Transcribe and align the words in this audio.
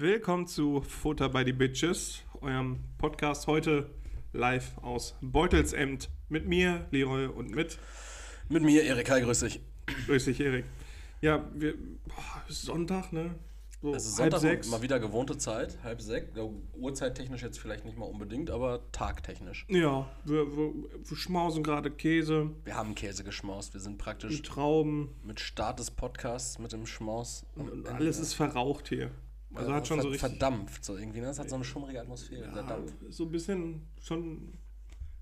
Willkommen 0.00 0.46
zu 0.46 0.80
Futter 0.80 1.28
by 1.28 1.42
the 1.44 1.52
Bitches, 1.52 2.22
eurem 2.40 2.78
Podcast 2.96 3.46
heute 3.46 3.90
live 4.32 4.78
aus 4.78 5.14
Beutelsemt 5.20 6.08
mit 6.30 6.48
mir, 6.48 6.86
Leroy, 6.90 7.26
und 7.26 7.50
mit. 7.50 7.78
Mit 8.48 8.62
mir, 8.62 8.82
Erik. 8.82 9.10
Hi, 9.10 9.20
grüß 9.20 9.40
dich. 9.40 9.60
Grüß 10.06 10.24
dich, 10.24 10.40
Erik. 10.40 10.64
Ja, 11.20 11.44
wir, 11.52 11.74
boah, 12.06 12.42
ist 12.48 12.62
Sonntag, 12.62 13.12
ne? 13.12 13.34
So 13.82 13.94
Es 13.94 14.06
ist 14.06 14.16
Sonntag, 14.16 14.66
mal 14.68 14.80
wieder 14.80 14.98
gewohnte 14.98 15.36
Zeit, 15.36 15.76
halb 15.84 16.00
sechs. 16.00 16.30
Uhrzeittechnisch 16.78 17.42
jetzt 17.42 17.58
vielleicht 17.58 17.84
nicht 17.84 17.98
mal 17.98 18.06
unbedingt, 18.06 18.50
aber 18.50 18.80
tagtechnisch. 18.92 19.66
Ja, 19.68 20.08
wir, 20.24 20.56
wir, 20.56 20.72
wir 21.04 21.16
schmausen 21.18 21.62
gerade 21.62 21.90
Käse, 21.90 22.52
Wir 22.64 22.74
haben 22.74 22.94
Käse 22.94 23.22
geschmaust. 23.22 23.74
Wir 23.74 23.82
sind 23.82 23.98
praktisch 23.98 24.38
mit 24.38 24.46
Trauben 24.46 25.10
mit 25.24 25.40
Start 25.40 25.78
des 25.78 25.90
Podcasts 25.90 26.58
mit 26.58 26.72
dem 26.72 26.86
Schmaus. 26.86 27.44
und 27.54 27.70
Ende. 27.70 27.92
alles 27.92 28.18
ist 28.18 28.32
verraucht 28.32 28.88
hier. 28.88 29.10
Also 29.54 29.70
Ja, 29.70 29.76
hat 29.76 29.86
schon 29.88 29.96
ver- 29.98 30.02
so 30.04 30.08
richtig. 30.10 30.30
Verdampft 30.30 30.84
so 30.84 30.96
irgendwie, 30.96 31.20
ne? 31.20 31.26
Das 31.26 31.38
hat 31.38 31.48
so 31.48 31.56
eine 31.56 31.64
schummrige 31.64 32.00
Atmosphäre, 32.00 32.48
der 32.52 32.62
Ja, 32.62 32.68
Dampf. 32.68 32.92
so 33.08 33.24
ein 33.24 33.30
bisschen 33.30 33.88
schon. 34.02 34.52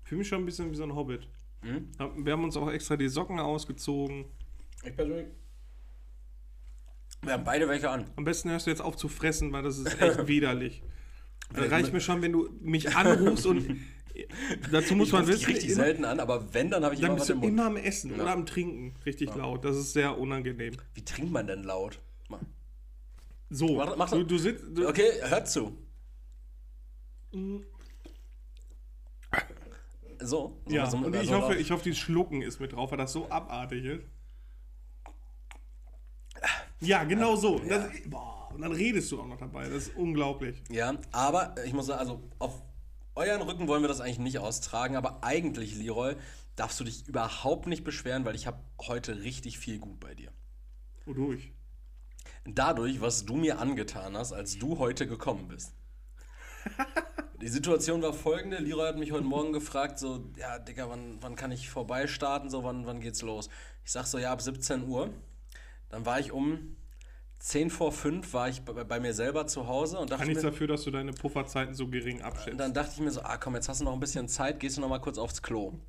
Für 0.03 0.15
mich 0.15 0.27
schon 0.27 0.39
ein 0.41 0.45
bisschen 0.45 0.71
wie 0.71 0.75
so 0.75 0.83
ein 0.83 0.95
Hobbit. 0.95 1.27
Ja, 1.99 2.09
Wir 2.15 2.33
haben 2.33 2.43
uns 2.43 2.55
auch 2.57 2.71
extra 2.71 2.95
die 2.95 3.09
Socken 3.09 3.39
ausgezogen. 3.39 4.25
Ich 4.83 4.95
persönlich. 4.95 5.27
Wir 7.21 7.33
haben 7.33 7.43
beide 7.43 7.67
welche 7.67 7.89
an. 7.89 8.05
Am 8.15 8.23
besten 8.23 8.49
hörst 8.49 8.65
du 8.65 8.71
jetzt 8.71 8.81
auf 8.81 8.95
zu 8.95 9.09
fressen, 9.09 9.51
weil 9.51 9.63
das 9.63 9.77
ist 9.77 9.85
echt 10.01 10.27
widerlich. 10.27 10.83
Vielleicht 11.53 11.71
reicht 11.71 11.93
mir 11.93 11.99
schon, 11.99 12.21
wenn 12.21 12.31
du 12.31 12.49
mich 12.61 12.95
anrufst 12.95 13.45
und 13.45 13.77
dazu 14.71 14.95
muss 14.95 15.07
ich 15.07 15.13
man 15.13 15.27
wissen, 15.27 15.45
richtig 15.45 15.71
immer, 15.71 15.83
selten 15.83 16.05
an, 16.05 16.19
aber 16.19 16.53
wenn, 16.53 16.69
dann 16.69 16.83
habe 16.85 16.93
ich 16.95 17.01
dann 17.01 17.09
immer 17.11 17.15
bist 17.17 17.29
was 17.29 17.33
im 17.35 17.39
Mund. 17.39 17.51
immer 17.51 17.65
am 17.65 17.75
Essen 17.77 18.13
oder 18.13 18.31
am 18.31 18.45
Trinken 18.45 18.93
richtig 19.05 19.33
laut. 19.35 19.65
Das 19.65 19.75
ist 19.75 19.93
sehr 19.93 20.17
unangenehm. 20.17 20.75
Wie 20.93 21.03
trinkt 21.03 21.31
man 21.31 21.47
denn 21.47 21.63
laut? 21.63 21.99
Mal. 22.29 22.39
So, 23.49 23.75
Mach- 23.75 23.95
mach 23.97 24.09
du, 24.11 24.23
du 24.23 24.37
sitzt. 24.37 24.63
Okay, 24.79 25.11
hört 25.23 25.47
zu. 25.49 25.75
So. 27.31 27.61
so 30.19 30.61
Ja, 30.67 30.89
so- 30.89 30.97
und 30.97 31.13
ich 31.13 31.19
also 31.21 31.35
hoffe, 31.37 31.53
laut. 31.53 31.61
ich 31.61 31.71
hoffe, 31.71 31.83
die 31.83 31.95
Schlucken 31.95 32.41
ist 32.41 32.59
mit 32.59 32.73
drauf, 32.73 32.91
weil 32.91 32.97
das 32.97 33.13
so 33.13 33.29
abartig 33.29 33.85
ist. 33.85 34.03
Ja, 36.81 37.03
genau 37.03 37.35
so. 37.35 37.59
Das, 37.59 37.89
boah, 38.05 38.49
und 38.53 38.61
dann 38.61 38.71
redest 38.71 39.11
du 39.11 39.19
auch 39.21 39.27
noch 39.27 39.37
dabei. 39.37 39.63
Das 39.67 39.87
ist 39.87 39.95
unglaublich. 39.95 40.61
Ja, 40.69 40.95
aber 41.11 41.55
ich 41.65 41.73
muss 41.73 41.87
sagen, 41.87 41.99
also 41.99 42.23
auf 42.39 42.61
euren 43.15 43.41
Rücken 43.41 43.67
wollen 43.67 43.81
wir 43.83 43.89
das 43.89 43.99
eigentlich 43.99 44.19
nicht 44.19 44.39
austragen, 44.39 44.95
aber 44.95 45.23
eigentlich, 45.23 45.75
Leroy, 45.75 46.15
darfst 46.55 46.79
du 46.79 46.83
dich 46.85 47.07
überhaupt 47.07 47.67
nicht 47.67 47.83
beschweren, 47.83 48.23
weil 48.25 48.35
ich 48.35 48.47
habe 48.47 48.59
heute 48.81 49.21
richtig 49.23 49.59
viel 49.59 49.79
gut 49.79 49.99
bei 49.99 50.15
dir. 50.15 50.31
Wodurch? 51.05 51.51
Dadurch, 52.45 53.01
was 53.01 53.25
du 53.25 53.35
mir 53.35 53.59
angetan 53.59 54.17
hast, 54.17 54.33
als 54.33 54.57
du 54.57 54.79
heute 54.79 55.07
gekommen 55.07 55.47
bist. 55.47 55.73
Die 57.41 57.47
Situation 57.47 58.01
war 58.01 58.13
folgende: 58.13 58.57
Leroy 58.57 58.87
hat 58.87 58.97
mich 58.97 59.11
heute 59.11 59.23
Morgen 59.23 59.53
gefragt, 59.53 59.99
so, 59.99 60.31
ja, 60.37 60.59
Digga, 60.59 60.89
wann, 60.89 61.17
wann 61.21 61.35
kann 61.35 61.51
ich 61.51 61.69
vorbeistarten? 61.69 62.49
So, 62.49 62.63
wann, 62.63 62.85
wann 62.85 62.99
geht's 62.99 63.21
los? 63.21 63.49
Ich 63.85 63.91
sag 63.91 64.05
so, 64.05 64.17
ja, 64.17 64.31
ab 64.31 64.41
17 64.41 64.87
Uhr. 64.87 65.13
Dann 65.89 66.05
war 66.05 66.19
ich 66.19 66.31
um 66.31 66.75
10 67.39 67.69
vor 67.69 67.91
5 67.91 68.33
war 68.33 68.49
ich 68.49 68.61
bei, 68.63 68.83
bei 68.83 68.99
mir 68.99 69.13
selber 69.13 69.47
zu 69.47 69.67
Hause 69.67 69.97
und 69.97 70.11
dachte 70.11 70.23
Kann 70.23 70.27
nichts 70.27 70.43
dafür, 70.43 70.67
dass 70.67 70.83
du 70.83 70.91
deine 70.91 71.13
Pufferzeiten 71.13 71.73
so 71.73 71.87
gering 71.87 72.21
abschätzt. 72.21 72.51
und 72.51 72.57
dann 72.57 72.73
dachte 72.73 72.91
ich 72.93 72.99
mir 72.99 73.11
so, 73.11 73.21
ah 73.21 73.37
komm, 73.37 73.55
jetzt 73.55 73.69
hast 73.69 73.79
du 73.79 73.85
noch 73.85 73.93
ein 73.93 73.99
bisschen 73.99 74.27
Zeit, 74.27 74.59
gehst 74.59 74.77
du 74.77 74.81
noch 74.81 74.89
mal 74.89 74.99
kurz 74.99 75.17
aufs 75.17 75.41
Klo. 75.41 75.79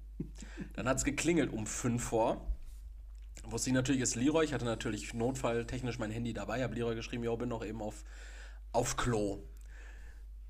Dann 0.74 0.88
hat 0.88 0.98
es 0.98 1.04
geklingelt 1.04 1.52
um 1.52 1.66
5 1.66 2.02
vor. 2.02 2.46
Wusste 3.50 3.70
ich 3.70 3.74
natürlich, 3.74 4.00
ist 4.00 4.14
Leroy. 4.14 4.44
Ich 4.44 4.52
hatte 4.52 4.64
natürlich 4.64 5.12
notfalltechnisch 5.14 5.98
mein 5.98 6.10
Handy 6.10 6.32
dabei, 6.32 6.62
habe 6.62 6.74
Leroy 6.74 6.94
geschrieben, 6.94 7.24
jo, 7.24 7.36
bin 7.36 7.48
noch 7.48 7.64
eben 7.64 7.82
auf, 7.82 8.04
auf 8.72 8.96
Klo. 8.96 9.42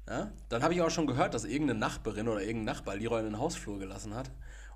Ja? 0.08 0.32
Dann 0.48 0.62
habe 0.62 0.74
ich 0.74 0.82
auch 0.82 0.90
schon 0.90 1.06
gehört, 1.06 1.34
dass 1.34 1.44
irgendeine 1.44 1.78
Nachbarin 1.78 2.28
oder 2.28 2.40
irgendein 2.40 2.76
Nachbar 2.76 2.96
Leroy 2.96 3.20
in 3.20 3.26
den 3.26 3.38
Hausflur 3.38 3.78
gelassen 3.78 4.14
hat. 4.14 4.30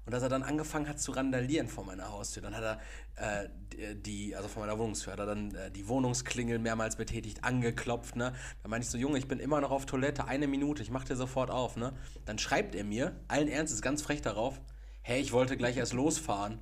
Und 0.07 0.13
dass 0.13 0.23
er 0.23 0.29
dann 0.29 0.43
angefangen 0.43 0.87
hat 0.87 1.01
zu 1.01 1.13
randalieren 1.13 1.67
vor 1.67 1.85
meiner 1.85 2.11
Haustür. 2.11 2.43
Dann 2.43 2.55
hat 2.55 2.79
er 3.17 3.45
äh, 3.47 3.49
die, 3.95 4.37
also 4.37 4.49
vor 4.49 4.65
meiner 4.65 4.79
Wohnungstür, 4.79 5.15
hat 5.15 5.19
er 5.19 5.27
dann 5.27 5.55
äh, 5.55 5.71
die 5.71 5.89
Wohnungsklingel 5.89 6.59
mehrmals 6.59 6.97
betätigt, 6.97 7.43
angeklopft, 7.43 8.15
ne? 8.15 8.35
Dann 8.63 8.71
meinte 8.71 8.85
ich 8.85 8.91
so, 8.91 8.99
Junge, 8.99 9.17
ich 9.17 9.29
bin 9.29 9.39
immer 9.39 9.63
noch 9.63 9.71
auf 9.71 9.87
Toilette, 9.87 10.27
eine 10.27 10.47
Minute, 10.47 10.83
ich 10.83 10.91
mach 10.91 11.05
dir 11.05 11.17
sofort 11.17 11.51
auf, 11.51 11.77
ne? 11.77 11.95
Dann 12.27 12.39
schreibt 12.39 12.75
er 12.75 12.85
mir, 12.85 13.19
allen 13.29 13.49
Ernstes, 13.49 13.81
ganz 13.81 14.03
frech 14.03 14.21
darauf, 14.21 14.61
hey, 15.01 15.23
ich 15.23 15.33
wollte 15.33 15.57
gleich 15.57 15.79
erst 15.79 15.95
losfahren. 15.95 16.59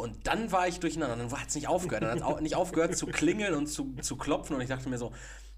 Und 0.00 0.26
dann 0.26 0.50
war 0.50 0.66
ich 0.66 0.80
durcheinander. 0.80 1.16
Dann 1.16 1.30
hat 1.30 1.48
es 1.48 1.54
nicht 1.54 1.68
aufgehört. 1.68 2.02
Dann 2.02 2.10
hat 2.10 2.18
es 2.18 2.22
auch 2.24 2.40
nicht 2.40 2.56
aufgehört 2.56 2.96
zu 2.96 3.06
klingeln 3.06 3.54
und 3.54 3.66
zu, 3.66 3.94
zu 4.00 4.16
klopfen. 4.16 4.56
Und 4.56 4.62
ich 4.62 4.68
dachte 4.68 4.88
mir 4.88 4.98
so, 4.98 5.12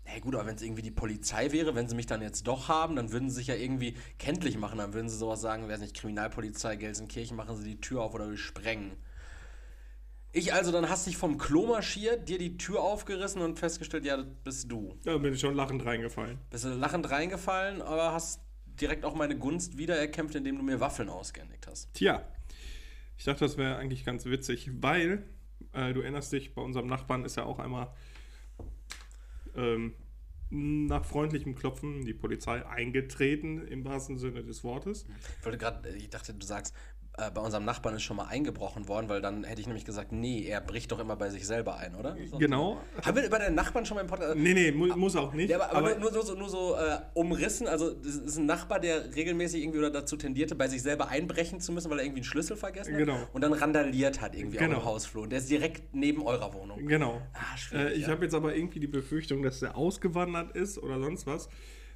hey 0.05 0.21
gut, 0.21 0.35
aber 0.35 0.47
wenn 0.47 0.57
es 0.57 0.63
irgendwie 0.63 0.83
die 0.83 0.91
Polizei 0.91 1.53
wäre, 1.53 1.75
wenn 1.75 1.89
sie 1.89 1.95
mich 1.95 2.07
dann 2.07 2.21
jetzt 2.23 2.47
doch 2.47 2.69
haben, 2.69 2.97
dann 2.97 3.13
würden 3.13 3.31
sie 3.31 3.37
sich 3.37 3.47
ja 3.47 3.55
irgendwie 3.55 3.97
kenntlich 4.19 4.59
machen. 4.59 4.79
Dann 4.79 4.95
würden 4.95 5.09
sie 5.09 5.17
sowas 5.17 5.41
sagen, 5.41 5.69
weiß 5.69 5.81
nicht, 5.81 5.95
Kriminalpolizei 5.95 6.77
Gelsenkirchen, 6.77 7.37
machen 7.37 7.57
sie 7.57 7.65
die 7.65 7.81
Tür 7.81 8.03
auf 8.03 8.15
oder 8.15 8.29
wir 8.29 8.37
sprengen. 8.37 8.93
Ich 10.33 10.53
also 10.55 10.73
dann 10.73 10.89
hast 10.89 11.07
dich 11.07 11.17
vom 11.17 11.37
Klo 11.37 11.67
marschiert, 11.67 12.29
dir 12.29 12.39
die 12.39 12.57
Tür 12.57 12.81
aufgerissen 12.81 13.43
und 13.43 13.59
festgestellt, 13.59 14.07
ja, 14.07 14.17
das 14.17 14.27
bist 14.43 14.73
du. 14.73 14.97
Da 15.05 15.19
bin 15.19 15.35
ich 15.35 15.41
schon 15.41 15.55
lachend 15.55 15.85
reingefallen. 15.85 16.39
Bist 16.51 16.65
du 16.65 16.71
lachend 16.71 17.11
reingefallen, 17.11 17.83
aber 17.83 18.13
hast 18.13 18.41
direkt 18.81 19.05
auch 19.05 19.15
meine 19.15 19.37
Gunst 19.37 19.77
wiedererkämpft, 19.77 20.35
indem 20.35 20.57
du 20.57 20.63
mir 20.63 20.81
Waffeln 20.81 21.11
ausgehändigt 21.11 21.67
hast. 21.67 21.93
Tja, 21.93 22.25
ich 23.23 23.27
dachte, 23.27 23.45
das 23.45 23.57
wäre 23.57 23.77
eigentlich 23.77 24.05
ganz 24.05 24.25
witzig, 24.25 24.69
weil 24.81 25.23
äh, 25.75 25.93
du 25.93 26.01
erinnerst 26.01 26.33
dich, 26.33 26.57
bei 26.57 26.61
unserem 26.61 26.89
Nachbarn 26.89 27.25
ist 27.25 27.37
ja 27.37 27.45
auch 27.45 27.61
einmal 27.61 27.95
ähm, 29.55 29.95
nach 30.51 31.05
freundlichem 31.05 31.55
Klopfen 31.55 32.05
die 32.05 32.15
Polizei 32.15 32.67
eingetreten, 32.67 33.65
im 33.69 33.85
wahrsten 33.85 34.19
Sinne 34.19 34.43
des 34.43 34.65
Wortes. 34.65 35.07
Ich 35.39 35.45
wollte 35.45 35.59
gerade, 35.59 35.89
ich 35.91 36.11
dachte, 36.11 36.35
du 36.35 36.45
sagst, 36.45 36.75
äh, 37.19 37.31
bei 37.31 37.43
unserem 37.43 37.67
Nachbarn 37.67 37.95
ist 37.97 38.05
schon 38.05 38.17
mal 38.17 38.25
eingebrochen 38.25 38.89
worden, 38.89 39.11
weil 39.11 39.21
dann 39.21 39.45
hätte 39.45 39.61
ich 39.61 39.67
nämlich 39.67 39.85
gesagt, 39.85 40.13
nee, 40.13 40.47
er 40.47 40.63
bricht 40.63 40.91
doch 40.93 40.99
immer 40.99 41.15
bei 41.15 41.29
sich 41.29 41.47
selber 41.47 41.77
ein, 41.77 41.95
oder? 41.95 42.17
So. 42.31 42.39
Genau. 42.39 42.81
Haben 43.05 43.17
wir 43.17 43.27
über 43.27 43.39
deinen 43.39 43.55
Nachbarn 43.55 43.85
schon 43.85 43.97
mal 43.97 44.01
im 44.01 44.07
Podcast? 44.07 44.35
Nee, 44.37 44.55
nee, 44.55 44.73
mu 44.73 44.87
muss 44.97 45.15
auch 45.15 45.35
nicht. 45.35 45.51
Ja, 45.51 45.61
aber, 45.61 45.77
aber, 45.77 45.99
nur, 45.99 46.11
nur 46.11 46.23
so, 46.25 46.35
nur 46.35 46.49
so 46.49 46.75
äh, 46.75 47.01
umrissen. 47.13 47.69
Also, 47.69 47.91
das 47.91 48.17
ist 48.17 48.39
ein 48.39 48.47
Nachbar, 48.47 48.81
der 48.81 49.15
regelmäßig 49.15 49.63
irgendwie 49.63 49.79
oder 49.79 49.91
dazu 49.91 50.17
tendierte, 50.17 50.55
bei 50.55 50.69
sich 50.69 50.81
selber 50.83 51.09
einbrechen 51.09 51.61
zu 51.61 51.73
müssen, 51.73 51.91
weil 51.91 51.99
er 51.99 52.05
irgendwie 52.05 52.21
einen 52.21 52.25
Schlüssel 52.25 52.57
vergessen 52.57 52.95
hat. 52.95 52.99
Genau. 52.99 53.29
Und 53.35 53.43
dann 53.43 53.53
randaliert 53.53 54.23
hat 54.23 54.35
irgendwie 54.35 54.57
Genau. 54.57 54.77
auch 54.77 54.81
im 54.81 54.85
Hausflur. 54.87 55.25
Und 55.25 55.31
der 55.31 55.41
ist 55.41 55.51
direkt 55.51 55.95
neben 55.95 56.23
eurer 56.23 56.55
Wohnung. 56.55 56.87
Genau. 56.87 57.21
Ah, 57.35 57.57
schwierig, 57.59 57.87
äh, 57.89 57.93
ich 57.93 58.03
ja. 58.03 58.09
habe 58.09 58.25
jetzt 58.25 58.35
aber 58.35 58.55
irgendwie 58.57 58.81
die 58.81 58.87
Befürchtung, 58.87 59.43
dass 59.43 59.61
der 59.61 59.77
ausgewandert 59.77 60.57
ist 60.57 60.79
oder 60.79 60.99
sonst 60.99 61.27
was, 61.27 61.51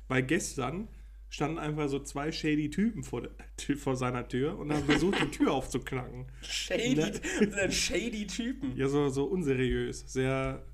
weil 0.09 0.23
gestern 0.23 0.89
standen 1.29 1.59
einfach 1.59 1.89
so 1.89 1.99
zwei 1.99 2.31
shady 2.33 2.71
Typen 2.71 3.03
vor, 3.03 3.23
der, 3.23 3.77
vor 3.77 3.97
seiner 3.97 4.27
Tür 4.29 4.59
und 4.59 4.73
haben 4.73 4.85
versucht, 4.85 5.21
die 5.21 5.31
Tür 5.31 5.53
aufzuknacken. 5.53 6.27
Shady, 6.43 6.95
Ne? 6.95 7.71
shady 7.71 8.27
Typen. 8.27 8.77
Ja, 8.77 8.89
so, 8.89 9.09
so 9.09 9.25
unseriös. 9.25 10.05
Sehr. 10.07 10.65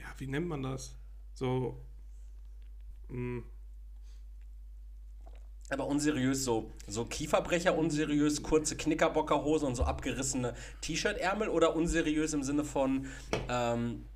Ja, 0.00 0.14
wie 0.18 0.26
nennt 0.28 0.46
man 0.48 0.62
das? 0.62 0.96
So. 1.34 1.84
Mh, 3.08 3.42
Aber 5.70 5.86
unseriös, 5.86 6.44
so, 6.44 6.72
so 6.86 7.04
Kieferbrecher 7.04 7.76
unseriös, 7.76 8.42
kurze 8.42 8.76
Knickerbockerhose 8.76 9.66
und 9.66 9.74
so 9.74 9.84
abgerissene 9.84 10.54
T-Shirt-Ärmel 10.80 11.48
oder 11.48 11.76
unseriös 11.76 12.32
im 12.32 12.42
Sinne 12.42 12.64
von 12.64 13.06
ähm, 13.48 14.06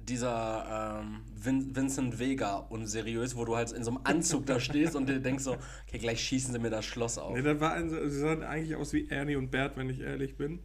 dieser 0.00 1.02
ähm, 1.02 1.20
Vin 1.34 1.76
Vincent 1.76 2.18
Vega 2.18 2.56
unseriös, 2.56 3.36
wo 3.36 3.44
du 3.44 3.56
halt 3.56 3.72
in 3.72 3.84
so 3.84 3.90
einem 3.90 4.00
Anzug 4.04 4.46
da 4.46 4.58
stehst 4.60 4.96
und 4.96 5.08
dir 5.08 5.20
denkst 5.20 5.44
so, 5.44 5.56
okay, 5.86 5.98
gleich 5.98 6.20
schießen 6.20 6.52
sie 6.52 6.58
mir 6.58 6.70
das 6.70 6.84
Schloss 6.84 7.18
auf. 7.18 7.34
nee, 7.34 7.42
das 7.42 7.60
war 7.60 7.74
ein, 7.74 7.90
sie 7.90 8.18
sahen 8.18 8.42
eigentlich 8.42 8.76
aus 8.76 8.92
wie 8.92 9.08
Ernie 9.08 9.36
und 9.36 9.50
Bert, 9.50 9.76
wenn 9.76 9.88
ich 9.90 10.00
ehrlich 10.00 10.36
bin. 10.36 10.60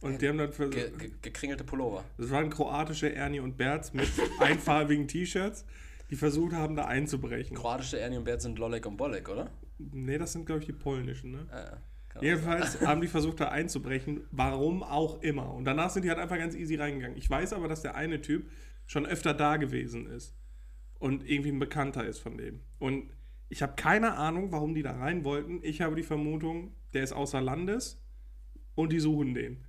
Und 0.00 0.20
die 0.20 0.28
haben 0.28 0.38
dann 0.38 0.52
für, 0.52 0.68
Ge 0.68 0.90
ge 0.98 1.12
gekringelte 1.22 1.62
Pullover. 1.62 2.04
Das 2.18 2.30
waren 2.30 2.50
kroatische 2.50 3.14
Ernie 3.14 3.38
und 3.38 3.56
Berts 3.56 3.92
mit 3.92 4.08
einfarbigen 4.40 5.06
T-Shirts, 5.06 5.64
die 6.10 6.16
versucht 6.16 6.52
haben, 6.54 6.74
da 6.74 6.86
einzubrechen. 6.86 7.56
Kroatische 7.56 8.00
Ernie 8.00 8.16
und 8.16 8.24
Bert 8.24 8.42
sind 8.42 8.58
Lolek 8.58 8.84
und 8.86 8.96
Bolek, 8.96 9.28
oder? 9.28 9.50
Nee, 9.78 10.18
das 10.18 10.32
sind, 10.32 10.44
glaube 10.44 10.60
ich, 10.60 10.66
die 10.66 10.72
polnischen, 10.72 11.30
ne? 11.30 11.46
Ja, 11.50 11.58
ja. 11.58 11.82
Kann 12.12 12.22
Jedenfalls 12.24 12.80
haben 12.82 13.00
die 13.00 13.06
versucht, 13.06 13.40
da 13.40 13.48
einzubrechen, 13.48 14.24
warum 14.32 14.82
auch 14.82 15.22
immer. 15.22 15.54
Und 15.54 15.64
danach 15.64 15.88
sind 15.88 16.04
die 16.04 16.10
halt 16.10 16.18
einfach 16.18 16.36
ganz 16.36 16.54
easy 16.54 16.74
reingegangen. 16.76 17.16
Ich 17.16 17.30
weiß 17.30 17.54
aber, 17.54 17.68
dass 17.68 17.80
der 17.80 17.94
eine 17.94 18.20
Typ 18.20 18.50
schon 18.92 19.06
öfter 19.06 19.32
da 19.32 19.56
gewesen 19.56 20.06
ist 20.06 20.36
und 20.98 21.26
irgendwie 21.26 21.50
ein 21.50 21.58
Bekannter 21.58 22.04
ist 22.04 22.18
von 22.18 22.36
dem. 22.36 22.60
Und 22.78 23.10
ich 23.48 23.62
habe 23.62 23.72
keine 23.74 24.18
Ahnung, 24.18 24.52
warum 24.52 24.74
die 24.74 24.82
da 24.82 24.92
rein 24.92 25.24
wollten. 25.24 25.60
Ich 25.62 25.80
habe 25.80 25.96
die 25.96 26.02
Vermutung, 26.02 26.74
der 26.92 27.02
ist 27.02 27.12
außer 27.12 27.40
Landes 27.40 28.04
und 28.74 28.92
die 28.92 29.00
suchen 29.00 29.32
den. 29.32 29.64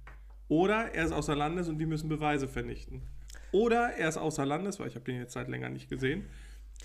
Oder 0.49 0.93
er 0.93 1.05
ist 1.05 1.13
außer 1.13 1.37
Landes 1.37 1.69
und 1.69 1.77
die 1.77 1.85
müssen 1.85 2.09
Beweise 2.09 2.49
vernichten. 2.49 3.03
Oder 3.53 3.93
er 3.93 4.09
ist 4.09 4.17
außer 4.17 4.45
Landes, 4.45 4.81
weil 4.81 4.89
ich 4.89 4.95
habe 4.95 5.05
den 5.05 5.15
jetzt 5.15 5.31
seit 5.31 5.47
länger 5.47 5.69
nicht 5.69 5.89
gesehen. 5.89 6.25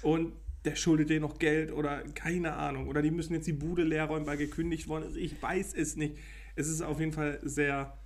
Und 0.03 0.33
der 0.65 0.77
schuldet 0.77 1.11
denen 1.11 1.23
noch 1.23 1.41
Geld 1.41 1.73
oder 1.73 2.05
keine 2.15 2.53
Ahnung. 2.53 2.87
Oder 2.87 3.03
die 3.03 3.11
müssen 3.11 3.35
jetzt 3.35 3.49
die 3.49 3.53
Bude 3.53 3.83
leer 3.83 4.05
räumen, 4.05 4.27
weil 4.29 4.37
gekündigt 4.37 4.87
worden 4.87 5.09
ist. 5.09 5.17
Ich 5.17 5.43
weiß 5.43 5.75
es 5.75 5.97
nicht. 5.97 6.17
Es 6.55 6.69
ist 6.69 6.83
auf 6.83 7.01
jeden 7.01 7.13
Fall 7.13 7.41
sehr 7.43 7.98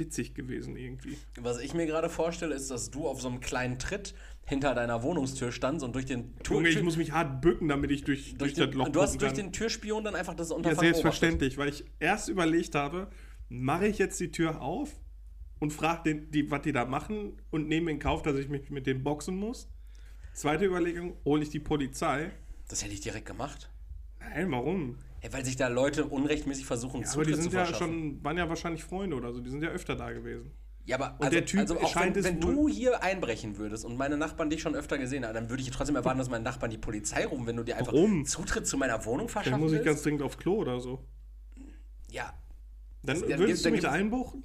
witzig 0.00 0.34
gewesen 0.34 0.76
irgendwie. 0.76 1.16
Was 1.40 1.60
ich 1.60 1.74
mir 1.74 1.86
gerade 1.86 2.08
vorstelle, 2.08 2.54
ist, 2.54 2.70
dass 2.70 2.90
du 2.90 3.06
auf 3.06 3.20
so 3.20 3.28
einem 3.28 3.40
kleinen 3.40 3.78
Tritt 3.78 4.14
hinter 4.44 4.74
deiner 4.74 5.04
Wohnungstür 5.04 5.52
standst 5.52 5.84
und 5.84 5.94
durch 5.94 6.06
den 6.06 6.34
Junge, 6.48 6.68
ich 6.68 6.82
muss 6.82 6.96
mich 6.96 7.12
hart 7.12 7.40
bücken, 7.40 7.68
damit 7.68 7.92
ich 7.92 8.02
durch, 8.02 8.36
durch, 8.36 8.38
durch, 8.38 8.54
den, 8.54 8.66
das 8.66 8.74
Loch 8.74 8.88
Du 8.88 9.00
hast 9.00 9.22
durch 9.22 9.32
den 9.32 9.52
Türspion 9.52 10.02
dann 10.02 10.16
einfach 10.16 10.34
das 10.34 10.50
Ja, 10.50 10.56
Unterfangen 10.56 10.80
selbstverständlich, 10.80 11.56
weil 11.56 11.68
ich 11.68 11.84
erst 12.00 12.28
überlegt 12.28 12.74
habe, 12.74 13.08
mache 13.48 13.86
ich 13.86 13.98
jetzt 13.98 14.18
die 14.18 14.32
Tür 14.32 14.60
auf 14.60 14.98
und 15.60 15.72
frage 15.72 16.02
den, 16.04 16.30
die, 16.32 16.50
was 16.50 16.62
die 16.62 16.72
da 16.72 16.84
machen 16.84 17.40
und 17.50 17.68
nehme 17.68 17.92
in 17.92 18.00
Kauf, 18.00 18.22
dass 18.22 18.36
ich 18.36 18.48
mich 18.48 18.70
mit 18.70 18.86
denen 18.86 19.04
boxen 19.04 19.36
muss. 19.36 19.68
Zweite 20.32 20.64
Überlegung, 20.64 21.16
hole 21.24 21.42
ich 21.42 21.50
die 21.50 21.60
Polizei. 21.60 22.32
Das 22.68 22.82
hätte 22.82 22.94
ich 22.94 23.00
direkt 23.00 23.26
gemacht. 23.26 23.70
Nein, 24.20 24.50
warum? 24.50 24.98
Ja, 25.22 25.32
weil 25.32 25.44
sich 25.44 25.56
da 25.56 25.68
Leute 25.68 26.06
unrechtmäßig 26.06 26.64
versuchen, 26.64 27.02
Ja, 27.02 27.08
aber 27.12 27.24
die 27.24 27.32
Zutritt 27.32 27.42
sind 27.42 27.50
zu 27.52 27.56
ja 27.58 27.66
schon, 27.66 28.24
waren 28.24 28.38
ja 28.38 28.48
wahrscheinlich 28.48 28.82
Freunde 28.84 29.16
oder 29.16 29.32
so, 29.32 29.40
die 29.40 29.50
sind 29.50 29.62
ja 29.62 29.68
öfter 29.68 29.94
da 29.96 30.12
gewesen. 30.12 30.50
Ja, 30.86 30.96
aber 30.96 31.12
Und 31.18 31.26
also, 31.26 31.30
der 31.30 31.44
Typ 31.44 31.60
also 31.60 31.78
auch 31.78 31.92
scheint 31.92 32.14
wenn, 32.16 32.20
es 32.20 32.26
wenn 32.26 32.40
du 32.40 32.66
hier 32.68 33.02
einbrechen 33.02 33.58
würdest 33.58 33.84
und 33.84 33.96
meine 33.98 34.16
Nachbarn 34.16 34.48
dich 34.48 34.62
schon 34.62 34.74
öfter 34.74 34.96
gesehen 34.96 35.26
haben, 35.26 35.34
dann 35.34 35.50
würde 35.50 35.62
ich 35.62 35.70
trotzdem 35.70 35.94
erwarten, 35.94 36.18
dass 36.18 36.30
meine 36.30 36.42
Nachbarn 36.42 36.70
die 36.70 36.78
Polizei 36.78 37.26
rufen, 37.26 37.46
wenn 37.46 37.56
du 37.56 37.62
dir 37.64 37.76
einfach 37.76 37.92
Warum? 37.92 38.24
Zutritt 38.24 38.66
zu 38.66 38.78
meiner 38.78 39.04
Wohnung 39.04 39.26
Dann 39.26 39.28
verschaffen 39.28 39.60
muss 39.60 39.72
ich 39.72 39.84
ganz 39.84 40.02
dringend 40.02 40.22
auf 40.22 40.38
Klo 40.38 40.54
oder 40.56 40.80
so. 40.80 41.04
ja, 42.10 42.32
Dann 43.02 43.20
Das- 43.20 43.28
dann 43.28 43.38
würdest 43.38 43.46
gibt- 43.46 43.58
du 43.60 43.62
dann 43.64 43.72
mich 43.72 43.88
einbuchen? 43.88 44.44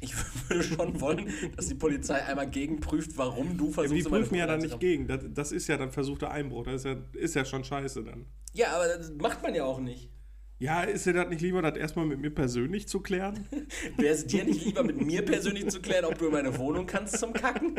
ich 0.00 0.14
würde 0.48 0.62
schon 0.62 1.00
wollen, 1.00 1.28
dass 1.56 1.66
die 1.68 1.74
Polizei 1.74 2.22
einmal 2.24 2.48
gegenprüft, 2.48 3.12
warum 3.16 3.56
du 3.58 3.66
Ja, 3.66 3.72
versuchst, 3.72 3.94
die 3.94 4.04
in 4.04 4.10
meine 4.10 4.22
prüfen 4.22 4.34
ja 4.36 4.46
dann 4.46 4.60
nicht 4.60 4.78
gegen. 4.78 5.06
Das, 5.08 5.20
das 5.28 5.52
ist 5.52 5.66
ja 5.68 5.76
dann 5.76 5.90
versuchter 5.90 6.30
Einbruch. 6.30 6.64
Das 6.64 6.76
ist 6.76 6.84
ja, 6.84 6.96
ist 7.14 7.34
ja 7.34 7.44
schon 7.44 7.64
scheiße 7.64 8.04
dann. 8.04 8.26
Ja, 8.56 8.74
aber 8.74 8.88
das 8.88 9.12
macht 9.12 9.42
man 9.42 9.54
ja 9.54 9.64
auch 9.64 9.80
nicht. 9.80 10.10
Ja, 10.58 10.82
ist 10.82 11.04
dir 11.04 11.12
das 11.12 11.28
nicht 11.28 11.42
lieber, 11.42 11.60
das 11.60 11.76
erstmal 11.76 12.06
mit 12.06 12.18
mir 12.18 12.34
persönlich 12.34 12.88
zu 12.88 13.00
klären? 13.00 13.46
Wäre 13.98 14.14
es 14.14 14.26
dir 14.26 14.44
nicht 14.44 14.64
lieber, 14.64 14.82
mit 14.82 14.98
mir 14.98 15.22
persönlich 15.22 15.68
zu 15.68 15.82
klären, 15.82 16.06
ob 16.06 16.16
du 16.16 16.26
in 16.26 16.32
meine 16.32 16.56
Wohnung 16.56 16.86
kannst 16.86 17.18
zum 17.18 17.34
Kacken? 17.34 17.78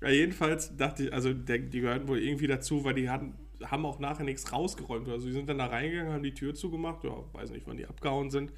Ja, 0.00 0.08
jedenfalls 0.08 0.76
dachte 0.76 1.04
ich, 1.04 1.12
also 1.12 1.32
der, 1.32 1.58
die 1.58 1.80
gehörten 1.80 2.08
wohl 2.08 2.18
irgendwie 2.18 2.48
dazu, 2.48 2.82
weil 2.82 2.94
die 2.94 3.08
hatten, 3.08 3.38
haben 3.62 3.86
auch 3.86 4.00
nachher 4.00 4.24
nichts 4.24 4.52
rausgeräumt. 4.52 5.08
Also 5.08 5.28
die 5.28 5.32
sind 5.32 5.48
dann 5.48 5.58
da 5.58 5.66
reingegangen, 5.66 6.12
haben 6.12 6.24
die 6.24 6.34
Tür 6.34 6.54
zugemacht. 6.54 7.04
Ja, 7.04 7.12
weiß 7.32 7.50
nicht, 7.50 7.68
wann 7.68 7.76
die 7.76 7.86
abgehauen 7.86 8.30
sind. 8.30 8.52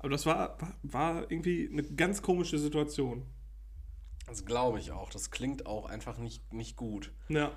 Aber 0.00 0.08
das 0.08 0.26
war, 0.26 0.60
war, 0.60 0.74
war 0.82 1.30
irgendwie 1.30 1.68
eine 1.70 1.84
ganz 1.84 2.22
komische 2.22 2.58
Situation. 2.58 3.24
Das 4.26 4.44
glaube 4.44 4.80
ich 4.80 4.90
auch. 4.90 5.10
Das 5.10 5.30
klingt 5.30 5.66
auch 5.66 5.86
einfach 5.86 6.18
nicht, 6.18 6.52
nicht 6.52 6.76
gut. 6.76 7.12
Ja. 7.28 7.52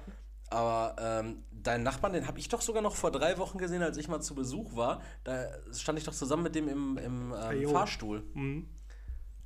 Aber 0.50 0.96
ähm, 1.00 1.44
deinen 1.52 1.84
Nachbarn, 1.84 2.14
den 2.14 2.28
habe 2.28 2.40
ich 2.40 2.50
doch 2.50 2.62
sogar 2.62 2.82
noch 2.82 2.96
vor 2.96 3.12
drei 3.12 3.38
Wochen 3.38 3.58
gesehen, 3.58 3.82
als 3.82 3.98
ich 3.98 4.08
mal 4.08 4.22
zu 4.22 4.36
Besuch 4.36 4.76
war. 4.76 5.02
Da 5.24 5.48
stand 5.74 5.98
ich 5.98 6.06
doch 6.06 6.14
zusammen 6.14 6.44
mit 6.44 6.56
dem 6.56 6.68
im, 6.68 6.98
im 6.98 7.34
ähm, 7.34 7.62
jo. 7.62 7.70
Fahrstuhl. 7.70 8.24
Mhm. 8.34 8.68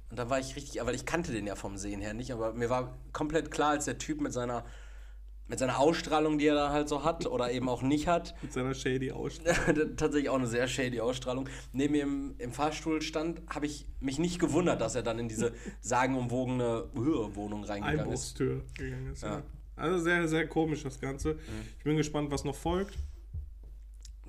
Und 0.10 0.18
da 0.18 0.30
war 0.30 0.40
ich 0.40 0.56
richtig, 0.56 0.84
weil 0.84 0.96
ich 0.96 1.06
kannte 1.06 1.32
den 1.32 1.46
ja 1.46 1.56
vom 1.56 1.78
Sehen 1.78 2.02
her 2.02 2.14
nicht, 2.14 2.32
aber 2.32 2.54
mir 2.54 2.70
war 2.70 2.98
komplett 3.14 3.52
klar, 3.52 3.72
als 3.72 3.86
der 3.86 4.00
Typ 4.00 4.22
mit 4.22 4.34
seiner, 4.34 4.66
mit 5.48 5.60
seiner 5.60 5.78
Ausstrahlung, 5.78 6.40
die 6.40 6.48
er 6.48 6.56
da 6.56 6.72
halt 6.72 6.90
so 6.90 7.04
hat 7.04 7.28
oder 7.28 7.52
eben 7.52 7.70
auch 7.70 7.84
nicht 7.84 8.08
hat, 8.08 8.34
Mit 8.42 8.52
seiner 8.52 8.74
shady 8.74 9.12
Ausstrahlung. 9.12 9.96
tatsächlich 9.98 10.30
auch 10.30 10.36
eine 10.36 10.48
sehr 10.48 10.68
shady 10.68 11.00
Ausstrahlung, 11.00 11.48
neben 11.74 11.94
mir 11.94 12.04
im, 12.04 12.36
im 12.40 12.52
Fahrstuhl 12.52 13.04
stand, 13.04 13.42
habe 13.50 13.68
ich 13.68 13.86
mich 14.00 14.18
nicht 14.18 14.40
gewundert, 14.40 14.82
dass 14.82 14.96
er 14.96 15.04
dann 15.04 15.20
in 15.20 15.30
diese 15.30 15.54
sagenumwogene 15.82 16.90
Wohnung 16.94 17.64
reingegangen 17.64 18.12
ist. 18.12 18.36
Einbruchstür 18.40 18.64
gegangen 18.76 19.12
ist. 19.12 19.22
Ja. 19.22 19.36
Ja. 19.36 19.44
Mhm. 19.80 19.84
Also 19.84 20.00
sehr, 20.04 20.28
sehr 20.28 20.48
komisch 20.48 20.84
das 20.84 21.00
Ganze. 21.00 21.38
Ich 21.78 21.84
bin 21.84 21.98
gespannt, 21.98 22.32
was 22.32 22.44
noch 22.44 22.56
folgt. 22.56 22.98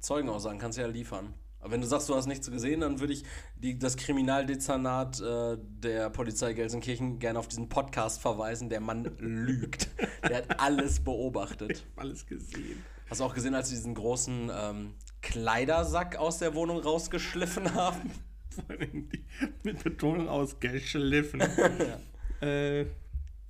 Zeugenaussagen 0.00 0.58
kannst 0.58 0.78
du 0.78 0.82
ja 0.82 0.88
liefern. 0.88 1.34
Aber 1.60 1.72
wenn 1.72 1.82
du 1.82 1.86
sagst, 1.86 2.08
du 2.08 2.14
hast 2.14 2.26
nichts 2.26 2.50
gesehen, 2.50 2.80
dann 2.80 3.00
würde 3.00 3.12
ich 3.12 3.22
die, 3.56 3.78
das 3.78 3.98
Kriminaldezernat 3.98 5.20
äh, 5.20 5.58
der 5.60 6.08
Polizei 6.08 6.54
Gelsenkirchen 6.54 7.18
gerne 7.18 7.38
auf 7.38 7.48
diesen 7.48 7.68
Podcast 7.68 8.18
verweisen. 8.20 8.70
Der 8.70 8.80
Mann 8.80 9.04
lügt. 9.18 9.88
Der 10.26 10.38
hat 10.38 10.58
alles 10.60 11.00
beobachtet. 11.00 11.84
Alles 11.96 12.24
gesehen. 12.24 12.82
Hast 13.10 13.20
du 13.20 13.24
auch 13.24 13.34
gesehen, 13.34 13.54
als 13.54 13.68
sie 13.68 13.74
diesen 13.74 13.94
großen 13.94 14.50
ähm, 14.54 14.94
Kleidersack 15.20 16.16
aus 16.16 16.38
der 16.38 16.54
Wohnung 16.54 16.78
rausgeschliffen 16.78 17.74
haben? 17.74 18.10
Vor 18.48 18.64
allem 18.70 19.10
die, 19.10 19.24
mit 19.62 19.84
Betonung 19.84 20.28
ausgeschliffen. 20.28 21.42
äh, 22.40 22.86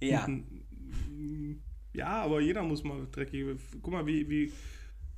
Ja. 0.00 0.26
Ja, 1.92 2.22
aber 2.22 2.40
jeder 2.40 2.62
muss 2.62 2.82
mal 2.84 3.06
dreckige. 3.10 3.56
Guck 3.82 3.92
mal, 3.92 4.06
wie. 4.06 4.28
wie 4.28 4.52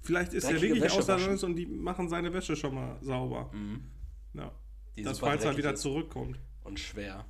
vielleicht 0.00 0.34
ist 0.34 0.44
er 0.44 0.60
wirklich. 0.60 1.06
Landes 1.06 1.44
und 1.44 1.56
die 1.56 1.66
machen 1.66 2.08
seine 2.08 2.32
Wäsche 2.32 2.56
schon 2.56 2.74
mal 2.74 2.96
sauber. 3.02 3.50
Ja. 3.52 3.58
Mhm. 3.58 4.50
Die 4.96 5.02
das, 5.02 5.19
falls 5.20 5.42
er 5.42 5.50
dreckig 5.50 5.58
wieder 5.64 5.74
zurückkommt. 5.74 6.38
Und 6.64 6.78
schwer. 6.78 7.24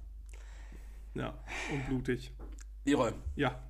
Ja. 1.15 1.39
Und 1.73 1.87
blutig. 1.87 2.33
Leroy, 2.85 3.13
Ja. 3.37 3.63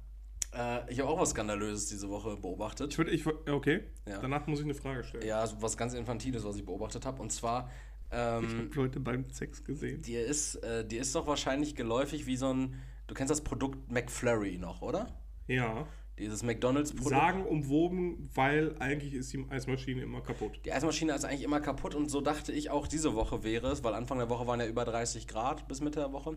äh, 0.54 0.90
ich 0.90 0.98
habe 1.00 1.10
auch 1.10 1.20
was 1.20 1.30
Skandalöses 1.30 1.88
diese 1.88 2.08
Woche 2.08 2.36
beobachtet. 2.36 2.90
Ich 2.92 2.98
würde. 2.98 3.10
Ich, 3.10 3.26
okay. 3.26 3.82
Ja. 4.08 4.20
Danach 4.20 4.46
muss 4.46 4.60
ich 4.60 4.64
eine 4.64 4.74
Frage 4.74 5.04
stellen. 5.04 5.26
Ja, 5.26 5.46
so 5.46 5.60
was 5.60 5.76
ganz 5.76 5.92
Infantiles, 5.94 6.44
was 6.44 6.56
ich 6.56 6.64
beobachtet 6.64 7.04
habe. 7.04 7.20
Und 7.20 7.30
zwar, 7.32 7.70
Ich 8.10 8.16
ähm, 8.16 8.46
habe 8.48 8.70
Leute 8.74 9.00
beim 9.00 9.28
Sex 9.30 9.62
gesehen. 9.64 10.00
dir, 10.02 10.24
ist, 10.24 10.56
äh, 10.56 10.86
dir 10.86 11.00
ist 11.02 11.14
doch 11.14 11.26
wahrscheinlich 11.26 11.74
geläufig 11.74 12.26
wie 12.26 12.36
so 12.36 12.52
ein. 12.52 12.74
Du 13.08 13.14
kennst 13.14 13.30
das 13.30 13.42
Produkt 13.42 13.90
McFlurry 13.90 14.56
noch, 14.56 14.80
oder? 14.80 15.21
Ja. 15.52 15.86
Dieses 16.18 16.42
McDonalds-Produkt. 16.42 17.10
Sagen 17.10 17.46
umwoben, 17.46 18.28
weil 18.34 18.76
eigentlich 18.78 19.14
ist 19.14 19.32
die 19.32 19.44
Eismaschine 19.48 20.02
immer 20.02 20.20
kaputt. 20.20 20.60
Die 20.64 20.72
Eismaschine 20.72 21.14
ist 21.14 21.24
eigentlich 21.24 21.42
immer 21.42 21.60
kaputt 21.60 21.94
und 21.94 22.10
so 22.10 22.20
dachte 22.20 22.52
ich 22.52 22.70
auch 22.70 22.86
diese 22.86 23.14
Woche 23.14 23.44
wäre 23.44 23.68
es, 23.68 23.82
weil 23.82 23.94
Anfang 23.94 24.18
der 24.18 24.28
Woche 24.28 24.46
waren 24.46 24.60
ja 24.60 24.66
über 24.66 24.84
30 24.84 25.26
Grad 25.26 25.66
bis 25.68 25.80
Mitte 25.80 26.00
der 26.00 26.12
Woche. 26.12 26.36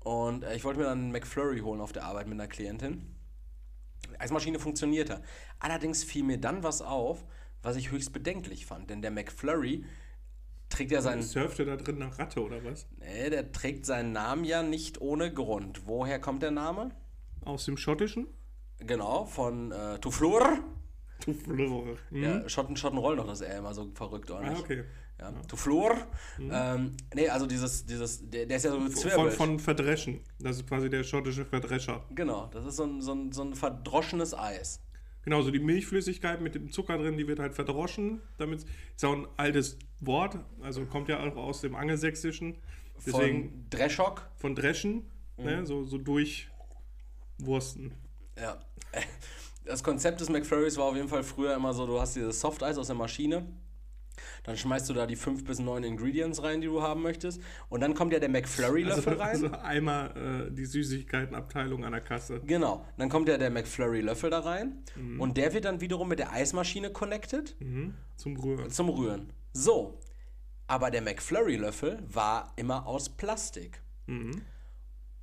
Und 0.00 0.44
äh, 0.44 0.56
ich 0.56 0.64
wollte 0.64 0.80
mir 0.80 0.86
dann 0.86 0.98
einen 0.98 1.12
McFlurry 1.12 1.60
holen 1.60 1.80
auf 1.80 1.92
der 1.92 2.04
Arbeit 2.04 2.26
mit 2.26 2.34
einer 2.34 2.48
Klientin. 2.48 3.14
Die 4.10 4.20
Eismaschine 4.20 4.58
funktionierte. 4.58 5.22
Allerdings 5.58 6.02
fiel 6.02 6.24
mir 6.24 6.38
dann 6.38 6.62
was 6.62 6.82
auf, 6.82 7.24
was 7.62 7.76
ich 7.76 7.90
höchst 7.90 8.12
bedenklich 8.12 8.66
fand. 8.66 8.90
Denn 8.90 9.02
der 9.02 9.10
McFlurry 9.10 9.84
trägt 10.68 10.90
ja 10.90 11.02
seinen. 11.02 11.22
Surfte 11.22 11.64
da 11.64 11.76
drin 11.76 11.98
nach 11.98 12.18
Ratte 12.18 12.42
oder 12.42 12.64
was? 12.64 12.86
Nee, 12.98 13.30
der 13.30 13.52
trägt 13.52 13.86
seinen 13.86 14.12
Namen 14.12 14.44
ja 14.44 14.62
nicht 14.62 15.00
ohne 15.00 15.32
Grund. 15.32 15.86
Woher 15.86 16.20
kommt 16.20 16.42
der 16.42 16.50
Name? 16.50 16.90
Aus 17.44 17.64
dem 17.64 17.76
Schottischen? 17.76 18.26
Genau, 18.78 19.24
von 19.24 19.72
äh, 19.72 19.98
Toufleur. 19.98 20.58
Du 21.24 21.32
Flöre. 21.32 21.96
Hm? 22.10 22.22
Ja, 22.22 22.48
Schotten, 22.48 22.76
Schotten 22.76 22.98
rollen 22.98 23.16
doch 23.18 23.26
das 23.26 23.40
R 23.40 23.58
immer 23.58 23.72
so 23.72 23.90
verrückt, 23.94 24.30
oder 24.30 24.40
Ah, 24.40 24.50
nicht? 24.50 24.60
okay. 24.62 24.84
Ja, 25.18 25.30
Toufleur. 25.48 25.96
Ähm, 26.38 26.96
nee, 27.14 27.28
also 27.28 27.46
dieses, 27.46 27.86
dieses, 27.86 28.28
der, 28.28 28.46
der 28.46 28.56
ist 28.56 28.64
ja 28.64 28.70
so 28.72 28.76
Von, 28.78 28.86
bezwirbelt. 28.88 29.32
von 29.34 29.58
Verdreschen. 29.60 30.20
Das 30.40 30.56
ist 30.56 30.66
quasi 30.68 30.90
der 30.90 31.04
schottische 31.04 31.44
Verdrescher. 31.44 32.04
Genau, 32.14 32.48
das 32.52 32.66
ist 32.66 32.76
so 32.76 32.84
ein, 32.84 33.00
so, 33.00 33.12
ein, 33.12 33.32
so 33.32 33.42
ein 33.42 33.54
verdroschenes 33.54 34.34
Eis. 34.36 34.80
Genau, 35.22 35.40
so 35.40 35.50
die 35.50 35.60
Milchflüssigkeit 35.60 36.40
mit 36.42 36.54
dem 36.56 36.70
Zucker 36.70 36.98
drin, 36.98 37.16
die 37.16 37.26
wird 37.28 37.38
halt 37.38 37.54
verdroschen. 37.54 38.20
Damit 38.36 38.64
ist 38.94 39.04
auch 39.04 39.12
ein 39.14 39.26
altes 39.38 39.78
Wort, 40.00 40.38
also 40.60 40.84
kommt 40.84 41.08
ja 41.08 41.20
auch 41.20 41.36
aus 41.36 41.60
dem 41.62 41.74
Angelsächsischen. 41.76 42.58
Deswegen 43.06 43.50
Von 43.50 43.66
Dreschok. 43.70 44.28
von, 44.36 44.54
Dreschen, 44.54 45.06
Mhm. 45.38 45.44
ne, 45.44 45.66
so, 45.66 45.84
so 45.84 45.98
durchwursten. 47.38 47.92
Ja. 48.40 48.58
Das 49.66 49.82
Konzept 49.82 50.20
des 50.20 50.28
McFlurries 50.28 50.76
war 50.76 50.84
auf 50.84 50.94
jeden 50.94 51.08
Fall 51.08 51.22
früher 51.22 51.54
immer 51.54 51.72
so, 51.72 51.86
du 51.86 51.98
hast 51.98 52.14
dieses 52.16 52.38
Softeis 52.38 52.76
aus 52.76 52.88
der 52.88 52.96
Maschine, 52.96 53.46
dann 54.42 54.58
schmeißt 54.58 54.90
du 54.90 54.92
da 54.92 55.06
die 55.06 55.16
fünf 55.16 55.42
bis 55.42 55.58
neun 55.58 55.84
Ingredients 55.84 56.42
rein, 56.42 56.60
die 56.60 56.66
du 56.66 56.82
haben 56.82 57.00
möchtest, 57.00 57.40
und 57.70 57.80
dann 57.80 57.94
kommt 57.94 58.12
ja 58.12 58.18
der 58.18 58.28
McFlurry-Löffel 58.28 59.14
Also, 59.18 59.22
rein. 59.22 59.30
also 59.30 59.50
einmal 59.66 60.48
äh, 60.50 60.54
die 60.54 60.66
Süßigkeitenabteilung 60.66 61.82
an 61.86 61.92
der 61.92 62.02
Kasse. 62.02 62.40
Genau, 62.44 62.84
dann 62.98 63.08
kommt 63.08 63.26
ja 63.26 63.38
der 63.38 63.48
McFlurry-Löffel 63.48 64.28
da 64.28 64.40
rein 64.40 64.82
und 65.18 65.38
der 65.38 65.54
wird 65.54 65.64
dann 65.64 65.80
wiederum 65.80 66.08
mit 66.08 66.18
der 66.18 66.30
Eismaschine 66.32 66.90
connected 66.90 67.56
Mhm. 67.58 67.94
Zum 68.16 68.36
Rühren. 68.36 68.68
zum 68.68 68.90
Rühren. 68.90 69.32
So, 69.54 69.98
aber 70.66 70.90
der 70.90 71.00
McFlurry-Löffel 71.00 72.02
war 72.06 72.52
immer 72.56 72.86
aus 72.86 73.08
Plastik. 73.08 73.80
Mhm. 74.06 74.42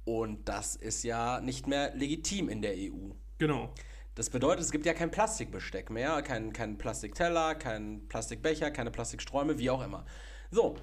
Und 0.03 0.47
das 0.49 0.75
ist 0.75 1.03
ja 1.03 1.39
nicht 1.41 1.67
mehr 1.67 1.93
legitim 1.95 2.49
in 2.49 2.61
der 2.61 2.73
EU. 2.73 3.11
Genau. 3.37 3.73
Das 4.15 4.29
bedeutet, 4.29 4.61
es 4.61 4.71
gibt 4.71 4.85
ja 4.85 4.93
kein 4.93 5.09
Plastikbesteck 5.09 5.89
mehr, 5.89 6.21
kein, 6.21 6.51
kein 6.51 6.77
Plastikteller, 6.77 7.55
kein 7.55 8.07
Plastikbecher, 8.07 8.69
keine 8.71 8.91
Plastiksträume, 8.91 9.57
wie 9.57 9.69
auch 9.69 9.83
immer. 9.83 10.05
So, 10.49 10.75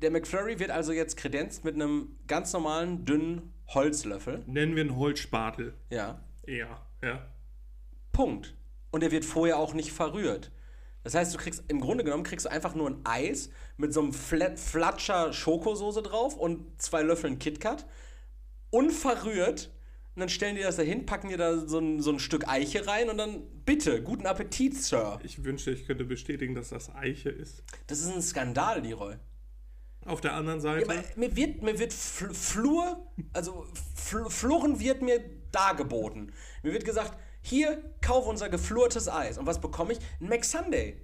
der 0.00 0.10
McFlurry 0.10 0.58
wird 0.58 0.70
also 0.70 0.92
jetzt 0.92 1.16
kredenzt 1.16 1.64
mit 1.64 1.74
einem 1.74 2.16
ganz 2.26 2.52
normalen, 2.52 3.04
dünnen 3.04 3.52
Holzlöffel. 3.68 4.44
Nennen 4.46 4.74
wir 4.74 4.82
einen 4.82 4.96
Holzspatel. 4.96 5.74
Ja, 5.90 6.20
Ja, 6.46 6.86
ja. 7.02 7.26
Punkt. 8.12 8.54
Und 8.90 9.02
der 9.02 9.10
wird 9.10 9.24
vorher 9.24 9.58
auch 9.58 9.74
nicht 9.74 9.92
verrührt. 9.92 10.50
Das 11.02 11.14
heißt, 11.14 11.32
du 11.34 11.38
kriegst 11.38 11.64
im 11.68 11.80
Grunde 11.80 12.04
genommen 12.04 12.24
kriegst 12.24 12.46
du 12.46 12.50
einfach 12.50 12.74
nur 12.74 12.90
ein 12.90 13.00
Eis 13.04 13.50
mit 13.76 13.92
so 13.92 14.00
einem 14.00 14.12
Flat, 14.12 14.58
Flatscher 14.58 15.32
Schokosoße 15.32 16.02
drauf 16.02 16.36
und 16.36 16.80
zwei 16.80 17.02
Löffeln 17.02 17.38
KitKat. 17.38 17.86
Unverrührt. 18.70 19.70
Und 20.16 20.20
dann 20.20 20.28
stellen 20.28 20.56
die 20.56 20.62
das 20.62 20.76
da 20.76 20.82
hin, 20.82 21.06
packen 21.06 21.28
dir 21.28 21.36
da 21.38 21.56
so 21.66 21.78
ein, 21.78 22.00
so 22.00 22.10
ein 22.10 22.18
Stück 22.18 22.48
Eiche 22.48 22.86
rein 22.86 23.08
und 23.10 23.16
dann 23.18 23.42
bitte, 23.64 24.02
guten 24.02 24.26
Appetit, 24.26 24.76
Sir. 24.76 25.18
Ich 25.22 25.44
wünschte, 25.44 25.70
ich 25.70 25.86
könnte 25.86 26.04
bestätigen, 26.04 26.54
dass 26.54 26.70
das 26.70 26.92
Eiche 26.94 27.30
ist. 27.30 27.62
Das 27.86 28.00
ist 28.00 28.12
ein 28.12 28.20
Skandal, 28.20 28.80
Leroy. 28.82 29.14
Auf 30.04 30.20
der 30.20 30.32
anderen 30.34 30.58
Ja, 30.58 30.62
Seite. 30.62 30.90
aber 30.90 31.04
mir 31.14 31.36
wird, 31.36 31.62
mir 31.62 31.78
wird 31.78 31.92
Fl 31.92 32.32
Flur, 32.34 33.06
also 33.32 33.66
Fl 33.94 34.28
Flurren 34.28 34.80
wird 34.80 35.02
mir 35.02 35.20
dargeboten. 35.52 36.32
Mir 36.62 36.72
wird 36.72 36.84
gesagt, 36.84 37.16
hier, 37.42 37.82
kauf 38.00 38.26
unser 38.26 38.48
geflurtes 38.48 39.08
Eis. 39.08 39.38
Und 39.38 39.46
was 39.46 39.60
bekomme 39.60 39.92
ich? 39.92 39.98
Ein 40.20 40.28
McSunday. 40.28 40.96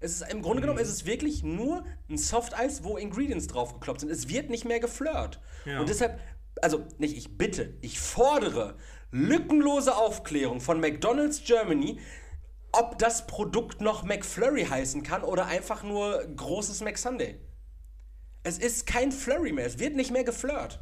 Es 0.00 0.20
ist, 0.20 0.30
Im 0.32 0.42
Grunde 0.42 0.60
genommen 0.60 0.78
ist 0.80 0.88
es 0.90 1.06
wirklich 1.06 1.42
nur 1.42 1.84
ein 2.10 2.18
Soft-Eis, 2.18 2.84
wo 2.84 2.96
Ingredients 2.96 3.46
draufgekloppt 3.46 4.00
sind. 4.00 4.10
Es 4.10 4.28
wird 4.28 4.50
nicht 4.50 4.64
mehr 4.64 4.80
geflirt. 4.80 5.40
Ja. 5.64 5.80
Und 5.80 5.88
deshalb, 5.88 6.20
also 6.62 6.84
nicht 6.98 7.16
ich 7.16 7.36
bitte, 7.36 7.74
ich 7.80 7.98
fordere 7.98 8.76
lückenlose 9.10 9.96
Aufklärung 9.96 10.60
von 10.60 10.80
McDonald's 10.80 11.44
Germany, 11.44 12.00
ob 12.72 12.98
das 12.98 13.26
Produkt 13.26 13.80
noch 13.80 14.02
McFlurry 14.02 14.64
heißen 14.64 15.02
kann 15.04 15.22
oder 15.22 15.46
einfach 15.46 15.84
nur 15.84 16.24
großes 16.36 16.82
McSunday. 16.82 17.38
Es 18.42 18.58
ist 18.58 18.86
kein 18.86 19.12
Flurry 19.12 19.52
mehr, 19.52 19.66
es 19.66 19.78
wird 19.78 19.94
nicht 19.94 20.10
mehr 20.10 20.24
geflirt. 20.24 20.80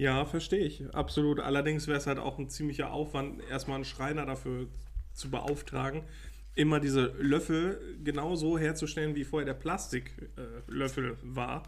Ja, 0.00 0.24
verstehe 0.24 0.64
ich. 0.64 0.82
Absolut. 0.94 1.40
Allerdings 1.40 1.86
wäre 1.86 1.98
es 1.98 2.06
halt 2.06 2.18
auch 2.18 2.38
ein 2.38 2.48
ziemlicher 2.48 2.90
Aufwand, 2.90 3.42
erstmal 3.50 3.74
einen 3.74 3.84
Schreiner 3.84 4.24
dafür 4.24 4.68
zu 5.12 5.30
beauftragen, 5.30 6.04
immer 6.54 6.80
diese 6.80 7.12
Löffel 7.18 7.98
genauso 8.02 8.58
herzustellen, 8.58 9.14
wie 9.14 9.24
vorher 9.24 9.44
der 9.44 9.60
Plastiklöffel 9.60 11.12
äh, 11.12 11.16
war. 11.22 11.64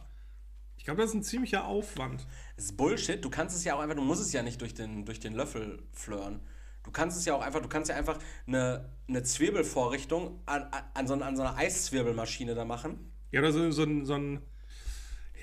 Ich 0.82 0.86
glaube, 0.86 1.00
das 1.00 1.10
ist 1.10 1.14
ein 1.14 1.22
ziemlicher 1.22 1.64
Aufwand. 1.64 2.26
Das 2.56 2.64
ist 2.64 2.76
Bullshit, 2.76 3.24
du 3.24 3.30
kannst 3.30 3.56
es 3.56 3.62
ja 3.62 3.76
auch 3.76 3.78
einfach, 3.78 3.94
du 3.94 4.02
musst 4.02 4.20
es 4.20 4.32
ja 4.32 4.42
nicht 4.42 4.60
durch 4.60 4.74
den, 4.74 5.04
durch 5.04 5.20
den 5.20 5.32
Löffel 5.32 5.80
flören. 5.92 6.40
Du 6.82 6.90
kannst 6.90 7.16
es 7.16 7.24
ja 7.24 7.36
auch 7.36 7.40
einfach, 7.40 7.62
du 7.62 7.68
kannst 7.68 7.88
ja 7.88 7.94
einfach 7.94 8.18
eine, 8.48 8.92
eine 9.06 9.22
Zwirbelvorrichtung 9.22 10.42
an, 10.44 10.62
an, 10.72 10.82
an, 10.94 11.06
so, 11.06 11.14
an 11.14 11.36
so 11.36 11.42
einer 11.42 11.56
Eiszwirbelmaschine 11.56 12.56
da 12.56 12.64
machen. 12.64 13.12
Ja, 13.30 13.38
oder 13.38 13.52
so, 13.52 13.70
so, 13.70 13.84
ein, 13.84 14.04
so 14.04 14.14
ein, 14.14 14.42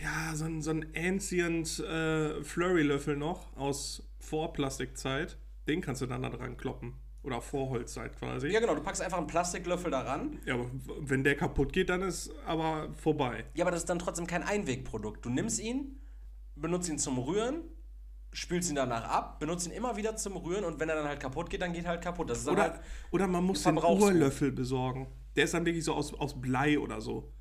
ja, 0.04 0.36
so 0.36 0.44
ein, 0.44 0.62
so 0.62 0.72
ein 0.72 0.88
Ancient 0.94 1.80
äh, 1.80 2.44
Flurry-Löffel 2.44 3.16
noch 3.16 3.56
aus 3.56 4.04
Vorplastikzeit. 4.20 5.38
Den 5.70 5.80
kannst 5.80 6.02
du 6.02 6.06
dann 6.06 6.22
da 6.22 6.32
dran 6.32 6.58
kloppen. 6.58 6.96
Oder 7.30 7.42
Vorholzzeit 7.42 8.18
quasi. 8.18 8.48
Ja, 8.48 8.60
genau, 8.60 8.74
du 8.74 8.82
packst 8.82 9.04
einfach 9.04 9.20
einen 9.20 9.28
Plastiklöffel 9.28 9.92
da 9.92 10.02
ran. 10.02 10.40
Ja, 10.46 10.56
aber 10.56 10.66
wenn 11.00 11.24
der 11.24 11.36
kaputt 11.36 11.72
geht, 11.72 11.90
dann 11.90 12.02
ist 12.02 12.32
aber 12.48 12.92
vorbei. 12.96 13.46
Ja, 13.54 13.66
aber 13.66 13.72
das 13.72 13.82
ist 13.82 13.90
dann 13.90 14.00
trotzdem 14.00 14.26
kein 14.26 14.42
Einwegprodukt. 14.42 15.24
Du 15.24 15.30
nimmst 15.30 15.60
ihn, 15.60 16.00
benutzt 16.56 16.90
ihn 16.90 16.98
zum 16.98 17.20
Rühren, 17.20 17.62
spülst 18.34 18.72
ihn 18.72 18.76
danach 18.76 19.04
ab, 19.04 19.40
benutzt 19.40 19.68
ihn 19.68 19.74
immer 19.74 19.96
wieder 19.96 20.16
zum 20.16 20.38
Rühren 20.38 20.66
und 20.66 20.80
wenn 20.80 20.90
er 20.90 20.96
dann 20.96 21.08
halt 21.08 21.20
kaputt 21.20 21.52
geht, 21.52 21.62
dann 21.62 21.72
geht 21.72 21.84
er 21.84 21.92
halt 21.92 22.02
kaputt. 22.02 22.32
Das 22.32 22.40
ist 22.40 22.48
Oder, 22.48 22.64
halt, 22.64 22.82
oder 23.12 23.28
man 23.28 23.44
muss 23.44 23.62
den. 23.62 23.78
Urlöffel 23.78 24.52
besorgen. 24.52 25.08
Der 25.36 25.44
ist 25.44 25.54
dann 25.54 25.68
wirklich 25.68 25.84
so 25.84 25.94
aus, 25.94 26.12
aus 26.16 26.42
Blei 26.42 26.80
oder 26.80 27.00
so. 27.00 27.32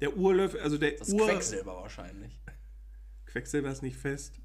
Der 0.00 0.16
Urlöffel, 0.16 0.60
also 0.60 0.78
der 0.78 0.92
das 0.92 1.08
ist 1.08 1.14
Ur... 1.14 1.26
Quecksilber 1.26 1.74
wahrscheinlich. 1.74 2.40
Quecksilber 3.26 3.72
ist 3.72 3.82
nicht 3.82 3.96
fest. 3.96 4.40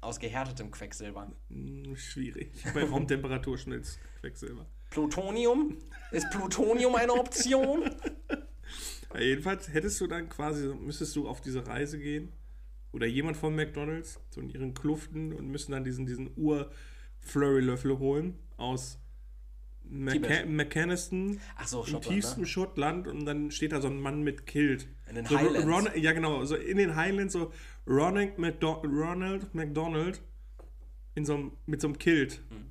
Aus 0.00 0.20
gehärtetem 0.20 0.70
Quecksilber. 0.70 1.32
Hm, 1.48 1.96
schwierig. 1.96 2.52
Bei 2.72 2.84
Raumtemperatur 2.88 3.58
schmilzt 3.58 3.98
Quecksilber. 4.20 4.66
Plutonium? 4.90 5.76
Ist 6.10 6.30
Plutonium 6.30 6.94
eine 6.94 7.12
Option? 7.12 7.90
Ja, 9.14 9.20
jedenfalls 9.20 9.72
hättest 9.72 10.00
du 10.02 10.06
dann 10.06 10.28
quasi, 10.28 10.68
müsstest 10.68 11.16
du 11.16 11.28
auf 11.28 11.40
diese 11.40 11.66
Reise 11.66 11.98
gehen 11.98 12.30
oder 12.92 13.06
jemand 13.06 13.36
von 13.36 13.54
McDonalds, 13.54 14.20
so 14.28 14.40
in 14.40 14.50
ihren 14.50 14.74
Kluften 14.74 15.32
und 15.32 15.48
müssen 15.48 15.72
dann 15.72 15.84
diesen, 15.84 16.04
diesen 16.04 16.30
Ur-Flurry-Löffel 16.36 17.98
holen 17.98 18.38
aus 18.58 18.98
Tibet. 19.82 20.20
McCa 20.20 20.46
McCanniston 20.46 21.40
Ach 21.56 21.66
so, 21.66 21.84
im 21.84 22.00
tiefsten 22.02 22.42
ne? 22.42 22.46
Schottland 22.46 23.08
und 23.08 23.24
dann 23.24 23.50
steht 23.50 23.72
da 23.72 23.80
so 23.80 23.88
ein 23.88 23.98
Mann 23.98 24.22
mit 24.22 24.46
Kilt. 24.46 24.88
In 25.08 25.14
den 25.14 25.24
so 25.24 25.38
Highlands. 25.38 25.66
Ron, 25.66 25.88
ja, 26.02 26.12
genau, 26.12 26.44
so 26.44 26.56
in 26.56 26.76
den 26.76 26.94
Highlands, 26.94 27.32
so 27.32 27.52
Ronald, 27.86 28.38
McDo 28.38 28.82
Ronald 28.84 29.54
McDonald 29.54 30.20
in 31.14 31.24
so 31.24 31.34
einem, 31.34 31.52
mit 31.64 31.80
so 31.80 31.88
einem 31.88 31.98
Kilt. 31.98 32.42
Hm. 32.50 32.67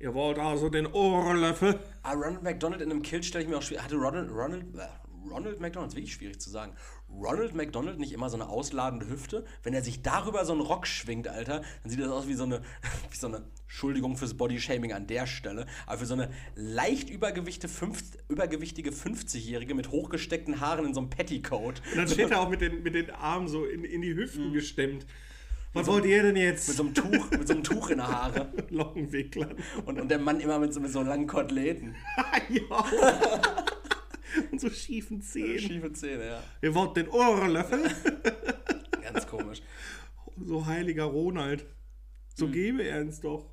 Ihr 0.00 0.14
wollt 0.14 0.38
also 0.38 0.70
den 0.70 0.86
Ohrlöffel. 0.86 1.78
Ah, 2.02 2.14
Ronald 2.14 2.42
McDonald 2.42 2.80
in 2.80 2.90
einem 2.90 3.02
Kilt 3.02 3.26
stelle 3.26 3.44
ich 3.44 3.50
mir 3.50 3.58
auch 3.58 3.62
schwierig. 3.62 3.84
Hatte 3.84 3.96
Ronald, 3.96 4.30
Ronald, 4.30 4.64
äh, 4.74 5.30
Ronald 5.30 5.60
McDonald, 5.60 5.92
ist 5.92 5.96
wirklich 5.96 6.14
schwierig 6.14 6.40
zu 6.40 6.48
sagen. 6.48 6.72
Ronald 7.10 7.54
McDonald 7.54 7.98
nicht 7.98 8.12
immer 8.12 8.30
so 8.30 8.36
eine 8.36 8.48
ausladende 8.48 9.10
Hüfte? 9.10 9.44
Wenn 9.62 9.74
er 9.74 9.82
sich 9.82 10.00
darüber 10.00 10.46
so 10.46 10.52
einen 10.52 10.62
Rock 10.62 10.86
schwingt, 10.86 11.28
Alter, 11.28 11.60
dann 11.82 11.90
sieht 11.90 12.00
das 12.00 12.08
aus 12.08 12.28
wie 12.28 12.34
so 12.34 12.44
eine, 12.44 12.62
wie 13.10 13.16
so 13.16 13.26
eine 13.26 13.44
Entschuldigung 13.64 14.16
fürs 14.16 14.32
Bodyshaming 14.32 14.94
an 14.94 15.06
der 15.06 15.26
Stelle, 15.26 15.66
aber 15.86 15.98
für 15.98 16.06
so 16.06 16.14
eine 16.14 16.30
leicht 16.54 17.10
fünf, 17.10 18.02
übergewichtige 18.28 18.90
50-Jährige 18.92 19.74
mit 19.74 19.90
hochgesteckten 19.90 20.62
Haaren 20.62 20.86
in 20.86 20.94
so 20.94 21.00
einem 21.00 21.10
Petticoat. 21.10 21.82
Und 21.90 21.98
dann 21.98 22.08
steht 22.08 22.30
er 22.30 22.40
auch 22.40 22.48
mit 22.48 22.62
den, 22.62 22.82
mit 22.82 22.94
den 22.94 23.10
Armen 23.10 23.48
so 23.48 23.66
in, 23.66 23.84
in 23.84 24.00
die 24.00 24.14
Hüften 24.14 24.54
gestemmt. 24.54 25.04
Was 25.72 25.86
wollt 25.86 26.04
ihr 26.04 26.22
denn 26.22 26.36
jetzt? 26.36 26.68
Mit 26.68 26.76
so 26.76 26.82
einem 26.82 26.94
Tuch, 26.94 27.30
mit 27.30 27.46
so 27.46 27.54
einem 27.54 27.62
Tuch 27.62 27.90
in 27.90 27.98
der 27.98 28.08
Haare. 28.08 28.52
Lockenwicklern. 28.70 29.54
Und, 29.86 30.00
und 30.00 30.08
der 30.08 30.18
Mann 30.18 30.40
immer 30.40 30.58
mit 30.58 30.74
so, 30.74 30.80
mit 30.80 30.90
so 30.90 31.02
langen 31.02 31.28
Koteletten. 31.28 31.94
ja. 32.48 32.84
Und 34.50 34.60
so 34.60 34.68
schiefen 34.68 35.22
Zähnen. 35.22 35.58
Schiefe 35.60 35.92
Zähne, 35.92 36.26
ja. 36.26 36.42
Ihr 36.60 36.74
wollt 36.74 36.96
den 36.96 37.08
Ohrlöffel? 37.08 37.82
Ganz 39.02 39.26
komisch. 39.26 39.62
So 40.44 40.66
heiliger 40.66 41.04
Ronald. 41.04 41.64
So 42.34 42.48
gebe 42.48 42.82
er 42.82 43.02
uns 43.02 43.20
doch. 43.20 43.46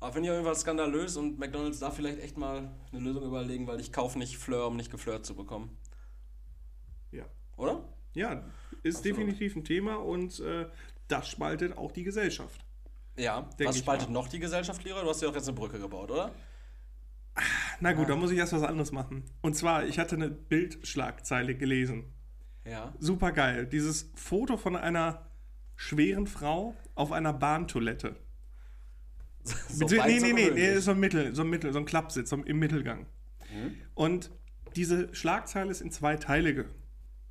Aber 0.00 0.12
finde 0.12 0.26
ich 0.26 0.30
auf 0.30 0.36
jeden 0.36 0.46
Fall 0.46 0.56
skandalös 0.56 1.16
und 1.16 1.38
McDonalds 1.38 1.78
darf 1.78 1.96
vielleicht 1.96 2.20
echt 2.20 2.36
mal 2.36 2.70
eine 2.92 3.00
Lösung 3.00 3.24
überlegen, 3.24 3.66
weil 3.66 3.80
ich 3.80 3.92
kaufe 3.92 4.18
nicht 4.18 4.38
Fleur, 4.38 4.66
um 4.66 4.76
nicht 4.76 4.90
geflirt 4.90 5.24
zu 5.24 5.34
bekommen. 5.34 5.76
Ja. 7.10 7.24
Oder? 7.56 7.82
Ja, 8.14 8.44
ist 8.82 8.98
Absolut. 8.98 9.18
definitiv 9.18 9.56
ein 9.56 9.64
Thema 9.64 9.96
und 9.96 10.40
äh, 10.40 10.66
das 11.08 11.28
spaltet 11.28 11.76
auch 11.76 11.92
die 11.92 12.04
Gesellschaft. 12.04 12.64
Ja. 13.16 13.48
Was 13.58 13.78
spaltet 13.78 14.08
mal. 14.08 14.14
noch 14.14 14.28
die 14.28 14.38
Gesellschaft, 14.38 14.84
Lehrer? 14.84 15.02
Du 15.02 15.08
hast 15.08 15.20
ja 15.22 15.28
auch 15.28 15.34
jetzt 15.34 15.48
eine 15.48 15.56
Brücke 15.56 15.78
gebaut, 15.78 16.10
oder? 16.10 16.30
Na 17.80 17.92
gut, 17.92 18.08
da 18.08 18.16
muss 18.16 18.30
ich 18.30 18.38
erst 18.38 18.52
was 18.52 18.62
anderes 18.62 18.92
machen. 18.92 19.24
Und 19.42 19.54
zwar, 19.54 19.86
ich 19.86 19.98
hatte 19.98 20.16
eine 20.16 20.28
Bildschlagzeile 20.28 21.54
gelesen. 21.54 22.12
Ja. 22.64 22.92
Super 22.98 23.32
geil. 23.32 23.66
Dieses 23.66 24.10
Foto 24.14 24.56
von 24.56 24.76
einer 24.76 25.30
schweren 25.76 26.26
Frau 26.26 26.74
auf 26.94 27.12
einer 27.12 27.32
Bahntoilette. 27.32 28.16
So 29.44 29.90
weit, 29.90 30.08
nee, 30.08 30.20
nee, 30.20 30.32
nee, 30.32 30.50
nee, 30.50 30.78
so 30.78 30.90
ein 30.90 31.00
Mittel, 31.00 31.34
so 31.34 31.42
ein 31.42 31.48
Mittel, 31.48 31.72
so 31.72 31.78
ein 31.78 31.86
Klappsitz 31.86 32.30
so 32.30 32.36
im 32.36 32.58
Mittelgang. 32.58 33.06
Mhm. 33.50 33.76
Und 33.94 34.30
diese 34.76 35.14
Schlagzeile 35.14 35.70
ist 35.70 35.80
in 35.80 35.90
zwei 35.90 36.16
Teile 36.16 36.66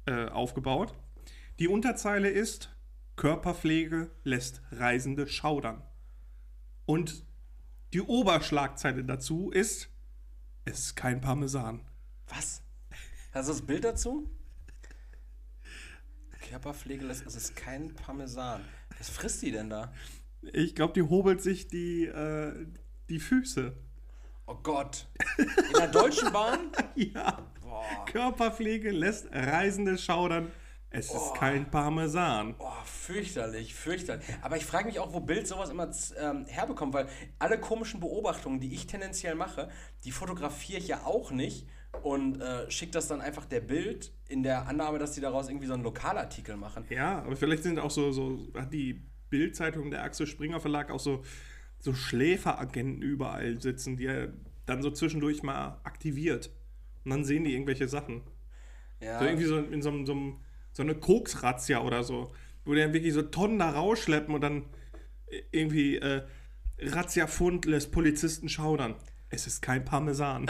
äh, 0.05 0.27
aufgebaut. 0.29 0.95
Die 1.59 1.67
Unterzeile 1.67 2.29
ist 2.29 2.75
Körperpflege 3.17 4.11
lässt 4.23 4.61
Reisende 4.71 5.27
schaudern. 5.27 5.81
Und 6.85 7.25
die 7.91 8.01
Oberschlagzeile 8.01 9.03
dazu 9.03 9.51
ist 9.51 9.89
es 10.65 10.79
ist 10.79 10.95
kein 10.95 11.21
Parmesan. 11.21 11.81
Was? 12.27 12.61
Hast 13.31 13.47
du 13.47 13.53
das 13.53 13.61
Bild 13.61 13.85
dazu? 13.85 14.29
Körperpflege 16.41 17.05
lässt, 17.05 17.25
es 17.25 17.35
ist 17.35 17.55
kein 17.55 17.95
Parmesan. 17.95 18.63
Was 18.97 19.09
frisst 19.09 19.41
die 19.41 19.51
denn 19.51 19.69
da? 19.69 19.93
Ich 20.41 20.75
glaube, 20.75 20.93
die 20.93 21.01
hobelt 21.01 21.41
sich 21.41 21.67
die, 21.67 22.05
äh, 22.05 22.67
die 23.09 23.19
Füße. 23.19 23.75
Oh 24.45 24.55
Gott. 24.61 25.07
In 25.37 25.73
der 25.77 25.87
Deutschen 25.87 26.31
Bahn? 26.31 26.71
Ja. 26.95 27.49
Boah. 27.61 28.05
Körperpflege 28.05 28.91
lässt 28.91 29.27
Reisende 29.31 29.97
schaudern. 29.97 30.51
Es 30.89 31.13
ist 31.13 31.33
kein 31.35 31.69
Parmesan. 31.69 32.55
Oh, 32.59 32.71
fürchterlich, 32.85 33.75
fürchterlich. 33.75 34.25
Aber 34.41 34.55
ich 34.57 34.65
frage 34.65 34.85
mich 34.85 34.99
auch, 34.99 35.13
wo 35.13 35.19
Bild 35.19 35.45
sowas 35.45 35.69
immer 35.69 35.89
ähm, 36.19 36.45
herbekommt, 36.47 36.93
weil 36.93 37.07
alle 37.39 37.59
komischen 37.59 37.99
Beobachtungen, 37.99 38.59
die 38.61 38.73
ich 38.73 38.87
tendenziell 38.87 39.35
mache, 39.35 39.69
die 40.05 40.11
fotografiere 40.11 40.79
ich 40.79 40.87
ja 40.87 41.03
auch 41.05 41.31
nicht 41.31 41.67
und 42.03 42.39
äh, 42.41 42.71
schicke 42.71 42.93
das 42.93 43.07
dann 43.07 43.19
einfach 43.21 43.45
der 43.45 43.59
Bild 43.59 44.13
in 44.29 44.43
der 44.43 44.67
Annahme, 44.67 44.97
dass 44.97 45.11
die 45.11 45.21
daraus 45.21 45.49
irgendwie 45.49 45.67
so 45.67 45.73
einen 45.73 45.83
Lokalartikel 45.83 46.55
machen. 46.55 46.85
Ja, 46.89 47.19
aber 47.19 47.35
vielleicht 47.35 47.63
sind 47.63 47.79
auch 47.79 47.91
so, 47.91 48.11
so 48.11 48.47
hat 48.55 48.71
die 48.73 49.01
Bildzeitung 49.29 49.91
der 49.91 50.03
Axel 50.03 50.25
Springer 50.25 50.59
Verlag 50.61 50.89
auch 50.89 50.99
so, 51.01 51.21
so 51.79 51.93
Schläferagenten 51.93 53.01
überall 53.01 53.59
sitzen, 53.61 53.97
die 53.97 54.05
er 54.05 54.33
dann 54.65 54.81
so 54.81 54.89
zwischendurch 54.91 55.43
mal 55.43 55.79
aktiviert. 55.83 56.49
Und 57.03 57.11
dann 57.11 57.23
sehen 57.25 57.43
die 57.43 57.53
irgendwelche 57.53 57.87
Sachen. 57.89 58.21
Ja, 59.01 59.19
So 59.19 59.25
irgendwie 59.25 59.45
so 59.45 59.57
in 59.59 59.81
so, 59.81 59.89
einem- 59.89 60.05
so, 60.05 60.11
einem- 60.13 60.37
so 60.77 60.83
eine 60.83 60.93
Koksrazzia 60.93 61.81
oder 61.81 62.03
so, 62.03 62.31
wo 62.63 62.75
die 62.75 62.81
dann 62.81 62.93
wirklich 62.93 63.11
so 63.11 63.23
Tonnen 63.23 63.57
da 63.57 63.71
rausschleppen 63.71 64.35
und 64.35 64.41
dann 64.41 64.67
irgendwie 65.51 65.95
äh, 65.95 66.21
Razzia-Fund 66.79 67.65
lässt 67.65 67.91
Polizisten 67.91 68.47
schaudern. 68.47 68.93
Es 69.29 69.47
ist 69.47 69.63
kein 69.63 69.83
Parmesan. 69.83 70.45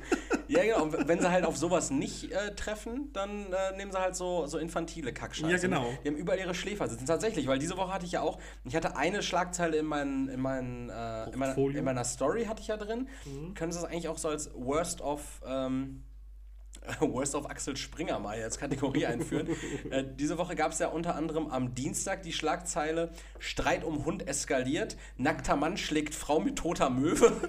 ja, 0.48 0.64
genau. 0.64 0.82
Und 0.82 1.06
wenn 1.06 1.20
sie 1.20 1.30
halt 1.30 1.44
auf 1.44 1.56
sowas 1.56 1.92
nicht 1.92 2.32
äh, 2.32 2.56
treffen, 2.56 3.12
dann 3.12 3.52
äh, 3.52 3.76
nehmen 3.76 3.92
sie 3.92 4.00
halt 4.00 4.16
so, 4.16 4.48
so 4.48 4.58
infantile 4.58 5.12
Kackscheiße. 5.12 5.52
Ja, 5.52 5.58
genau. 5.58 5.86
Die 6.02 6.08
haben 6.08 6.16
überall 6.16 6.40
ihre 6.40 6.56
Schläfer 6.56 6.88
sitzen. 6.88 7.06
Tatsächlich, 7.06 7.46
weil 7.46 7.60
diese 7.60 7.76
Woche 7.76 7.92
hatte 7.92 8.04
ich 8.04 8.12
ja 8.12 8.22
auch, 8.22 8.40
ich 8.64 8.74
hatte 8.74 8.96
eine 8.96 9.22
Schlagzeile 9.22 9.76
in, 9.76 9.86
meinen, 9.86 10.28
in, 10.28 10.40
meinen, 10.40 10.90
äh, 10.90 11.30
in, 11.30 11.38
meiner, 11.38 11.56
in 11.56 11.84
meiner 11.84 12.04
Story 12.04 12.46
hatte 12.46 12.62
ich 12.62 12.66
ja 12.66 12.76
drin. 12.76 13.08
Mhm. 13.24 13.54
Können 13.54 13.70
Sie 13.70 13.80
das 13.80 13.88
eigentlich 13.88 14.08
auch 14.08 14.18
so 14.18 14.28
als 14.28 14.50
Worst 14.54 15.02
of, 15.02 15.40
ähm, 15.46 16.02
Worst 17.00 17.34
of 17.34 17.48
Axel 17.50 17.76
Springer 17.76 18.18
mal 18.18 18.42
als 18.42 18.58
Kategorie 18.58 19.06
einführen. 19.06 19.48
äh, 19.90 20.04
diese 20.18 20.38
Woche 20.38 20.56
gab 20.56 20.72
es 20.72 20.78
ja 20.78 20.88
unter 20.88 21.14
anderem 21.14 21.48
am 21.48 21.74
Dienstag 21.74 22.22
die 22.22 22.32
Schlagzeile 22.32 23.10
Streit 23.38 23.84
um 23.84 24.04
Hund 24.04 24.26
eskaliert, 24.26 24.96
nackter 25.16 25.56
Mann 25.56 25.76
schlägt 25.76 26.14
Frau 26.14 26.40
mit 26.40 26.56
toter 26.56 26.90
Möwe. 26.90 27.32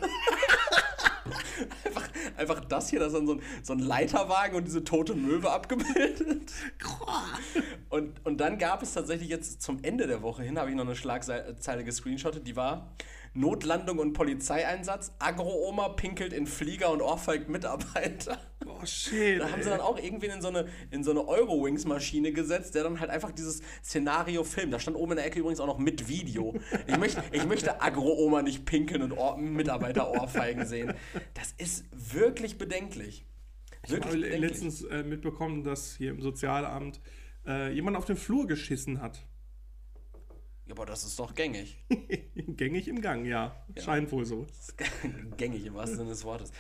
einfach, 1.86 2.10
einfach 2.38 2.65
das 2.65 2.89
hier, 2.89 3.00
das 3.00 3.10
ist 3.10 3.15
dann 3.15 3.27
so 3.27 3.34
ein, 3.34 3.41
so 3.63 3.74
ein 3.74 3.79
Leiterwagen 3.79 4.55
und 4.55 4.65
diese 4.65 4.84
tote 4.84 5.15
Möwe 5.15 5.51
abgebildet. 5.51 6.51
und, 7.89 8.25
und 8.25 8.38
dann 8.38 8.58
gab 8.58 8.81
es 8.84 8.93
tatsächlich 8.93 9.29
jetzt 9.29 9.62
zum 9.62 9.84
Ende 9.84 10.08
der 10.08 10.22
Woche 10.22 10.43
hin, 10.43 10.60
habe 10.60 10.69
ich 10.69 10.75
noch 10.75 10.86
eine 10.86 10.96
Schlagzeile 10.96 11.84
gescreenshottet, 11.84 12.48
die 12.48 12.55
war 12.55 12.91
Notlandung 13.34 14.00
und 14.00 14.14
Polizeieinsatz, 14.14 15.14
Agro-Oma 15.20 15.90
pinkelt 15.90 16.34
in 16.34 16.48
Flieger 16.48 16.92
und 16.92 17.02
ohrfeigt 17.02 17.50
Mitarbeiter. 17.50 18.40
Oh 18.66 18.86
shit. 18.86 19.40
Da 19.40 19.52
haben 19.52 19.64
sie 19.64 19.70
dann 19.70 19.80
auch 19.80 19.98
irgendwie 19.98 20.28
in 20.28 20.42
so 20.42 20.50
eine, 20.50 20.68
in 20.92 21.04
so 21.04 21.12
eine 21.12 21.28
Eurowings-Maschine 21.28 22.32
gesetzt, 22.32 22.76
der 22.76 22.84
dann 22.84 23.00
halt 23.00 23.10
einfach 23.10 23.32
dieses 23.32 23.62
Szenario 23.84 24.44
filmt. 24.44 24.74
Da 24.74 24.80
stand 24.80 24.98
oben 24.98 25.14
in 25.14 25.18
der 25.18 25.26
Ecke 25.26 25.40
übrigens 25.40 25.60
auch 25.60 25.68
noch 25.68 25.80
mit 25.80 26.08
Video. 26.08 26.56
Ich 26.88 26.98
möchte, 26.98 27.24
ich 27.32 27.46
möchte 27.46 27.82
Agro-Oma 27.82 28.42
nicht 28.42 28.66
pinkeln 28.66 29.02
und 29.02 29.14
Ohr, 29.14 29.38
Mitarbeiter 29.38 30.12
Ohrfeigen 30.12 30.66
sehen. 30.66 30.94
Das 31.34 31.54
ist 31.58 31.86
wirklich 31.92 32.58
bedenklich. 32.58 33.26
Wirklich 33.88 34.16
ich 34.16 34.26
habe 34.26 34.38
letztens 34.38 34.84
äh, 34.84 35.04
mitbekommen, 35.04 35.64
dass 35.64 35.96
hier 35.96 36.12
im 36.12 36.22
Sozialamt 36.22 37.00
äh, 37.48 37.74
jemand 37.74 37.98
auf 37.98 38.06
den 38.06 38.18
Flur 38.18 38.48
geschissen 38.48 39.02
hat. 39.02 39.26
Aber 40.72 40.86
das 40.86 41.04
ist 41.04 41.18
doch 41.20 41.34
gängig. 41.34 41.78
gängig 42.36 42.88
im 42.88 43.02
Gang, 43.02 43.26
ja. 43.26 43.56
ja. 43.76 43.82
Scheint 43.82 44.12
wohl 44.12 44.26
so. 44.26 44.46
gängig 45.38 45.66
im 45.66 45.76
wahrsten 45.76 45.98
Sinne 45.98 46.10
des 46.10 46.24
Wortes. 46.24 46.52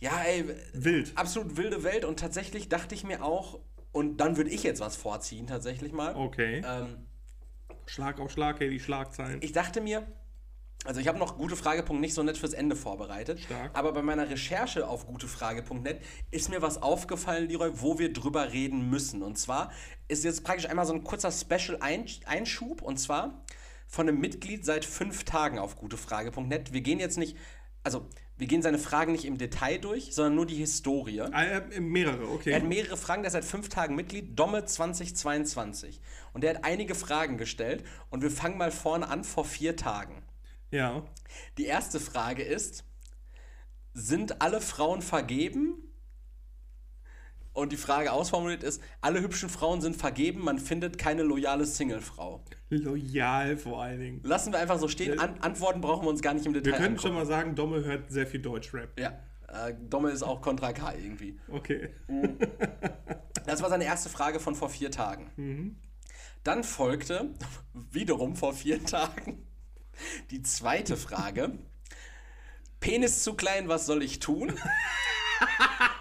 Ja, 0.00 0.22
ey. 0.22 0.44
Wild. 0.72 1.12
Absolut 1.16 1.56
wilde 1.56 1.82
Welt. 1.82 2.04
Und 2.04 2.18
tatsächlich 2.18 2.68
dachte 2.68 2.94
ich 2.94 3.04
mir 3.04 3.22
auch, 3.24 3.60
und 3.92 4.16
dann 4.18 4.36
würde 4.36 4.50
ich 4.50 4.62
jetzt 4.62 4.80
was 4.80 4.96
vorziehen, 4.96 5.46
tatsächlich 5.46 5.92
mal. 5.92 6.16
Okay. 6.16 6.62
Ähm, 6.66 7.06
Schlag 7.86 8.18
auf 8.20 8.30
Schlag, 8.32 8.60
hey, 8.60 8.70
die 8.70 8.80
Schlagzeilen. 8.80 9.38
Ich 9.42 9.52
dachte 9.52 9.80
mir, 9.80 10.06
also 10.84 11.00
ich 11.00 11.08
habe 11.08 11.18
noch 11.18 11.38
gute 11.38 11.56
Fragepunkt 11.56 12.02
nicht 12.02 12.12
so 12.12 12.22
nett 12.22 12.36
fürs 12.36 12.52
Ende 12.52 12.76
vorbereitet. 12.76 13.40
Stark. 13.40 13.70
Aber 13.72 13.92
bei 13.92 14.02
meiner 14.02 14.28
Recherche 14.28 14.86
auf 14.86 15.06
gutefrage.net 15.06 16.00
ist 16.30 16.50
mir 16.50 16.60
was 16.60 16.82
aufgefallen, 16.82 17.48
Leroy, 17.48 17.70
wo 17.74 17.98
wir 17.98 18.12
drüber 18.12 18.52
reden 18.52 18.90
müssen. 18.90 19.22
Und 19.22 19.38
zwar 19.38 19.72
ist 20.08 20.24
jetzt 20.24 20.44
praktisch 20.44 20.68
einmal 20.68 20.84
so 20.84 20.92
ein 20.92 21.02
kurzer 21.02 21.32
Special-Einschub. 21.32 22.82
Und 22.82 22.98
zwar 22.98 23.42
von 23.86 24.08
einem 24.08 24.20
Mitglied 24.20 24.66
seit 24.66 24.84
fünf 24.84 25.24
Tagen 25.24 25.58
auf 25.58 25.76
gutefrage.net. 25.76 26.74
Wir 26.74 26.82
gehen 26.82 27.00
jetzt 27.00 27.16
nicht, 27.16 27.36
also 27.82 28.06
wir 28.36 28.46
gehen 28.46 28.60
seine 28.60 28.78
Fragen 28.78 29.12
nicht 29.12 29.24
im 29.24 29.38
Detail 29.38 29.78
durch, 29.78 30.12
sondern 30.14 30.34
nur 30.34 30.46
die 30.46 30.56
Historie. 30.56 31.20
Ah, 31.20 31.44
er 31.44 31.56
hat 31.56 31.80
mehrere, 31.80 32.28
okay. 32.28 32.50
Er 32.50 32.56
hat 32.56 32.68
mehrere 32.68 32.96
Fragen, 32.98 33.22
der 33.22 33.28
ist 33.28 33.34
seit 33.34 33.44
fünf 33.44 33.70
Tagen 33.70 33.94
Mitglied, 33.94 34.38
Domme 34.38 34.64
2022. 34.64 36.00
Und 36.34 36.42
der 36.42 36.56
hat 36.56 36.64
einige 36.64 36.94
Fragen 36.94 37.38
gestellt. 37.38 37.84
Und 38.10 38.22
wir 38.22 38.30
fangen 38.30 38.58
mal 38.58 38.72
vorne 38.72 39.08
an 39.08 39.24
vor 39.24 39.44
vier 39.46 39.76
Tagen. 39.76 40.23
Ja. 40.74 41.04
Die 41.56 41.66
erste 41.66 42.00
Frage 42.00 42.42
ist: 42.42 42.84
Sind 43.92 44.42
alle 44.42 44.60
Frauen 44.60 45.02
vergeben? 45.02 45.76
Und 47.52 47.70
die 47.70 47.76
Frage 47.76 48.10
ausformuliert 48.10 48.64
ist: 48.64 48.82
Alle 49.00 49.20
hübschen 49.20 49.48
Frauen 49.48 49.80
sind 49.80 49.96
vergeben, 49.96 50.42
man 50.42 50.58
findet 50.58 50.98
keine 50.98 51.22
loyale 51.22 51.64
Singlefrau. 51.64 52.44
Loyal 52.70 53.56
vor 53.56 53.82
allen 53.82 54.00
Dingen. 54.00 54.20
Lassen 54.24 54.52
wir 54.52 54.58
einfach 54.58 54.80
so 54.80 54.88
stehen. 54.88 55.20
An 55.20 55.38
Antworten 55.40 55.80
brauchen 55.80 56.04
wir 56.04 56.10
uns 56.10 56.22
gar 56.22 56.34
nicht 56.34 56.44
im 56.44 56.52
Detail. 56.52 56.72
Wir 56.72 56.72
können 56.72 56.86
angucken. 56.96 57.02
schon 57.02 57.14
mal 57.14 57.26
sagen, 57.26 57.54
Domme 57.54 57.84
hört 57.84 58.10
sehr 58.10 58.26
viel 58.26 58.42
Deutschrap. 58.42 58.98
Ja. 58.98 59.16
Äh, 59.46 59.74
Domme 59.88 60.10
ist 60.10 60.24
auch 60.24 60.40
Kontra 60.40 60.72
K 60.72 60.94
irgendwie. 60.94 61.38
Okay. 61.48 61.90
Mhm. 62.08 62.36
Das 63.46 63.62
war 63.62 63.68
seine 63.68 63.84
erste 63.84 64.08
Frage 64.08 64.40
von 64.40 64.56
vor 64.56 64.70
vier 64.70 64.90
Tagen. 64.90 65.30
Mhm. 65.36 65.76
Dann 66.42 66.64
folgte, 66.64 67.30
wiederum 67.92 68.34
vor 68.34 68.52
vier 68.52 68.84
Tagen, 68.84 69.46
die 70.30 70.42
zweite 70.42 70.96
Frage. 70.96 71.58
Penis 72.80 73.22
zu 73.22 73.34
klein, 73.34 73.68
was 73.68 73.86
soll 73.86 74.02
ich 74.02 74.18
tun? 74.18 74.52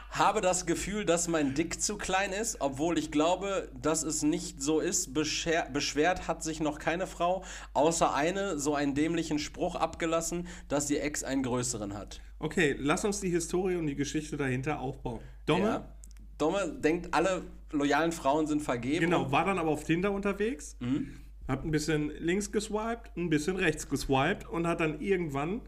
Habe 0.09 0.41
das 0.41 0.65
Gefühl, 0.67 1.05
dass 1.05 1.27
mein 1.27 1.55
Dick 1.55 1.81
zu 1.81 1.97
klein 1.97 2.33
ist, 2.33 2.57
obwohl 2.59 2.99
ich 2.99 3.09
glaube, 3.09 3.71
dass 3.73 4.03
es 4.03 4.21
nicht 4.21 4.61
so 4.61 4.79
ist. 4.79 5.13
Bescher 5.13 5.67
beschwert 5.73 6.27
hat 6.27 6.43
sich 6.43 6.59
noch 6.59 6.77
keine 6.77 7.07
Frau, 7.07 7.43
außer 7.73 8.13
eine 8.13 8.59
so 8.59 8.75
einen 8.75 8.93
dämlichen 8.93 9.39
Spruch 9.39 9.75
abgelassen, 9.75 10.47
dass 10.67 10.89
ihr 10.91 11.01
Ex 11.01 11.23
einen 11.23 11.41
größeren 11.41 11.95
hat. 11.95 12.21
Okay, 12.37 12.75
lass 12.77 13.05
uns 13.05 13.21
die 13.21 13.29
Historie 13.29 13.75
und 13.75 13.87
die 13.87 13.95
Geschichte 13.95 14.37
dahinter 14.37 14.81
aufbauen. 14.81 15.21
Domme? 15.47 15.63
Ja. 15.63 15.95
Domme 16.37 16.77
denkt, 16.79 17.13
alle 17.13 17.43
loyalen 17.71 18.11
Frauen 18.11 18.45
sind 18.45 18.61
vergeben. 18.61 19.05
Genau, 19.05 19.31
war 19.31 19.45
dann 19.45 19.57
aber 19.57 19.69
auf 19.69 19.83
Tinder 19.83 20.11
unterwegs. 20.11 20.75
Mhm 20.79 21.22
hab 21.47 21.63
ein 21.63 21.71
bisschen 21.71 22.09
links 22.19 22.51
geswiped, 22.51 23.15
ein 23.17 23.29
bisschen 23.29 23.55
rechts 23.55 23.89
geswiped 23.89 24.47
und 24.47 24.67
hat 24.67 24.79
dann 24.79 24.99
irgendwann 25.01 25.61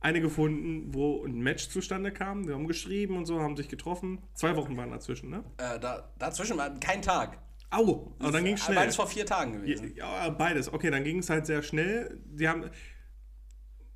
eine 0.00 0.20
gefunden, 0.20 0.92
wo 0.92 1.24
ein 1.24 1.40
Match 1.40 1.68
zustande 1.68 2.12
kam. 2.12 2.46
Wir 2.46 2.54
haben 2.54 2.66
geschrieben 2.66 3.16
und 3.16 3.26
so, 3.26 3.40
haben 3.40 3.56
sich 3.56 3.68
getroffen. 3.68 4.20
Zwei 4.34 4.56
Wochen 4.56 4.76
waren 4.76 4.90
dazwischen, 4.90 5.30
ne? 5.30 5.44
Äh, 5.58 5.78
da, 5.78 6.12
dazwischen 6.18 6.56
war 6.56 6.70
kein 6.80 7.02
Tag. 7.02 7.38
Au, 7.70 8.12
aber 8.18 8.32
dann 8.32 8.44
ging 8.44 8.54
es 8.54 8.64
schnell. 8.64 8.76
Beides 8.76 8.96
vor 8.96 9.06
vier 9.06 9.24
Tagen 9.24 9.52
gewesen. 9.52 9.94
Ja, 9.96 10.28
beides. 10.28 10.72
Okay, 10.72 10.90
dann 10.90 11.04
ging 11.04 11.18
es 11.18 11.30
halt 11.30 11.46
sehr 11.46 11.62
schnell. 11.62 12.20
Die 12.26 12.46
haben 12.46 12.68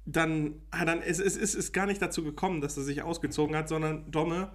dann, 0.07 0.63
ah, 0.71 0.85
dann 0.85 1.03
es, 1.03 1.19
es, 1.19 1.37
es 1.37 1.55
ist 1.55 1.73
gar 1.73 1.87
nicht 1.87 2.01
dazu 2.01 2.23
gekommen, 2.23 2.61
dass 2.61 2.77
er 2.77 2.85
sich 2.85 3.03
ausgezogen 3.03 3.55
hat, 3.57 3.69
sondern 3.69 4.11
Domme, 4.11 4.53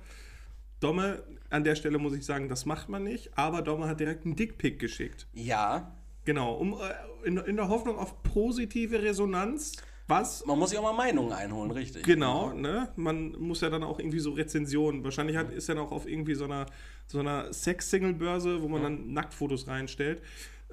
Domme, 0.79 1.23
an 1.49 1.63
der 1.63 1.75
Stelle 1.75 1.99
muss 1.99 2.13
ich 2.13 2.25
sagen, 2.25 2.49
das 2.49 2.65
macht 2.65 2.89
man 2.89 3.03
nicht, 3.03 3.37
aber 3.37 3.61
Domme 3.61 3.87
hat 3.87 3.99
direkt 3.99 4.25
einen 4.25 4.35
Dickpick 4.35 4.79
geschickt. 4.79 5.27
Ja. 5.33 6.00
Genau, 6.25 6.53
um, 6.53 6.73
äh, 6.73 7.27
in, 7.27 7.37
in 7.37 7.55
der 7.55 7.69
Hoffnung 7.69 7.97
auf 7.97 8.21
positive 8.23 9.01
Resonanz. 9.01 9.73
Was? 10.07 10.45
Man 10.45 10.59
muss 10.59 10.71
sich 10.71 10.79
auch 10.79 10.83
mal 10.83 10.93
Meinungen 10.93 11.31
einholen, 11.31 11.71
richtig. 11.71 12.03
Genau, 12.03 12.51
ne? 12.51 12.89
Man 12.97 13.31
muss 13.39 13.61
ja 13.61 13.69
dann 13.69 13.83
auch 13.83 13.97
irgendwie 13.97 14.19
so 14.19 14.31
Rezensionen. 14.31 15.03
Wahrscheinlich 15.05 15.37
hat, 15.37 15.51
ist 15.51 15.69
er 15.69 15.79
auch 15.81 15.91
auf 15.91 16.07
irgendwie 16.07 16.33
so 16.33 16.45
einer, 16.45 16.65
so 17.07 17.19
einer 17.19 17.53
Sex-Single-Börse, 17.53 18.61
wo 18.61 18.67
man 18.67 18.81
ja. 18.81 18.89
dann 18.89 19.13
Nacktfotos 19.13 19.67
reinstellt, 19.67 20.21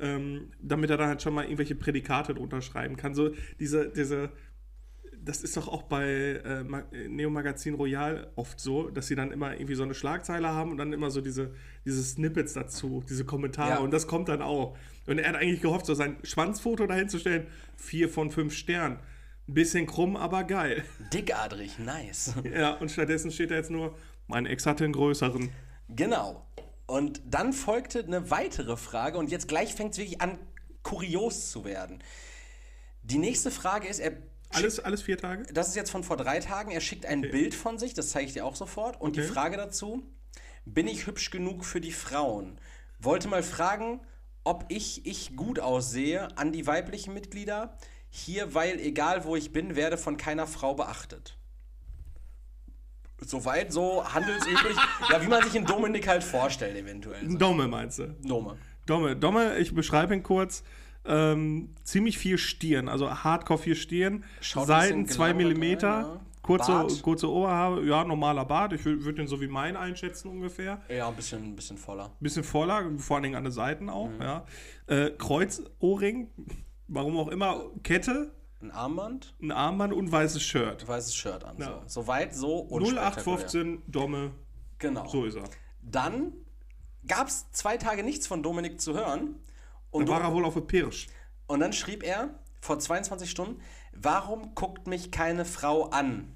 ähm, 0.00 0.50
damit 0.60 0.90
er 0.90 0.96
dann 0.96 1.08
halt 1.08 1.22
schon 1.22 1.34
mal 1.34 1.44
irgendwelche 1.44 1.76
Prädikate 1.76 2.34
drunter 2.34 2.62
schreiben 2.62 2.96
kann. 2.96 3.14
So 3.14 3.30
diese, 3.60 3.88
diese, 3.90 4.30
das 5.28 5.42
ist 5.42 5.58
doch 5.58 5.68
auch 5.68 5.82
bei 5.82 6.06
äh, 6.06 6.64
Neo 7.06 7.28
Magazin 7.28 7.74
Royal 7.74 8.32
oft 8.34 8.58
so, 8.58 8.88
dass 8.88 9.08
sie 9.08 9.14
dann 9.14 9.30
immer 9.30 9.52
irgendwie 9.52 9.74
so 9.74 9.82
eine 9.82 9.92
Schlagzeile 9.92 10.48
haben 10.48 10.70
und 10.70 10.78
dann 10.78 10.90
immer 10.94 11.10
so 11.10 11.20
diese, 11.20 11.52
diese 11.84 12.02
Snippets 12.02 12.54
dazu, 12.54 13.04
diese 13.06 13.26
Kommentare 13.26 13.72
ja. 13.72 13.78
und 13.78 13.90
das 13.90 14.06
kommt 14.06 14.30
dann 14.30 14.40
auch. 14.40 14.74
Und 15.06 15.18
er 15.18 15.28
hat 15.28 15.36
eigentlich 15.36 15.60
gehofft, 15.60 15.84
so 15.84 15.92
sein 15.92 16.16
Schwanzfoto 16.22 16.86
dahin 16.86 17.10
zu 17.10 17.18
stellen, 17.18 17.46
vier 17.76 18.08
von 18.08 18.30
fünf 18.30 18.54
Sternen. 18.54 19.00
Ein 19.48 19.54
bisschen 19.54 19.86
krumm, 19.86 20.16
aber 20.16 20.44
geil. 20.44 20.82
Dickadrig, 21.12 21.78
nice. 21.78 22.34
Ja, 22.50 22.72
und 22.76 22.90
stattdessen 22.90 23.30
steht 23.30 23.50
da 23.50 23.56
jetzt 23.56 23.70
nur, 23.70 23.94
mein 24.28 24.46
Ex 24.46 24.64
hatte 24.64 24.84
einen 24.84 24.94
größeren. 24.94 25.50
Genau. 25.90 26.46
Und 26.86 27.20
dann 27.26 27.52
folgte 27.52 28.02
eine 28.02 28.30
weitere 28.30 28.78
Frage 28.78 29.18
und 29.18 29.30
jetzt 29.30 29.46
gleich 29.46 29.74
fängt 29.74 29.92
es 29.92 29.98
wirklich 29.98 30.22
an, 30.22 30.38
kurios 30.82 31.50
zu 31.50 31.66
werden. 31.66 32.02
Die 33.02 33.18
nächste 33.18 33.50
Frage 33.50 33.88
ist, 33.88 33.98
er 33.98 34.12
alles, 34.50 34.80
alles 34.80 35.02
vier 35.02 35.18
Tage? 35.18 35.44
Das 35.52 35.68
ist 35.68 35.76
jetzt 35.76 35.90
von 35.90 36.02
vor 36.02 36.16
drei 36.16 36.40
Tagen. 36.40 36.70
Er 36.70 36.80
schickt 36.80 37.06
ein 37.06 37.20
okay. 37.20 37.30
Bild 37.30 37.54
von 37.54 37.78
sich, 37.78 37.94
das 37.94 38.10
zeige 38.10 38.26
ich 38.26 38.32
dir 38.32 38.44
auch 38.44 38.56
sofort. 38.56 39.00
Und 39.00 39.10
okay. 39.10 39.22
die 39.22 39.26
Frage 39.26 39.56
dazu: 39.56 40.02
Bin 40.64 40.86
ich 40.86 41.06
hübsch 41.06 41.30
genug 41.30 41.64
für 41.64 41.80
die 41.80 41.92
Frauen? 41.92 42.60
Wollte 42.98 43.28
mal 43.28 43.42
fragen, 43.42 44.00
ob 44.44 44.64
ich, 44.68 45.06
ich 45.06 45.36
gut 45.36 45.60
aussehe 45.60 46.36
an 46.36 46.52
die 46.52 46.66
weiblichen 46.66 47.14
Mitglieder. 47.14 47.76
Hier, 48.10 48.54
weil 48.54 48.80
egal 48.80 49.24
wo 49.24 49.36
ich 49.36 49.52
bin, 49.52 49.76
werde 49.76 49.98
von 49.98 50.16
keiner 50.16 50.46
Frau 50.46 50.74
beachtet. 50.74 51.36
Soweit 53.20 53.72
so 53.72 54.04
handelsüblich. 54.04 54.76
ja, 55.10 55.22
wie 55.22 55.26
man 55.26 55.42
sich 55.42 55.54
in 55.54 55.66
Dominik 55.66 56.08
halt 56.08 56.24
vorstellt, 56.24 56.76
eventuell. 56.76 57.28
So. 57.28 57.36
Dome 57.36 57.68
meinst 57.68 57.98
du? 57.98 58.16
Dome. 58.22 58.56
Dome, 58.86 59.16
Dome 59.16 59.58
ich 59.58 59.74
beschreibe 59.74 60.14
ihn 60.14 60.22
kurz 60.22 60.62
ähm, 61.04 61.74
ziemlich 61.84 62.18
viel 62.18 62.38
Stirn, 62.38 62.88
also 62.88 63.10
Hardcore 63.10 63.58
viel 63.58 63.76
Stirn, 63.76 64.24
Schaut 64.40 64.66
Seiten 64.66 65.06
2 65.06 65.34
mm, 65.34 65.62
ja. 65.80 66.20
kurze, 66.42 66.86
kurze 67.02 67.30
Oberhaare, 67.30 67.84
ja, 67.84 68.04
normaler 68.04 68.44
Bart, 68.44 68.72
ich 68.72 68.84
würde 68.84 69.14
den 69.14 69.26
so 69.26 69.40
wie 69.40 69.48
mein 69.48 69.76
einschätzen 69.76 70.28
ungefähr. 70.28 70.80
Ja, 70.88 71.08
ein 71.08 71.16
bisschen, 71.16 71.42
ein 71.42 71.56
bisschen 71.56 71.78
voller. 71.78 72.10
Bisschen 72.20 72.44
voller, 72.44 72.90
vor 72.98 73.16
allen 73.16 73.24
Dingen 73.24 73.36
an 73.36 73.44
den 73.44 73.52
Seiten 73.52 73.88
auch, 73.88 74.10
mhm. 74.10 74.22
ja. 74.22 74.44
Äh, 74.86 75.10
Kreuzohrring, 75.10 76.30
warum 76.88 77.16
auch 77.16 77.28
immer, 77.28 77.70
Kette, 77.82 78.32
ein 78.60 78.72
Armband? 78.72 79.34
Ein 79.40 79.52
Armband 79.52 79.92
und 79.92 80.10
weißes 80.10 80.42
Shirt. 80.42 80.86
Weißes 80.86 81.14
Shirt 81.14 81.44
an. 81.44 81.58
Ja. 81.58 81.80
So. 81.86 82.02
Soweit 82.02 82.34
so 82.34 82.68
0815 82.70 83.82
Domme. 83.86 84.32
Genau. 84.78 85.06
So 85.06 85.24
ist 85.26 85.36
er. 85.36 85.44
Dann 85.82 86.32
gab 87.06 87.28
es 87.28 87.50
zwei 87.52 87.76
Tage 87.76 88.02
nichts 88.02 88.26
von 88.26 88.42
Dominik 88.42 88.80
zu 88.80 88.94
hören. 88.94 89.36
Und 89.90 90.08
da 90.08 90.12
war 90.12 90.22
er 90.22 90.32
wohl 90.32 90.44
auf 90.44 90.54
der 90.54 90.60
Pirsch. 90.62 91.08
Und 91.46 91.60
dann 91.60 91.72
schrieb 91.72 92.02
er 92.02 92.38
vor 92.60 92.78
22 92.78 93.30
Stunden, 93.30 93.60
warum 93.92 94.54
guckt 94.54 94.86
mich 94.86 95.10
keine 95.10 95.44
Frau 95.44 95.84
an? 95.90 96.34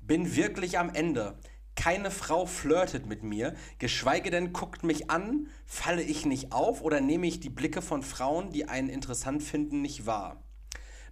Bin 0.00 0.34
wirklich 0.34 0.78
am 0.78 0.90
Ende. 0.90 1.38
Keine 1.76 2.10
Frau 2.10 2.46
flirtet 2.46 3.06
mit 3.06 3.22
mir, 3.22 3.54
geschweige 3.78 4.30
denn 4.30 4.52
guckt 4.52 4.82
mich 4.82 5.10
an, 5.10 5.48
falle 5.66 6.02
ich 6.02 6.26
nicht 6.26 6.52
auf 6.52 6.82
oder 6.82 7.00
nehme 7.00 7.26
ich 7.26 7.40
die 7.40 7.48
Blicke 7.48 7.80
von 7.80 8.02
Frauen, 8.02 8.50
die 8.50 8.68
einen 8.68 8.88
interessant 8.88 9.42
finden, 9.42 9.80
nicht 9.80 10.04
wahr. 10.04 10.42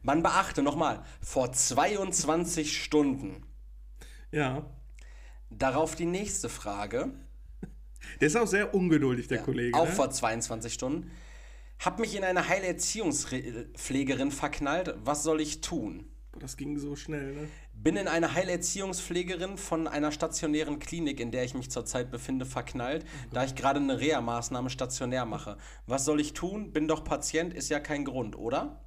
Man 0.02 0.22
beachte 0.22 0.62
nochmal, 0.62 1.02
vor 1.20 1.52
22 1.52 2.82
Stunden. 2.82 3.46
Ja. 4.30 4.66
Darauf 5.50 5.94
die 5.94 6.06
nächste 6.06 6.48
Frage. 6.48 7.12
Der 8.20 8.26
ist 8.26 8.36
auch 8.36 8.46
sehr 8.46 8.74
ungeduldig, 8.74 9.28
der 9.28 9.38
Ja, 9.38 9.44
Kollege. 9.44 9.76
Auch 9.76 9.86
ne? 9.86 9.92
vor 9.92 10.10
22 10.10 10.72
Stunden. 10.72 11.10
Hab 11.78 12.00
mich 12.00 12.16
in 12.16 12.24
eine 12.24 12.48
Heilerziehungspflegerin 12.48 14.32
verknallt. 14.32 14.94
Was 15.04 15.22
soll 15.22 15.40
ich 15.40 15.60
tun? 15.60 16.10
Das 16.38 16.56
ging 16.56 16.78
so 16.78 16.96
schnell, 16.96 17.34
ne? 17.34 17.48
Bin 17.72 17.96
in 17.96 18.08
eine 18.08 18.34
Heilerziehungspflegerin 18.34 19.56
von 19.56 19.86
einer 19.86 20.10
stationären 20.10 20.80
Klinik, 20.80 21.20
in 21.20 21.30
der 21.30 21.44
ich 21.44 21.54
mich 21.54 21.70
zurzeit 21.70 22.10
befinde, 22.10 22.44
verknallt, 22.44 23.04
da 23.32 23.44
ich 23.44 23.54
gerade 23.54 23.80
eine 23.80 24.00
Reha-Maßnahme 24.00 24.70
stationär 24.70 25.24
mache. 25.24 25.56
Was 25.86 26.04
soll 26.04 26.20
ich 26.20 26.32
tun? 26.32 26.72
Bin 26.72 26.88
doch 26.88 27.04
Patient, 27.04 27.54
ist 27.54 27.68
ja 27.68 27.78
kein 27.78 28.04
Grund, 28.04 28.36
oder? 28.36 28.84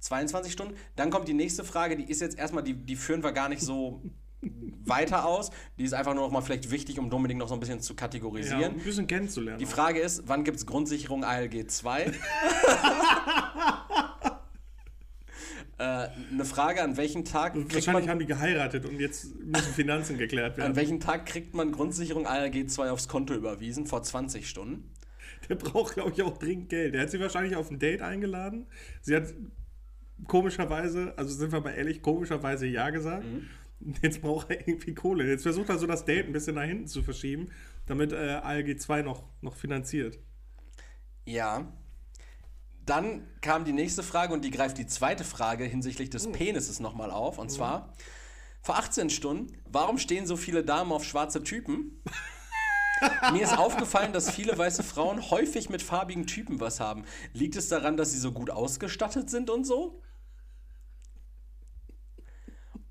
22 0.00 0.52
Stunden. 0.52 0.74
Dann 0.96 1.10
kommt 1.10 1.28
die 1.28 1.34
nächste 1.34 1.64
Frage, 1.64 1.96
die 1.96 2.10
ist 2.10 2.20
jetzt 2.20 2.38
erstmal, 2.38 2.64
die, 2.64 2.74
die 2.74 2.96
führen 2.96 3.22
wir 3.22 3.32
gar 3.32 3.48
nicht 3.48 3.62
so 3.62 4.02
weiter 4.84 5.24
aus. 5.26 5.50
Die 5.78 5.84
ist 5.84 5.94
einfach 5.94 6.14
nur 6.14 6.24
noch 6.24 6.30
mal 6.32 6.40
vielleicht 6.42 6.70
wichtig, 6.70 6.98
um 6.98 7.10
Dominik 7.10 7.38
noch 7.38 7.48
so 7.48 7.54
ein 7.54 7.60
bisschen 7.60 7.80
zu 7.80 7.92
Ja, 7.94 7.96
kategorisieren. 7.96 8.72
um 8.74 8.78
ein 8.78 8.84
bisschen 8.84 9.06
kennenzulernen. 9.06 9.58
Die. 9.58 9.66
Frage 9.66 10.00
ist, 10.00 10.22
wann 10.26 10.44
gibt 10.44 10.56
es 10.58 10.66
Grundsicherung 10.66 11.24
ALG 11.24 11.66
2? 11.68 12.04
äh, 15.78 16.08
eine 16.32 16.44
Frage, 16.44 16.82
an 16.82 16.96
welchem 16.96 17.24
Tag 17.24 17.54
kriegt 17.54 17.74
Wahrscheinlich 17.74 18.04
man, 18.04 18.10
haben 18.10 18.18
die 18.20 18.26
geheiratet 18.26 18.86
und 18.86 19.00
jetzt 19.00 19.34
müssen 19.40 19.72
Finanzen 19.74 20.18
geklärt 20.18 20.52
an 20.54 20.58
werden. 20.58 20.76
welchem 20.76 21.00
Tag 21.00 21.26
kriegt 21.26 21.54
man 21.54 21.72
Grundsicherung 21.72 22.26
ALG 22.26 22.68
2 22.68 22.90
aufs 22.90 23.08
Konto 23.08 23.34
überwiesen? 23.34 23.86
Vor 23.86 24.02
20 24.02 24.48
Stunden. 24.48 24.90
Der 25.48 25.56
braucht, 25.56 25.94
glaube 25.94 26.12
ich, 26.14 26.22
auch 26.22 26.38
dringend 26.38 26.68
Geld. 26.70 26.94
Der 26.94 27.02
hat 27.02 27.10
sie 27.10 27.20
wahrscheinlich 27.20 27.56
auf 27.56 27.70
ein 27.70 27.78
Date 27.78 28.00
eingeladen. 28.02 28.66
Sie 29.02 29.14
hat 29.14 29.34
komischerweise, 30.26 31.12
also 31.16 31.34
sind 31.34 31.52
wir 31.52 31.60
mal 31.60 31.70
ehrlich, 31.70 32.00
komischerweise 32.02 32.66
Ja 32.66 32.90
gesagt. 32.90 33.24
Mhm. 33.24 33.46
Jetzt 34.02 34.22
braucht 34.22 34.50
er 34.50 34.66
irgendwie 34.66 34.94
Kohle. 34.94 35.28
Jetzt 35.28 35.42
versucht 35.42 35.68
er 35.68 35.78
so 35.78 35.86
das 35.86 36.04
Date 36.04 36.26
ein 36.26 36.32
bisschen 36.32 36.54
nach 36.54 36.64
hinten 36.64 36.86
zu 36.86 37.02
verschieben, 37.02 37.50
damit 37.86 38.12
äh, 38.12 38.40
ALG 38.42 38.78
2 38.78 39.02
noch, 39.02 39.24
noch 39.40 39.56
finanziert. 39.56 40.18
Ja. 41.26 41.72
Dann 42.86 43.26
kam 43.40 43.64
die 43.64 43.72
nächste 43.72 44.02
Frage 44.02 44.34
und 44.34 44.44
die 44.44 44.50
greift 44.50 44.76
die 44.76 44.86
zweite 44.86 45.24
Frage 45.24 45.64
hinsichtlich 45.64 46.10
des 46.10 46.30
Penises 46.30 46.80
nochmal 46.80 47.10
auf. 47.10 47.38
Und 47.38 47.50
zwar, 47.50 47.94
vor 48.60 48.76
18 48.76 49.08
Stunden, 49.08 49.56
warum 49.64 49.96
stehen 49.96 50.26
so 50.26 50.36
viele 50.36 50.64
Damen 50.64 50.92
auf 50.92 51.04
schwarze 51.04 51.42
Typen? 51.42 52.02
Mir 53.32 53.42
ist 53.42 53.56
aufgefallen, 53.56 54.12
dass 54.12 54.30
viele 54.30 54.56
weiße 54.56 54.82
Frauen 54.82 55.30
häufig 55.30 55.68
mit 55.68 55.82
farbigen 55.82 56.26
Typen 56.26 56.60
was 56.60 56.78
haben. 56.78 57.04
Liegt 57.32 57.56
es 57.56 57.68
daran, 57.68 57.96
dass 57.96 58.12
sie 58.12 58.18
so 58.18 58.32
gut 58.32 58.50
ausgestattet 58.50 59.30
sind 59.30 59.50
und 59.50 59.64
so? 59.64 60.02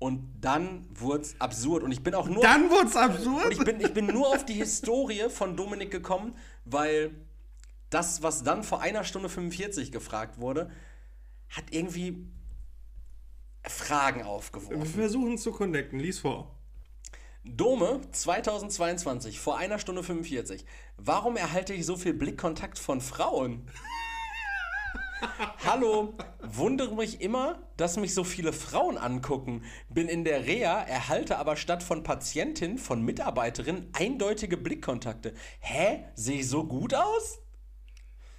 Und 0.04 0.34
dann 0.42 0.86
wurde 0.94 1.22
es 1.22 1.40
absurd. 1.40 1.82
Und 1.82 1.90
ich 1.90 2.02
bin 2.02 2.14
auch 2.14 2.28
nur. 2.28 2.42
Dann 2.42 2.68
wurde 2.68 2.88
es 2.88 2.94
Und 2.94 3.00
absurd. 3.00 3.50
ich 3.52 3.58
bin, 3.64 3.80
ich 3.80 3.94
bin 3.94 4.06
nur 4.06 4.28
auf 4.28 4.44
die 4.44 4.52
Historie 4.52 5.30
von 5.30 5.56
Dominik 5.56 5.90
gekommen, 5.90 6.36
weil 6.66 7.14
das, 7.88 8.22
was 8.22 8.42
dann 8.42 8.64
vor 8.64 8.82
einer 8.82 9.02
Stunde 9.04 9.30
45 9.30 9.92
gefragt 9.92 10.38
wurde, 10.38 10.70
hat 11.48 11.64
irgendwie 11.70 12.26
Fragen 13.66 14.20
Wir 14.20 14.26
aufgeworfen. 14.26 14.84
versuchen 14.84 15.38
zu 15.38 15.52
connecten. 15.52 15.98
Lies 15.98 16.18
vor. 16.18 16.54
Dome 17.42 18.02
2022, 18.12 19.40
vor 19.40 19.56
einer 19.56 19.78
Stunde 19.78 20.02
45. 20.02 20.66
Warum 20.98 21.38
erhalte 21.38 21.72
ich 21.72 21.86
so 21.86 21.96
viel 21.96 22.12
Blickkontakt 22.12 22.78
von 22.78 23.00
Frauen? 23.00 23.70
Hallo, 25.64 26.14
wundere 26.42 26.94
mich 26.94 27.20
immer, 27.20 27.58
dass 27.76 27.96
mich 27.96 28.14
so 28.14 28.24
viele 28.24 28.52
Frauen 28.52 28.98
angucken. 28.98 29.62
Bin 29.88 30.08
in 30.08 30.24
der 30.24 30.46
Reha, 30.46 30.82
erhalte 30.82 31.38
aber 31.38 31.56
statt 31.56 31.82
von 31.82 32.02
Patientin, 32.02 32.78
von 32.78 33.02
Mitarbeiterin 33.02 33.88
eindeutige 33.92 34.56
Blickkontakte. 34.56 35.34
Hä? 35.60 36.04
Sehe 36.14 36.40
ich 36.40 36.48
so 36.48 36.64
gut 36.64 36.94
aus? 36.94 37.40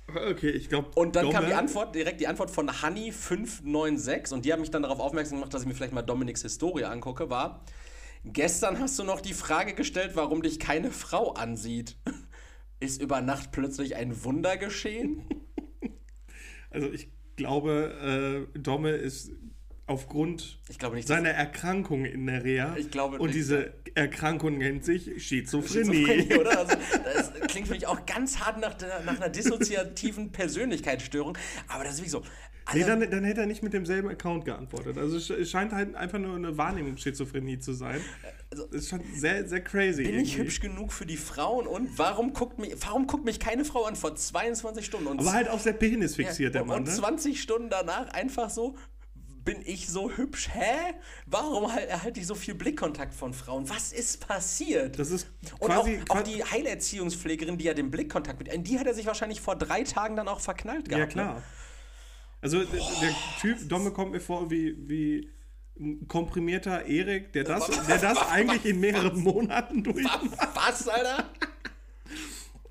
Okay, 0.07 0.49
ich 0.49 0.69
glaube. 0.69 0.89
Und 0.95 1.15
dann 1.15 1.31
kam 1.31 1.47
die 1.47 1.53
Antwort, 1.53 1.95
direkt 1.95 2.21
die 2.21 2.27
Antwort 2.27 2.51
von 2.51 2.69
Honey596 2.69 4.33
und 4.33 4.45
die 4.45 4.53
hat 4.53 4.59
mich 4.59 4.69
dann 4.69 4.83
darauf 4.83 4.99
aufmerksam 4.99 5.39
gemacht, 5.39 5.53
dass 5.53 5.63
ich 5.63 5.67
mir 5.67 5.73
vielleicht 5.73 5.93
mal 5.93 6.03
Dominiks 6.03 6.43
Historie 6.43 6.83
angucke, 6.83 7.29
war, 7.29 7.65
gestern 8.23 8.79
hast 8.79 8.99
du 8.99 9.03
noch 9.03 9.19
die 9.19 9.33
Frage 9.33 9.73
gestellt, 9.73 10.11
warum 10.13 10.43
dich 10.43 10.59
keine 10.59 10.91
Frau 10.91 11.33
ansieht. 11.33 11.97
Ist 12.79 13.01
über 13.01 13.21
Nacht 13.21 13.51
plötzlich 13.51 13.95
ein 13.95 14.23
Wunder 14.23 14.57
geschehen? 14.57 15.27
Also 16.75 16.91
ich 16.91 17.09
glaube, 17.35 18.47
äh, 18.55 18.59
Domme 18.59 18.91
ist 18.91 19.31
aufgrund 19.87 20.59
nicht, 20.93 21.07
seiner 21.07 21.29
Erkrankung 21.29 22.05
in 22.05 22.25
der 22.25 22.43
Reha. 22.43 22.75
Ich 22.77 22.89
glaube 22.91 23.17
Und 23.17 23.27
nicht. 23.27 23.37
diese 23.37 23.73
Erkrankung 23.93 24.57
nennt 24.57 24.83
sich 24.83 25.25
Schizophrenie. 25.25 26.05
Schizophrenie, 26.05 26.35
oder? 26.39 26.59
Also, 26.59 26.75
das 27.03 27.31
klingt 27.47 27.67
für 27.67 27.73
mich 27.75 27.87
auch 27.87 28.05
ganz 28.05 28.39
hart 28.39 28.59
nach, 28.59 28.73
der, 28.73 29.01
nach 29.03 29.17
einer 29.17 29.29
dissoziativen 29.29 30.31
Persönlichkeitsstörung. 30.31 31.37
Aber 31.67 31.83
das 31.83 31.95
ist 31.95 32.03
wie 32.03 32.09
so. 32.09 32.23
Alle, 32.67 32.79
Nee, 32.79 32.85
dann, 32.87 33.11
dann 33.11 33.23
hätte 33.23 33.41
er 33.41 33.47
nicht 33.47 33.61
mit 33.63 33.73
demselben 33.73 34.09
Account 34.09 34.45
geantwortet. 34.45 34.97
Also 34.97 35.17
es 35.17 35.29
sch- 35.29 35.35
es 35.35 35.51
scheint 35.51 35.71
halt 35.71 35.93
einfach 35.95 36.17
nur 36.19 36.35
eine 36.35 36.57
Wahrnehmungsschizophrenie 36.57 37.59
zu 37.59 37.73
sein. 37.73 38.01
Also- 38.51 38.65
das 38.67 38.81
ist 38.83 38.89
schon 38.89 39.01
sehr, 39.13 39.47
sehr 39.47 39.61
crazy. 39.63 40.03
bin 40.03 40.15
ich 40.15 40.31
irgendwie. 40.33 40.37
hübsch 40.43 40.59
genug 40.61 40.91
für 40.93 41.05
die 41.05 41.17
Frauen 41.17 41.67
und 41.67 41.97
warum 41.97 42.33
guckt 42.33 42.57
mich, 42.57 42.73
warum 42.81 43.05
guckt 43.07 43.25
mich 43.25 43.39
keine 43.39 43.65
Frau 43.65 43.83
an 43.85 43.95
vor 43.95 44.15
22 44.15 44.85
Stunden? 44.85 45.07
Und 45.07 45.19
Aber 45.19 45.33
halt 45.33 45.49
auch 45.49 45.59
sehr 45.59 45.73
penisfixiert, 45.73 46.55
der 46.55 46.61
und, 46.63 46.67
Mann. 46.69 46.77
und 46.79 46.87
Ne? 46.87 46.93
20 46.93 47.41
Stunden 47.41 47.69
danach 47.69 48.07
einfach 48.13 48.49
so, 48.49 48.75
bin 49.43 49.57
ich 49.63 49.87
so 49.89 50.09
hübsch? 50.09 50.49
Hä? 50.53 50.93
Warum 51.27 51.71
halt, 51.71 51.87
erhalte 51.87 52.19
ich 52.19 52.25
so 52.25 52.33
viel 52.33 52.55
Blickkontakt 52.55 53.13
von 53.13 53.31
Frauen? 53.33 53.69
Was 53.69 53.93
ist 53.93 54.25
passiert? 54.27 54.97
Das 54.97 55.11
ist 55.11 55.27
und 55.59 55.67
quasi. 55.71 55.99
auch, 55.99 56.09
auch 56.09 56.15
qua- 56.15 56.23
die 56.23 56.43
Heilerziehungspflegerin, 56.43 57.57
die 57.57 57.65
ja 57.65 57.73
den 57.75 57.91
Blickkontakt 57.91 58.39
mit, 58.39 58.67
die 58.67 58.79
hat 58.79 58.87
er 58.87 58.93
sich 58.95 59.05
wahrscheinlich 59.05 59.41
vor 59.41 59.55
drei 59.55 59.83
Tagen 59.83 60.15
dann 60.15 60.27
auch 60.27 60.39
verknallt 60.39 60.89
gehabt. 60.89 60.99
ja, 60.99 61.05
klar. 61.07 61.43
Also 62.45 62.59
der, 62.59 62.79
der 63.01 63.15
Typ, 63.41 63.67
Domme 63.67 63.89
kommt 63.89 64.11
mir 64.11 64.19
vor 64.19 64.51
wie, 64.51 64.75
wie 64.87 65.31
ein 65.79 66.07
komprimierter 66.07 66.85
Erik, 66.85 67.33
der 67.33 67.43
das, 67.43 67.65
der 67.87 67.97
das 67.97 68.19
eigentlich 68.29 68.63
in 68.65 68.79
mehreren 68.79 69.19
Monaten 69.19 69.83
durch. 69.83 70.03
Ne? 70.03 70.29
Was, 70.53 70.87
Alter? 70.87 71.27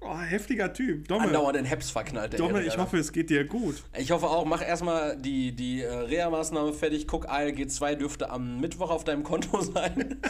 Oh, 0.00 0.16
heftiger 0.16 0.72
Typ. 0.72 1.08
Domme, 1.08 1.24
Andauernd 1.24 1.56
in 1.56 1.64
Heps 1.64 1.90
verknallt, 1.90 2.34
der 2.34 2.38
Domme 2.38 2.60
Erik, 2.60 2.68
ich 2.68 2.78
hoffe, 2.78 2.98
es 2.98 3.10
geht 3.10 3.30
dir 3.30 3.46
gut. 3.46 3.82
Ich 3.98 4.12
hoffe 4.12 4.28
auch, 4.28 4.44
mach 4.44 4.62
erstmal 4.62 5.16
die, 5.16 5.50
die 5.50 5.82
äh, 5.82 5.92
Reha-Maßnahme 5.92 6.72
fertig. 6.72 7.08
Guck, 7.08 7.28
ALG 7.28 7.68
2 7.68 7.96
dürfte 7.96 8.30
am 8.30 8.60
Mittwoch 8.60 8.90
auf 8.90 9.02
deinem 9.02 9.24
Konto 9.24 9.60
sein. 9.60 10.20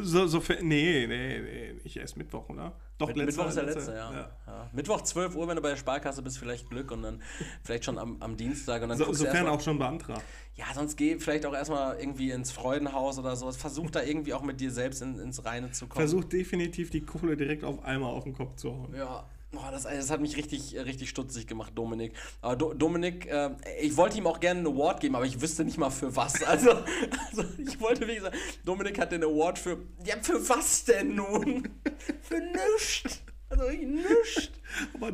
So, 0.00 0.28
so, 0.28 0.40
nee, 0.60 1.08
nee, 1.08 1.40
nee, 1.40 1.72
nicht 1.82 1.96
erst 1.96 2.16
Mittwoch, 2.16 2.48
oder? 2.50 2.72
Doch, 2.98 3.08
Mit- 3.08 3.16
letzter- 3.16 3.42
Mittwoch 3.44 3.48
ist 3.48 3.54
der 3.56 3.64
letzter, 3.64 3.92
letzte, 3.92 3.94
ja. 4.16 4.30
Ja. 4.46 4.70
Mittwoch 4.72 5.02
12 5.02 5.34
Uhr, 5.36 5.46
wenn 5.48 5.56
du 5.56 5.60
bei 5.62 5.68
der 5.70 5.76
Sparkasse 5.76 6.22
bist, 6.22 6.38
vielleicht 6.38 6.70
Glück 6.70 6.90
und 6.90 7.02
dann 7.02 7.20
vielleicht 7.62 7.84
schon 7.84 7.98
am, 7.98 8.16
am 8.20 8.36
Dienstag 8.38 8.82
und 8.82 8.88
dann 8.88 8.96
So, 8.98 9.12
sofern 9.12 9.34
erstmal- 9.34 9.52
auch 9.54 9.60
schon 9.60 9.78
beantragt. 9.78 10.22
Ja, 10.54 10.64
sonst 10.74 10.96
geh 10.96 11.18
vielleicht 11.18 11.44
auch 11.44 11.52
erstmal 11.52 11.98
irgendwie 12.00 12.30
ins 12.30 12.50
Freudenhaus 12.52 13.18
oder 13.18 13.36
sowas. 13.36 13.58
Versuch 13.58 13.90
da 13.90 14.02
irgendwie 14.02 14.32
auch 14.32 14.42
mit 14.42 14.60
dir 14.60 14.70
selbst 14.70 15.02
in, 15.02 15.18
ins 15.18 15.44
Reine 15.44 15.70
zu 15.72 15.86
kommen. 15.86 16.00
Versucht 16.00 16.32
definitiv 16.32 16.88
die 16.88 17.02
Kohle 17.02 17.36
direkt 17.36 17.64
auf 17.64 17.84
einmal 17.84 18.10
auf 18.14 18.24
den 18.24 18.32
Kopf 18.32 18.56
zu 18.56 18.70
hauen. 18.72 18.94
Ja, 18.96 19.26
Boah, 19.56 19.70
das, 19.70 19.84
das 19.84 20.10
hat 20.10 20.20
mich 20.20 20.36
richtig, 20.36 20.76
richtig 20.76 21.08
stutzig 21.08 21.46
gemacht, 21.46 21.72
Dominik. 21.74 22.12
Aber 22.42 22.56
Do, 22.56 22.74
Dominik, 22.74 23.26
äh, 23.26 23.50
ich 23.80 23.96
wollte 23.96 24.18
ihm 24.18 24.26
auch 24.26 24.38
gerne 24.38 24.60
einen 24.60 24.66
Award 24.68 25.00
geben, 25.00 25.16
aber 25.16 25.24
ich 25.24 25.40
wüsste 25.40 25.64
nicht 25.64 25.78
mal 25.78 25.90
für 25.90 26.14
was. 26.14 26.34
Also, 26.46 26.70
also 26.70 27.44
ich 27.58 27.80
wollte, 27.80 28.06
wie 28.06 28.16
gesagt, 28.16 28.36
Dominik 28.64 28.98
hat 28.98 29.12
den 29.12 29.24
Award 29.24 29.58
für. 29.58 29.78
Ja, 30.04 30.16
für 30.20 30.46
was 30.48 30.84
denn 30.84 31.14
nun? 31.14 31.68
für 32.22 32.38
nichts. 32.38 33.22
Also 33.48 33.62
wirklich 33.64 33.86
nichts. 33.88 34.50
Aber 34.94 35.12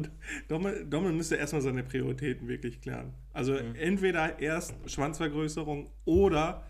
Domme 0.49 1.13
müsste 1.13 1.37
erstmal 1.37 1.63
seine 1.63 1.85
Prioritäten 1.85 2.49
wirklich 2.49 2.81
klären. 2.81 3.15
Also 3.33 3.53
Mhm. 3.53 3.75
entweder 3.77 4.39
erst 4.41 4.75
Schwanzvergrößerung 4.87 5.91
oder 6.05 6.67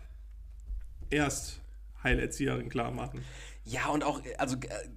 erst 1.09 1.61
Heilerzieherin 2.03 2.69
klar 2.69 2.91
machen. 2.91 3.23
Ja, 3.65 3.87
und 3.89 4.03
auch, 4.03 4.21
also, 4.37 4.57
äh, 4.57 4.89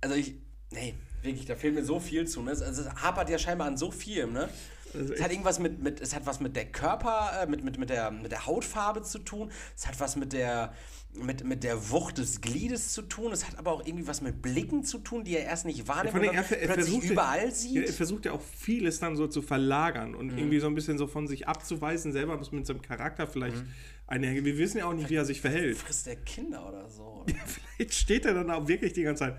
also 0.00 0.16
ich, 0.16 0.34
nee, 0.72 0.94
wirklich, 1.22 1.46
da 1.46 1.54
fehlt 1.54 1.74
mir 1.74 1.84
so 1.84 2.00
viel 2.00 2.26
zu. 2.26 2.42
Ne? 2.42 2.50
Also, 2.50 2.64
es 2.82 2.88
hapert 3.02 3.28
ja 3.30 3.38
scheinbar 3.38 3.66
an 3.66 3.76
so 3.76 3.90
vielem, 3.90 4.32
ne? 4.32 4.48
Also 4.94 5.12
es 5.12 5.20
hat 5.22 5.30
irgendwas 5.30 5.58
mit, 5.58 5.82
mit, 5.82 6.00
es 6.00 6.14
hat 6.14 6.24
was 6.24 6.40
mit 6.40 6.56
der 6.56 6.64
Körper, 6.64 7.30
äh, 7.42 7.46
mit, 7.46 7.62
mit, 7.62 7.76
mit, 7.78 7.90
der, 7.90 8.10
mit 8.10 8.32
der 8.32 8.46
Hautfarbe 8.46 9.02
zu 9.02 9.18
tun. 9.18 9.50
Es 9.76 9.86
hat 9.86 10.00
was 10.00 10.16
mit 10.16 10.32
der, 10.32 10.72
mit, 11.12 11.44
mit 11.44 11.62
der 11.62 11.90
Wucht 11.90 12.16
des 12.16 12.40
Gliedes 12.40 12.94
zu 12.94 13.02
tun. 13.02 13.30
Es 13.32 13.46
hat 13.46 13.58
aber 13.58 13.70
auch 13.72 13.84
irgendwie 13.86 14.06
was 14.06 14.22
mit 14.22 14.40
Blicken 14.40 14.84
zu 14.84 14.96
tun, 14.98 15.24
die 15.24 15.36
er 15.36 15.44
erst 15.44 15.66
nicht 15.66 15.88
wahrnimmt 15.88 16.14
allem, 16.16 16.30
und 16.30 16.34
er, 16.34 16.58
er 16.62 16.72
plötzlich 16.74 17.04
ja- 17.04 17.10
überall 17.12 17.38
Ja, 17.40 17.44
er 17.44 17.50
sieht. 17.50 17.90
versucht 17.90 18.24
ja 18.24 18.32
auch 18.32 18.40
vieles 18.40 18.98
dann 18.98 19.14
so 19.14 19.26
zu 19.26 19.42
verlagern 19.42 20.14
und 20.14 20.28
Mhm. 20.32 20.38
irgendwie 20.38 20.58
so 20.60 20.68
ein 20.68 20.74
bisschen 20.74 20.96
so 20.96 21.06
von 21.06 21.28
sich 21.28 21.46
abzuweisen, 21.46 22.12
selber 22.12 22.40
was 22.40 22.50
mit 22.50 22.66
seinem 22.66 22.80
Charakter 22.80 23.26
vielleicht 23.26 23.56
Mhm. 23.56 23.68
einhergeht. 24.06 24.46
Wir 24.46 24.56
wissen 24.56 24.78
ja 24.78 24.86
auch 24.86 24.94
nicht, 24.94 25.10
wie 25.10 25.16
er 25.16 25.26
sich 25.26 25.42
verhält. 25.42 25.76
Frisst 25.76 26.06
der 26.06 26.16
Kinder 26.16 26.66
oder 26.66 26.88
so. 26.88 27.26
Vielleicht 27.76 27.92
steht 27.92 28.24
er 28.24 28.32
dann 28.32 28.50
auch 28.50 28.66
wirklich 28.66 28.94
die 28.94 29.02
ganze 29.02 29.24
Zeit 29.24 29.36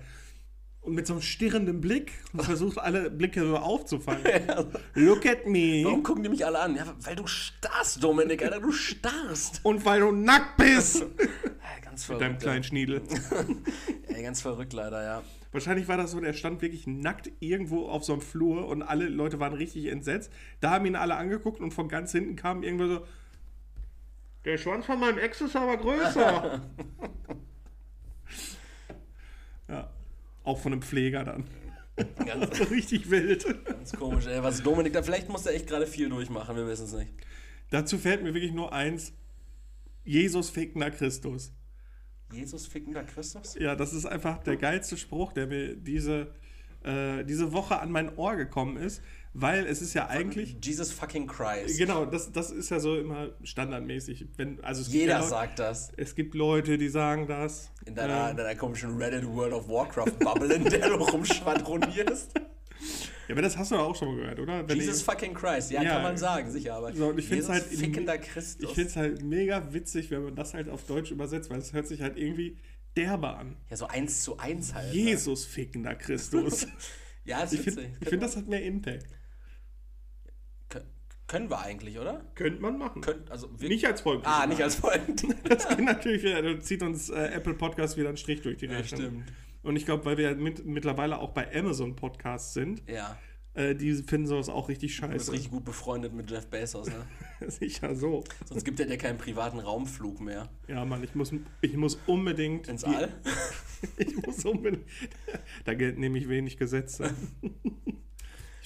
und 0.82 0.94
mit 0.94 1.06
so 1.06 1.12
einem 1.14 1.22
stirrenden 1.22 1.80
Blick 1.80 2.12
und 2.32 2.42
versucht 2.42 2.78
alle 2.78 3.10
Blicke 3.10 3.46
so 3.46 3.56
aufzufangen. 3.58 4.22
Look 4.94 5.26
at 5.26 5.46
me. 5.46 5.82
Warum 5.84 6.02
gucken 6.02 6.22
die 6.22 6.28
mich 6.30 6.44
alle 6.46 6.58
an? 6.58 6.74
Ja, 6.74 6.94
weil 7.00 7.16
du 7.16 7.26
starrst, 7.26 8.02
Dominik, 8.02 8.42
Alter, 8.42 8.60
du 8.60 8.72
starrst. 8.72 9.60
Und 9.62 9.84
weil 9.84 10.00
du 10.00 10.12
nackt 10.12 10.56
bist. 10.56 11.04
Ja, 11.60 11.84
ganz 11.84 12.08
Mit 12.08 12.20
deinem 12.20 12.26
verrückt. 12.30 12.42
kleinen 12.42 12.64
Schniedel. 12.64 13.02
Ey, 14.08 14.22
ganz 14.22 14.40
verrückt 14.40 14.72
leider, 14.72 15.04
ja. 15.04 15.22
Wahrscheinlich 15.52 15.86
war 15.88 15.96
das 15.96 16.12
so, 16.12 16.20
der 16.20 16.32
stand 16.32 16.62
wirklich 16.62 16.86
nackt 16.86 17.30
irgendwo 17.40 17.88
auf 17.88 18.04
so 18.04 18.12
einem 18.14 18.22
Flur 18.22 18.66
und 18.66 18.82
alle 18.82 19.08
Leute 19.08 19.38
waren 19.40 19.52
richtig 19.52 19.86
entsetzt. 19.86 20.32
Da 20.60 20.70
haben 20.70 20.86
ihn 20.86 20.96
alle 20.96 21.16
angeguckt 21.16 21.60
und 21.60 21.72
von 21.72 21.88
ganz 21.88 22.12
hinten 22.12 22.34
kam 22.36 22.62
irgendwo 22.62 22.86
so: 22.86 23.06
Der 24.44 24.56
Schwanz 24.58 24.86
von 24.86 24.98
meinem 24.98 25.18
Ex 25.18 25.40
ist 25.42 25.54
aber 25.54 25.76
größer. 25.76 26.60
ja. 29.68 29.90
Auch 30.50 30.58
von 30.58 30.72
einem 30.72 30.82
Pfleger 30.82 31.22
dann. 31.22 31.44
Ganz, 32.26 32.58
richtig 32.70 33.08
wild. 33.08 33.46
ganz 33.64 33.92
komisch, 33.92 34.26
ey. 34.26 34.42
Was 34.42 34.64
Dominik 34.64 34.94
da, 34.94 35.02
vielleicht 35.02 35.28
muss 35.28 35.46
er 35.46 35.54
echt 35.54 35.68
gerade 35.68 35.86
viel 35.86 36.08
durchmachen, 36.08 36.56
wir 36.56 36.66
wissen 36.66 36.86
es 36.86 36.92
nicht. 36.92 37.10
Dazu 37.70 37.98
fällt 37.98 38.24
mir 38.24 38.34
wirklich 38.34 38.52
nur 38.52 38.72
eins: 38.72 39.12
Jesus 40.02 40.50
fickender 40.50 40.90
Christus. 40.90 41.52
Jesus 42.32 42.66
fickender 42.66 43.04
Christus? 43.04 43.54
Ja, 43.60 43.76
das 43.76 43.92
ist 43.92 44.06
einfach 44.06 44.38
der 44.42 44.56
geilste 44.56 44.96
Spruch, 44.96 45.32
der 45.34 45.46
mir 45.46 45.76
diese, 45.76 46.34
äh, 46.82 47.24
diese 47.24 47.52
Woche 47.52 47.78
an 47.78 47.92
mein 47.92 48.16
Ohr 48.16 48.34
gekommen 48.34 48.76
ist, 48.76 49.02
weil 49.32 49.66
es 49.66 49.80
ist 49.80 49.94
ja 49.94 50.08
eigentlich. 50.08 50.56
Jesus 50.62 50.92
fucking 50.92 51.26
Christ. 51.26 51.78
Genau, 51.78 52.04
das, 52.04 52.32
das 52.32 52.50
ist 52.50 52.70
ja 52.70 52.80
so 52.80 52.96
immer 52.98 53.30
standardmäßig. 53.44 54.26
Wenn, 54.36 54.62
also 54.64 54.82
Jeder 54.90 55.20
ja, 55.20 55.22
sagt 55.22 55.58
das. 55.58 55.92
Es 55.96 56.14
gibt 56.14 56.34
Leute, 56.34 56.78
die 56.78 56.88
sagen 56.88 57.26
das. 57.26 57.70
In 57.86 57.94
deiner, 57.94 58.28
Äh, 58.28 58.30
in 58.32 58.36
deiner 58.36 58.54
komischen 58.56 58.96
Reddit 58.96 59.26
World 59.26 59.52
of 59.52 59.68
Warcraft 59.68 60.18
Bubble, 60.18 60.52
in 60.54 60.64
der 60.64 60.88
du 60.88 60.96
rumschwadronierst. 60.96 62.32
ja, 63.28 63.34
aber 63.34 63.42
das 63.42 63.56
hast 63.56 63.70
du 63.70 63.76
doch 63.76 63.84
auch 63.90 63.96
schon 63.96 64.08
mal 64.08 64.16
gehört, 64.20 64.40
oder? 64.40 64.68
Wenn 64.68 64.76
Jesus 64.78 64.98
ich- 65.00 65.04
fucking 65.04 65.34
Christ, 65.34 65.70
ja, 65.70 65.82
Ja. 65.82 65.90
kann 65.94 66.02
man 66.02 66.16
sagen, 66.16 66.50
sicher, 66.50 66.74
aber 66.74 66.92
So, 66.92 67.08
und 67.08 67.18
ich 67.18 67.30
Jesus 67.30 67.48
halt 67.50 67.62
fickender 67.64 68.16
ich 68.16 68.22
Christus. 68.22 68.72
finde 68.72 68.88
es 68.90 68.96
halt 68.96 69.22
mega 69.22 69.72
witzig, 69.72 70.10
wenn 70.10 70.24
man 70.24 70.34
das 70.34 70.54
halt 70.54 70.68
auf 70.68 70.84
Deutsch 70.84 71.10
übersetzt, 71.12 71.50
weil 71.50 71.58
es 71.58 71.72
hört 71.72 71.86
sich 71.86 72.02
halt 72.02 72.16
irgendwie 72.16 72.58
derbe 72.96 73.28
an. 73.28 73.56
ja, 73.70 73.76
so 73.76 73.86
eins 73.86 74.22
zu 74.22 74.38
eins 74.38 74.74
halt. 74.74 74.88
ne? 74.92 74.98
Jesus 75.00 75.44
fickender 75.44 75.94
Christus. 75.94 76.66
Ja, 77.22 77.42
ist 77.42 77.52
ich 77.52 77.60
witzig. 77.66 77.74
finde, 77.84 77.98
ich 78.00 78.08
find, 78.08 78.22
das 78.22 78.34
hat 78.36 78.48
mehr 78.48 78.64
Impact. 78.64 79.04
Kön- 81.30 81.40
Können 81.40 81.50
wir 81.50 81.60
eigentlich, 81.60 81.98
oder? 81.98 82.24
Könnte 82.34 82.60
man 82.60 82.76
machen. 82.78 83.02
Könnt, 83.02 83.30
also 83.30 83.48
Nicht 83.60 83.86
als 83.86 84.00
Folge. 84.00 84.26
Ah, 84.26 84.46
nicht 84.46 84.62
als 84.62 84.74
Freund. 84.74 85.24
Das 85.48 85.68
geht 85.68 85.80
natürlich 85.84 86.22
wieder, 86.22 86.42
da 86.42 86.60
zieht 86.60 86.82
uns 86.82 87.08
äh, 87.10 87.28
Apple 87.34 87.54
Podcast 87.54 87.96
wieder 87.96 88.08
einen 88.08 88.16
Strich 88.16 88.42
durch 88.42 88.56
die 88.58 88.66
Ja, 88.66 88.72
Rechnung. 88.78 89.00
stimmt. 89.00 89.32
Und 89.62 89.76
ich 89.76 89.84
glaube, 89.84 90.04
weil 90.06 90.16
wir 90.16 90.30
ja 90.30 90.34
mit, 90.34 90.64
mittlerweile 90.66 91.18
auch 91.18 91.30
bei 91.30 91.54
Amazon 91.56 91.94
Podcasts 91.94 92.54
sind, 92.54 92.82
ja, 92.88 93.16
äh, 93.54 93.74
die 93.74 93.92
finden 93.94 94.26
sowas 94.26 94.48
auch 94.48 94.68
richtig 94.68 94.96
du 94.96 95.06
bist 95.08 95.12
scheiße. 95.26 95.32
richtig 95.32 95.50
gut 95.50 95.64
befreundet 95.64 96.12
mit 96.14 96.30
Jeff 96.30 96.46
Bezos, 96.46 96.86
ne? 96.88 97.04
Sicher 97.50 97.94
so. 97.94 98.24
Sonst 98.46 98.64
gibt 98.64 98.80
er 98.80 98.86
dir 98.86 98.96
keinen 98.96 99.18
privaten 99.18 99.58
Raumflug 99.58 100.20
mehr. 100.20 100.48
Ja, 100.68 100.84
Mann, 100.84 101.02
ich 101.04 101.14
muss, 101.14 101.32
ich 101.60 101.76
muss 101.76 101.98
unbedingt. 102.06 102.68
Ins 102.68 102.84
All? 102.84 103.08
Ich 103.96 104.14
muss 104.26 104.44
unbedingt. 104.44 104.84
Da 105.64 105.72
gelten 105.72 106.00
nämlich 106.00 106.28
wenig 106.28 106.58
Gesetze. 106.58 107.14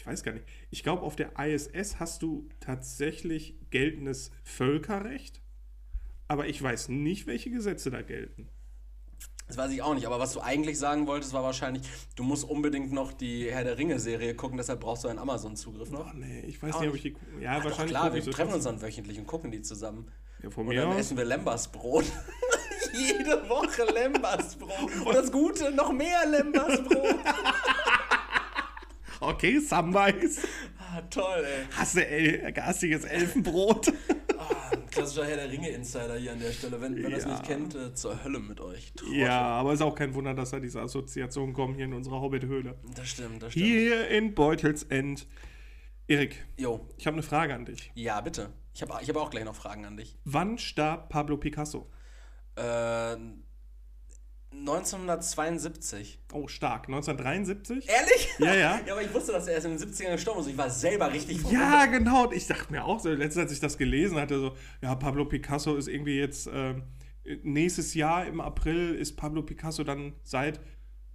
Ich 0.04 0.06
weiß 0.06 0.22
gar 0.22 0.32
nicht. 0.32 0.44
Ich 0.68 0.82
glaube, 0.82 1.00
auf 1.00 1.16
der 1.16 1.30
ISS 1.38 1.98
hast 1.98 2.20
du 2.22 2.46
tatsächlich 2.60 3.54
geltendes 3.70 4.32
Völkerrecht, 4.42 5.40
aber 6.28 6.46
ich 6.46 6.62
weiß 6.62 6.90
nicht, 6.90 7.26
welche 7.26 7.50
Gesetze 7.50 7.90
da 7.90 8.02
gelten. 8.02 8.50
Das 9.46 9.56
weiß 9.56 9.70
ich 9.72 9.80
auch 9.80 9.94
nicht, 9.94 10.04
aber 10.04 10.18
was 10.18 10.34
du 10.34 10.42
eigentlich 10.42 10.78
sagen 10.78 11.06
wolltest, 11.06 11.32
war 11.32 11.42
wahrscheinlich, 11.42 11.88
du 12.16 12.22
musst 12.22 12.44
unbedingt 12.44 12.92
noch 12.92 13.14
die 13.14 13.50
Herr 13.50 13.64
der 13.64 13.78
Ringe-Serie 13.78 14.34
gucken, 14.34 14.58
deshalb 14.58 14.80
brauchst 14.80 15.04
du 15.04 15.08
einen 15.08 15.18
Amazon-Zugriff 15.18 15.90
noch. 15.90 16.12
Oh 16.12 16.16
nee, 16.16 16.40
ich 16.40 16.62
weiß 16.62 16.74
Auch 16.74 16.80
nicht, 16.82 16.90
ob 16.90 16.96
ich 16.96 17.02
die. 17.02 17.16
Ja, 17.40 17.52
Ach, 17.52 17.56
doch, 17.56 17.64
wahrscheinlich. 17.70 17.90
klar, 17.96 18.12
wir 18.12 18.20
so 18.20 18.30
treffen 18.30 18.52
uns 18.52 18.64
dann 18.64 18.82
wöchentlich 18.82 19.18
und 19.18 19.26
gucken 19.26 19.50
die 19.52 19.62
zusammen. 19.62 20.10
Ja, 20.42 20.50
von 20.50 20.64
Und 20.64 20.74
mir 20.74 20.82
dann 20.82 20.92
aus. 20.92 20.98
essen 20.98 21.16
wir 21.16 21.24
Lembersbrot. 21.24 22.04
Jede 22.92 23.48
Woche 23.48 23.84
Lembersbrot. 23.90 24.96
Und 25.06 25.14
das 25.14 25.32
Gute, 25.32 25.70
noch 25.72 25.90
mehr 25.92 26.26
Lembersbrot. 26.28 27.16
Okay, 29.20 29.58
Samwise. 29.58 30.40
Ah, 30.78 31.00
toll, 31.10 31.44
ey. 31.44 31.64
Hast 31.76 31.96
du 31.96 32.06
el 32.06 32.52
garstiges 32.52 33.04
Elfenbrot? 33.04 33.92
Ah, 34.38 34.76
klassischer 34.90 35.24
Herr 35.26 35.36
der 35.36 35.50
Ringe-Insider 35.50 36.16
hier 36.16 36.32
an 36.32 36.40
der 36.40 36.52
Stelle. 36.52 36.80
Wenn, 36.80 36.94
wenn 36.96 37.04
ihr 37.04 37.10
das 37.10 37.24
Ja. 37.24 37.30
nicht 37.30 37.44
kennt, 37.44 37.74
äh, 37.74 37.94
zur 37.94 38.22
Hölle 38.24 38.38
mit 38.40 38.60
euch. 38.60 38.92
Trottel. 38.94 39.16
ja, 39.16 39.40
aber 39.40 39.72
ist 39.72 39.80
auch 39.82 39.94
kein 39.94 40.14
Wunder, 40.14 40.34
dass 40.34 40.50
da 40.50 40.60
diese 40.60 40.80
Assoziationen 40.80 41.54
kommen 41.54 41.74
hier 41.74 41.84
in 41.86 41.92
unserer 41.94 42.20
Hobbit-Höhle. 42.20 42.76
Das 42.94 43.08
stimmt, 43.08 43.42
das 43.42 43.52
stimmt. 43.52 43.64
Hier 43.66 44.08
in 44.08 44.34
Beutelsend. 44.34 45.26
Erik, 46.06 46.44
Jo, 46.58 46.86
ich 46.98 47.06
habe 47.06 47.14
eine 47.14 47.22
Frage 47.22 47.54
an 47.54 47.64
dich. 47.64 47.90
ja, 47.94 48.20
bitte. 48.20 48.50
Ich 48.74 48.82
habe 48.82 48.98
ich 49.00 49.08
hab 49.08 49.16
auch 49.16 49.30
gleich 49.30 49.44
noch 49.44 49.54
Fragen 49.54 49.84
an 49.86 49.96
dich. 49.96 50.16
Wann 50.24 50.58
starb 50.58 51.08
Pablo 51.08 51.36
Picasso? 51.38 51.88
Äh, 52.56 53.16
1972. 54.60 56.18
Oh, 56.32 56.48
stark. 56.48 56.88
1973? 56.88 57.88
Ehrlich? 57.88 58.28
Ja, 58.38 58.54
ja. 58.54 58.80
Ja, 58.86 58.92
aber 58.92 59.02
ich 59.02 59.12
wusste, 59.12 59.32
dass 59.32 59.46
er 59.46 59.54
erst 59.54 59.66
in 59.66 59.76
den 59.76 59.88
70ern 59.88 60.12
gestorben 60.12 60.40
ist. 60.40 60.48
Ich 60.48 60.58
war 60.58 60.70
selber 60.70 61.12
richtig 61.12 61.42
Ja, 61.50 61.86
genau. 61.86 62.24
Und 62.24 62.34
ich 62.34 62.46
dachte 62.46 62.72
mir 62.72 62.84
auch 62.84 63.00
so, 63.00 63.10
letztens, 63.10 63.44
als 63.44 63.52
ich 63.52 63.60
das 63.60 63.78
gelesen 63.78 64.18
hatte, 64.18 64.38
so, 64.38 64.56
ja, 64.82 64.94
Pablo 64.94 65.24
Picasso 65.24 65.76
ist 65.76 65.88
irgendwie 65.88 66.18
jetzt, 66.18 66.48
ähm, 66.52 66.84
nächstes 67.42 67.94
Jahr 67.94 68.26
im 68.26 68.40
April 68.40 68.94
ist 68.94 69.16
Pablo 69.16 69.42
Picasso 69.42 69.84
dann 69.84 70.14
seit 70.22 70.60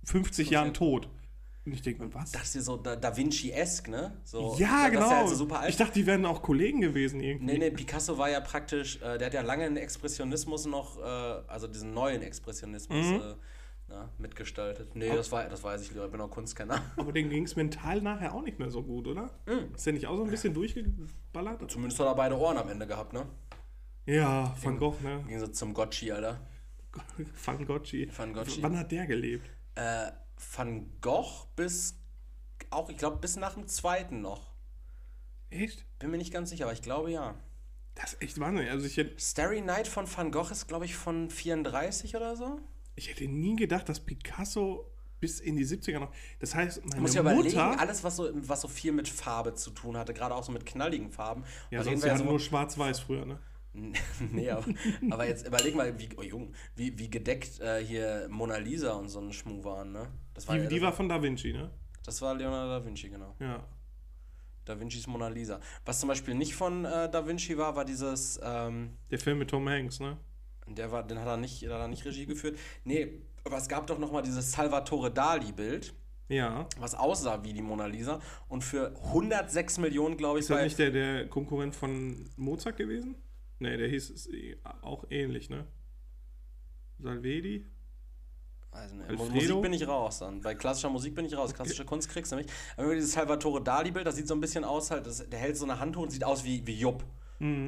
50 0.06 0.50
Jahren 0.50 0.74
tot. 0.74 1.10
Und 1.70 1.76
ich 1.76 1.84
denke 1.84 2.04
mir, 2.04 2.12
was? 2.16 2.32
Das 2.32 2.56
ist 2.56 2.66
so 2.66 2.78
Da, 2.78 2.96
da 2.96 3.16
Vinci-esque, 3.16 3.90
ne? 3.90 4.18
So, 4.24 4.56
ja, 4.58 4.90
genau. 4.90 5.08
halt 5.08 5.30
so 5.30 5.48
ich 5.68 5.78
dachte, 5.78 5.94
die 5.94 6.08
wären 6.08 6.26
auch 6.26 6.42
Kollegen 6.42 6.82
gewesen 6.82 7.20
irgendwie. 7.20 7.46
Nee, 7.46 7.58
nee, 7.60 7.70
Picasso 7.70 8.18
war 8.18 8.28
ja 8.28 8.40
praktisch, 8.40 8.96
äh, 9.04 9.20
der 9.20 9.28
hat 9.28 9.34
ja 9.36 9.42
lange 9.42 9.66
den 9.66 9.78
Expressionismus 9.78 10.66
noch, 10.66 10.98
äh, 10.98 11.02
also 11.48 11.68
diesen 11.68 11.94
neuen 11.94 12.24
Expressionismus 12.24 13.06
Mhm. 13.06 13.22
äh, 13.22 13.36
na, 13.88 14.10
mitgestaltet. 14.18 14.96
Nee, 14.96 15.10
das, 15.16 15.32
war, 15.32 15.44
das 15.48 15.64
weiß 15.64 15.84
ich, 15.84 15.96
ich 15.96 16.12
bin 16.12 16.20
auch 16.22 16.32
Kunstkenner. 16.32 16.82
Aber 16.98 17.12
dem 17.12 17.30
ging 17.30 17.44
es 17.44 17.56
mental 17.56 18.02
nachher 18.02 18.34
auch 18.34 18.42
nicht 18.42 18.58
mehr 18.58 18.72
so 18.72 18.82
gut, 18.82 19.06
oder? 19.06 19.30
Ist 19.76 19.86
der 19.86 19.94
nicht 19.94 20.08
auch 20.08 20.18
so 20.18 20.24
ein 20.24 20.32
bisschen 20.32 20.56
durchgeballert? 20.56 21.70
Zumindest 21.70 22.00
hat 22.00 22.08
er 22.08 22.16
beide 22.16 22.36
Ohren 22.36 22.58
am 22.58 22.68
Ende 22.70 22.88
gehabt, 22.88 23.14
ne? 23.14 23.28
Ja, 24.08 24.56
Van 24.64 24.80
Gogh, 24.80 24.96
ne? 25.04 25.20
Im 25.22 25.28
Gegensatz 25.28 25.60
zum 25.60 25.76
Gotchi, 25.76 26.12
Alter. 26.12 26.40
Van 27.46 27.64
Goghi. 27.64 28.10
Van 28.16 28.34
Goghi. 28.34 28.64
Wann 28.64 28.76
hat 28.76 28.92
der 28.92 29.06
gelebt? 29.06 29.48
Äh, 29.76 30.08
Van 30.56 30.90
Gogh 31.02 31.48
bis, 31.56 31.96
auch, 32.70 32.90
ich 32.90 32.98
glaube, 32.98 33.18
bis 33.18 33.36
nach 33.36 33.54
dem 33.56 33.68
zweiten 33.68 34.22
noch. 34.22 34.52
Echt? 35.50 35.86
Bin 36.00 36.12
mir 36.12 36.18
nicht 36.18 36.32
ganz 36.34 36.50
sicher, 36.50 36.66
aber 36.66 36.74
ich 36.74 36.82
glaube 36.82 37.12
ja. 37.12 37.36
Das 37.96 38.14
ist 38.14 38.22
echt 38.22 38.40
Wahnsinn. 38.40 38.68
Also 38.70 38.86
ich 38.86 38.98
hätte, 38.98 39.20
Starry 39.20 39.62
Night 39.62 39.88
von 39.88 40.06
Van 40.14 40.32
Gogh 40.32 40.50
ist, 40.52 40.68
glaube 40.68 40.86
ich, 40.86 40.96
von 40.96 41.30
34 41.30 42.16
oder 42.16 42.36
so. 42.36 42.60
ich 42.96 43.10
hätte 43.10 43.28
nie 43.28 43.56
gedacht, 43.56 43.90
dass 43.90 44.00
Picasso 44.00 44.90
bis 45.20 45.42
in 45.42 45.58
die 45.58 45.66
70er 45.66 46.00
noch. 46.00 46.14
Das 46.40 46.56
heißt, 46.56 46.86
meine 46.86 47.02
Muss 47.02 47.12
ich 47.14 47.20
überlegen, 47.20 47.44
Mutter. 47.44 47.78
alles, 47.80 48.04
was 48.06 48.16
so, 48.16 48.30
was 48.34 48.62
so 48.62 48.70
viel 48.70 48.94
mit 48.94 49.10
Farbe 49.10 49.54
zu 49.56 49.72
tun 49.72 49.98
hatte, 49.98 50.14
gerade 50.14 50.34
auch 50.34 50.44
so 50.44 50.52
mit 50.54 50.66
knalligen 50.66 51.12
Farben. 51.12 51.44
ja, 51.72 51.80
Da 51.80 51.84
sonst 51.86 52.04
wir 52.04 52.12
ja 52.12 52.18
so- 52.18 52.24
nur 52.24 52.40
schwarz-weiß 52.40 53.02
früher, 53.02 53.26
ne? 53.26 53.40
nee, 54.32 54.50
aber, 54.50 54.66
aber 55.12 55.28
jetzt 55.28 55.46
überleg 55.46 55.76
mal, 55.76 55.98
wie, 56.00 56.10
oh 56.18 56.24
Jung, 56.24 56.54
wie, 56.76 56.98
wie 56.98 57.10
gedeckt 57.10 57.60
äh, 57.60 57.84
hier 57.86 58.28
Mona 58.30 58.58
Lisa 58.58 58.94
und 58.94 59.10
so 59.10 59.20
ein 59.20 59.32
Schmuh 59.32 59.64
waren, 59.64 59.92
ne? 59.92 60.08
War, 60.48 60.56
Die, 60.58 60.64
ja, 60.64 60.70
die 60.70 60.82
war 60.82 60.92
von 60.94 61.10
Da 61.10 61.22
Vinci, 61.22 61.54
ne? 61.54 61.72
das 62.06 62.22
war 62.22 62.34
Leonardo 62.34 62.80
da 62.80 62.86
Vinci, 62.86 63.10
genau. 63.10 63.36
Ja. 63.40 63.68
Da 64.66 64.80
Vincis 64.80 65.06
Mona 65.08 65.28
Lisa. 65.28 65.60
Was 65.86 66.00
zum 66.00 66.10
Beispiel 66.10 66.36
nicht 66.36 66.56
von 66.56 66.86
äh, 66.86 67.10
Da 67.10 67.26
Vinci 67.28 67.58
war, 67.58 67.76
war 67.76 67.86
dieses, 67.86 68.40
ähm, 68.44 68.98
Der 69.12 69.20
Film 69.20 69.40
mit 69.40 69.50
Tom 69.50 69.68
Hanks, 69.68 70.00
ne? 70.00 70.18
der 70.68 70.92
war, 70.92 71.02
den 71.06 71.18
hat 71.20 71.28
er 71.28 71.38
nicht, 71.38 71.64
hat 71.64 71.72
er 71.72 71.88
nicht 71.88 72.06
Regie 72.06 72.26
geführt. 72.28 72.58
Nee, 72.84 73.22
aber 73.44 73.58
es 73.58 73.68
gab 73.68 73.88
doch 73.88 73.98
noch 73.98 74.12
mal 74.12 74.22
dieses 74.22 74.52
Salvatore 74.52 75.12
Dali-Bild, 75.12 75.94
Ja. 76.28 76.68
was 76.78 76.94
aussah 76.94 77.44
wie 77.44 77.54
die 77.54 77.62
Mona 77.64 77.88
Lisa 77.88 78.20
und 78.48 78.64
für 78.64 78.94
106 79.06 79.80
Millionen, 79.80 80.16
glaube 80.18 80.38
ich, 80.40 80.44
Ist 80.44 80.52
das 80.52 80.64
nicht 80.64 80.78
der, 80.78 80.92
der 80.92 81.28
Konkurrent 81.28 81.76
von 81.76 82.30
Mozart 82.36 82.78
gewesen? 82.78 83.16
Ne, 83.58 83.76
der 83.78 83.88
hieß 83.88 84.10
es 84.12 84.30
auch 84.82 85.06
ähnlich, 85.10 85.50
ne? 85.50 85.66
Salvedi? 87.00 87.66
Also, 88.72 88.96
ne? 88.96 89.12
Musik 89.14 89.62
bin 89.62 89.74
ich 89.74 89.88
raus 89.88 90.20
dann. 90.20 90.42
Bei 90.42 90.56
klassischer 90.56 90.90
Musik 90.90 91.16
bin 91.16 91.26
ich 91.26 91.36
raus. 91.36 91.54
Klassische 91.54 91.86
Kunst 91.86 92.10
kriegst 92.10 92.32
du 92.32 92.36
nicht. 92.36 92.50
Aber 92.78 92.94
dieses 92.94 93.14
Salvatore 93.14 93.64
Dali-Bild, 93.64 94.06
das 94.06 94.16
sieht 94.16 94.28
so 94.28 94.36
ein 94.36 94.42
bisschen 94.42 94.64
aus, 94.64 94.92
halt, 94.92 95.06
das, 95.06 95.28
der 95.28 95.40
hält 95.40 95.58
so 95.58 95.66
eine 95.66 95.80
Hand 95.80 95.98
hoch 95.98 96.04
und 96.04 96.12
sieht 96.12 96.24
aus 96.24 96.44
wie, 96.44 96.66
wie 96.66 96.76
Jupp. 96.76 97.04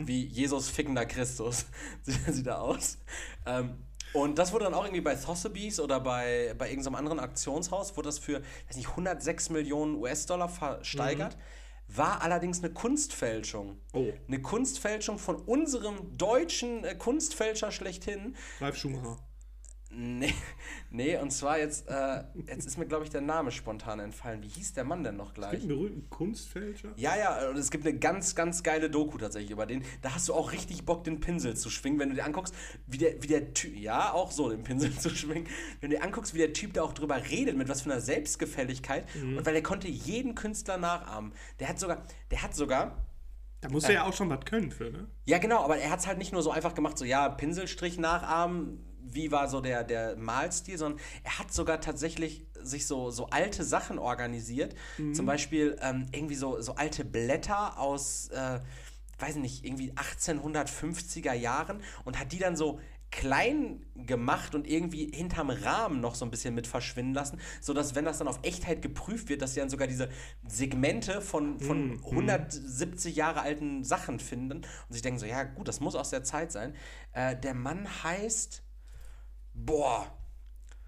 Wie 0.06 0.26
Jesus 0.26 0.70
fickender 0.70 1.06
Christus. 1.06 1.66
sieht, 2.04 2.48
er 2.48 2.62
aus. 2.62 2.98
Ähm, 3.46 3.78
und 4.14 4.38
das 4.38 4.52
wurde 4.52 4.66
dann 4.66 4.74
auch 4.74 4.84
irgendwie 4.84 5.02
bei 5.02 5.16
Sotheby's 5.16 5.80
oder 5.80 6.02
bei, 6.02 6.54
bei 6.58 6.70
irgendeinem 6.70 6.96
anderen 6.96 7.20
Aktionshaus, 7.20 7.96
wurde 7.96 8.10
das 8.10 8.20
für, 8.20 8.42
weiß 8.68 8.76
nicht, 8.76 8.90
106 8.90 9.50
Millionen 9.50 9.96
US-Dollar 9.96 10.50
versteigert. 10.50 11.38
War 11.88 12.22
allerdings 12.22 12.60
eine 12.60 12.74
Kunstfälschung. 12.74 13.78
Oh. 13.94 14.12
Eine 14.28 14.42
Kunstfälschung 14.42 15.18
von 15.20 15.38
unserem 15.38 16.18
deutschen 16.18 16.84
äh, 16.84 16.96
Kunstfälscher 16.96 17.72
schlechthin. 17.72 18.36
Ralf 18.60 18.78
Schumacher. 18.78 19.18
Nee, 19.94 20.34
nee, 20.90 21.18
und 21.18 21.32
zwar 21.32 21.60
jetzt, 21.60 21.88
äh, 21.90 22.24
jetzt 22.48 22.66
ist 22.66 22.78
mir, 22.78 22.86
glaube 22.86 23.04
ich, 23.04 23.10
der 23.10 23.22
Name 23.22 23.52
spontan 23.52 24.00
entfallen. 24.00 24.42
Wie 24.42 24.48
hieß 24.48 24.74
der 24.74 24.86
Mann 24.86 25.04
denn 25.04 25.18
noch 25.18 25.34
Gibt 25.34 25.36
gleich? 25.36 25.60
einen 25.60 25.68
berühmten 25.68 26.10
Kunstfälscher? 26.10 26.94
Ja, 26.96 27.18
ja, 27.18 27.50
und 27.50 27.58
es 27.58 27.72
gibt 27.72 27.86
eine 27.86 27.98
ganz, 28.00 28.34
ganz 28.34 28.64
geile 28.64 28.90
Doku 28.90 29.18
tatsächlich 29.18 29.52
über 29.52 29.66
den. 29.66 29.84
Da 30.02 30.16
hast 30.16 30.30
du 30.30 30.34
auch 30.34 30.54
richtig 30.54 30.86
Bock, 30.86 31.04
den 31.04 31.20
Pinsel 31.20 31.58
zu 31.58 31.70
schwingen, 31.70 32.00
wenn 32.00 32.10
du 32.10 32.16
dir 32.16 32.26
anguckst, 32.26 32.56
wie 32.88 32.98
der, 33.00 33.22
wie 33.22 33.28
der 33.28 33.54
Typ, 33.54 33.76
ja, 33.76 34.14
auch 34.14 34.32
so, 34.32 34.50
den 34.50 34.64
Pinsel 34.64 34.94
zu 34.98 35.10
schwingen, 35.10 35.48
wenn 35.82 35.90
du 35.90 35.98
dir 35.98 36.04
anguckst, 36.04 36.34
wie 36.34 36.40
der 36.40 36.54
Typ 36.54 36.74
da 36.74 36.84
auch 36.84 36.94
drüber 36.94 37.22
redet, 37.30 37.58
mit 37.58 37.68
was 37.68 37.82
für 37.82 37.92
einer 37.92 38.02
Selbstgefälligkeit. 38.02 39.06
Und 39.16 39.46
weil 39.46 39.54
der 39.54 39.64
konnte 39.64 39.88
jeden 39.90 40.36
Künstler 40.36 40.78
nachahmen. 40.78 41.34
Der 41.60 41.68
hat 41.68 41.80
sogar, 41.80 42.04
der 42.32 42.42
hat 42.44 42.56
sogar, 42.56 43.06
Da 43.60 43.70
muss 43.70 43.84
er 43.84 43.94
ja 43.94 44.04
auch 44.06 44.14
schon 44.14 44.30
was 44.30 44.46
können 44.46 44.72
für, 44.72 44.90
ne? 44.90 45.08
ja, 45.26 45.38
genau, 45.38 45.64
aber 45.64 45.78
er 45.78 45.92
hat 45.92 46.00
es 46.00 46.08
halt 46.08 46.18
nicht 46.18 46.32
nur 46.32 46.42
so 46.42 46.52
einfach 46.52 46.74
gemacht, 46.74 46.98
so 46.98 47.06
ja, 47.06 47.28
Pinselstrich 47.30 47.98
nachahmen, 48.00 48.84
wie 49.04 49.32
war 49.32 49.48
so 49.48 49.62
der, 49.62 49.84
der 49.84 50.16
Malstil, 50.16 50.78
sondern 50.78 51.00
er 51.24 51.40
hat 51.40 51.54
sogar 51.54 51.82
tatsächlich 51.82 52.46
sich 52.62 52.86
so, 52.88 53.12
so 53.12 53.28
alte 53.28 53.64
Sachen 53.64 54.00
organisiert. 54.00 54.76
Zum 55.14 55.26
Beispiel 55.26 55.78
ähm, 55.82 56.08
irgendwie 56.12 56.36
so, 56.36 56.62
so 56.62 56.76
alte 56.76 57.06
Blätter 57.06 57.80
aus, 57.80 58.30
äh, 58.30 58.60
weiß 59.20 59.36
nicht, 59.38 59.66
irgendwie 59.66 59.92
1850er 59.94 61.34
Jahren 61.34 61.82
und 62.06 62.20
hat 62.20 62.32
die 62.32 62.40
dann 62.40 62.56
so 62.56 62.80
klein 63.12 63.86
gemacht 63.96 64.56
und 64.56 64.66
irgendwie 64.66 65.12
hinterm 65.14 65.50
Rahmen 65.50 66.00
noch 66.00 66.16
so 66.16 66.24
ein 66.26 66.32
bisschen 66.32 66.56
mit 66.56 66.66
verschwinden 66.66 67.14
lassen, 67.14 67.40
sodass, 67.60 67.94
wenn 67.94 68.06
das 68.06 68.18
dann 68.18 68.28
auf 68.30 68.40
Echtheit 68.42 68.82
geprüft 68.82 69.28
wird, 69.28 69.42
dass 69.42 69.54
sie 69.54 69.60
dann 69.60 69.70
sogar 69.70 69.88
diese 69.88 70.10
Segmente 70.48 71.22
von, 71.22 71.60
von 71.60 72.00
170 72.06 73.16
Jahre 73.16 73.42
alten 73.42 73.84
Sachen 73.84 74.20
finden 74.20 74.60
und 74.60 74.66
sich 74.90 75.02
denken 75.02 75.20
so, 75.20 75.26
ja 75.26 75.44
gut, 75.44 75.68
das 75.68 75.82
muss 75.82 75.96
aus 75.96 76.10
der 76.10 76.24
Zeit 76.24 76.54
sein. 76.54 76.74
Äh, 77.12 77.36
der 77.36 77.54
Mann 77.54 77.86
heißt, 78.04 78.64
boah, 79.54 80.12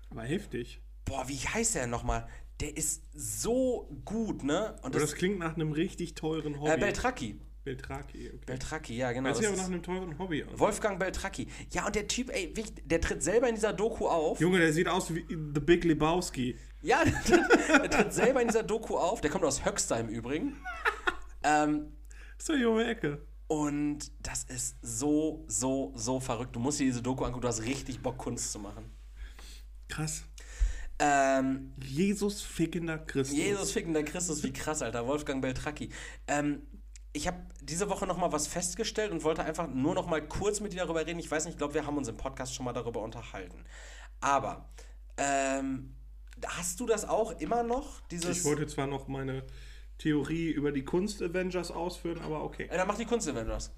Aber 0.09 0.23
heftig. 0.23 0.81
boah, 1.05 1.27
wie 1.27 1.37
heißt 1.37 1.75
er 1.75 1.87
nochmal? 1.87 2.27
Der 2.59 2.75
ist 2.77 3.03
so 3.13 3.89
gut, 4.05 4.43
ne? 4.43 4.73
Und 4.81 4.85
Aber 4.85 4.99
das, 4.99 5.09
das 5.11 5.15
klingt 5.15 5.39
nach 5.39 5.55
einem 5.55 5.71
richtig 5.71 6.15
teuren 6.15 6.59
Hobby. 6.59 6.71
äh, 6.71 6.77
Beltracchi. 6.77 7.39
Beltraki, 7.63 8.27
okay. 8.29 8.39
Beltracchi, 8.45 8.97
ja, 8.97 9.13
genau. 9.13 9.27
Hört 9.29 9.37
sich 9.37 9.45
das 9.47 9.53
aber 9.53 9.61
nach 9.69 9.73
einem 9.73 9.83
teuren 9.83 10.19
Hobby 10.19 10.43
an. 10.43 10.59
Wolfgang 10.59 10.99
Beltracchi. 10.99 11.47
Ja, 11.71 11.85
und 11.85 11.95
der 11.95 12.07
Typ, 12.09 12.29
ey, 12.29 12.53
der 12.83 12.99
tritt 12.99 13.23
selber 13.23 13.47
in 13.47 13.55
dieser 13.55 13.71
Doku 13.71 14.05
auf. 14.07 14.39
Junge, 14.41 14.59
der 14.59 14.73
sieht 14.73 14.89
aus 14.89 15.13
wie 15.15 15.25
The 15.29 15.61
Big 15.61 15.85
Lebowski. 15.85 16.57
Ja, 16.81 17.03
der, 17.05 17.13
tritt- 17.23 17.69
der 17.69 17.89
tritt 17.89 18.13
selber 18.13 18.41
in 18.41 18.49
dieser 18.49 18.63
Doku 18.63 18.97
auf. 18.97 19.21
Der 19.21 19.31
kommt 19.31 19.45
aus 19.45 19.63
Höxter 19.65 19.97
im 19.97 20.09
Übrigen. 20.09 20.57
ähm, 21.43 21.93
ist 22.37 22.49
doch 22.49 22.55
hier 22.55 22.69
um 22.69 22.77
die 22.79 22.83
Ecke. 22.83 23.25
Und 23.47 24.11
das 24.21 24.43
ist 24.45 24.77
so, 24.81 25.43
so, 25.47 25.93
so 25.95 26.19
verrückt. 26.19 26.55
Du 26.55 26.59
musst 26.59 26.79
dir 26.79 26.85
diese 26.85 27.01
Doku 27.01 27.23
angucken, 27.23 27.41
du 27.41 27.47
hast 27.47 27.63
richtig 27.63 28.01
Bock, 28.01 28.17
Kunst 28.17 28.51
zu 28.51 28.59
machen. 28.59 28.91
Krass. 29.87 30.23
Ähm, 30.99 31.73
Jesus 31.83 32.41
fickender 32.41 32.97
Christus. 32.97 33.35
Jesus 33.37 33.71
fickender 33.71 34.03
Christus, 34.03 34.43
wie 34.43 34.53
krass, 34.53 34.81
Alter. 34.81 35.05
Wolfgang 35.07 35.41
Beltracchi. 35.41 35.89
Ähm, 36.27 36.61
ich 37.11 37.27
habe 37.27 37.37
diese 37.61 37.89
Woche 37.89 38.07
noch 38.07 38.17
mal 38.17 38.31
was 38.31 38.47
festgestellt 38.47 39.11
und 39.11 39.23
wollte 39.23 39.43
einfach 39.43 39.67
nur 39.67 39.93
noch 39.93 40.07
mal 40.07 40.21
kurz 40.25 40.59
mit 40.59 40.73
dir 40.73 40.77
darüber 40.77 41.05
reden. 41.05 41.19
Ich 41.19 41.29
weiß 41.29 41.45
nicht, 41.45 41.53
ich 41.53 41.57
glaube, 41.57 41.75
wir 41.75 41.85
haben 41.85 41.97
uns 41.97 42.07
im 42.07 42.17
Podcast 42.17 42.55
schon 42.55 42.65
mal 42.65 42.73
darüber 42.73 43.01
unterhalten. 43.01 43.63
Aber 44.19 44.69
ähm, 45.17 45.95
hast 46.45 46.79
du 46.79 46.87
das 46.87 47.05
auch 47.05 47.39
immer 47.39 47.63
noch? 47.63 48.01
Dieses, 48.07 48.39
Ich 48.39 48.43
wollte 48.45 48.65
zwar 48.67 48.87
noch 48.87 49.07
meine 49.07 49.43
Theorie 49.97 50.49
über 50.51 50.71
die 50.71 50.83
Kunst-Avengers 50.83 51.71
ausführen, 51.71 52.19
aber 52.23 52.43
okay. 52.43 52.67
äh, 52.69 52.77
dann 52.77 52.87
mach 52.87 52.97
die 52.97 53.05
Kunst 53.05 53.27
Avengers. 53.29 53.71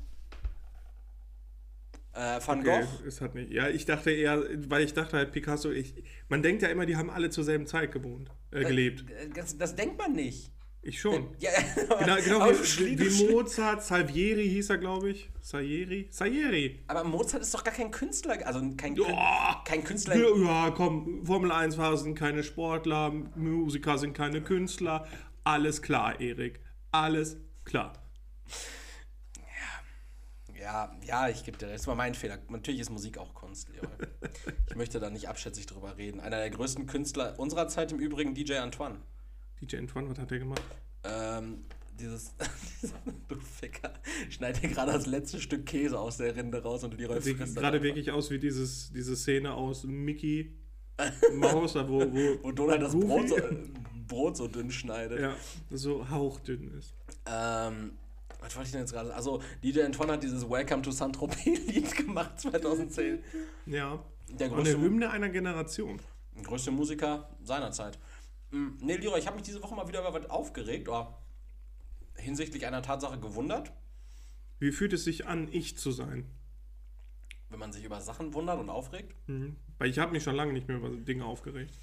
Äh, 2.13 2.39
Van 2.45 2.61
Okay, 2.61 2.81
Gogh. 2.81 3.07
es 3.07 3.19
hat 3.19 3.35
nicht. 3.35 3.51
Ja, 3.51 3.67
ich 3.67 3.85
dachte 3.85 4.09
eher, 4.11 4.41
weil 4.69 4.85
ich 4.85 4.93
dachte 4.93 5.17
halt, 5.17 5.33
Picasso, 5.33 5.69
ich, 5.71 5.93
man 6.29 6.41
denkt 6.41 6.61
ja 6.61 6.69
immer, 6.69 6.85
die 6.85 6.95
haben 6.95 7.09
alle 7.09 7.29
zur 7.29 7.43
selben 7.43 7.67
Zeit 7.67 7.91
gewohnt, 7.91 8.31
äh, 8.51 8.63
gelebt. 8.63 9.05
Äh, 9.09 9.29
Das, 9.33 9.57
das 9.57 9.75
denkt 9.75 9.97
man 9.97 10.13
nicht. 10.13 10.51
Ich 10.81 11.01
schon. 11.01 11.35
Ja, 11.39 11.49
Genau, 11.99 12.15
genau 12.23 12.49
wie, 12.51 12.99
wie, 12.99 13.31
Mozart, 13.33 13.83
Salvieri 13.83 14.47
hieß 14.47 14.69
er, 14.69 14.77
glaube 14.77 15.09
ich. 15.09 15.29
Salieri? 15.41 16.07
Salieri. 16.11 16.83
aber 16.87 17.03
Mozart 17.03 17.41
ist 17.41 17.53
doch 17.55 17.63
gar 17.63 17.73
kein 17.73 17.89
Künstler, 17.89 18.37
also 18.45 18.61
kein, 18.77 18.97
Oh, 18.99 19.53
kein 19.65 19.83
Künstler. 19.83 20.15
ja, 20.15 20.35
ja, 20.37 20.71
komm, 20.71 21.25
Formel 21.25 21.51
1-Fahrer 21.51 21.97
sind 21.97 22.13
keine 22.15 22.43
Sportler, 22.43 23.11
Musiker 23.35 23.97
sind 23.97 24.13
keine 24.13 24.41
Künstler. 24.41 25.07
Alles 25.45 25.83
klar, 25.83 26.19
Erik. 26.19 26.59
Alles 26.91 27.37
klar. 27.65 27.93
Ja, 30.59 30.91
ja, 31.05 31.29
ich 31.29 31.43
gebe 31.43 31.55
dir 31.57 31.67
recht. 31.67 31.79
Das 31.79 31.87
war 31.87 31.93
mein 31.93 32.15
Fehler. 32.15 32.39
Natürlich 32.49 32.81
ist 32.81 32.89
Musik 32.89 33.19
auch 33.19 33.33
Kunst, 33.35 33.69
Leroy. 33.69 33.89
Ich 34.69 34.75
möchte 34.75 34.99
da 34.99 35.09
nicht 35.09 35.29
abschätzig 35.29 35.67
drüber 35.67 35.97
reden. 35.97 36.19
Einer 36.19 36.37
der 36.37 36.49
größten 36.49 36.87
Künstler 36.87 37.37
unserer 37.37 37.67
Zeit 37.67 37.91
im 37.91 37.99
Übrigen, 37.99 38.33
DJ 38.33 38.55
Antoine. 38.55 38.97
DJ 39.61 39.77
Antoine, 39.77 40.09
was 40.09 40.17
hat 40.17 40.31
der 40.31 40.39
gemacht? 40.39 40.63
Ähm, 41.03 41.65
dieses, 41.99 42.33
du 43.27 43.39
Ficker, 43.39 43.93
schneid 44.29 44.61
dir 44.63 44.69
gerade 44.69 44.91
das 44.93 45.05
letzte 45.05 45.39
Stück 45.39 45.67
Käse 45.67 45.99
aus 45.99 46.17
der 46.17 46.35
Rinde 46.35 46.61
raus 46.61 46.83
und 46.83 46.97
Leroy 46.97 47.21
Sieht 47.21 47.37
frisst 47.37 47.55
das 47.55 47.61
gerade 47.61 47.83
wirklich 47.83 48.11
aus 48.11 48.31
wie 48.31 48.39
dieses, 48.39 48.91
diese 48.91 49.15
Szene 49.15 49.53
aus 49.53 49.83
Mickey 49.83 50.57
Maus, 51.35 51.75
wo, 51.75 52.01
wo, 52.01 52.43
Wo 52.43 52.51
Donald 52.51 52.81
das 52.81 52.93
Brot 52.93 53.29
so, 53.29 53.35
Brot 54.07 54.37
so 54.37 54.47
dünn 54.47 54.71
schneidet. 54.71 55.19
Ja, 55.19 55.35
so 55.71 56.09
hauchdünn 56.09 56.77
ist. 56.77 56.93
Ähm, 57.25 57.93
was 58.39 58.55
wollte 58.55 58.67
ich 58.67 58.71
denn 58.71 58.81
jetzt 58.81 58.91
gerade? 58.93 59.13
Also, 59.13 59.41
DJ 59.63 59.81
Antoine 59.83 60.13
hat 60.13 60.23
dieses 60.23 60.47
Welcome 60.49 60.81
to 60.83 60.91
Saint-Tropez-Lied 60.91 61.95
gemacht 61.97 62.39
2010. 62.39 63.19
Ja. 63.65 64.03
Der 64.29 64.47
Und 64.51 64.59
eine 64.59 64.63
größte, 64.63 64.81
Hymne 64.81 65.09
einer 65.11 65.29
Generation. 65.29 65.99
größte 66.43 66.71
Musiker 66.71 67.29
seiner 67.43 67.71
Zeit. 67.71 67.97
Mm, 68.51 68.69
Nee, 68.81 68.95
ich 68.95 69.27
habe 69.27 69.35
mich 69.35 69.43
diese 69.45 69.61
Woche 69.63 69.75
mal 69.75 69.87
wieder 69.87 70.01
über 70.07 70.13
was 70.13 70.29
aufgeregt 70.29 70.87
oder 70.89 71.17
hinsichtlich 72.15 72.65
einer 72.65 72.81
Tatsache 72.81 73.19
gewundert, 73.19 73.71
Wie 74.59 74.71
fühlt 74.71 74.93
es 74.93 75.03
sich 75.03 75.27
an, 75.27 75.47
ich 75.51 75.77
zu 75.77 75.91
sein? 75.91 76.25
wenn 77.49 77.59
man 77.59 77.71
sich 77.71 77.85
über 77.85 78.01
Sachen 78.01 78.33
wundert 78.33 78.59
und 78.59 78.69
aufregt. 78.69 79.15
Mhm. 79.27 79.55
Weil 79.77 79.89
ich 79.89 79.99
habe 79.99 80.11
mich 80.11 80.23
schon 80.23 80.35
lange 80.35 80.51
nicht 80.51 80.67
mehr 80.67 80.77
über 80.77 80.89
Dinge 80.89 81.25
aufgeregt. 81.25 81.73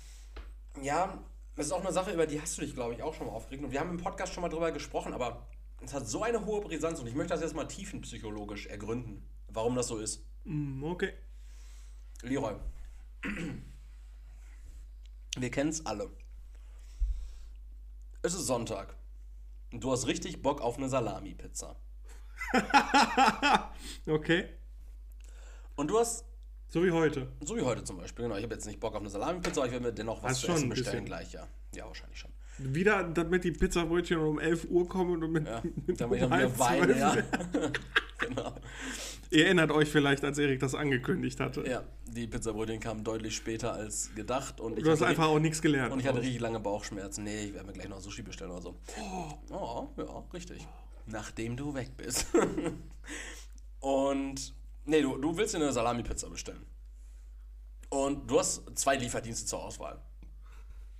Ja, 0.83 1.23
das 1.55 1.67
ist 1.67 1.73
auch 1.73 1.81
eine 1.81 1.93
Sache, 1.93 2.13
über 2.13 2.27
die 2.27 2.41
hast 2.41 2.57
du 2.57 2.63
dich, 2.63 2.75
glaube 2.75 2.95
ich, 2.95 3.03
auch 3.03 3.15
schon 3.15 3.27
mal 3.27 3.33
aufgeregt. 3.33 3.65
Und 3.65 3.73
wir 3.73 3.81
haben 3.81 3.91
im 3.91 3.99
Podcast 3.99 4.33
schon 4.33 4.43
mal 4.43 4.49
drüber 4.49 4.73
gesprochen, 4.73 5.13
aber 5.13 5.47
es 5.81 5.93
hat 5.93 6.07
so 6.07 6.23
eine 6.23 6.45
hohe 6.47 6.61
Brisanz 6.61 7.01
und 7.01 7.07
ich 7.07 7.15
möchte 7.15 7.35
das 7.35 7.43
jetzt 7.43 7.55
mal 7.55 7.67
tiefenpsychologisch 7.67 8.67
ergründen, 8.67 9.29
warum 9.49 9.75
das 9.75 9.89
so 9.89 9.99
ist. 9.99 10.25
Mhm, 10.45 10.85
okay. 10.85 11.13
Leroy. 12.23 12.55
Wir 15.37 15.51
kennen 15.51 15.71
es 15.71 15.85
alle. 15.85 16.11
Es 18.23 18.35
ist 18.35 18.47
Sonntag. 18.47 18.97
Und 19.73 19.83
du 19.83 19.91
hast 19.91 20.07
richtig 20.07 20.43
Bock 20.43 20.61
auf 20.61 20.77
eine 20.77 20.89
Salami-Pizza. 20.89 21.77
Okay. 24.07 24.49
Und 25.77 25.89
du 25.89 25.99
hast, 25.99 26.25
So 26.73 26.83
wie 26.83 26.91
heute. 26.91 27.29
so 27.45 27.55
wie 27.55 27.61
heute 27.61 27.85
zum 27.85 27.99
Beispiel, 27.99 28.25
genau, 28.25 28.37
ich 28.37 28.45
habe 28.45 28.55
jetzt 28.55 28.67
nicht 28.67 28.81
Bock 28.81 28.95
auf 28.95 29.03
eine 29.03 29.11
Salami-Pizza, 29.11 29.61
aber 29.61 29.67
ich 29.67 29.73
werde 29.73 29.85
mir 29.85 29.93
dennoch 29.93 30.23
was 30.23 30.31
Hast 30.33 30.41
zu 30.41 30.53
essen 30.53 30.71
bestellen 30.71 31.05
bisschen. 31.05 31.05
gleich, 31.05 31.33
ja. 31.35 31.47
Ja, 31.75 31.85
wahrscheinlich 31.87 32.19
schon. 32.19 32.31
Wieder, 32.57 33.05
damit 33.05 33.45
die 33.45 33.53
Pizzabrötchen 33.53 34.19
um 34.19 34.39
11 34.39 34.69
Uhr 34.71 34.89
kommen 34.89 35.23
und 35.23 35.33
mit, 35.33 35.47
Ja, 35.47 35.63
mit 35.87 36.01
damit 36.01 36.19
ich 36.19 36.25
um 36.25 36.31
dann 36.31 36.39
wieder 36.41 36.59
weine, 36.59 36.99
ja. 36.99 37.17
genau. 38.19 38.55
Ihr 39.31 39.45
erinnert 39.47 39.71
euch 39.71 39.91
vielleicht, 39.91 40.25
als 40.25 40.39
Erik 40.39 40.61
das 40.61 40.75
angekündigt 40.75 41.41
hatte. 41.41 41.63
Ja, 41.69 41.83
die 42.07 42.27
Pizzabrötchen 42.27 42.81
kamen 42.81 43.05
deutlich 43.05 43.37
später 43.37 43.75
als 43.75 44.15
gedacht 44.15 44.59
und 44.59 44.79
ich, 44.79 44.85
Du 44.85 44.91
hast 44.91 45.03
einfach 45.03 45.27
auch 45.27 45.41
nichts 45.41 45.61
gelernt. 45.61 45.93
und 45.93 46.01
ich 46.01 46.07
hatte 46.07 46.23
richtig 46.23 46.41
lange 46.41 46.59
Bauchschmerzen. 46.61 47.25
Nee, 47.25 47.47
ich 47.47 47.53
werde 47.55 47.67
mir 47.67 47.75
gleich 47.75 47.89
noch 47.91 48.01
Sushi 48.01 48.23
bestellen 48.23 48.51
oder 48.51 48.63
so. 48.63 48.77
Oh, 49.51 49.89
ja, 49.99 50.25
richtig. 50.33 50.67
Nachdem 51.07 51.55
du 51.57 51.75
weg 51.75 51.91
bist. 51.99 52.29
und, 53.81 54.55
nee, 54.85 55.03
du, 55.03 55.17
du 55.19 55.37
willst 55.37 55.55
dir 55.55 55.59
eine 55.59 55.73
Salami-Pizza 55.73 56.29
bestellen. 56.31 56.65
Und 57.91 58.31
du 58.31 58.39
hast 58.39 58.63
zwei 58.79 58.97
Lieferdienste 58.97 59.47
zur 59.47 59.63
Auswahl. 59.63 60.01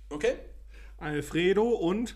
Okay? 0.09 0.37
Alfredo 0.97 1.63
und 1.69 2.15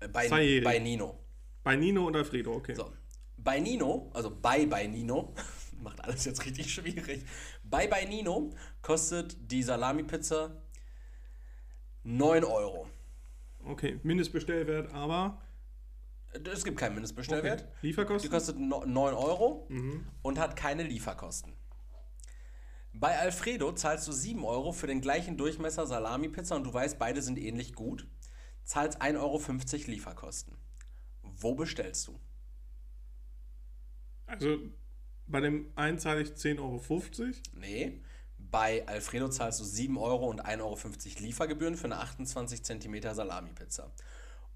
Äh, 0.00 0.08
Bei, 0.08 0.28
bei 0.62 0.78
Nino. 0.80 1.18
bei 1.62 1.76
Nino 1.76 2.06
und 2.06 2.16
Alfredo, 2.16 2.52
okay. 2.54 2.74
So. 2.74 2.92
Bei 3.36 3.60
Nino, 3.60 4.10
also 4.14 4.30
bei 4.30 4.66
bei 4.66 4.86
Nino, 4.86 5.34
macht 5.80 6.00
alles 6.02 6.24
jetzt 6.24 6.44
richtig 6.44 6.72
schwierig. 6.74 7.24
Bei 7.62 7.86
bei 7.86 8.04
Nino 8.04 8.50
kostet 8.82 9.36
die 9.50 9.62
Salami-Pizza 9.62 10.60
9 12.02 12.44
Euro. 12.44 12.88
Okay, 13.64 13.98
Mindestbestellwert, 14.02 14.92
aber. 14.92 15.40
Es 16.52 16.64
gibt 16.64 16.78
keinen 16.78 16.94
Mindestbestellwert. 16.94 17.62
Okay. 17.62 17.72
Die 17.82 17.86
Lieferkosten? 17.88 18.30
kostet 18.30 18.58
no- 18.58 18.84
9 18.84 19.14
Euro 19.14 19.68
und 20.22 20.38
hat 20.38 20.56
keine 20.56 20.82
Lieferkosten. 20.82 21.52
Bei 22.92 23.18
Alfredo 23.18 23.72
zahlst 23.72 24.06
du 24.08 24.12
7 24.12 24.44
Euro 24.44 24.72
für 24.72 24.86
den 24.86 25.00
gleichen 25.00 25.36
Durchmesser 25.36 25.86
Salami-Pizza 25.86 26.56
und 26.56 26.64
du 26.64 26.72
weißt, 26.72 26.98
beide 26.98 27.22
sind 27.22 27.38
ähnlich 27.38 27.74
gut. 27.74 28.06
Zahlst 28.64 29.00
1,50 29.02 29.18
Euro 29.18 29.90
Lieferkosten. 29.90 30.56
Wo 31.22 31.54
bestellst 31.54 32.06
du? 32.08 32.20
Also 34.26 34.58
bei 35.26 35.40
dem 35.40 35.72
einen 35.76 35.98
zahle 35.98 36.22
ich 36.22 36.30
10,50 36.30 36.60
Euro. 36.60 37.32
Nee. 37.54 38.02
Bei 38.38 38.86
Alfredo 38.86 39.28
zahlst 39.28 39.60
du 39.60 39.64
7 39.64 39.96
Euro 39.98 40.28
und 40.28 40.44
1,50 40.44 40.60
Euro 40.62 40.78
Liefergebühren 41.20 41.76
für 41.76 41.86
eine 41.86 41.98
28 41.98 42.62
cm 42.62 43.14
Salami-Pizza. 43.14 43.92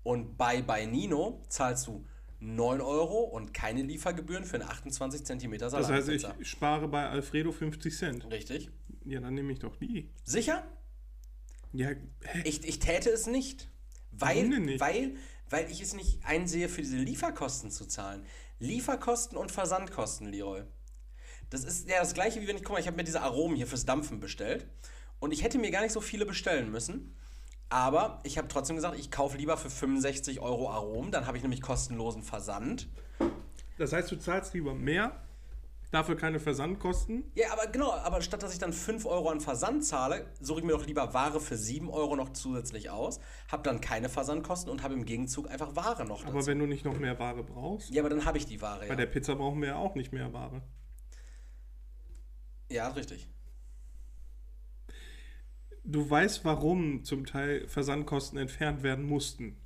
Und 0.03 0.37
bei 0.37 0.63
bei 0.63 0.87
Nino 0.87 1.43
zahlst 1.49 1.87
du 1.87 2.05
9 2.41 2.81
Euro 2.81 3.25
und 3.25 3.53
keine 3.53 3.83
Liefergebühren 3.83 4.45
für 4.45 4.57
eine 4.57 4.69
28 4.69 5.25
cm 5.25 5.59
Das 5.59 5.75
heißt, 5.75 6.09
ich 6.09 6.27
spare 6.43 6.89
bei 6.89 7.09
Alfredo 7.09 7.51
50 7.51 7.97
Cent. 7.97 8.31
Richtig. 8.31 8.71
Ja, 9.05 9.21
dann 9.21 9.35
nehme 9.35 9.53
ich 9.53 9.59
doch 9.59 9.77
die. 9.77 10.11
Sicher? 10.25 10.65
Ja, 11.73 11.89
hä? 11.89 12.43
Ich, 12.45 12.67
ich 12.67 12.79
täte 12.79 13.11
es 13.11 13.27
nicht. 13.27 13.69
Weil, 14.13 14.49
nicht? 14.49 14.81
Weil, 14.81 15.17
weil 15.51 15.71
ich 15.71 15.81
es 15.81 15.95
nicht 15.95 16.25
einsehe, 16.25 16.69
für 16.69 16.83
diese 16.83 16.97
Lieferkosten 16.97 17.71
zu 17.71 17.87
zahlen. 17.87 18.25
Lieferkosten 18.59 19.37
und 19.37 19.53
Versandkosten, 19.53 20.29
Leroy. 20.29 20.63
Das 21.51 21.65
ist 21.65 21.89
ja 21.89 22.01
das 22.01 22.15
gleiche, 22.15 22.41
wie 22.41 22.47
wenn 22.47 22.57
ich, 22.57 22.65
guck 22.65 22.73
mal, 22.73 22.81
ich 22.81 22.87
habe 22.87 22.97
mir 22.97 23.05
diese 23.05 23.23
Aromen 23.23 23.57
hier 23.57 23.67
fürs 23.67 23.85
Dampfen 23.85 24.21
bestellt. 24.21 24.67
Und 25.19 25.33
ich 25.33 25.43
hätte 25.43 25.59
mir 25.59 25.71
gar 25.71 25.83
nicht 25.83 25.93
so 25.93 26.01
viele 26.01 26.27
bestellen 26.27 26.71
müssen. 26.71 27.17
Aber 27.71 28.21
ich 28.23 28.39
habe 28.39 28.49
trotzdem 28.49 28.77
gesagt, 28.77 28.99
ich 28.99 29.11
kaufe 29.11 29.37
lieber 29.37 29.57
für 29.57 29.71
65 29.71 30.41
Euro 30.41 30.71
Aromen. 30.71 31.11
Dann 31.11 31.27
habe 31.27 31.37
ich 31.37 31.43
nämlich 31.43 31.61
kostenlosen 31.61 32.23
Versand. 32.23 32.89
Das 33.77 33.93
heißt, 33.93 34.11
du 34.11 34.17
zahlst 34.17 34.55
lieber 34.55 34.75
mehr, 34.75 35.13
dafür 35.91 36.17
keine 36.17 36.41
Versandkosten. 36.41 37.31
Ja, 37.35 37.53
aber 37.53 37.67
genau, 37.67 37.93
aber 37.93 38.21
statt 38.23 38.43
dass 38.43 38.53
ich 38.53 38.59
dann 38.59 38.73
5 38.73 39.07
Euro 39.07 39.29
an 39.31 39.41
Versand 39.41 39.85
zahle, 39.85 40.27
suche 40.41 40.61
ich 40.61 40.67
mir 40.67 40.73
doch 40.73 40.87
lieber 40.87 41.15
Ware 41.15 41.41
für 41.41 41.57
7 41.57 41.91
Euro 41.91 42.17
noch 42.17 42.33
zusätzlich 42.33 42.91
aus, 42.91 43.21
habe 43.51 43.63
dann 43.63 43.81
keine 43.81 44.09
Versandkosten 44.09 44.71
und 44.71 44.83
habe 44.83 44.95
im 44.95 45.05
Gegenzug 45.05 45.51
einfach 45.51 45.77
Ware 45.77 46.05
noch 46.05 46.23
dazu. 46.23 46.33
Aber 46.33 46.47
wenn 46.47 46.59
du 46.59 46.67
nicht 46.67 46.85
noch 46.85 46.99
mehr 46.99 47.19
Ware 47.19 47.45
brauchst, 47.45 47.91
ja, 47.91 48.03
aber 48.03 48.11
dann 48.11 48.25
habe 48.25 48.39
ich 48.39 48.47
die 48.47 48.61
Ware, 48.61 48.81
bei 48.81 48.89
ja. 48.89 48.97
der 48.97 49.07
Pizza 49.07 49.35
brauchen 49.37 49.61
wir 49.61 49.69
ja 49.69 49.77
auch 49.77 49.95
nicht 49.95 50.13
mehr 50.13 50.33
Ware. 50.33 50.63
Ja, 52.71 52.89
richtig. 52.89 53.29
Du 55.91 56.09
weißt, 56.09 56.45
warum 56.45 57.03
zum 57.05 57.25
Teil 57.25 57.67
Versandkosten 57.67 58.39
entfernt 58.39 58.83
werden 58.83 59.07
mussten. 59.07 59.57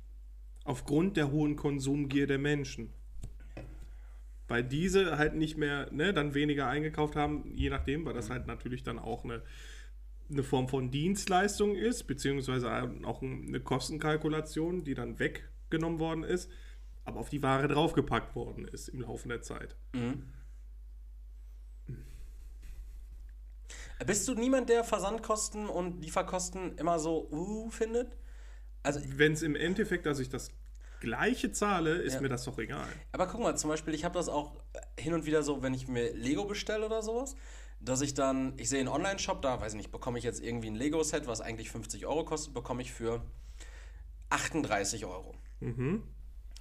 Aufgrund 0.63 1.17
der 1.17 1.31
hohen 1.31 1.57
Konsumgier 1.57 2.27
der 2.27 2.37
Menschen. 2.37 2.93
Weil 4.47 4.63
diese 4.63 5.17
halt 5.17 5.35
nicht 5.35 5.57
mehr, 5.57 5.91
ne, 5.91 6.13
dann 6.13 6.33
weniger 6.33 6.69
eingekauft 6.69 7.17
haben, 7.17 7.51
je 7.53 7.69
nachdem, 7.69 8.05
weil 8.05 8.13
das 8.13 8.29
halt 8.29 8.47
natürlich 8.47 8.83
dann 8.83 8.99
auch 8.99 9.25
eine, 9.25 9.41
eine 10.31 10.43
Form 10.43 10.69
von 10.69 10.91
Dienstleistung 10.91 11.75
ist, 11.75 12.03
beziehungsweise 12.03 12.71
auch 13.03 13.21
eine 13.21 13.59
Kostenkalkulation, 13.59 14.85
die 14.85 14.93
dann 14.93 15.19
weggenommen 15.19 15.99
worden 15.99 16.23
ist, 16.23 16.49
aber 17.03 17.19
auf 17.19 17.27
die 17.27 17.43
Ware 17.43 17.67
draufgepackt 17.67 18.33
worden 18.33 18.65
ist 18.65 18.87
im 18.87 19.01
Laufe 19.01 19.27
der 19.27 19.41
Zeit. 19.41 19.75
Bist 24.05 24.27
du 24.27 24.33
niemand, 24.35 24.69
der 24.69 24.83
Versandkosten 24.83 25.67
und 25.69 26.01
Lieferkosten 26.01 26.77
immer 26.77 26.99
so 26.99 27.27
uh 27.31 27.69
findet? 27.69 28.15
Also, 28.83 28.99
Wenn 29.17 29.33
es 29.33 29.41
im 29.41 29.55
Endeffekt, 29.55 30.05
dass 30.05 30.19
ich 30.19 30.29
das 30.29 30.51
gleiche 30.99 31.51
zahle, 31.51 31.95
ist 31.95 32.15
Ja. 32.15 32.21
mir 32.21 32.29
das 32.29 32.43
doch 32.45 32.57
egal. 32.57 32.87
aber 33.11 33.27
guck 33.27 33.41
mal, 33.41 33.55
zum 33.57 33.69
Beispiel, 33.69 33.93
ich 33.93 34.03
habe 34.05 34.13
das 34.15 34.29
auch 34.29 34.55
hin 34.99 35.13
und 35.13 35.25
wieder 35.25 35.43
so, 35.43 35.61
wenn 35.61 35.73
ich 35.73 35.87
mir 35.87 36.13
Lego 36.13 36.45
bestelle 36.45 36.85
oder 36.85 37.01
sowas, 37.01 37.35
dass 37.81 38.01
ich 38.01 38.13
dann, 38.13 38.53
ich 38.57 38.69
sehe 38.69 38.79
einen 38.79 38.87
Online-Shop, 38.87 39.41
da 39.41 39.59
weiß 39.59 39.73
ich 39.73 39.77
nicht, 39.77 39.91
bekomme 39.91 40.17
ich 40.17 40.23
jetzt 40.23 40.41
irgendwie 40.41 40.67
ein 40.69 40.75
Lego-Set, 40.75 41.27
was 41.27 41.41
eigentlich 41.41 41.69
50 41.71 42.05
Euro 42.05 42.23
kostet, 42.23 42.53
bekomme 42.53 42.81
ich 42.81 42.91
für 42.93 43.21
38 44.29 45.05
Euro. 45.05 45.35
Mhm. 45.59 46.03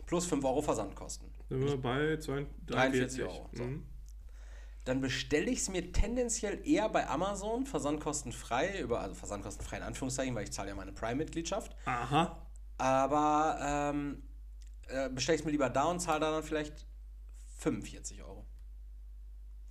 Plus 0.06 0.26
5 0.26 0.44
Euro 0.44 0.62
Versandkosten. 0.62 1.28
Sind 1.48 1.64
wir 1.64 1.76
bei 1.76 2.16
42, 2.16 2.66
43 2.66 3.22
Euro, 3.22 3.48
so. 3.52 3.62
Mhm. 3.62 3.86
Dann 4.84 5.00
bestelle 5.00 5.48
ich 5.50 5.60
es 5.60 5.68
mir 5.68 5.92
tendenziell 5.92 6.60
eher 6.66 6.88
bei 6.88 7.08
Amazon, 7.08 7.66
versandkostenfrei, 7.66 8.80
über, 8.80 9.00
also 9.00 9.14
versandkostenfrei 9.14 9.76
in 9.76 9.82
Anführungszeichen, 9.84 10.34
weil 10.34 10.44
ich 10.44 10.52
zahle 10.52 10.70
ja 10.70 10.74
meine 10.74 10.92
Prime-Mitgliedschaft. 10.92 11.76
Aha. 11.84 12.36
Aber 12.78 13.58
ähm, 13.94 14.22
äh, 14.88 15.08
bestelle 15.10 15.36
ich 15.36 15.42
es 15.42 15.44
mir 15.44 15.52
lieber 15.52 15.70
da 15.70 15.84
und 15.84 16.00
zahle 16.00 16.20
da 16.20 16.30
dann 16.32 16.42
vielleicht 16.42 16.84
45 17.58 18.22
Euro. 18.24 18.44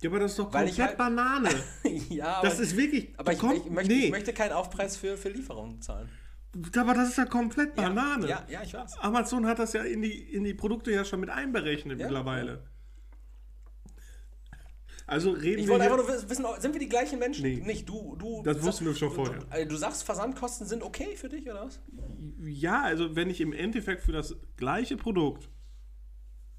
Ja, 0.00 0.08
aber 0.10 0.18
das 0.20 0.32
ist 0.32 0.38
doch 0.38 0.46
Weil 0.52 0.64
komplett 0.66 0.72
ich 0.74 0.80
halt- 0.80 0.96
Banane. 0.98 1.50
ja, 2.08 2.36
aber, 2.38 2.48
Das 2.48 2.58
ist 2.58 2.76
wirklich. 2.76 3.12
aber 3.18 3.32
ich, 3.32 3.42
ich, 3.42 3.70
möchte, 3.70 3.92
nee, 3.92 4.04
ich 4.06 4.10
möchte 4.10 4.32
keinen 4.32 4.52
Aufpreis 4.52 4.96
für, 4.96 5.16
für 5.18 5.28
Lieferungen 5.28 5.80
zahlen. 5.82 6.08
aber 6.76 6.94
das 6.94 7.10
ist 7.10 7.18
ja 7.18 7.26
komplett 7.26 7.74
Banane. 7.76 8.26
Ja, 8.28 8.44
ja, 8.48 8.62
ich 8.62 8.72
weiß. 8.74 8.98
Amazon 8.98 9.46
hat 9.46 9.58
das 9.58 9.74
ja 9.74 9.82
in 9.82 10.00
die, 10.02 10.32
in 10.32 10.42
die 10.44 10.54
Produkte 10.54 10.90
ja 10.90 11.04
schon 11.04 11.20
mit 11.20 11.28
einberechnet 11.30 12.00
Ja. 12.00 12.06
mittlerweile. 12.06 12.64
Also 15.06 15.30
reden 15.32 15.60
Ich 15.60 15.66
wir 15.66 15.72
wollte 15.74 15.84
hier, 15.84 15.92
einfach 15.94 16.06
nur 16.08 16.30
wissen, 16.30 16.44
sind 16.60 16.72
wir 16.72 16.80
die 16.80 16.88
gleichen 16.88 17.18
Menschen? 17.18 17.42
Nee. 17.44 17.56
Nicht, 17.56 17.88
du, 17.88 18.16
du. 18.16 18.42
Das 18.44 18.62
wussten 18.62 18.86
wir 18.86 18.94
schon 18.94 19.10
vorher. 19.12 19.40
Du, 19.40 19.46
äh, 19.56 19.66
du 19.66 19.76
sagst, 19.76 20.04
Versandkosten 20.04 20.66
sind 20.66 20.82
okay 20.82 21.16
für 21.16 21.28
dich, 21.28 21.48
oder 21.50 21.66
was? 21.66 21.80
Ja, 22.40 22.82
also 22.82 23.14
wenn 23.16 23.28
ich 23.30 23.40
im 23.40 23.52
Endeffekt 23.52 24.02
für 24.02 24.12
das 24.12 24.36
gleiche 24.56 24.96
Produkt 24.96 25.48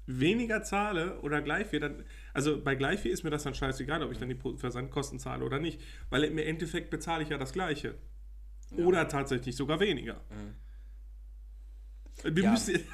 weniger 0.06 0.62
zahle 0.62 1.18
oder 1.22 1.40
gleich 1.40 1.68
viel, 1.68 1.80
dann, 1.80 2.04
also 2.34 2.62
bei 2.62 2.74
gleich 2.74 3.00
viel 3.00 3.10
ist 3.10 3.22
mir 3.24 3.30
das 3.30 3.42
dann 3.44 3.54
scheißegal, 3.54 4.02
ob 4.02 4.12
ich 4.12 4.18
dann 4.18 4.28
die 4.28 4.38
Versandkosten 4.58 5.18
zahle 5.18 5.44
oder 5.44 5.58
nicht, 5.58 5.80
weil 6.10 6.24
im 6.24 6.36
Endeffekt 6.38 6.90
bezahle 6.90 7.22
ich 7.22 7.30
ja 7.30 7.38
das 7.38 7.52
gleiche. 7.52 7.94
Oder 8.76 9.08
tatsächlich 9.08 9.56
sogar 9.56 9.80
weniger. 9.80 10.20
Wir 12.22 12.32
Mhm. 12.32 12.38
Ja. 12.44 12.50
müssen. 12.52 12.74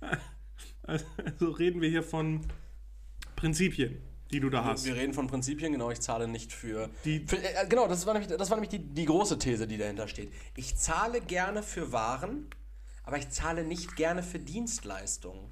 also 0.86 1.50
reden 1.50 1.80
wir 1.80 1.88
hier 1.88 2.02
von 2.02 2.40
Prinzipien, 3.36 4.00
die 4.30 4.40
du 4.40 4.50
da 4.50 4.64
hast. 4.64 4.84
Wir 4.84 4.94
reden 4.96 5.12
von 5.14 5.26
Prinzipien, 5.26 5.72
genau, 5.72 5.90
ich 5.90 6.00
zahle 6.00 6.28
nicht 6.28 6.52
für. 6.52 6.90
Die- 7.04 7.24
für 7.26 7.36
äh, 7.36 7.66
genau, 7.68 7.88
das 7.88 8.06
war 8.06 8.14
nämlich, 8.14 8.34
das 8.36 8.50
war 8.50 8.56
nämlich 8.56 8.70
die, 8.70 8.78
die 8.78 9.04
große 9.04 9.38
These, 9.38 9.66
die 9.66 9.76
dahinter 9.78 10.08
steht. 10.08 10.32
Ich 10.56 10.76
zahle 10.76 11.20
gerne 11.20 11.62
für 11.62 11.92
Waren, 11.92 12.48
aber 13.02 13.18
ich 13.18 13.28
zahle 13.30 13.64
nicht 13.64 13.96
gerne 13.96 14.22
für 14.22 14.38
Dienstleistungen. 14.38 15.50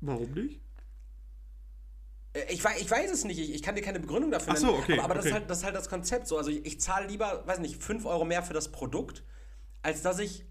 Warum 0.00 0.30
nicht? 0.32 0.60
Äh, 2.32 2.52
Ich 2.52 2.62
weiß, 2.64 2.80
ich 2.80 2.90
weiß 2.90 3.10
es 3.10 3.24
nicht, 3.24 3.38
ich, 3.38 3.54
ich 3.54 3.62
kann 3.62 3.74
dir 3.74 3.82
keine 3.82 4.00
Begründung 4.00 4.30
dafür 4.30 4.54
Ach 4.54 4.58
so, 4.58 4.74
okay, 4.74 4.94
aber, 4.94 5.04
aber 5.04 5.14
das, 5.14 5.24
ist 5.26 5.30
okay. 5.32 5.40
halt, 5.40 5.50
das 5.50 5.58
ist 5.58 5.64
halt 5.64 5.76
das 5.76 5.88
Konzept 5.88 6.26
so. 6.28 6.36
Also 6.38 6.50
ich, 6.50 6.64
ich 6.66 6.80
zahle 6.80 7.06
lieber, 7.06 7.46
weiß 7.46 7.60
nicht, 7.60 7.82
5 7.82 8.04
Euro 8.04 8.24
mehr 8.24 8.42
für 8.42 8.54
das 8.54 8.72
Produkt, 8.72 9.22
als 9.82 10.02
dass 10.02 10.18
ich 10.18 10.44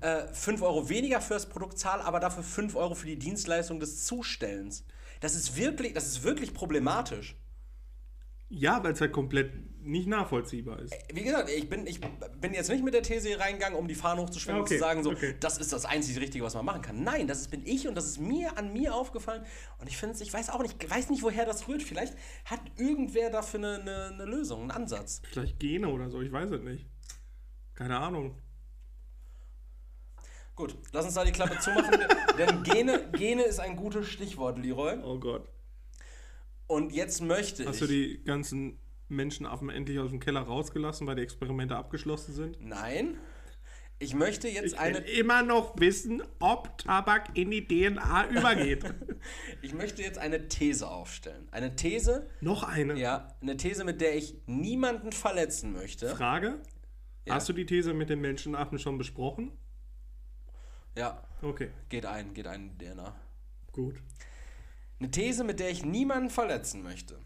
äh, 0.00 0.26
5 0.32 0.62
Euro 0.62 0.88
weniger 0.88 1.20
für 1.20 1.34
das 1.34 1.46
Produkt 1.46 1.78
zahle, 1.78 2.04
aber 2.04 2.20
dafür 2.20 2.42
5 2.42 2.74
Euro 2.76 2.94
für 2.94 3.06
die 3.06 3.18
Dienstleistung 3.18 3.80
des 3.80 4.04
Zustellens. 4.04 4.84
Das 5.20 5.34
ist 5.34 5.56
wirklich, 5.56 5.92
das 5.92 6.06
ist 6.06 6.22
wirklich 6.22 6.54
problematisch. 6.54 7.36
Ja, 8.48 8.84
weil 8.84 8.92
es 8.92 9.00
halt 9.00 9.12
komplett 9.12 9.50
nicht 9.82 10.06
nachvollziehbar 10.06 10.78
ist. 10.80 10.94
Wie 11.12 11.22
gesagt, 11.22 11.48
ich 11.48 11.70
bin, 11.70 11.86
ich 11.86 12.00
bin 12.38 12.52
jetzt 12.52 12.68
nicht 12.68 12.84
mit 12.84 12.92
der 12.92 13.02
These 13.02 13.38
reingegangen, 13.38 13.78
um 13.78 13.88
die 13.88 13.94
Fahne 13.94 14.20
hochzuschwingen 14.20 14.60
Okay, 14.60 14.74
und 14.74 14.78
zu 14.78 14.84
sagen, 14.84 15.02
so, 15.02 15.10
okay. 15.10 15.34
das 15.40 15.56
ist 15.56 15.72
das 15.72 15.86
einzige 15.86 16.20
Richtige, 16.20 16.44
was 16.44 16.54
man 16.54 16.66
machen 16.66 16.82
kann. 16.82 17.02
Nein, 17.02 17.26
das 17.26 17.40
ist, 17.40 17.50
bin 17.50 17.64
ich 17.64 17.88
und 17.88 17.94
das 17.94 18.06
ist 18.06 18.20
mir 18.20 18.58
an 18.58 18.72
mir 18.74 18.94
aufgefallen. 18.94 19.42
Und 19.78 19.88
ich 19.88 19.96
finde 19.96 20.16
es, 20.16 20.20
ich 20.20 20.32
weiß 20.32 20.50
auch 20.50 20.60
nicht, 20.60 20.88
weiß 20.88 21.08
nicht, 21.08 21.22
woher 21.22 21.46
das 21.46 21.66
rührt. 21.66 21.82
Vielleicht 21.82 22.14
hat 22.44 22.60
irgendwer 22.76 23.30
dafür 23.30 23.60
eine, 23.60 23.80
eine, 23.80 24.04
eine 24.12 24.24
Lösung, 24.26 24.60
einen 24.62 24.70
Ansatz. 24.70 25.22
Vielleicht 25.30 25.58
Gene 25.58 25.88
oder 25.88 26.10
so, 26.10 26.20
ich 26.20 26.30
weiß 26.30 26.50
es 26.50 26.62
nicht. 26.62 26.86
Keine 27.74 27.98
Ahnung. 27.98 28.36
Gut, 30.54 30.76
lass 30.92 31.04
uns 31.06 31.14
da 31.14 31.24
die 31.24 31.32
Klappe 31.32 31.58
zumachen, 31.58 31.98
denn 32.38 32.62
Gene, 32.62 33.10
Gene 33.12 33.42
ist 33.42 33.58
ein 33.58 33.76
gutes 33.76 34.06
Stichwort, 34.08 34.58
Leroy. 34.58 34.98
Oh 35.02 35.18
Gott. 35.18 35.48
Und 36.66 36.92
jetzt 36.92 37.20
möchte 37.22 37.64
Hast 37.66 37.76
ich. 37.76 37.80
du 37.80 37.86
die 37.86 38.24
ganzen 38.24 38.78
Menschenaffen 39.08 39.70
endlich 39.70 39.98
aus 39.98 40.10
dem 40.10 40.20
Keller 40.20 40.40
rausgelassen, 40.42 41.06
weil 41.06 41.16
die 41.16 41.22
Experimente 41.22 41.76
abgeschlossen 41.76 42.34
sind? 42.34 42.56
Nein. 42.60 43.16
Ich 43.98 44.14
möchte 44.14 44.48
jetzt 44.48 44.72
Ich 44.72 44.78
eine. 44.78 44.98
will 44.98 45.04
immer 45.18 45.42
noch 45.42 45.78
wissen, 45.78 46.22
ob 46.40 46.76
Tabak 46.78 47.36
in 47.36 47.50
die 47.50 47.66
DNA 47.66 48.28
übergeht. 48.30 48.84
Ich 49.62 49.72
möchte 49.74 50.02
jetzt 50.02 50.18
eine 50.18 50.48
These 50.48 50.88
aufstellen. 50.88 51.46
Eine 51.52 51.76
These, 51.76 52.28
noch 52.40 52.64
eine 52.64 52.98
ja, 52.98 53.28
eine 53.40 53.56
These, 53.56 53.84
mit 53.84 54.00
der 54.00 54.16
ich 54.16 54.34
niemanden 54.46 55.12
verletzen 55.12 55.72
möchte. 55.72 56.08
Frage. 56.08 56.60
Ja. 57.24 57.34
Hast 57.36 57.48
du 57.48 57.52
die 57.52 57.64
These 57.64 57.94
mit 57.94 58.10
den 58.10 58.20
Menschenaffen 58.20 58.80
schon 58.80 58.98
besprochen? 58.98 59.52
Ja, 60.96 61.22
Okay, 61.42 61.70
geht 61.88 62.06
ein, 62.06 62.34
geht 62.34 62.46
ein, 62.46 62.78
DNA. 62.78 63.14
gut. 63.72 63.96
Eine 65.00 65.10
These, 65.10 65.42
mit 65.42 65.58
der 65.58 65.70
ich 65.70 65.84
niemanden 65.84 66.30
verletzen 66.30 66.84
möchte. 66.84 67.18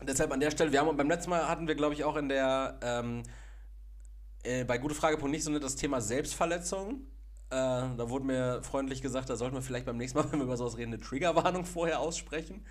Deshalb 0.00 0.30
an 0.30 0.38
der 0.38 0.52
Stelle, 0.52 0.70
wir 0.70 0.78
haben 0.78 0.96
beim 0.96 1.08
letzten 1.08 1.30
Mal 1.30 1.48
hatten 1.48 1.66
wir, 1.66 1.74
glaube 1.74 1.94
ich, 1.94 2.04
auch 2.04 2.14
in 2.14 2.28
der 2.28 2.78
ähm, 2.80 3.24
äh, 4.44 4.64
bei 4.64 4.78
gute 4.78 4.94
Frage 4.94 5.28
nicht 5.28 5.42
so 5.42 5.58
das 5.58 5.74
Thema 5.74 6.00
Selbstverletzung. 6.00 7.00
Äh, 7.50 7.54
da 7.96 8.10
wurde 8.10 8.26
mir 8.26 8.62
freundlich 8.62 9.00
gesagt, 9.00 9.30
da 9.30 9.36
sollten 9.36 9.56
wir 9.56 9.62
vielleicht 9.62 9.86
beim 9.86 9.96
nächsten 9.96 10.18
Mal, 10.18 10.24
wenn 10.32 10.38
wir 10.38 10.44
über 10.44 10.56
sowas 10.58 10.76
reden, 10.76 10.92
eine 10.92 11.02
Triggerwarnung 11.02 11.64
vorher 11.64 12.00
aussprechen. 12.00 12.66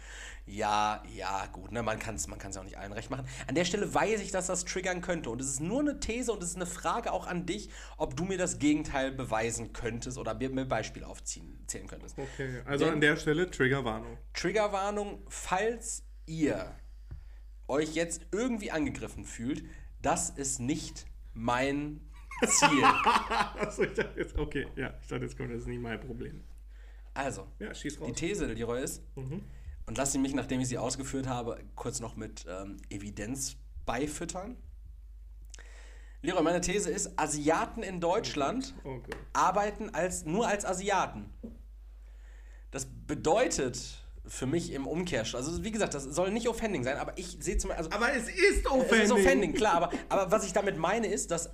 Ja, 0.46 1.02
ja, 1.16 1.48
gut, 1.48 1.72
ne, 1.72 1.82
man 1.82 1.98
kann 1.98 2.16
es 2.16 2.28
man 2.28 2.38
kann's 2.38 2.56
ja 2.56 2.62
auch 2.62 2.66
nicht 2.66 2.78
allen 2.78 2.94
recht 2.94 3.10
machen. 3.10 3.28
An 3.48 3.56
der 3.56 3.66
Stelle 3.66 3.92
weiß 3.92 4.22
ich, 4.22 4.32
dass 4.32 4.48
das 4.48 4.66
triggern 4.66 5.02
könnte. 5.02 5.32
Und 5.32 5.42
es 5.42 5.48
ist 5.48 5.62
nur 5.62 5.80
eine 5.80 6.00
These 6.00 6.32
und 6.32 6.44
es 6.44 6.52
ist 6.52 6.56
eine 6.58 6.68
Frage 6.68 7.12
auch 7.12 7.26
an 7.26 7.48
dich, 7.48 7.70
ob 7.98 8.16
du 8.16 8.26
mir 8.26 8.38
das 8.38 8.60
Gegenteil 8.60 9.12
beweisen 9.12 9.74
könntest 9.74 10.20
oder 10.20 10.36
mir 10.36 10.50
ein 10.50 10.68
Beispiel 10.68 11.04
aufziehen 11.04 11.58
zählen 11.66 11.88
könntest. 11.88 12.18
Okay, 12.18 12.62
also 12.66 12.86
Denn, 12.86 12.96
an 12.96 13.02
der 13.02 13.18
Stelle 13.18 13.50
Triggerwarnung. 13.50 14.18
Triggerwarnung, 14.34 15.24
falls 15.28 16.04
ihr 16.28 16.76
euch 17.68 17.96
jetzt 17.96 18.28
irgendwie 18.32 18.72
angegriffen 18.72 19.26
fühlt, 19.26 19.64
das 20.02 20.30
ist 20.30 20.60
nicht 20.60 21.06
mein 21.34 22.02
Ziel. 22.46 22.84
Achso, 23.60 23.84
ich 23.84 23.94
dachte 23.94 24.20
jetzt, 24.20 24.38
okay, 24.38 24.68
ja, 24.76 24.94
ich 25.02 25.08
dachte, 25.08 25.24
jetzt 25.24 25.38
kommt 25.38 25.52
das 25.52 25.62
ist 25.62 25.68
nicht 25.68 25.82
mein 25.82 26.00
Problem. 26.00 26.44
Also, 27.14 27.48
ja, 27.60 27.72
die 27.72 28.14
These, 28.14 28.46
Leroy, 28.46 28.84
ist, 28.84 29.02
mhm. 29.16 29.44
und 29.88 29.98
lass 29.98 30.12
sie 30.12 30.20
mich, 30.20 30.36
nachdem 30.36 30.60
ich 30.60 30.68
sie 30.68 30.78
ausgeführt 30.78 31.28
habe, 31.28 31.60
kurz 31.76 32.00
noch 32.00 32.16
mit 32.16 32.46
ähm, 32.48 32.78
Evidenz 32.90 33.58
beifüttern. 33.86 34.58
Leroy, 36.22 36.44
meine 36.44 36.62
These 36.62 36.92
ist, 36.92 37.18
Asiaten 37.20 37.84
in 37.84 38.00
Deutschland 38.00 38.76
oh 38.84 38.98
oh 38.98 39.02
arbeiten 39.34 39.90
als, 39.94 40.26
nur 40.26 40.48
als 40.48 40.66
Asiaten. 40.66 41.34
Das 42.72 42.86
bedeutet 42.86 44.04
für 44.28 44.46
mich 44.46 44.72
im 44.74 44.88
Umkehrschluss, 44.88 45.48
also 45.48 45.64
wie 45.64 45.72
gesagt, 45.72 45.94
das 45.94 46.04
soll 46.04 46.32
nicht 46.32 46.48
offending 46.48 46.84
sein, 46.84 46.98
aber 46.98 47.18
ich 47.18 47.38
sehe 47.40 47.58
zum 47.58 47.70
Beispiel. 47.70 47.86
Also, 47.86 47.96
aber 47.96 48.14
es 48.14 48.30
ist 48.30 48.68
offending. 48.68 49.00
Es 49.00 49.06
ist 49.06 49.12
offending, 49.12 49.54
klar, 49.54 49.76
aber, 49.76 49.92
aber 50.10 50.32
was 50.32 50.46
ich 50.46 50.54
damit 50.54 50.78
meine 50.78 51.08
ist, 51.08 51.32
dass 51.32 51.50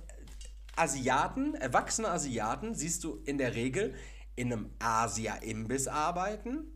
Asiaten, 0.76 1.54
erwachsene 1.54 2.08
Asiaten, 2.08 2.74
siehst 2.74 3.04
du 3.04 3.20
in 3.24 3.38
der 3.38 3.54
Regel 3.54 3.94
in 4.36 4.52
einem 4.52 4.70
Asia-Imbiss 4.78 5.88
arbeiten 5.88 6.74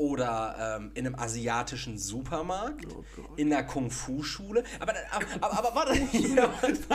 oder 0.00 0.78
ähm, 0.78 0.92
in 0.94 1.06
einem 1.06 1.14
asiatischen 1.16 1.98
Supermarkt, 1.98 2.86
oh 2.90 3.04
in 3.36 3.52
einer 3.52 3.64
Kung-Fu-Schule. 3.64 4.64
Aber, 4.78 4.94
aber, 5.10 5.26
aber, 5.40 5.58
aber 5.58 5.74
warte, 5.74 5.94
ja, 6.16 6.50
was 6.62 6.70
ist 6.70 6.90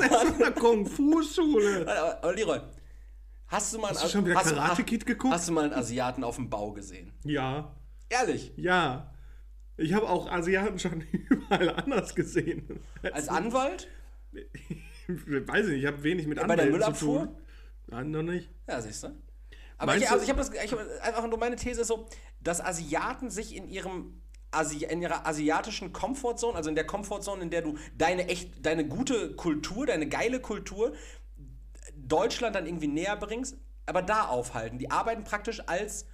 das 0.00 0.22
für 0.22 0.44
eine 0.44 0.54
Kung-Fu-Schule? 0.54 1.84
Leroy, 2.34 2.60
hast 3.48 3.74
du 3.74 3.78
mal 3.78 3.90
hast 3.90 4.14
du 4.14 4.24
wieder 4.24 4.34
Karate 4.36 4.84
Kid 4.84 5.04
geguckt? 5.04 5.34
Hast 5.34 5.48
du 5.48 5.52
mal 5.52 5.64
einen 5.64 5.74
Asiaten 5.74 6.24
auf 6.24 6.36
dem 6.36 6.48
Bau 6.48 6.72
gesehen? 6.72 7.12
Ja. 7.24 7.76
Ehrlich? 8.08 8.54
Ja. 8.56 9.12
Ich 9.76 9.92
habe 9.92 10.08
auch 10.08 10.30
Asiaten 10.30 10.78
schon 10.78 11.02
überall 11.12 11.70
anders 11.70 12.14
gesehen. 12.14 12.80
Als 13.12 13.28
Anwalt? 13.28 13.86
weiß 15.08 15.66
ich 15.66 15.72
nicht, 15.72 15.80
ich 15.80 15.86
habe 15.86 16.02
wenig 16.02 16.26
mit 16.26 16.38
ja, 16.38 16.46
Bei 16.46 16.56
der 16.56 16.66
Müllabfuhr? 16.66 17.36
Nein, 17.86 18.10
noch 18.10 18.22
nicht. 18.22 18.50
Ja, 18.68 18.80
siehst 18.80 19.04
du. 19.04 19.08
Aber 19.78 19.96
ich, 19.96 20.10
also 20.10 20.24
ich 20.24 20.30
habe 20.30 20.42
hab 20.42 21.06
einfach 21.06 21.28
nur 21.28 21.38
meine 21.38 21.56
These 21.56 21.82
ist 21.82 21.88
so, 21.88 22.06
dass 22.40 22.60
Asiaten 22.60 23.30
sich 23.30 23.54
in 23.54 23.68
ihrem 23.68 24.20
Asi 24.50 24.84
in 24.84 25.02
ihrer 25.02 25.26
asiatischen 25.26 25.92
Comfortzone, 25.92 26.56
also 26.56 26.70
in 26.70 26.74
der 26.74 26.86
Comfortzone, 26.86 27.42
in 27.42 27.50
der 27.50 27.62
du 27.62 27.76
deine 27.96 28.28
echt, 28.28 28.64
deine 28.64 28.88
gute 28.88 29.34
Kultur, 29.34 29.86
deine 29.86 30.08
geile 30.08 30.40
Kultur 30.40 30.94
Deutschland 31.94 32.56
dann 32.56 32.66
irgendwie 32.66 32.88
näher 32.88 33.16
bringst, 33.16 33.58
aber 33.86 34.02
da 34.02 34.26
aufhalten. 34.26 34.78
Die 34.78 34.90
arbeiten 34.90 35.24
praktisch 35.24 35.60
als 35.66 36.06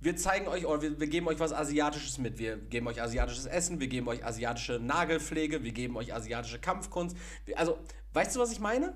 wir 0.00 0.16
zeigen 0.16 0.46
euch, 0.48 0.66
oder 0.66 0.82
wir, 0.82 1.00
wir, 1.00 1.06
geben 1.06 1.26
euch 1.28 1.40
was 1.40 1.52
Asiatisches 1.52 2.18
mit. 2.18 2.38
Wir 2.38 2.56
geben 2.56 2.86
euch 2.86 3.00
asiatisches 3.00 3.46
Essen, 3.46 3.80
wir 3.80 3.88
geben 3.88 4.08
euch 4.08 4.24
asiatische 4.24 4.78
Nagelpflege, 4.78 5.64
wir 5.64 5.72
geben 5.72 5.96
euch 5.96 6.14
asiatische 6.14 6.58
Kampfkunst. 6.58 7.16
Also, 7.54 7.78
weißt 8.12 8.36
du, 8.36 8.40
was 8.40 8.52
ich 8.52 8.60
meine? 8.60 8.94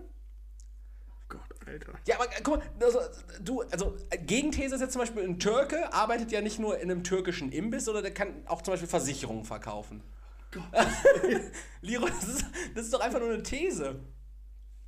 Gott, 1.28 1.40
Alter. 1.66 1.92
Ja, 2.06 2.16
aber 2.16 2.26
guck 2.42 2.58
mal, 2.58 2.64
also, 2.80 2.98
du, 3.42 3.62
also 3.62 3.96
Gegenthese 4.26 4.74
ist 4.74 4.80
jetzt 4.80 4.92
zum 4.92 5.00
Beispiel, 5.00 5.22
ein 5.22 5.38
Türke 5.38 5.92
arbeitet 5.92 6.32
ja 6.32 6.40
nicht 6.40 6.58
nur 6.58 6.78
in 6.78 6.90
einem 6.90 7.04
türkischen 7.04 7.50
Imbiss, 7.52 7.86
sondern 7.86 8.02
der 8.02 8.12
kann 8.12 8.46
auch 8.46 8.62
zum 8.62 8.72
Beispiel 8.72 8.88
Versicherungen 8.88 9.44
verkaufen. 9.44 10.02
Gott. 10.50 10.64
Leroy, 11.80 12.10
das 12.10 12.28
ist, 12.28 12.44
das 12.74 12.84
ist 12.84 12.92
doch 12.92 13.00
einfach 13.00 13.20
nur 13.20 13.30
eine 13.30 13.42
These. 13.42 14.00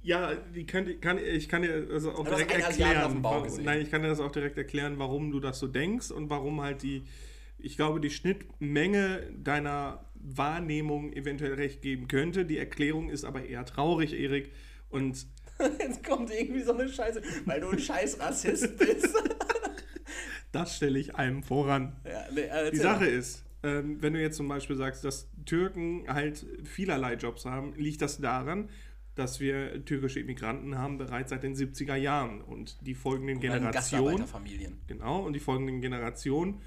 Ja, 0.03 0.35
die 0.35 0.67
kann, 0.67 1.01
kann, 1.01 1.19
ich 1.19 1.49
kann 1.49 1.63
dir 1.63 1.87
also 1.91 2.13
auch 2.13 2.27
direkt 2.27 2.53
erklären. 2.53 3.23
Nein, 3.63 3.81
ich 3.81 3.91
kann 3.91 4.03
dir 4.03 4.09
das 4.09 4.21
auch 4.21 4.33
direkt 4.33 4.59
erklären, 4.59 4.99
warum 4.99 5.31
du 5.31 5.39
das 5.39 5.59
so 5.59 5.69
denkst 5.69 6.11
und 6.11 6.29
warum 6.29 6.61
halt 6.61 6.83
die, 6.83 7.05
ich 7.59 7.77
glaube, 7.77 8.01
die 8.01 8.11
Schnittmenge 8.11 9.23
deiner 9.37 10.05
Wahrnehmung 10.15 11.13
eventuell 11.13 11.55
recht 11.55 11.83
geben 11.83 12.09
könnte. 12.09 12.45
Die 12.45 12.59
Erklärung 12.59 13.11
ist 13.11 13.25
aber 13.25 13.45
eher 13.45 13.65
traurig, 13.65 14.13
Erik. 14.13 14.53
Und 14.91 15.27
Jetzt 15.79 16.05
kommt 16.05 16.31
irgendwie 16.33 16.63
so 16.63 16.73
eine 16.73 16.89
Scheiße, 16.89 17.23
weil 17.45 17.61
du 17.61 17.69
ein 17.69 17.79
scheiß 17.79 18.21
Rassist 18.21 18.77
bist. 18.77 19.15
das 20.53 20.77
stelle 20.77 20.99
ich 20.99 21.15
einem 21.15 21.43
voran. 21.43 21.97
Ja, 22.05 22.25
nee, 22.33 22.71
die 22.71 22.77
Sache 22.77 23.07
ist, 23.07 23.45
ähm, 23.63 23.99
wenn 24.01 24.15
du 24.15 24.21
jetzt 24.21 24.37
zum 24.37 24.49
Beispiel 24.49 24.77
sagst, 24.77 25.05
dass 25.05 25.29
Türken 25.47 26.05
halt 26.09 26.45
vielerlei 26.65 27.15
Jobs 27.15 27.45
haben, 27.45 27.75
liegt 27.77 28.03
das 28.03 28.21
daran, 28.21 28.69
dass 29.15 29.41
wir 29.41 29.85
türkische 29.85 30.21
Immigranten 30.21 30.79
haben 30.79 30.99
bereits 30.99 31.31
seit 31.31 31.43
den 31.43 31.55
70er 31.55 31.97
Jahren 31.97 32.41
und 32.41 32.87
die 32.87 32.95
folgenden 32.95 33.41
Generationen. 33.41 34.25
Genau, 34.87 35.25
und 35.25 35.35
die 35.35 35.41
folgenden 35.41 35.81
Generationen 35.81 36.63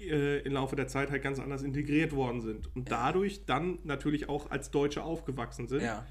äh, 0.00 0.40
im 0.40 0.52
Laufe 0.52 0.76
der 0.76 0.88
Zeit 0.88 1.10
halt 1.10 1.22
ganz 1.22 1.38
anders 1.38 1.62
integriert 1.62 2.12
worden 2.12 2.40
sind 2.40 2.74
und 2.76 2.90
ja. 2.90 2.96
dadurch 2.96 3.46
dann 3.46 3.78
natürlich 3.84 4.28
auch 4.28 4.50
als 4.50 4.70
Deutsche 4.70 5.02
aufgewachsen 5.02 5.68
sind. 5.68 5.82
Ja 5.82 6.06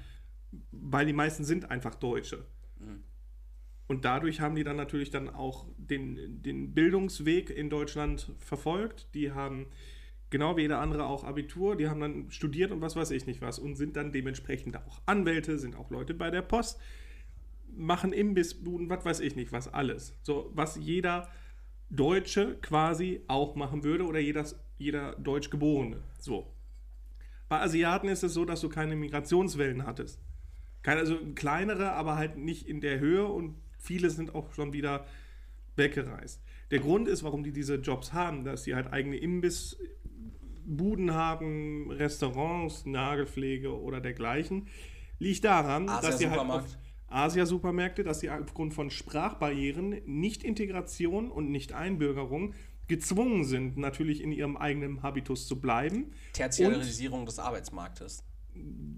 weil 0.70 1.06
die 1.06 1.12
meisten 1.12 1.44
sind 1.44 1.70
einfach 1.70 1.94
Deutsche. 1.94 2.44
Mhm. 2.78 3.02
Und 3.88 4.04
dadurch 4.04 4.40
haben 4.40 4.56
die 4.56 4.64
dann 4.64 4.76
natürlich 4.76 5.10
dann 5.10 5.28
auch 5.28 5.66
den, 5.76 6.42
den 6.42 6.74
Bildungsweg 6.74 7.50
in 7.50 7.70
Deutschland 7.70 8.32
verfolgt. 8.38 9.14
Die 9.14 9.30
haben 9.30 9.66
genau 10.30 10.56
wie 10.56 10.62
jeder 10.62 10.80
andere 10.80 11.06
auch 11.06 11.24
Abitur, 11.24 11.76
die 11.76 11.88
haben 11.88 12.00
dann 12.00 12.30
studiert 12.30 12.72
und 12.72 12.80
was 12.80 12.96
weiß 12.96 13.10
ich 13.10 13.26
nicht 13.26 13.40
was 13.40 13.58
und 13.58 13.76
sind 13.76 13.96
dann 13.96 14.12
dementsprechend 14.12 14.76
auch 14.76 15.00
Anwälte, 15.06 15.58
sind 15.58 15.76
auch 15.76 15.90
Leute 15.90 16.14
bei 16.14 16.30
der 16.30 16.42
Post, 16.42 16.80
machen 17.76 18.12
Imbissbuden, 18.12 18.88
was 18.88 19.04
weiß 19.04 19.20
ich 19.20 19.36
nicht 19.36 19.52
was, 19.52 19.72
alles. 19.72 20.14
So, 20.22 20.50
was 20.54 20.76
jeder 20.76 21.28
Deutsche 21.90 22.56
quasi 22.60 23.22
auch 23.28 23.54
machen 23.54 23.84
würde 23.84 24.04
oder 24.04 24.18
jeder, 24.18 24.44
jeder 24.78 25.14
Deutschgeborene. 25.16 26.02
So. 26.18 26.52
Bei 27.48 27.60
Asiaten 27.60 28.08
ist 28.08 28.24
es 28.24 28.34
so, 28.34 28.44
dass 28.44 28.60
du 28.60 28.68
keine 28.68 28.96
Migrationswellen 28.96 29.86
hattest. 29.86 30.20
Keine, 30.82 31.00
also 31.00 31.18
kleinere, 31.34 31.92
aber 31.92 32.16
halt 32.16 32.36
nicht 32.36 32.66
in 32.66 32.80
der 32.80 32.98
Höhe 32.98 33.26
und 33.26 33.56
viele 33.78 34.10
sind 34.10 34.34
auch 34.34 34.52
schon 34.52 34.72
wieder 34.72 35.06
weggereist. 35.76 36.42
Der 36.70 36.80
Grund 36.80 37.06
ist, 37.06 37.22
warum 37.22 37.44
die 37.44 37.52
diese 37.52 37.76
Jobs 37.76 38.12
haben, 38.12 38.44
dass 38.44 38.64
sie 38.64 38.74
halt 38.74 38.92
eigene 38.92 39.16
Imbissbuden 40.66 41.14
haben, 41.14 41.90
Restaurants, 41.90 42.84
Nagelpflege 42.84 43.78
oder 43.80 44.00
dergleichen, 44.00 44.66
liegt 45.18 45.44
daran, 45.44 45.88
Asia 45.88 46.10
dass 46.10 46.18
sie 46.18 46.28
halt 46.28 46.40
auf 46.40 46.64
Asia-Supermärkte, 47.08 48.02
dass 48.02 48.20
sie 48.20 48.30
aufgrund 48.30 48.74
von 48.74 48.90
Sprachbarrieren, 48.90 50.00
Nicht-Integration 50.06 51.30
und 51.30 51.50
Nicht-Einbürgerung 51.50 52.54
gezwungen 52.88 53.44
sind, 53.44 53.76
natürlich 53.76 54.20
in 54.20 54.32
ihrem 54.32 54.56
eigenen 54.56 55.02
Habitus 55.02 55.46
zu 55.46 55.60
bleiben. 55.60 56.12
Tertiarisierung 56.32 57.24
des 57.26 57.38
Arbeitsmarktes 57.38 58.24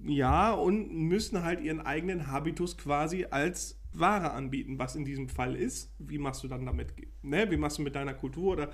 ja, 0.05 0.53
und 0.53 0.95
müssen 0.95 1.43
halt 1.43 1.61
ihren 1.61 1.81
eigenen 1.81 2.29
Habitus 2.29 2.79
quasi 2.79 3.27
als 3.29 3.81
Ware 3.93 4.31
anbieten, 4.31 4.79
was 4.79 4.95
in 4.95 5.05
diesem 5.05 5.29
Fall 5.29 5.57
ist. 5.57 5.93
Wie 5.99 6.19
machst 6.19 6.45
du 6.45 6.49
dann 6.49 6.64
damit, 6.64 6.95
ne? 7.23 7.51
Wie 7.51 7.57
machst 7.57 7.79
du 7.79 7.83
mit 7.83 7.97
deiner 7.97 8.14
Kultur 8.14 8.53
oder 8.53 8.71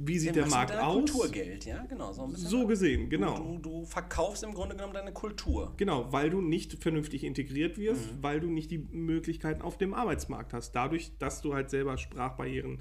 wie 0.00 0.18
sieht 0.18 0.36
der 0.36 0.46
Markt 0.46 0.76
aus? 0.76 0.94
Kulturgeld, 0.94 1.64
ja, 1.64 1.84
genau. 1.86 2.12
So, 2.12 2.30
so 2.34 2.66
gesehen, 2.68 3.10
genau. 3.10 3.36
Du, 3.36 3.58
du, 3.58 3.84
verkaufst 3.84 4.44
im 4.44 4.54
Grunde 4.54 4.76
genommen 4.76 4.94
deine 4.94 5.12
Kultur. 5.12 5.74
Genau, 5.76 6.12
weil 6.12 6.30
du 6.30 6.40
nicht 6.40 6.80
vernünftig 6.80 7.24
integriert 7.24 7.78
wirst, 7.78 8.12
mhm. 8.12 8.22
weil 8.22 8.38
du 8.38 8.48
nicht 8.48 8.70
die 8.70 8.78
Möglichkeiten 8.78 9.60
auf 9.60 9.76
dem 9.76 9.94
Arbeitsmarkt 9.94 10.52
hast. 10.52 10.72
Dadurch, 10.72 11.18
dass 11.18 11.42
du 11.42 11.52
halt 11.54 11.70
selber 11.70 11.98
Sprachbarrieren 11.98 12.80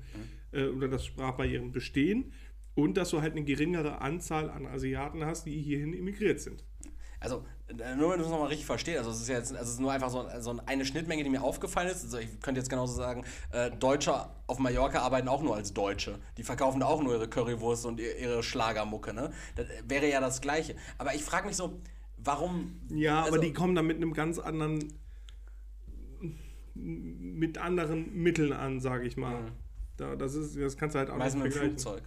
mhm. 0.52 0.60
äh, 0.60 0.68
oder 0.68 0.88
dass 0.88 1.06
Sprachbarrieren 1.06 1.72
bestehen 1.72 2.34
und 2.76 2.98
dass 2.98 3.10
du 3.10 3.22
halt 3.22 3.34
eine 3.34 3.44
geringere 3.44 4.00
Anzahl 4.02 4.52
an 4.52 4.68
Asiaten 4.68 5.26
hast, 5.26 5.48
die 5.48 5.60
hierhin 5.60 5.94
immigriert 5.94 6.40
sind 6.40 6.64
also 7.20 7.44
äh, 7.68 7.96
nur 7.96 8.12
wenn 8.12 8.20
du 8.20 8.26
es 8.26 8.32
nochmal 8.32 8.48
richtig 8.48 8.66
verstehst, 8.66 9.00
also 9.00 9.12
es 9.12 9.22
ist 9.22 9.28
jetzt 9.28 9.52
also 9.52 9.64
es 9.64 9.70
ist 9.72 9.80
nur 9.80 9.92
einfach 9.92 10.10
so, 10.10 10.26
so, 10.40 10.60
eine 10.66 10.86
Schnittmenge, 10.86 11.24
die 11.24 11.30
mir 11.30 11.42
aufgefallen 11.42 11.90
ist. 11.90 12.04
Also 12.04 12.20
ich 12.20 12.40
könnte 12.40 12.60
jetzt 12.60 12.70
genauso 12.70 12.94
sagen, 12.94 13.26
äh, 13.52 13.72
Deutsche 13.72 14.30
auf 14.48 14.60
Mallorca 14.60 15.00
arbeiten 15.00 15.28
auch 15.28 15.42
nur 15.42 15.56
als 15.56 15.74
Deutsche. 15.74 16.20
Die 16.38 16.44
verkaufen 16.44 16.80
da 16.80 16.86
auch 16.86 17.02
nur 17.02 17.14
ihre 17.14 17.28
Currywurst 17.28 17.86
und 17.86 18.00
ihre 18.00 18.44
Schlagermucke, 18.44 19.14
ne? 19.14 19.32
Das 19.56 19.68
wäre 19.88 20.10
ja 20.10 20.22
das 20.22 20.42
Gleiche. 20.42 20.76
Aber 20.98 21.14
ich 21.16 21.24
frage 21.24 21.48
mich 21.48 21.56
so, 21.56 21.82
warum. 22.18 22.80
Ja, 22.90 23.24
also, 23.24 23.36
aber 23.36 23.44
die 23.44 23.54
kommen 23.54 23.76
da 23.76 23.82
mit 23.82 23.98
einem 23.98 24.14
ganz 24.14 24.40
anderen. 24.40 24.94
mit 26.74 27.58
anderen 27.58 28.14
Mitteln 28.14 28.54
an, 28.54 28.80
sage 28.80 29.08
ich 29.08 29.18
mal. 29.18 29.42
Mhm. 29.42 29.52
Da, 29.98 30.16
das, 30.16 30.36
ist, 30.36 30.56
das 30.56 30.78
kannst 30.78 30.94
du 30.96 31.00
halt 31.00 31.10
auch 31.10 31.18
Meistens 31.18 31.44
mit 31.44 31.54
dem 31.54 31.58
vergleichen. 31.58 31.80
Flugzeug. 31.80 32.04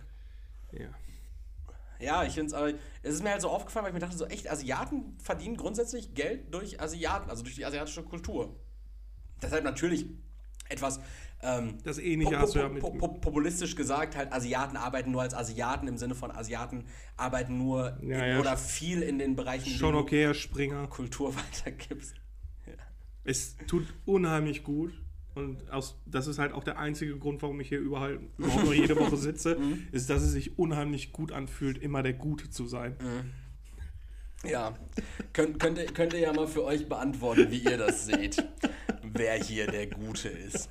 Ja. 0.72 0.88
Ja, 2.01 2.24
ich 2.24 2.32
finde 2.34 2.46
es 2.48 2.55
aber, 2.55 2.68
es 3.03 3.14
ist 3.14 3.22
mir 3.22 3.30
halt 3.30 3.42
so 3.42 3.51
aufgefallen, 3.51 3.84
weil 3.84 3.90
ich 3.90 3.94
mir 3.94 4.01
dachte, 4.01 4.16
so 4.16 4.26
echt, 4.26 4.51
Asiaten 4.51 5.16
verdienen 5.22 5.57
grundsätzlich 5.57 6.14
Geld 6.14 6.53
durch 6.55 6.80
Asiaten, 6.80 7.30
also 7.30 7.42
durch 7.42 7.55
die 7.57 7.64
asiatische 7.64 8.03
Kultur. 8.03 8.57
Deshalb 9.42 9.64
natürlich 9.64 10.07
etwas 10.68 11.01
ähm, 11.42 11.78
Das 11.84 11.98
Ähnliche 11.98 12.36
du 12.38 12.59
ja 12.59 12.68
mit- 12.68 12.82
po- 12.82 12.90
po- 12.92 13.09
populistisch 13.09 13.74
gesagt, 13.74 14.14
halt 14.16 14.32
Asiaten 14.32 14.76
arbeiten 14.76 15.11
nur 15.11 15.22
als 15.22 15.34
Asiaten 15.34 15.88
im 15.88 15.96
Sinne 15.96 16.14
von 16.14 16.30
Asiaten 16.30 16.84
arbeiten 17.16 17.57
nur 17.59 17.96
Ja, 18.03 18.24
in, 18.24 18.32
ja, 18.32 18.38
oder 18.40 18.57
viel 18.59 19.03
in 19.03 19.18
den 19.18 19.36
Bereichen, 19.36 19.70
Schon 19.70 19.94
okay, 19.94 20.24
Herr 20.24 20.34
Springer. 20.34 20.86
Kultur 20.88 21.34
weitergibst. 21.64 22.14
Es 23.24 23.57
tut 23.66 23.86
unheimlich 24.07 24.62
gut. 24.64 24.92
Und 25.45 25.70
aus, 25.70 25.97
das 26.07 26.26
ist 26.26 26.38
halt 26.38 26.53
auch 26.53 26.64
der 26.64 26.78
einzige 26.78 27.16
Grund, 27.18 27.43
warum 27.43 27.61
ich 27.61 27.68
hier 27.68 27.80
überall, 27.80 28.20
überhaupt 28.38 28.64
noch 28.64 28.72
jede 28.74 28.97
Woche 28.99 29.16
sitze, 29.16 29.57
Mhm. 29.59 29.88
ist, 29.93 30.09
dass 30.11 30.22
es 30.22 30.32
sich 30.32 30.59
unheimlich 30.59 31.12
gut 31.12 31.32
anfühlt, 31.32 31.78
immer 31.78 32.03
der 32.03 32.12
Gute 32.14 32.51
zu 32.51 32.66
sein. 32.66 32.97
Ja, 34.45 34.74
könnt, 35.32 35.61
könnt, 35.61 35.76
ihr, 35.78 35.86
könnt 35.86 36.12
ihr 36.14 36.20
ja 36.20 36.32
mal 36.32 36.47
für 36.47 36.64
euch 36.64 36.88
beantworten, 36.88 37.51
wie 37.51 37.59
ihr 37.59 37.76
das 37.76 38.07
seht, 38.07 38.43
wer 39.03 39.34
hier 39.43 39.66
der 39.66 39.86
Gute 39.86 40.28
ist. 40.28 40.70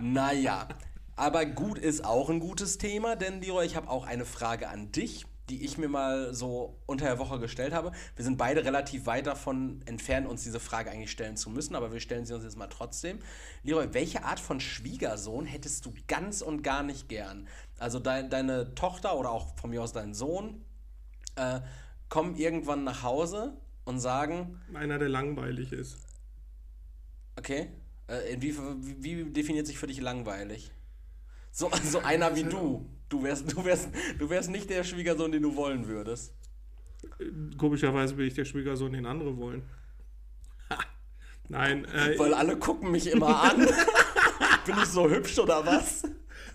Naja, 0.00 0.68
aber 1.14 1.46
gut 1.46 1.78
ist 1.78 2.04
auch 2.04 2.28
ein 2.30 2.40
gutes 2.40 2.78
Thema, 2.78 3.14
denn 3.16 3.40
Leroy, 3.40 3.64
ich 3.66 3.76
habe 3.76 3.88
auch 3.88 4.04
eine 4.06 4.24
Frage 4.24 4.68
an 4.68 4.90
dich, 4.92 5.26
die 5.48 5.64
ich 5.64 5.78
mir 5.78 5.88
mal 5.88 6.34
so 6.34 6.78
unter 6.86 7.06
der 7.06 7.18
Woche 7.18 7.38
gestellt 7.38 7.72
habe. 7.72 7.92
Wir 8.16 8.24
sind 8.24 8.36
beide 8.36 8.64
relativ 8.64 9.06
weit 9.06 9.26
davon 9.26 9.80
entfernt, 9.86 10.26
uns 10.26 10.42
diese 10.44 10.60
Frage 10.60 10.90
eigentlich 10.90 11.10
stellen 11.10 11.36
zu 11.36 11.50
müssen, 11.50 11.74
aber 11.74 11.92
wir 11.92 12.00
stellen 12.00 12.26
sie 12.26 12.34
uns 12.34 12.44
jetzt 12.44 12.56
mal 12.56 12.68
trotzdem. 12.68 13.18
Leroy, 13.62 13.88
welche 13.92 14.24
Art 14.24 14.40
von 14.40 14.60
Schwiegersohn 14.60 15.46
hättest 15.46 15.86
du 15.86 15.94
ganz 16.06 16.42
und 16.42 16.62
gar 16.62 16.82
nicht 16.82 17.08
gern? 17.08 17.48
Also 17.78 17.98
dein, 17.98 18.30
deine 18.30 18.74
Tochter 18.74 19.16
oder 19.18 19.30
auch 19.30 19.56
von 19.56 19.70
mir 19.70 19.82
aus 19.82 19.92
dein 19.92 20.14
Sohn 20.14 20.64
äh, 21.36 21.60
kommen 22.08 22.36
irgendwann 22.36 22.84
nach 22.84 23.02
Hause 23.02 23.56
und 23.84 24.00
sagen, 24.00 24.60
Einer, 24.74 24.98
der 24.98 25.08
langweilig 25.08 25.72
ist. 25.72 25.98
okay, 27.36 27.70
äh, 28.08 28.36
wie, 28.38 28.56
wie, 28.56 29.24
wie 29.26 29.30
definiert 29.30 29.66
sich 29.66 29.78
für 29.78 29.86
dich 29.86 30.00
langweilig? 30.00 30.72
So, 31.50 31.70
so 31.84 32.00
einer 32.00 32.34
wie 32.36 32.44
du. 32.44 32.86
Du 33.08 33.22
wärst, 33.22 33.50
du, 33.52 33.64
wärst, 33.64 33.88
du 34.18 34.28
wärst 34.28 34.50
nicht 34.50 34.68
der 34.68 34.84
Schwiegersohn, 34.84 35.32
den 35.32 35.42
du 35.42 35.56
wollen 35.56 35.86
würdest. 35.88 36.34
Komischerweise 37.56 38.14
bin 38.14 38.26
ich 38.26 38.34
der 38.34 38.44
Schwiegersohn, 38.44 38.92
den 38.92 39.06
andere 39.06 39.36
wollen. 39.36 39.62
Ha. 40.70 40.78
Nein, 41.48 41.84
äh, 41.86 42.18
Weil 42.18 42.34
alle 42.34 42.58
gucken 42.58 42.90
mich 42.90 43.10
immer 43.10 43.42
an. 43.44 43.58
Bin 44.66 44.76
ich 44.82 44.86
so 44.86 45.08
hübsch 45.08 45.38
oder 45.38 45.64
was? 45.64 46.02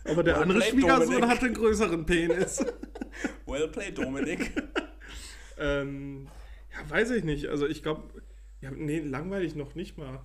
aber 0.06 0.22
der 0.24 0.36
Well 0.36 0.44
andere 0.44 0.60
played, 0.60 0.72
Schwiegersohn 0.74 1.06
Dominik. 1.08 1.30
hat 1.30 1.44
einen 1.44 1.54
größeren 1.56 2.06
Penis. 2.06 2.66
Well 3.46 3.68
played, 3.70 3.98
Dominik. 3.98 4.52
ähm, 5.58 6.28
ja, 6.72 6.90
weiß 6.90 7.12
ich 7.12 7.24
nicht. 7.24 7.48
Also 7.48 7.68
ich 7.68 7.82
glaube, 7.82 8.22
ja, 8.62 8.72
nee, 8.72 9.00
langweilig 9.00 9.56
noch 9.56 9.76
nicht 9.76 9.98
mal. 9.98 10.20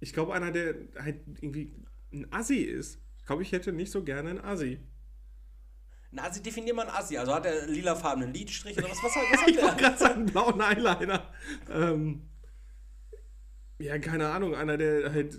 Ich 0.00 0.12
glaube, 0.12 0.34
einer, 0.34 0.50
der 0.52 0.74
halt 0.98 1.20
irgendwie 1.40 1.74
ein 2.12 2.30
Assi 2.32 2.56
ist. 2.58 3.00
Ich 3.18 3.26
glaube, 3.26 3.42
ich 3.42 3.52
hätte 3.52 3.72
nicht 3.72 3.90
so 3.90 4.04
gerne 4.04 4.30
einen 4.30 4.40
Assi. 4.40 4.80
Na, 6.16 6.22
also 6.22 6.42
definier 6.42 6.72
mal 6.72 6.86
einen 6.88 6.96
Assi. 6.96 7.18
Also 7.18 7.34
hat 7.34 7.44
er 7.44 7.66
lilafarbenen 7.66 8.32
Lidstrich 8.32 8.76
oder 8.78 8.88
was? 8.90 9.02
Was, 9.02 9.14
hat- 9.14 9.22
was 9.32 9.40
hat 9.42 9.48
Ich 9.50 9.56
wollte 9.60 9.76
der? 9.76 9.76
gerade 9.76 9.98
sagen, 9.98 10.14
einen 10.14 10.26
blauen 10.26 10.60
Eyeliner. 10.62 11.30
Ähm, 11.70 12.22
ja, 13.78 13.98
keine 13.98 14.28
Ahnung, 14.28 14.54
einer, 14.54 14.78
der 14.78 15.12
halt 15.12 15.38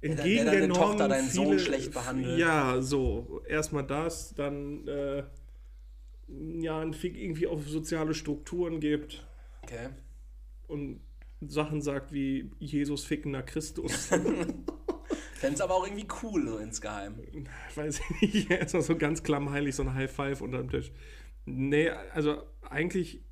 entgegen 0.00 0.44
der 0.44 0.44
der, 0.44 0.52
deine 0.54 0.68
Norm 0.68 0.80
Tochter, 0.92 1.08
deinen 1.08 1.28
Sohn 1.30 1.46
viele- 1.48 1.58
schlecht 1.60 1.92
behandelt. 1.92 2.38
Ja, 2.38 2.80
so. 2.82 3.42
Erstmal 3.46 3.86
das, 3.86 4.34
dann 4.34 4.88
äh, 4.88 5.22
ja, 6.58 6.80
ein 6.80 6.94
Fick 6.94 7.16
irgendwie 7.16 7.46
auf 7.46 7.68
soziale 7.68 8.14
Strukturen 8.14 8.80
gibt 8.80 9.24
Okay. 9.62 9.90
und 10.68 11.00
Sachen 11.42 11.80
sagt 11.80 12.12
wie 12.12 12.50
Jesus 12.58 13.04
fickender 13.04 13.42
Christus. 13.42 14.10
Fänd's 15.40 15.62
aber 15.62 15.74
auch 15.74 15.86
irgendwie 15.86 16.06
cool, 16.22 16.46
so 16.46 16.58
insgeheim. 16.58 17.14
weiß 17.74 18.00
ich 18.20 18.34
nicht, 18.34 18.50
erstmal 18.50 18.82
so 18.82 18.94
ganz 18.94 19.22
klammheilig, 19.22 19.74
so 19.74 19.82
ein 19.82 19.94
High 19.94 20.12
Five 20.12 20.42
unterm 20.42 20.68
Tisch. 20.68 20.92
Nee, 21.46 21.88
also 21.88 22.42
eigentlich 22.60 23.24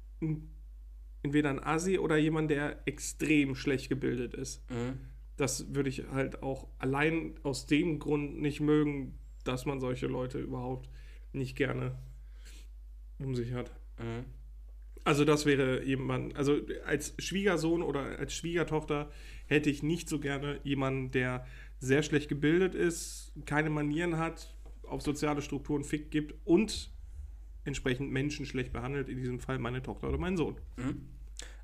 entweder 1.23 1.51
ein 1.51 1.63
Assi 1.63 1.99
oder 1.99 2.17
jemand, 2.17 2.51
der 2.51 2.81
extrem 2.87 3.55
schlecht 3.55 3.91
gebildet 3.91 4.33
ist. 4.33 4.65
Mhm. 4.71 5.01
Das 5.37 5.75
würde 5.75 5.91
ich 5.91 6.05
halt 6.11 6.43
auch 6.43 6.69
allein 6.79 7.35
aus 7.43 7.67
dem 7.67 7.99
Grund 7.99 8.41
nicht 8.41 8.61
mögen, 8.61 9.19
dass 9.45 9.67
man 9.67 9.79
solche 9.79 10.07
Leute 10.07 10.39
überhaupt 10.39 10.89
nicht 11.35 11.57
gerne 11.57 11.99
um 13.19 13.35
sich 13.35 13.53
hat. 13.53 13.71
Mhm. 13.99 14.25
Also 15.05 15.25
das 15.25 15.47
wäre 15.47 15.85
jemand, 15.85 16.37
also 16.37 16.59
als 16.85 17.15
Schwiegersohn 17.19 17.83
oder 17.83 18.19
als 18.19 18.35
Schwiegertochter 18.35 19.11
hätte 19.47 19.71
ich 19.71 19.83
nicht 19.83 20.09
so 20.09 20.19
gerne 20.19 20.61
jemanden, 20.65 21.11
der 21.11 21.47
sehr 21.81 22.03
schlecht 22.03 22.29
gebildet 22.29 22.75
ist, 22.75 23.33
keine 23.47 23.71
Manieren 23.71 24.19
hat, 24.19 24.55
auf 24.83 25.03
soziale 25.03 25.43
Strukturen 25.43 25.85
Fick 25.85 26.11
gibt 26.11 26.35
und 26.45 26.91
entsprechend 27.65 28.11
Menschen 28.11 28.47
schlecht 28.47 28.73
behandelt, 28.73 29.09
in 29.09 29.19
diesem 29.19 29.39
Fall 29.41 29.59
meine 29.59 29.83
Tochter 29.83 30.09
oder 30.09 30.19
mein 30.19 30.37
Sohn. 30.37 30.57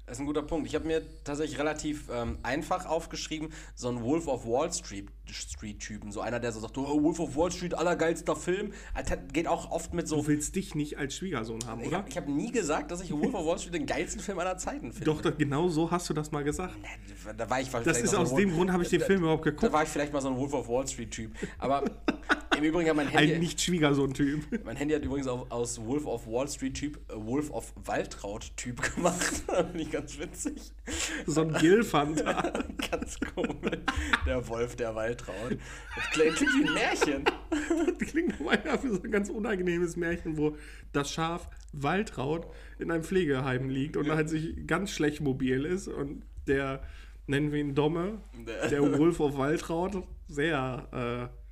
Das 0.07 0.19
ist 0.19 0.21
ein 0.21 0.27
guter 0.27 0.43
Punkt. 0.43 0.67
Ich 0.69 0.75
habe 0.75 0.87
mir 0.87 1.03
tatsächlich 1.25 1.59
relativ 1.59 2.11
ähm, 2.13 2.37
einfach 2.43 2.85
aufgeschrieben, 2.85 3.49
so 3.75 3.89
ein 3.89 4.03
Wolf 4.03 4.27
of 4.29 4.45
Wall 4.45 4.71
Street, 4.71 5.09
Street 5.31 5.81
Typen. 5.81 6.13
So 6.13 6.21
einer, 6.21 6.39
der 6.41 6.53
so 6.53 6.61
sagt, 6.61 6.77
oh, 6.77 7.03
Wolf 7.03 7.19
of 7.21 7.35
Wall 7.37 7.51
Street, 7.51 7.73
allergeilster 7.73 8.37
Film. 8.37 8.75
Alter, 8.93 9.17
geht 9.17 9.49
auch 9.49 9.71
oft 9.71 9.95
mit 9.95 10.07
so. 10.07 10.17
Du 10.17 10.27
willst 10.27 10.57
dich 10.57 10.75
nicht 10.75 10.99
als 10.99 11.17
Schwiegersohn 11.17 11.65
haben, 11.67 11.81
Ich 11.81 11.87
oder? 11.89 11.99
habe 11.99 12.11
hab 12.11 12.29
nie 12.29 12.53
gesagt, 12.53 12.91
dass 12.91 13.01
ich 13.01 13.13
Wolf 13.13 13.33
of 13.33 13.47
Wall 13.47 13.59
Street 13.59 13.75
den 13.75 13.87
geilsten 13.87 14.21
Film 14.21 14.39
aller 14.39 14.59
Zeiten 14.59 14.93
finde. 14.93 15.07
Doch, 15.07 15.23
doch, 15.23 15.39
genau 15.39 15.69
so 15.69 15.91
hast 15.91 16.11
du 16.11 16.13
das 16.13 16.31
mal 16.33 16.45
gesagt. 16.45 16.75
Da 17.39 17.49
war 17.49 17.63
ich 17.63 17.71
Das 17.71 17.99
ist 17.99 18.15
aus 18.15 18.29
so 18.29 18.37
dem 18.37 18.53
Grund 18.53 18.73
habe 18.73 18.83
ich 18.83 18.91
den 18.91 19.01
da- 19.01 19.07
Film 19.07 19.21
überhaupt 19.23 19.47
Da 19.47 19.51
geguckt. 19.53 19.73
war 19.73 19.83
ich 19.85 19.89
vielleicht 19.89 20.13
mal 20.13 20.21
so 20.21 20.29
ein 20.29 20.37
Wolf 20.37 20.53
of 20.53 20.69
Wall 20.69 20.87
Street 20.87 21.11
Typ. 21.13 21.33
Aber 21.59 21.83
im 22.57 22.65
Übrigen 22.65 22.89
hat 22.89 22.97
mein 22.97 23.09
Ein 23.09 23.13
Handy. 23.13 23.39
Nicht-Schwiegersohn-Typ. 23.39 24.65
Mein 24.65 24.77
Handy 24.77 24.95
hat 24.95 25.05
übrigens 25.05 25.27
auch 25.27 25.51
aus 25.51 25.81
Wolf 25.85 26.07
of 26.07 26.27
Wall 26.27 26.49
Street 26.49 26.75
Typ 26.75 26.99
äh, 27.11 27.15
Wolf 27.17 27.51
of 27.51 27.73
Waltraud 27.85 28.57
Typ 28.57 28.95
gemacht. 28.95 29.23
Finde 29.49 29.81
ich 29.81 29.91
ganz 29.91 30.19
witzig. 30.19 30.73
So 31.27 31.43
ein 31.43 31.53
Gilfanta. 31.55 32.43
Ganz 32.91 33.19
komisch. 33.35 33.79
Der 34.27 34.47
Wolf 34.49 34.77
der 34.77 34.95
Waltraud. 34.95 35.59
Das 35.97 36.11
klingt 36.13 36.41
wie 36.41 36.69
ein 36.69 36.75
Märchen. 36.75 37.25
Das 37.99 38.09
klingt 38.09 38.41
meiner 38.45 38.79
für 38.79 38.95
so 38.95 39.03
ein 39.03 39.11
ganz 39.11 39.29
unangenehmes 39.31 39.97
Märchen, 39.97 40.37
wo 40.37 40.57
das 40.93 41.11
Schaf 41.11 41.49
Waltraud 41.73 42.47
in 42.79 42.91
einem 42.91 43.03
Pflegeheim 43.03 43.69
liegt 43.69 43.97
und 43.97 44.11
halt 44.11 44.29
sich 44.29 44.67
ganz 44.67 44.91
schlecht 44.91 45.21
mobil 45.21 45.65
ist 45.65 45.89
und 45.89 46.25
der, 46.47 46.83
nennen 47.27 47.53
wir 47.53 47.61
ihn 47.61 47.75
Domme, 47.75 48.21
Der- 48.71 48.99
Wolf 48.99 49.21
of 49.21 49.37
Waltraud, 49.39 50.05
sehr 50.29 51.31
äh, 51.33 51.44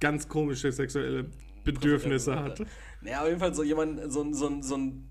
ganz 0.00 0.28
komische 0.28 0.70
sexuelle 0.72 1.26
Bedürfnisse 1.64 2.34
hat. 2.36 2.62
Naja, 3.00 3.20
auf 3.22 3.28
jeden 3.28 3.40
Fall 3.40 3.54
so 3.54 3.62
jemand, 3.62 4.12
so, 4.12 4.22
ein- 4.22 4.34
so, 4.34 4.60
so 4.62 4.76
ein 4.76 5.08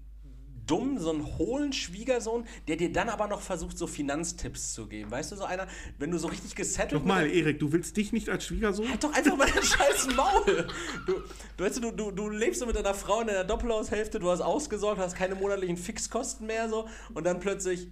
dumm, 0.65 0.97
so 0.99 1.11
einen 1.11 1.25
hohlen 1.37 1.71
Schwiegersohn, 1.71 2.43
der 2.67 2.75
dir 2.75 2.91
dann 2.91 3.07
aber 3.07 3.27
noch 3.27 3.39
versucht, 3.39 3.77
so 3.77 3.87
Finanztipps 3.87 4.73
zu 4.73 4.87
geben. 4.87 5.09
Weißt 5.09 5.31
du, 5.31 5.37
so 5.37 5.45
einer, 5.45 5.65
wenn 5.97 6.11
du 6.11 6.17
so 6.17 6.27
richtig 6.27 6.55
gesettelt 6.55 6.99
Nochmal, 7.01 7.25
mit- 7.25 7.35
Erik, 7.35 7.59
du 7.59 7.71
willst 7.71 7.95
dich 7.95 8.11
nicht 8.11 8.27
als 8.27 8.45
Schwiegersohn? 8.47 8.89
Halt 8.89 9.01
doch 9.01 9.13
einfach 9.13 9.37
mal 9.37 9.47
dein 9.49 9.63
scheiß 9.63 10.13
Maul. 10.15 10.67
Du, 11.05 11.13
du, 11.55 11.63
weißt 11.63 11.81
du, 11.81 11.91
du, 11.91 12.11
du 12.11 12.29
lebst 12.29 12.59
so 12.59 12.65
mit 12.65 12.75
deiner 12.75 12.93
Frau 12.93 13.21
in 13.21 13.27
der 13.27 13.45
Doppelhaushälfte, 13.45 14.19
du 14.19 14.29
hast 14.29 14.41
ausgesorgt, 14.41 14.99
hast 14.99 15.15
keine 15.15 15.35
monatlichen 15.35 15.77
Fixkosten 15.77 16.47
mehr 16.47 16.67
so 16.67 16.85
und 17.13 17.25
dann 17.25 17.39
plötzlich 17.39 17.87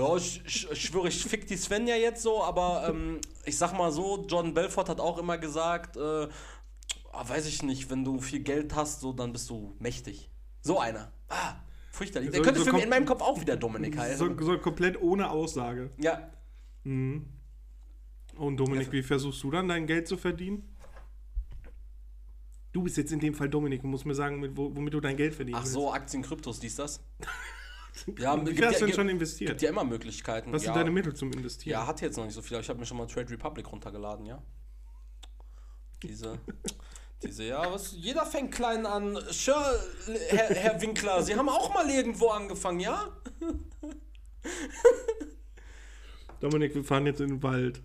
ja, 0.00 0.16
ich, 0.16 0.42
ich, 0.46 0.70
ich 0.70 0.82
schwöre, 0.82 1.08
ich 1.08 1.22
fick 1.24 1.46
die 1.46 1.56
Svenja 1.56 1.94
jetzt 1.96 2.22
so, 2.22 2.42
aber 2.42 2.88
ähm, 2.88 3.20
ich 3.44 3.56
sag 3.58 3.76
mal 3.76 3.92
so, 3.92 4.24
John 4.28 4.54
Belfort 4.54 4.88
hat 4.88 5.00
auch 5.00 5.18
immer 5.18 5.36
gesagt, 5.38 5.96
äh, 5.96 6.00
ah, 7.12 7.28
weiß 7.28 7.46
ich 7.46 7.62
nicht, 7.62 7.90
wenn 7.90 8.04
du 8.04 8.18
viel 8.20 8.40
Geld 8.40 8.74
hast, 8.74 9.00
so, 9.00 9.12
dann 9.12 9.32
bist 9.32 9.50
du 9.50 9.74
mächtig. 9.78 10.30
So 10.62 10.78
einer. 10.78 11.12
Ah, 11.28 11.56
fürchterlich. 11.90 12.30
Der 12.30 12.38
So- 12.38 12.44
könnte 12.44 12.60
so 12.60 12.66
für 12.66 12.72
mich 12.72 12.84
in 12.84 12.88
meinem 12.90 13.06
Kopf 13.06 13.20
auch 13.22 13.40
wieder 13.40 13.56
Dominik 13.56 13.96
heißen. 13.98 14.38
So, 14.38 14.44
so 14.44 14.58
komplett 14.58 15.00
ohne 15.00 15.30
Aussage. 15.30 15.90
ja, 15.98 16.30
Und 16.84 17.26
Dominik, 18.56 18.90
wie 18.92 19.02
versuchst 19.02 19.42
du 19.42 19.50
dann 19.50 19.68
dein 19.68 19.86
Geld 19.86 20.08
zu 20.08 20.16
verdienen? 20.16 20.66
Du 22.72 22.82
bist 22.82 22.96
jetzt 22.96 23.12
in 23.12 23.18
dem 23.18 23.34
Fall 23.34 23.48
Dominik 23.48 23.82
und 23.82 23.90
musst 23.90 24.06
mir 24.06 24.14
sagen, 24.14 24.38
mit, 24.38 24.56
wo, 24.56 24.74
womit 24.74 24.94
du 24.94 25.00
dein 25.00 25.16
Geld 25.16 25.34
verdienen 25.34 25.58
ach 25.60 25.66
so, 25.66 25.92
Aktien, 25.92 26.22
Kryptos, 26.22 26.60
dies, 26.60 26.76
das. 26.76 27.04
Ja, 28.18 28.44
Wie 28.46 28.54
viel 28.54 28.66
hast 28.66 28.74
ja- 28.74 28.80
du 28.80 28.86
denn 28.86 28.94
schon 28.94 29.08
investiert? 29.08 29.50
Gibt 29.50 29.62
ja 29.62 29.70
immer 29.70 29.84
Möglichkeiten. 29.84 30.52
Was 30.52 30.62
ja. 30.62 30.72
sind 30.72 30.80
deine 30.80 30.90
Mittel 30.90 31.14
zum 31.14 31.32
Investieren? 31.32 31.72
Ja, 31.72 31.86
hat 31.86 32.00
jetzt 32.00 32.16
noch 32.16 32.24
nicht 32.24 32.34
so 32.34 32.42
viel, 32.42 32.56
aber 32.56 32.62
ich 32.62 32.68
habe 32.68 32.78
mir 32.78 32.86
schon 32.86 32.96
mal 32.96 33.06
Trade 33.06 33.30
Republic 33.30 33.70
runtergeladen, 33.70 34.26
ja. 34.26 34.42
Diese, 36.02 36.38
diese, 37.22 37.44
ja, 37.44 37.70
was, 37.72 37.92
jeder 37.92 38.24
fängt 38.26 38.52
klein 38.52 38.86
an. 38.86 39.18
Sure, 39.30 39.80
Herr, 40.28 40.54
Herr 40.54 40.80
Winkler, 40.80 41.22
Sie 41.22 41.34
haben 41.34 41.48
auch 41.48 41.72
mal 41.74 41.88
irgendwo 41.90 42.28
angefangen, 42.28 42.80
ja? 42.80 43.08
Dominik, 46.40 46.74
wir 46.74 46.84
fahren 46.84 47.06
jetzt 47.06 47.20
in 47.20 47.28
den 47.28 47.42
Wald. 47.42 47.82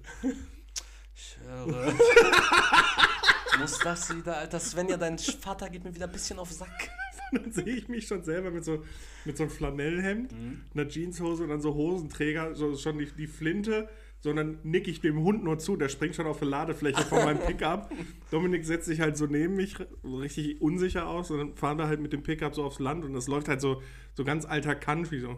Ich 1.13 1.37
höre. 1.43 1.93
Muss 3.59 3.79
das 3.79 4.15
wieder, 4.15 4.37
Alter? 4.37 4.59
Svenja, 4.59 4.97
dein 4.97 5.17
Vater 5.17 5.69
geht 5.69 5.83
mir 5.83 5.93
wieder 5.93 6.07
ein 6.07 6.11
bisschen 6.11 6.39
auf 6.39 6.49
den 6.49 6.57
Sack. 6.57 6.89
dann 7.43 7.51
sehe 7.51 7.75
ich 7.75 7.87
mich 7.87 8.07
schon 8.07 8.23
selber 8.23 8.51
mit 8.51 8.63
so, 8.63 8.83
mit 9.25 9.37
so 9.37 9.43
einem 9.43 9.51
Flanellhemd, 9.51 10.33
einer 10.73 10.87
Jeanshose 10.87 11.43
und 11.43 11.49
dann 11.49 11.61
so 11.61 11.73
Hosenträger, 11.73 12.55
so 12.55 12.75
schon 12.75 12.97
die, 12.97 13.05
die 13.05 13.27
Flinte, 13.27 13.87
sondern 14.25 14.57
nick 14.63 14.87
ich 14.87 15.01
dem 15.01 15.21
Hund 15.21 15.43
nur 15.43 15.59
zu, 15.59 15.75
der 15.75 15.87
springt 15.87 16.15
schon 16.15 16.25
auf 16.25 16.39
die 16.39 16.45
Ladefläche 16.45 17.03
von 17.03 17.19
meinem 17.19 17.39
Pickup. 17.45 17.91
Dominik 18.31 18.65
setzt 18.65 18.87
sich 18.87 18.99
halt 18.99 19.17
so 19.17 19.27
neben 19.27 19.55
mich, 19.55 19.75
so 20.01 20.17
richtig 20.17 20.59
unsicher 20.61 21.07
aus 21.07 21.29
und 21.29 21.37
dann 21.37 21.55
fahren 21.55 21.77
wir 21.77 21.87
halt 21.87 21.99
mit 21.99 22.11
dem 22.11 22.23
Pickup 22.23 22.55
so 22.55 22.63
aufs 22.63 22.79
Land 22.79 23.05
und 23.05 23.13
das 23.13 23.27
läuft 23.27 23.47
halt 23.47 23.61
so, 23.61 23.83
so 24.15 24.23
ganz 24.23 24.45
alter 24.45 24.73
Country, 24.73 25.19
so. 25.19 25.37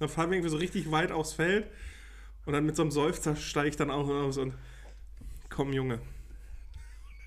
Dann 0.00 0.08
fahren 0.08 0.30
wir 0.30 0.36
irgendwie 0.36 0.50
so 0.50 0.56
richtig 0.56 0.90
weit 0.90 1.12
aufs 1.12 1.34
Feld 1.34 1.68
und 2.44 2.54
dann 2.54 2.66
mit 2.66 2.74
so 2.74 2.82
einem 2.82 2.90
Seufzer 2.90 3.36
steige 3.36 3.68
ich 3.68 3.76
dann 3.76 3.90
auch 3.92 4.08
aus 4.08 4.38
und 4.38 4.54
komm 5.48 5.72
Junge, 5.72 6.00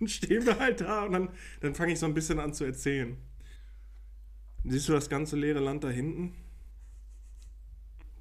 dann 0.02 0.08
stehen 0.10 0.46
wir 0.46 0.60
halt 0.60 0.82
da 0.82 1.06
und 1.06 1.14
dann, 1.14 1.30
dann 1.62 1.76
fange 1.76 1.94
ich 1.94 2.00
so 2.00 2.06
ein 2.06 2.14
bisschen 2.14 2.40
an 2.40 2.54
zu 2.54 2.66
erzählen. 2.66 3.18
Siehst 4.66 4.90
du 4.90 4.94
das 4.94 5.10
ganze 5.10 5.38
leere 5.38 5.60
Land 5.60 5.84
da 5.84 5.90
hinten? 5.90 6.36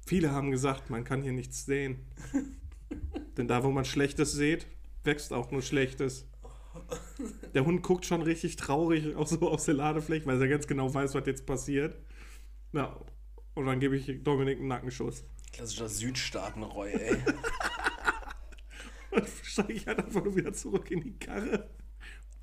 Viele 0.05 0.31
haben 0.31 0.51
gesagt, 0.51 0.89
man 0.89 1.03
kann 1.03 1.21
hier 1.21 1.33
nichts 1.33 1.65
sehen. 1.65 2.05
Denn 3.37 3.47
da, 3.47 3.63
wo 3.63 3.71
man 3.71 3.85
Schlechtes 3.85 4.33
sieht, 4.33 4.67
wächst 5.03 5.33
auch 5.33 5.51
nur 5.51 5.61
Schlechtes. 5.61 6.27
Der 7.53 7.65
Hund 7.65 7.83
guckt 7.83 8.05
schon 8.05 8.21
richtig 8.21 8.55
traurig 8.55 9.15
auch 9.15 9.27
so 9.27 9.39
aus 9.49 9.65
der 9.65 9.75
Ladefläche, 9.75 10.25
weil 10.25 10.41
er 10.41 10.47
ganz 10.47 10.67
genau 10.67 10.93
weiß, 10.93 11.13
was 11.13 11.25
jetzt 11.25 11.45
passiert. 11.45 11.97
Na, 12.71 12.97
und 13.53 13.65
dann 13.65 13.79
gebe 13.79 13.95
ich 13.95 14.23
Dominik 14.23 14.59
einen 14.59 14.67
Nackenschuss. 14.67 15.23
Klassischer 15.51 15.89
Südstaatenreue, 15.89 16.99
ey. 16.99 17.17
Und 19.11 19.27
steige 19.43 19.73
ich 19.73 19.87
halt 19.87 19.99
einfach 19.99 20.23
nur 20.23 20.35
wieder 20.35 20.53
zurück 20.53 20.89
in 20.91 21.01
die 21.01 21.17
Karre. 21.17 21.69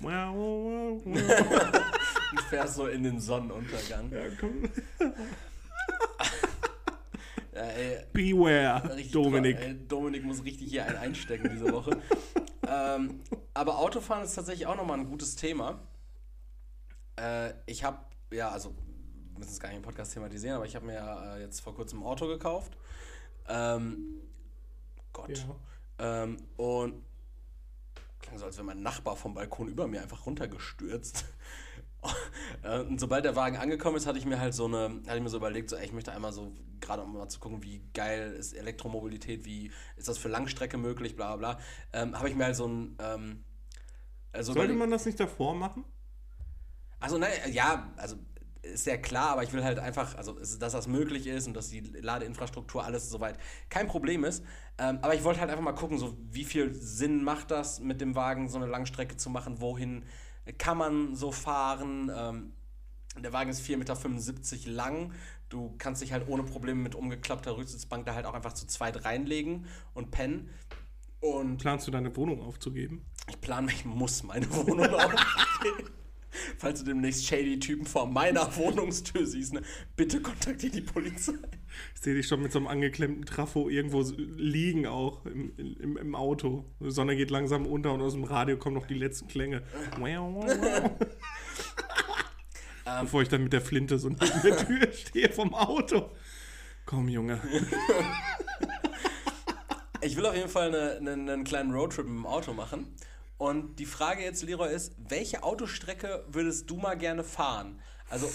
Ja, 0.01 0.31
Du 2.31 2.41
fährst 2.49 2.75
so 2.75 2.87
in 2.87 3.03
den 3.03 3.19
Sonnenuntergang. 3.19 4.11
komm. 4.39 4.69
Ja, 7.59 7.65
ey, 7.65 8.05
Beware, 8.13 9.03
Dominik. 9.11 9.59
ey, 9.59 9.87
Dominik 9.87 10.23
muss 10.23 10.45
richtig 10.45 10.69
hier 10.69 10.85
einen 10.85 10.95
einstecken 10.95 11.49
diese 11.51 11.69
Woche. 11.73 11.99
ähm, 12.67 13.19
aber 13.53 13.79
Autofahren 13.79 14.23
ist 14.23 14.35
tatsächlich 14.35 14.65
auch 14.65 14.77
nochmal 14.77 14.97
ein 14.99 15.07
gutes 15.09 15.35
Thema. 15.35 15.81
Äh, 17.19 17.51
ich 17.65 17.83
habe, 17.83 17.97
ja, 18.31 18.49
also, 18.49 18.73
wir 19.33 19.39
müssen 19.39 19.51
es 19.51 19.59
gar 19.59 19.67
nicht 19.69 19.77
im 19.77 19.83
Podcast 19.83 20.13
thematisieren, 20.13 20.55
aber 20.55 20.65
ich 20.67 20.75
habe 20.75 20.85
mir 20.85 20.93
ja 20.93 21.35
äh, 21.35 21.41
jetzt 21.41 21.59
vor 21.59 21.75
kurzem 21.75 21.99
ein 21.99 22.05
Auto 22.05 22.27
gekauft. 22.27 22.77
Ähm, 23.49 24.21
Gott. 25.11 25.37
Ja. 25.37 25.55
Ähm, 25.99 26.37
und 26.57 27.03
klang 28.21 28.37
so, 28.37 28.45
als 28.45 28.57
wäre 28.57 28.65
mein 28.65 28.81
Nachbar 28.81 29.15
vom 29.15 29.33
Balkon 29.33 29.67
über 29.67 29.87
mir 29.87 30.01
einfach 30.01 30.25
runtergestürzt. 30.25 31.25
Äh, 32.63 32.79
und 32.79 32.97
sobald 32.97 33.25
der 33.25 33.35
Wagen 33.35 33.57
angekommen 33.57 33.97
ist, 33.97 34.07
hatte 34.07 34.17
ich 34.17 34.25
mir 34.25 34.39
halt 34.39 34.53
so 34.53 34.63
eine, 34.63 35.01
hatte 35.05 35.17
ich 35.17 35.21
mir 35.21 35.27
so 35.27 35.35
überlegt, 35.35 35.69
so, 35.69 35.75
ey, 35.75 35.83
ich 35.83 35.91
möchte 35.91 36.13
einmal 36.13 36.31
so, 36.31 36.53
gerade 36.79 37.01
um 37.01 37.13
mal 37.13 37.27
zu 37.27 37.41
gucken, 37.41 37.61
wie 37.61 37.81
geil 37.93 38.31
ist 38.39 38.53
Elektromobilität, 38.53 39.43
wie 39.43 39.69
ist 39.97 40.07
das 40.07 40.17
für 40.17 40.29
Langstrecke 40.29 40.77
möglich, 40.77 41.17
bla 41.17 41.35
bla 41.35 41.55
bla, 41.55 41.63
ähm, 41.91 42.17
habe 42.17 42.29
ich 42.29 42.35
mir 42.35 42.45
halt 42.45 42.55
so 42.55 42.69
ein, 42.69 42.95
ähm, 42.99 43.43
also 44.31 44.53
Sollte 44.53 44.75
man 44.75 44.91
das 44.91 45.05
nicht 45.05 45.19
davor 45.19 45.53
machen? 45.55 45.83
also 46.99 47.17
nein, 47.17 47.31
ja, 47.51 47.91
also 47.97 48.17
ist 48.61 48.85
ja 48.85 48.97
klar, 48.97 49.29
aber 49.31 49.43
ich 49.43 49.53
will 49.53 49.63
halt 49.63 49.79
einfach, 49.79 50.15
also 50.15 50.33
dass 50.33 50.73
das 50.73 50.87
möglich 50.87 51.27
ist 51.27 51.47
und 51.47 51.53
dass 51.53 51.69
die 51.69 51.79
Ladeinfrastruktur 51.79 52.83
alles 52.83 53.09
soweit 53.09 53.37
kein 53.69 53.87
Problem 53.87 54.23
ist. 54.23 54.43
Ähm, 54.79 54.99
aber 55.01 55.13
ich 55.13 55.23
wollte 55.23 55.41
halt 55.41 55.49
einfach 55.49 55.63
mal 55.63 55.73
gucken, 55.73 55.97
so 55.97 56.17
wie 56.31 56.45
viel 56.45 56.73
Sinn 56.73 57.23
macht 57.23 57.51
das 57.51 57.79
mit 57.79 57.99
dem 58.01 58.15
Wagen 58.15 58.47
so 58.47 58.57
eine 58.57 58.67
Langstrecke 58.67 59.17
zu 59.17 59.29
machen, 59.29 59.59
wohin 59.59 60.05
kann 60.57 60.77
man 60.77 61.15
so 61.15 61.31
fahren. 61.31 62.11
Ähm, 62.15 62.53
der 63.21 63.33
Wagen 63.33 63.49
ist 63.49 63.61
4,75 63.61 63.77
Meter 63.77 64.71
lang. 64.71 65.13
Du 65.49 65.75
kannst 65.77 66.01
dich 66.01 66.13
halt 66.13 66.27
ohne 66.27 66.43
Probleme 66.43 66.79
mit 66.79 66.95
umgeklappter 66.95 67.57
Rücksitzbank 67.57 68.05
da 68.05 68.13
halt 68.13 68.25
auch 68.25 68.33
einfach 68.33 68.53
zu 68.53 68.67
zweit 68.67 69.03
reinlegen 69.03 69.65
und 69.93 70.11
pennen. 70.11 70.49
Und 71.19 71.57
Planst 71.57 71.85
du 71.87 71.91
deine 71.91 72.15
Wohnung 72.15 72.41
aufzugeben? 72.41 73.05
ich 73.27 73.41
plane, 73.41 73.71
ich 73.71 73.83
muss 73.85 74.23
meine 74.23 74.49
Wohnung 74.53 74.87
aufgeben. 74.93 75.89
Falls 76.57 76.79
du 76.79 76.85
demnächst 76.85 77.25
shady 77.25 77.59
Typen 77.59 77.85
vor 77.85 78.07
meiner 78.07 78.55
Wohnungstür 78.57 79.25
siehst, 79.25 79.53
ne, 79.53 79.61
bitte 79.95 80.21
kontaktiere 80.21 80.71
die 80.71 80.81
Polizei. 80.81 81.33
Ich 81.95 82.01
sehe 82.01 82.13
dich 82.15 82.27
schon 82.27 82.41
mit 82.41 82.51
so 82.51 82.59
einem 82.59 82.67
angeklemmten 82.67 83.25
Trafo 83.25 83.69
irgendwo 83.69 84.01
liegen 84.17 84.85
auch 84.87 85.25
im, 85.25 85.53
im, 85.57 85.97
im 85.97 86.15
Auto. 86.15 86.65
Die 86.79 86.91
Sonne 86.91 87.15
geht 87.15 87.31
langsam 87.31 87.65
unter 87.65 87.93
und 87.93 88.01
aus 88.01 88.13
dem 88.13 88.23
Radio 88.23 88.57
kommen 88.57 88.75
noch 88.75 88.87
die 88.87 88.95
letzten 88.95 89.27
Klänge. 89.27 89.63
Bevor 93.01 93.21
ich 93.21 93.29
dann 93.29 93.43
mit 93.43 93.53
der 93.53 93.61
Flinte 93.61 93.99
so 93.99 94.09
neben 94.09 94.41
der 94.43 94.57
Tür 94.57 94.91
stehe 94.93 95.29
vom 95.29 95.53
Auto. 95.53 96.09
Komm, 96.85 97.07
Junge. 97.07 97.39
Ich 100.01 100.15
will 100.15 100.25
auf 100.25 100.35
jeden 100.35 100.49
Fall 100.49 100.73
eine, 100.73 101.11
eine, 101.11 101.33
einen 101.33 101.43
kleinen 101.43 101.71
Roadtrip 101.71 102.05
dem 102.05 102.25
Auto 102.25 102.53
machen. 102.53 102.87
Und 103.39 103.77
die 103.79 103.85
Frage 103.85 104.21
jetzt, 104.21 104.43
Leroy, 104.43 104.71
ist, 104.73 104.93
welche 104.97 105.43
Autostrecke 105.43 106.25
würdest 106.27 106.69
du 106.69 106.75
mal 106.75 106.97
gerne 106.97 107.23
fahren? 107.23 107.79
Also, 108.09 108.29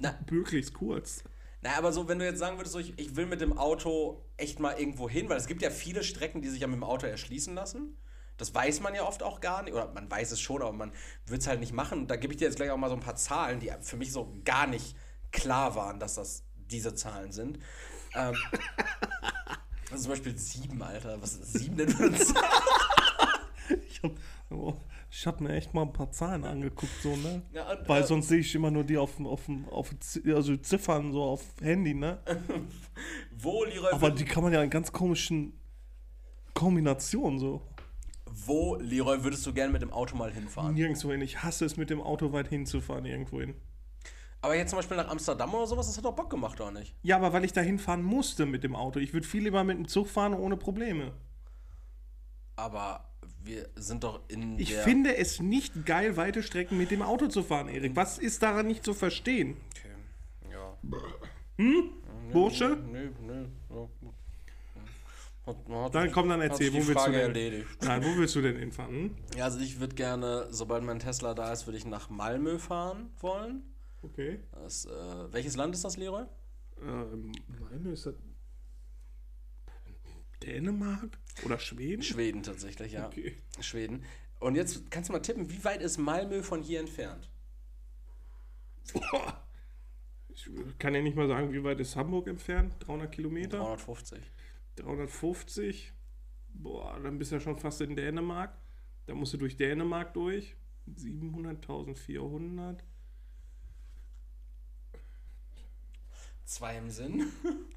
na, 0.00 0.18
Möglichst 0.28 0.74
kurz. 0.74 1.22
na 1.62 1.78
aber 1.78 1.92
so, 1.92 2.08
wenn 2.08 2.18
du 2.18 2.24
jetzt 2.24 2.40
sagen 2.40 2.58
würdest, 2.58 2.72
so, 2.72 2.80
ich, 2.80 2.98
ich 2.98 3.14
will 3.14 3.26
mit 3.26 3.40
dem 3.40 3.56
Auto 3.56 4.24
echt 4.36 4.58
mal 4.58 4.76
irgendwo 4.76 5.08
hin, 5.08 5.28
weil 5.28 5.36
es 5.36 5.46
gibt 5.46 5.62
ja 5.62 5.70
viele 5.70 6.02
Strecken, 6.02 6.42
die 6.42 6.48
sich 6.48 6.62
ja 6.62 6.66
mit 6.66 6.74
dem 6.74 6.82
Auto 6.82 7.06
erschließen 7.06 7.54
lassen. 7.54 7.96
Das 8.38 8.52
weiß 8.52 8.80
man 8.80 8.92
ja 8.92 9.06
oft 9.06 9.22
auch 9.22 9.40
gar 9.40 9.62
nicht, 9.62 9.72
oder 9.72 9.92
man 9.92 10.10
weiß 10.10 10.32
es 10.32 10.40
schon, 10.40 10.62
aber 10.62 10.72
man 10.72 10.90
wird 11.26 11.42
es 11.42 11.46
halt 11.46 11.60
nicht 11.60 11.72
machen. 11.72 12.00
Und 12.00 12.10
da 12.10 12.16
gebe 12.16 12.32
ich 12.32 12.38
dir 12.38 12.46
jetzt 12.46 12.56
gleich 12.56 12.70
auch 12.70 12.76
mal 12.76 12.88
so 12.88 12.96
ein 12.96 13.00
paar 13.00 13.14
Zahlen, 13.14 13.60
die 13.60 13.70
für 13.82 13.96
mich 13.96 14.10
so 14.10 14.34
gar 14.44 14.66
nicht 14.66 14.96
klar 15.30 15.76
waren, 15.76 16.00
dass 16.00 16.16
das 16.16 16.42
diese 16.56 16.96
Zahlen 16.96 17.30
sind. 17.30 17.60
Ähm, 18.16 18.34
also 19.92 20.02
zum 20.02 20.10
Beispiel 20.10 20.36
sieben, 20.36 20.82
Alter. 20.82 21.22
Was 21.22 21.34
ist 21.34 21.52
sieben 21.52 21.76
denn 21.76 21.88
für 21.88 22.06
eine 22.06 22.18
Zahl? 22.24 22.50
Ich 23.86 24.02
habe 24.02 24.16
ich 25.10 25.26
hab 25.26 25.40
mir 25.40 25.50
echt 25.54 25.74
mal 25.74 25.82
ein 25.82 25.92
paar 25.92 26.10
Zahlen 26.10 26.44
angeguckt, 26.44 26.92
so, 27.02 27.16
ne? 27.16 27.42
Ja, 27.52 27.70
und, 27.72 27.88
Weil 27.88 28.02
äh, 28.02 28.06
sonst 28.06 28.28
sehe 28.28 28.38
ich 28.40 28.54
immer 28.54 28.70
nur 28.70 28.84
die 28.84 28.96
auf, 28.98 29.16
dem- 29.16 29.26
auf, 29.26 29.46
dem- 29.46 29.68
auf 29.68 29.94
also 30.26 30.56
Ziffern 30.56 31.12
so 31.12 31.22
auf 31.22 31.42
Handy, 31.60 31.94
ne? 31.94 32.18
Wo, 33.36 33.64
Leroy, 33.64 33.92
Aber 33.92 34.10
die 34.10 34.24
kann 34.24 34.42
man 34.42 34.52
ja 34.52 34.62
in 34.62 34.70
ganz 34.70 34.92
komischen 34.92 35.52
Kombinationen 36.54 37.38
so. 37.38 37.62
wo, 38.26 38.76
Leroy, 38.76 39.22
würdest 39.24 39.46
du 39.46 39.52
gerne 39.52 39.72
mit 39.72 39.82
dem 39.82 39.92
Auto 39.92 40.16
mal 40.16 40.32
hinfahren? 40.32 40.74
Nirgendwo 40.74 41.10
hin. 41.12 41.20
Ich 41.22 41.42
hasse 41.42 41.64
es, 41.64 41.76
mit 41.76 41.90
dem 41.90 42.00
Auto 42.00 42.32
weit 42.32 42.48
hinzufahren, 42.48 43.04
irgendwo 43.04 43.40
hin. 43.40 43.54
Aber 44.42 44.56
jetzt 44.56 44.70
zum 44.70 44.78
Beispiel 44.78 44.96
nach 44.96 45.08
Amsterdam 45.08 45.52
oder 45.54 45.66
sowas, 45.66 45.86
das 45.86 45.96
hat 45.98 46.04
doch 46.04 46.14
Bock 46.16 46.30
gemacht, 46.30 46.60
oder 46.60 46.70
nicht? 46.70 46.94
Ja, 47.02 47.16
aber 47.16 47.32
weil 47.32 47.44
ich 47.44 47.52
da 47.52 47.60
hinfahren 47.60 48.02
musste 48.02 48.46
mit 48.46 48.64
dem 48.64 48.74
Auto. 48.74 48.98
Ich 48.98 49.12
würde 49.12 49.26
viel 49.26 49.42
lieber 49.42 49.62
mit 49.64 49.76
dem 49.76 49.86
Zug 49.88 50.08
fahren 50.08 50.32
ohne 50.34 50.56
Probleme. 50.56 51.12
Aber 52.56 53.09
wir 53.42 53.68
sind 53.76 54.04
doch 54.04 54.20
in 54.28 54.58
Ich 54.58 54.70
der... 54.70 54.82
finde 54.82 55.16
es 55.16 55.40
nicht 55.40 55.86
geil, 55.86 56.16
weite 56.16 56.42
Strecken 56.42 56.76
mit 56.78 56.90
dem 56.90 57.02
Auto 57.02 57.28
zu 57.28 57.42
fahren, 57.42 57.68
Erik. 57.68 57.96
Was 57.96 58.18
ist 58.18 58.42
daran 58.42 58.66
nicht 58.66 58.84
zu 58.84 58.94
verstehen? 58.94 59.56
Okay, 59.70 60.52
ja. 60.52 60.76
Bursche? 62.32 62.76
Nö, 62.90 63.10
nö. 63.20 63.46
Ja. 63.70 63.88
Hat, 65.46 65.68
man 65.68 65.84
hat 65.84 65.94
Dann 65.94 66.12
komm, 66.12 66.28
dann 66.28 66.40
hat 66.42 66.50
erzähl, 66.50 66.70
wo 66.72 66.76
willst 66.76 66.90
du 66.90 66.94
Frage 66.94 67.12
denn? 67.12 67.20
erledigt. 67.28 67.66
Nein, 67.82 68.04
wo 68.04 68.16
willst 68.16 68.34
du 68.36 68.42
denn 68.42 68.56
hinfahren? 68.56 68.94
Hm? 68.94 69.14
Ja, 69.36 69.44
also 69.44 69.58
ich 69.58 69.80
würde 69.80 69.94
gerne, 69.94 70.46
sobald 70.50 70.84
mein 70.84 70.98
Tesla 70.98 71.34
da 71.34 71.52
ist, 71.52 71.66
würde 71.66 71.78
ich 71.78 71.86
nach 71.86 72.10
Malmö 72.10 72.58
fahren 72.58 73.10
wollen. 73.20 73.62
Okay. 74.02 74.38
Das, 74.52 74.84
äh, 74.84 74.90
welches 75.32 75.56
Land 75.56 75.74
ist 75.74 75.84
das, 75.84 75.96
Leroy? 75.96 76.24
Ähm, 76.82 77.32
Malmö 77.58 77.92
ist 77.92 78.06
das. 78.06 78.14
Dänemark? 80.42 81.18
Oder 81.44 81.58
Schweden? 81.58 82.02
Schweden 82.02 82.42
tatsächlich, 82.42 82.92
ja. 82.92 83.06
Okay. 83.06 83.36
Schweden. 83.60 84.04
Und 84.38 84.54
jetzt 84.54 84.90
kannst 84.90 85.08
du 85.08 85.12
mal 85.12 85.20
tippen, 85.20 85.50
wie 85.50 85.64
weit 85.64 85.82
ist 85.82 85.98
Malmö 85.98 86.42
von 86.42 86.62
hier 86.62 86.80
entfernt? 86.80 87.30
Boah. 88.92 89.46
Ich 90.28 90.48
kann 90.78 90.94
ja 90.94 91.02
nicht 91.02 91.16
mal 91.16 91.28
sagen, 91.28 91.52
wie 91.52 91.62
weit 91.62 91.80
ist 91.80 91.96
Hamburg 91.96 92.26
entfernt? 92.26 92.74
300 92.80 93.12
Kilometer? 93.12 93.58
350. 93.58 94.18
350? 94.76 95.92
Boah, 96.54 96.98
dann 97.00 97.18
bist 97.18 97.30
du 97.30 97.36
ja 97.36 97.40
schon 97.40 97.58
fast 97.58 97.80
in 97.82 97.94
Dänemark. 97.94 98.56
Da 99.06 99.14
musst 99.14 99.34
du 99.34 99.36
durch 99.36 99.56
Dänemark 99.56 100.14
durch. 100.14 100.56
700, 100.86 101.56
1400. 101.56 102.82
Zwei 106.44 106.78
im 106.78 106.90
Sinn. 106.90 107.26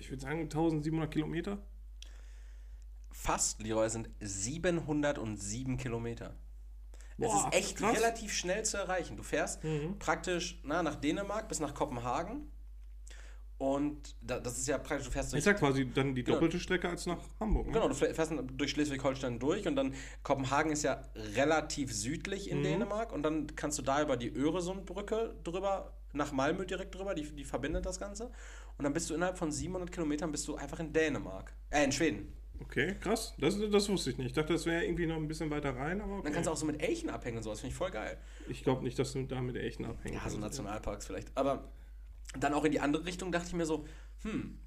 würde 0.11 0.21
sagen 0.21 0.41
1700 0.41 1.11
Kilometer. 1.11 1.57
Fast, 3.11 3.61
Leroy, 3.61 3.89
sind 3.89 4.09
707 4.19 5.77
Kilometer. 5.77 6.35
Es 7.17 7.31
ist 7.33 7.53
echt 7.53 7.77
krass. 7.77 7.95
relativ 7.95 8.33
schnell 8.33 8.63
zu 8.65 8.77
erreichen. 8.77 9.15
Du 9.15 9.21
fährst 9.23 9.63
Mhm. 9.63 9.99
praktisch 9.99 10.59
na, 10.63 10.81
nach 10.81 10.95
Dänemark 10.95 11.47
bis 11.49 11.59
nach 11.59 11.73
Kopenhagen 11.73 12.51
Und 13.59 14.15
da, 14.21 14.39
das 14.39 14.57
ist 14.57 14.67
ja 14.67 14.79
praktisch, 14.79 15.05
du 15.05 15.11
fährst 15.11 15.31
durch 15.33 15.37
Ist 15.37 15.45
ja 15.45 15.53
quasi 15.53 15.87
dann 15.93 16.15
die 16.15 16.23
Genau. 16.23 16.37
doppelte 16.37 16.59
Strecke 16.59 16.89
als 16.89 17.05
nach 17.05 17.19
Hamburg. 17.39 17.67
Ne? 17.67 17.73
Genau, 17.73 17.87
du 17.89 17.93
fährst 17.93 18.33
durch 18.57 18.71
Schleswig-Holstein 18.71 19.37
durch 19.37 19.67
und 19.67 19.75
dann 19.75 19.93
Kopenhagen 20.23 20.71
ist 20.71 20.81
ja 20.81 21.03
relativ 21.35 21.93
südlich 21.93 22.47
Mhm. 22.47 22.57
in 22.57 22.63
Dänemark 22.63 23.11
und 23.13 23.21
dann 23.21 23.55
kannst 23.55 23.77
du 23.77 23.83
da 23.83 24.01
über 24.01 24.17
die 24.17 24.33
Öresundbrücke 24.35 25.35
drüber, 25.43 25.93
nach 26.13 26.31
Malmö 26.31 26.65
direkt 26.65 26.95
drüber, 26.95 27.13
die, 27.13 27.23
die 27.31 27.43
verbindet 27.43 27.85
das 27.85 27.99
Ganze. 27.99 28.31
Und 28.77 28.83
dann 28.83 28.93
bist 28.93 29.09
du 29.09 29.13
innerhalb 29.13 29.37
von 29.37 29.51
700 29.51 29.91
Kilometern 29.91 30.31
bist 30.31 30.47
du 30.47 30.55
einfach 30.55 30.79
in 30.79 30.91
Dänemark. 30.93 31.53
Äh, 31.69 31.83
in 31.83 31.91
Schweden. 31.91 32.33
Okay, 32.61 32.95
krass. 32.99 33.33
Das, 33.39 33.57
das 33.71 33.89
wusste 33.89 34.11
ich 34.11 34.17
nicht. 34.17 34.27
Ich 34.27 34.33
dachte, 34.33 34.53
das 34.53 34.65
wäre 34.65 34.83
irgendwie 34.83 35.07
noch 35.07 35.15
ein 35.15 35.27
bisschen 35.27 35.49
weiter 35.49 35.75
rein, 35.75 35.99
aber 36.01 36.13
okay. 36.13 36.23
dann 36.25 36.33
kannst 36.33 36.47
du 36.47 36.51
auch 36.51 36.57
so 36.57 36.65
mit 36.65 36.81
Elchen 36.81 37.09
abhängen 37.09 37.37
und 37.37 37.43
sowas, 37.43 37.59
finde 37.59 37.71
ich 37.71 37.77
voll 37.77 37.91
geil. 37.91 38.17
Ich 38.49 38.63
glaube 38.63 38.83
nicht, 38.83 38.99
dass 38.99 39.13
du 39.13 39.23
da 39.23 39.41
mit 39.41 39.55
echten 39.55 39.85
abhängen 39.85 40.15
Ja, 40.15 40.29
so. 40.29 40.37
Nationalparks 40.37 41.07
vielleicht. 41.07 41.35
Aber 41.35 41.71
dann 42.39 42.53
auch 42.53 42.63
in 42.63 42.71
die 42.71 42.79
andere 42.79 43.05
Richtung 43.05 43.31
dachte 43.31 43.47
ich 43.47 43.53
mir 43.53 43.65
so, 43.65 43.85
hm, 44.21 44.59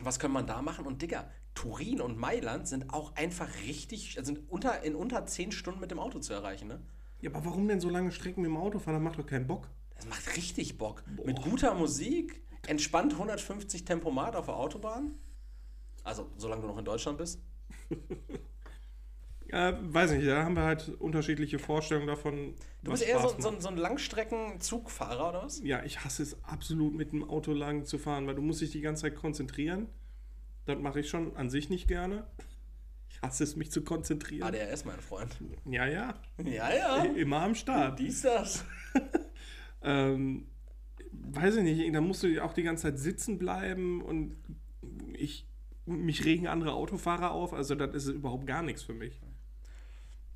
was 0.00 0.18
kann 0.18 0.30
man 0.30 0.46
da 0.46 0.62
machen? 0.62 0.86
Und 0.86 1.02
Digga, 1.02 1.30
Turin 1.54 2.00
und 2.00 2.18
Mailand 2.18 2.68
sind 2.68 2.92
auch 2.92 3.14
einfach 3.16 3.48
richtig, 3.66 4.18
also 4.18 4.32
sind 4.32 4.50
unter, 4.50 4.82
in 4.82 4.94
unter 4.94 5.24
10 5.26 5.52
Stunden 5.52 5.80
mit 5.80 5.90
dem 5.90 5.98
Auto 5.98 6.18
zu 6.18 6.32
erreichen, 6.32 6.68
ne? 6.68 6.80
Ja, 7.20 7.30
aber 7.30 7.44
warum 7.44 7.68
denn 7.68 7.80
so 7.80 7.88
lange 7.88 8.10
Strecken 8.10 8.42
mit 8.42 8.50
dem 8.50 8.56
Auto 8.56 8.78
fahren? 8.78 8.94
Das 8.94 9.02
macht 9.02 9.18
doch 9.18 9.26
keinen 9.26 9.46
Bock. 9.46 9.68
Das 10.04 10.18
macht 10.18 10.36
richtig 10.36 10.76
Bock. 10.76 11.02
Mit 11.24 11.40
guter 11.40 11.74
Musik, 11.74 12.42
entspannt 12.66 13.12
150 13.14 13.84
Tempomat 13.84 14.36
auf 14.36 14.46
der 14.46 14.56
Autobahn. 14.56 15.14
Also, 16.02 16.30
solange 16.36 16.62
du 16.62 16.68
noch 16.68 16.78
in 16.78 16.84
Deutschland 16.84 17.18
bist. 17.18 17.40
Äh, 19.48 19.74
weiß 19.78 20.12
nicht, 20.12 20.26
da 20.26 20.42
haben 20.42 20.56
wir 20.56 20.64
halt 20.64 20.88
unterschiedliche 20.98 21.60
Vorstellungen 21.60 22.08
davon. 22.08 22.54
Du 22.82 22.90
bist 22.90 23.04
eher 23.04 23.20
so, 23.20 23.36
so, 23.38 23.60
so 23.60 23.68
ein 23.68 23.76
Langstrecken-Zugfahrer, 23.76 25.28
oder 25.28 25.44
was? 25.44 25.60
Ja, 25.62 25.84
ich 25.84 26.02
hasse 26.02 26.24
es 26.24 26.42
absolut 26.42 26.94
mit 26.94 27.12
dem 27.12 27.22
Auto 27.22 27.52
lang 27.52 27.84
zu 27.84 27.98
fahren, 27.98 28.26
weil 28.26 28.34
du 28.34 28.42
musst 28.42 28.62
dich 28.62 28.72
die 28.72 28.80
ganze 28.80 29.02
Zeit 29.02 29.14
konzentrieren. 29.14 29.86
Das 30.64 30.78
mache 30.78 31.00
ich 31.00 31.08
schon 31.08 31.36
an 31.36 31.50
sich 31.50 31.68
nicht 31.68 31.86
gerne. 31.86 32.26
Ich 33.10 33.22
hasse 33.22 33.44
es, 33.44 33.54
mich 33.54 33.70
zu 33.70 33.84
konzentrieren. 33.84 34.42
ADHS, 34.48 34.86
mein 34.86 34.98
Freund. 34.98 35.36
Ja, 35.66 35.86
ja. 35.86 36.14
Ja, 36.42 36.74
ja. 36.74 37.04
Immer 37.04 37.42
am 37.42 37.54
Start. 37.54 38.00
Dies, 38.00 38.22
das. 38.22 38.64
Ähm, 39.84 40.46
weiß 41.12 41.56
ich 41.56 41.62
nicht, 41.62 41.94
da 41.94 42.00
musst 42.00 42.22
du 42.22 42.42
auch 42.42 42.52
die 42.52 42.62
ganze 42.62 42.84
Zeit 42.84 42.98
sitzen 42.98 43.38
bleiben 43.38 44.02
und 44.02 44.36
ich, 45.12 45.46
mich 45.86 46.24
regen 46.24 46.46
andere 46.46 46.72
Autofahrer 46.72 47.30
auf, 47.30 47.52
also 47.52 47.74
das 47.74 47.94
ist 47.94 48.08
überhaupt 48.08 48.46
gar 48.46 48.62
nichts 48.62 48.82
für 48.82 48.94
mich. 48.94 49.20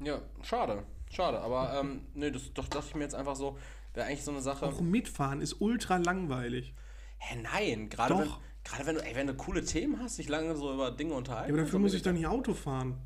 Ja, 0.01 0.23
schade. 0.43 0.85
Schade. 1.11 1.41
Aber, 1.41 1.81
ähm, 1.81 2.03
nee, 2.15 2.31
das 2.31 2.53
doch 2.53 2.69
dachte 2.69 2.89
ich 2.91 2.95
mir 2.95 3.03
jetzt 3.03 3.15
einfach 3.15 3.35
so, 3.35 3.59
wäre 3.95 4.07
eigentlich 4.07 4.25
so 4.25 4.31
eine 4.31 4.43
Sache. 4.43 4.67
Auch 4.67 4.81
mitfahren 4.81 5.41
ist 5.41 5.61
ultra 5.61 5.97
langweilig. 5.97 6.75
Hä, 7.19 7.41
nein. 7.43 7.89
Gerade 7.89 8.19
wenn, 8.19 8.29
gerade 8.63 8.87
wenn 8.87 8.95
du, 8.97 9.05
ey, 9.05 9.15
wenn 9.17 9.27
du 9.27 9.35
coole 9.35 9.65
Themen 9.65 9.99
hast, 10.01 10.19
dich 10.19 10.29
lange 10.29 10.55
so 10.55 10.73
über 10.73 10.91
Dinge 10.91 11.15
unterhalten. 11.15 11.49
Ja, 11.49 11.55
aber 11.55 11.65
dafür 11.65 11.79
muss 11.79 11.95
ich 11.95 12.03
doch 12.03 12.13
nicht 12.13 12.27
Auto 12.27 12.55
fahren. 12.55 13.01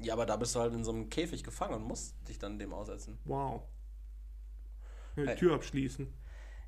Ja, 0.00 0.14
aber 0.14 0.24
da 0.24 0.36
bist 0.36 0.54
du 0.54 0.60
halt 0.60 0.72
in 0.72 0.84
so 0.84 0.92
einem 0.92 1.10
Käfig 1.10 1.44
gefangen 1.44 1.74
und 1.74 1.82
musst 1.82 2.16
dich 2.28 2.38
dann 2.38 2.58
dem 2.58 2.72
aussetzen. 2.72 3.18
Wow. 3.24 3.62
Hey. 5.26 5.36
Tür 5.36 5.54
abschließen. 5.54 6.12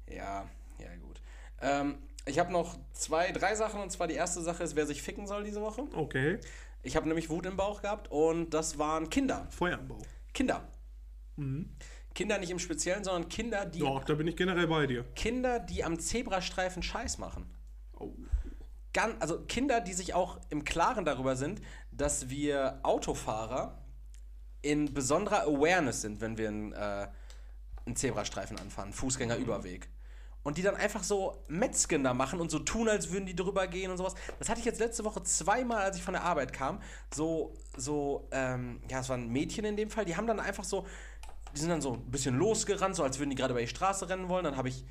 Ja, 0.08 0.48
ja, 0.78 0.96
gut. 1.00 1.20
Ähm, 1.60 1.98
ich 2.26 2.38
habe 2.38 2.52
noch 2.52 2.78
zwei, 2.92 3.32
drei 3.32 3.54
Sachen 3.54 3.80
und 3.80 3.90
zwar 3.90 4.06
die 4.06 4.14
erste 4.14 4.42
Sache 4.42 4.62
ist, 4.62 4.76
wer 4.76 4.86
sich 4.86 5.02
ficken 5.02 5.26
soll 5.26 5.44
diese 5.44 5.60
Woche. 5.60 5.86
Okay. 5.94 6.38
Ich 6.82 6.96
habe 6.96 7.06
nämlich 7.06 7.30
Wut 7.30 7.46
im 7.46 7.56
Bauch 7.56 7.82
gehabt 7.82 8.10
und 8.10 8.50
das 8.50 8.78
waren 8.78 9.10
Kinder. 9.10 9.46
Feuer 9.50 9.78
im 9.78 9.88
Bauch. 9.88 10.06
Kinder. 10.32 10.68
Kinder 12.14 12.38
nicht 12.38 12.50
im 12.50 12.58
Speziellen, 12.58 13.04
sondern 13.04 13.28
Kinder, 13.28 13.64
die 13.64 13.80
Doch, 13.80 14.04
da 14.04 14.14
bin 14.14 14.26
ich 14.26 14.36
generell 14.36 14.66
bei 14.66 14.86
dir. 14.86 15.04
Kinder, 15.14 15.58
die 15.58 15.84
am 15.84 15.98
Zebrastreifen 15.98 16.82
Scheiß 16.82 17.18
machen. 17.18 17.46
Oh. 17.98 18.14
Gan 18.92 19.16
also 19.20 19.40
Kinder, 19.40 19.80
die 19.80 19.94
sich 19.94 20.12
auch 20.12 20.38
im 20.50 20.64
Klaren 20.64 21.04
darüber 21.04 21.36
sind, 21.36 21.62
dass 21.90 22.28
wir 22.28 22.80
Autofahrer 22.82 23.82
in 24.60 24.92
besonderer 24.92 25.44
Awareness 25.44 26.02
sind, 26.02 26.20
wenn 26.20 26.36
wir 26.36 26.48
einen, 26.48 26.72
äh, 26.72 27.08
einen 27.86 27.96
Zebrastreifen 27.96 28.58
anfahren, 28.58 28.92
Fußgängerüberweg. 28.92 29.88
Und 30.44 30.58
die 30.58 30.62
dann 30.62 30.74
einfach 30.74 31.04
so 31.04 31.44
Metzgen 31.48 32.02
da 32.02 32.14
machen 32.14 32.40
und 32.40 32.50
so 32.50 32.58
tun, 32.58 32.88
als 32.88 33.12
würden 33.12 33.26
die 33.26 33.36
drüber 33.36 33.68
gehen 33.68 33.92
und 33.92 33.96
sowas. 33.96 34.14
Das 34.40 34.48
hatte 34.48 34.58
ich 34.58 34.66
jetzt 34.66 34.80
letzte 34.80 35.04
Woche 35.04 35.22
zweimal, 35.22 35.82
als 35.82 35.96
ich 35.96 36.02
von 36.02 36.14
der 36.14 36.24
Arbeit 36.24 36.52
kam. 36.52 36.80
So, 37.14 37.54
so, 37.76 38.28
ähm, 38.32 38.80
ja, 38.90 39.00
es 39.00 39.08
waren 39.08 39.28
Mädchen 39.28 39.64
in 39.64 39.76
dem 39.76 39.88
Fall, 39.88 40.04
die 40.04 40.16
haben 40.16 40.26
dann 40.26 40.40
einfach 40.40 40.64
so, 40.64 40.84
die 41.54 41.60
sind 41.60 41.68
dann 41.68 41.80
so 41.80 41.94
ein 41.94 42.10
bisschen 42.10 42.36
losgerannt, 42.36 42.96
so 42.96 43.04
als 43.04 43.18
würden 43.20 43.30
die 43.30 43.36
gerade 43.36 43.52
über 43.52 43.60
die 43.60 43.68
Straße 43.68 44.08
rennen 44.08 44.28
wollen. 44.28 44.44
Dann 44.44 44.56
habe 44.56 44.68
ich, 44.68 44.84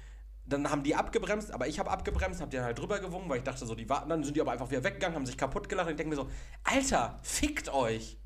dann 0.46 0.70
haben 0.70 0.84
die 0.84 0.96
abgebremst, 0.96 1.52
aber 1.52 1.68
ich 1.68 1.80
habe 1.80 1.92
abgebremst, 1.92 2.40
habe 2.40 2.50
die 2.50 2.58
dann 2.58 2.66
halt 2.66 2.80
drüber 2.80 3.00
gewungen, 3.00 3.30
weil 3.30 3.40
ich 3.40 3.44
dachte 3.44 3.66
so, 3.66 3.76
die 3.76 3.90
warten, 3.90 4.10
dann 4.10 4.24
sind 4.24 4.38
die 4.38 4.42
aber 4.42 4.54
einfach 4.54 4.70
wieder 4.70 4.86
weggegangen, 4.86 5.16
haben 5.16 5.26
sich 5.26 5.38
kaputt 5.38 5.68
gelacht 5.68 5.88
und 5.88 5.92
ich 5.92 5.98
denke 5.98 6.16
mir 6.16 6.22
so, 6.22 6.30
Alter, 6.64 7.20
fickt 7.24 7.74
euch. 7.74 8.18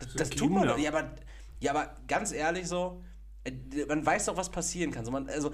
Das, 0.00 0.14
das 0.14 0.30
tut 0.30 0.50
man 0.50 0.66
doch. 0.66 0.78
Ja 0.78 0.90
aber, 0.90 1.12
ja, 1.60 1.70
aber 1.72 1.94
ganz 2.06 2.32
ehrlich 2.32 2.66
so, 2.66 3.02
man 3.88 4.04
weiß 4.04 4.26
doch, 4.26 4.36
was 4.36 4.50
passieren 4.50 4.90
kann. 4.90 5.04
So, 5.04 5.10
man, 5.10 5.28
also 5.28 5.52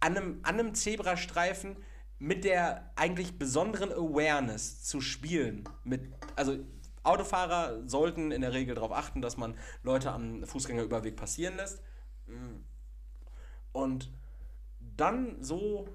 an 0.00 0.16
einem, 0.16 0.40
an 0.42 0.58
einem 0.58 0.74
Zebrastreifen 0.74 1.76
mit 2.18 2.44
der 2.44 2.92
eigentlich 2.96 3.38
besonderen 3.38 3.92
Awareness 3.92 4.82
zu 4.82 5.00
spielen. 5.00 5.64
Mit, 5.84 6.12
also 6.36 6.58
Autofahrer 7.02 7.88
sollten 7.88 8.30
in 8.30 8.42
der 8.42 8.52
Regel 8.52 8.74
darauf 8.74 8.92
achten, 8.92 9.22
dass 9.22 9.36
man 9.36 9.56
Leute 9.82 10.12
am 10.12 10.44
Fußgängerüberweg 10.44 11.16
passieren 11.16 11.56
lässt. 11.56 11.82
Und 13.72 14.12
dann 14.80 15.42
so, 15.42 15.88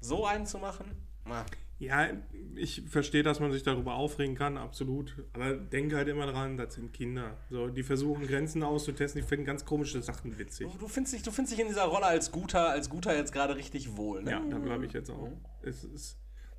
so 0.00 0.24
einen 0.24 0.46
zu 0.46 0.58
machen, 0.58 1.08
na, 1.24 1.44
Ja, 1.82 2.08
ich 2.54 2.82
verstehe, 2.86 3.24
dass 3.24 3.40
man 3.40 3.50
sich 3.50 3.64
darüber 3.64 3.94
aufregen 3.94 4.36
kann, 4.36 4.56
absolut. 4.56 5.16
Aber 5.32 5.54
denke 5.54 5.96
halt 5.96 6.06
immer 6.06 6.26
dran, 6.26 6.56
das 6.56 6.74
sind 6.74 6.92
Kinder. 6.92 7.38
So, 7.50 7.66
die 7.66 7.82
versuchen 7.82 8.24
Grenzen 8.28 8.62
auszutesten, 8.62 9.20
die 9.20 9.26
finden 9.26 9.44
ganz 9.44 9.64
komische 9.64 10.00
Sachen 10.00 10.38
witzig. 10.38 10.68
du, 10.78 10.86
findest 10.86 11.14
dich, 11.14 11.22
du 11.24 11.32
findest 11.32 11.54
dich 11.54 11.60
in 11.60 11.66
dieser 11.66 11.86
Rolle 11.86 12.06
als 12.06 12.30
Guter, 12.30 12.70
als 12.70 12.88
Guter 12.88 13.16
jetzt 13.16 13.32
gerade 13.32 13.56
richtig 13.56 13.96
wohl, 13.96 14.22
ne? 14.22 14.30
Ja, 14.30 14.42
da 14.48 14.58
bleibe 14.58 14.86
ich 14.86 14.92
jetzt 14.92 15.10
auch. 15.10 15.28
Es 15.62 15.82
ist, 15.82 16.18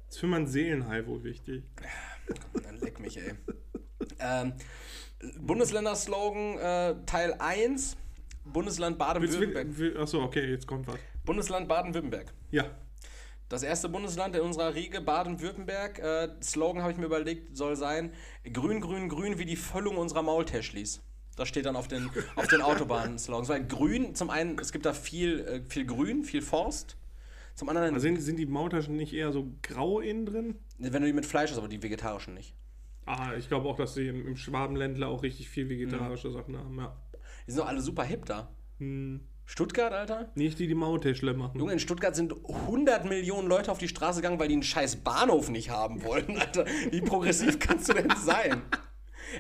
ist 0.10 0.20
für 0.20 0.28
mein 0.28 0.46
Seelenheil 0.46 1.08
wohl 1.08 1.24
wichtig. 1.24 1.64
Dann 2.62 2.80
leck 2.82 3.00
mich, 3.00 3.18
ey. 3.18 3.34
ähm, 4.20 4.54
Bundesländer-Slogan 5.40 6.58
äh, 6.58 6.96
Teil 7.06 7.36
1, 7.40 7.96
Bundesland 8.44 8.98
Baden-Württemberg. 8.98 9.96
achso, 9.98 10.22
okay, 10.22 10.50
jetzt 10.50 10.68
kommt 10.68 10.86
was. 10.88 10.98
Bundesland 11.24 11.70
Baden-Württemberg. 11.70 12.34
Ja, 12.52 12.66
Das 13.54 13.62
erste 13.62 13.88
Bundesland 13.88 14.36
in 14.36 14.42
unserer 14.42 14.74
Riege, 14.74 15.00
Baden-Württemberg. 15.00 16.00
Äh, 16.00 16.30
Slogan 16.42 16.82
habe 16.82 16.92
ich 16.92 16.98
mir 16.98 17.06
überlegt, 17.06 17.56
soll 17.56 17.76
sein: 17.76 18.12
Grün, 18.52 18.82
grün, 18.82 19.10
grün 19.10 19.38
wie 19.38 19.46
die 19.46 19.56
Füllung 19.56 19.98
unserer 19.98 20.24
Maultäschlis. 20.24 21.04
Das 21.36 21.50
steht 21.50 21.68
dann 21.68 21.76
auf 21.76 21.88
den, 21.88 22.10
auf 22.36 22.48
den 22.48 22.64
Autobahn-Slogans. 22.64 23.50
Weil 23.50 23.68
grün, 23.68 24.16
zum 24.16 24.32
einen, 24.32 24.58
es 24.58 24.72
gibt 24.72 24.88
da 24.88 24.94
viel, 24.94 25.42
äh, 25.42 25.62
viel 25.70 25.86
Grün, 25.86 26.24
viel 26.24 26.42
Forst. 26.42 26.98
Zum 27.54 27.70
anderen, 27.70 27.94
also 27.94 28.00
sind, 28.00 28.20
sind 28.24 28.38
die 28.38 28.48
Maultaschen 28.48 28.96
nicht 28.96 29.14
eher 29.14 29.32
so 29.32 29.52
grau 29.62 30.00
innen 30.00 30.26
drin? 30.26 30.56
wenn 30.80 31.04
du 31.04 31.08
die 31.08 31.14
mit 31.14 31.28
Fleisch 31.28 31.52
hast, 31.52 31.60
aber 31.60 31.68
die 31.68 31.84
vegetarischen 31.84 32.34
nicht. 32.34 32.56
Ah, 33.06 33.36
ich 33.38 33.50
glaube 33.50 33.70
auch, 33.70 33.76
dass 33.76 33.94
sie 33.94 34.08
im, 34.08 34.26
im 34.26 34.36
Schwabenländler 34.36 35.10
auch 35.10 35.22
richtig 35.22 35.48
viel 35.48 35.70
vegetarische 35.70 36.32
Sachen 36.32 36.58
haben, 36.58 36.76
ja. 36.80 37.00
Die 37.46 37.52
sind 37.52 37.60
doch 37.60 37.68
alle 37.68 37.82
super 37.82 38.04
hip 38.04 38.26
da. 38.26 38.50
Hm, 38.80 39.22
Stuttgart, 39.46 39.94
Alter? 39.94 40.32
nicht 40.36 40.58
die, 40.60 40.68
die 40.68 40.76
Maultäschle 40.76 41.34
machen. 41.34 41.60
Junge, 41.60 41.74
in 41.74 41.80
Stuttgart 41.80 42.16
sind 42.16 42.34
100 42.34 43.06
Millionen 43.06 43.48
Leute 43.48 43.72
auf 43.72 43.78
die 43.78 43.88
Straße 43.88 44.22
gegangen, 44.22 44.40
weil 44.40 44.48
die 44.48 44.56
einen 44.56 44.64
scheiß 44.64 44.98
Bahnhof 44.98 45.50
nicht 45.50 45.70
haben 45.70 46.04
wollten, 46.04 46.38
Alter. 46.40 46.66
Wie 46.92 47.02
progressiv 47.02 47.60
kannst 47.60 47.90
du 47.90 47.94
denn 47.94 48.12
sein? 48.24 48.62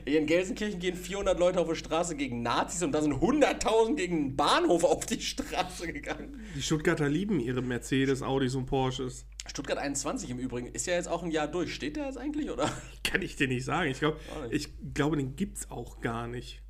In 0.06 0.26
Gelsenkirchen 0.26 0.80
gehen 0.80 0.95
400 0.95 1.38
Leute 1.39 1.60
auf 1.60 1.70
die 1.70 1.76
Straße 1.76 2.16
gegen 2.16 2.41
Nazis 2.41 2.82
und 2.82 2.93
da 2.93 3.01
sind 3.01 3.14
100.000 3.14 3.95
gegen 3.95 4.16
einen 4.18 4.36
Bahnhof 4.36 4.84
auf 4.84 5.06
die 5.06 5.22
Straße 5.22 5.91
gegangen. 5.91 6.41
Die 6.56 6.62
Stuttgarter 6.62 7.08
lieben 7.10 7.39
ihre 7.39 7.62
Mercedes, 7.62 8.24
Audis 8.24 8.56
und 8.56 8.66
Porsches. 8.66 9.28
Stuttgart 9.45 9.78
21 9.78 10.30
im 10.32 10.39
Übrigen 10.39 10.68
ist 10.68 10.88
ja 10.88 10.93
jetzt 10.93 11.08
auch 11.08 11.22
ein 11.22 11.30
Jahr 11.30 11.47
durch. 11.47 11.76
Steht 11.76 11.97
der 11.97 12.06
jetzt 12.06 12.18
eigentlich, 12.18 12.49
oder? 12.49 12.72
Kann 13.04 13.22
ich 13.22 13.36
dir 13.36 13.47
nicht 13.47 13.66
sagen. 13.66 13.91
Ich, 13.91 13.99
glaub, 13.99 14.20
ich 14.49 14.70
glaube, 14.93 15.18
den 15.18 15.36
gibt 15.36 15.58
es 15.58 15.70
auch 15.70 16.01
gar 16.01 16.28
nicht. 16.28 16.62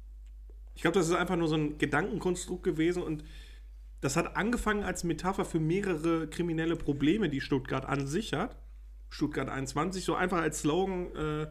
Ich 0.75 0.81
glaube, 0.81 0.97
das 0.97 1.07
ist 1.07 1.15
einfach 1.15 1.35
nur 1.35 1.47
so 1.47 1.55
ein 1.55 1.77
Gedankenkonstrukt 1.77 2.63
gewesen 2.63 3.03
und 3.03 3.23
das 4.01 4.17
hat 4.17 4.35
angefangen 4.35 4.83
als 4.83 5.03
Metapher 5.03 5.45
für 5.45 5.59
mehrere 5.59 6.27
kriminelle 6.27 6.75
Probleme, 6.75 7.29
die 7.29 7.41
Stuttgart 7.41 7.85
an 7.85 8.05
sich 8.05 8.33
hat. 8.33 8.57
Stuttgart 9.09 9.47
21, 9.47 10.03
so 10.03 10.15
einfach 10.15 10.39
als 10.39 10.61
Slogan, 10.61 11.15
äh, 11.15 11.47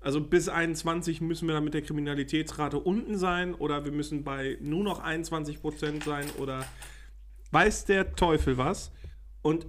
also 0.00 0.20
bis 0.20 0.48
21 0.48 1.22
müssen 1.22 1.48
wir 1.48 1.54
dann 1.54 1.64
mit 1.64 1.74
der 1.74 1.82
Kriminalitätsrate 1.82 2.78
unten 2.78 3.16
sein 3.16 3.54
oder 3.54 3.86
wir 3.86 3.92
müssen 3.92 4.22
bei 4.22 4.58
nur 4.60 4.84
noch 4.84 5.00
21 5.00 5.62
Prozent 5.62 6.04
sein 6.04 6.26
oder 6.38 6.66
weiß 7.50 7.86
der 7.86 8.14
Teufel 8.14 8.58
was. 8.58 8.92
Und 9.40 9.66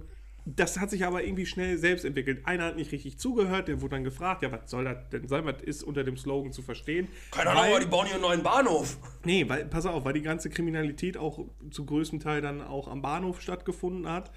das 0.48 0.78
hat 0.78 0.90
sich 0.90 1.04
aber 1.04 1.24
irgendwie 1.24 1.44
schnell 1.44 1.76
selbst 1.76 2.04
entwickelt. 2.04 2.46
Einer 2.46 2.66
hat 2.66 2.76
nicht 2.76 2.92
richtig 2.92 3.18
zugehört, 3.18 3.66
der 3.66 3.80
wurde 3.80 3.96
dann 3.96 4.04
gefragt, 4.04 4.42
ja, 4.42 4.52
was 4.52 4.70
soll 4.70 4.84
das 4.84 5.08
denn 5.10 5.26
sein, 5.26 5.44
was 5.44 5.60
ist 5.60 5.82
unter 5.82 6.04
dem 6.04 6.16
Slogan 6.16 6.52
zu 6.52 6.62
verstehen? 6.62 7.08
Keine 7.32 7.50
Ahnung, 7.50 7.64
aber 7.64 7.80
die 7.80 7.86
bauen 7.86 8.06
hier 8.06 8.14
einen 8.14 8.22
neuen 8.22 8.42
Bahnhof. 8.44 8.96
Nee, 9.24 9.48
weil, 9.48 9.64
pass 9.66 9.86
auf, 9.86 10.04
weil 10.04 10.12
die 10.12 10.22
ganze 10.22 10.48
Kriminalität 10.48 11.16
auch 11.16 11.44
zu 11.70 11.84
größtem 11.84 12.20
Teil 12.20 12.40
dann 12.42 12.62
auch 12.62 12.86
am 12.86 13.02
Bahnhof 13.02 13.40
stattgefunden 13.40 14.08
hat. 14.08 14.30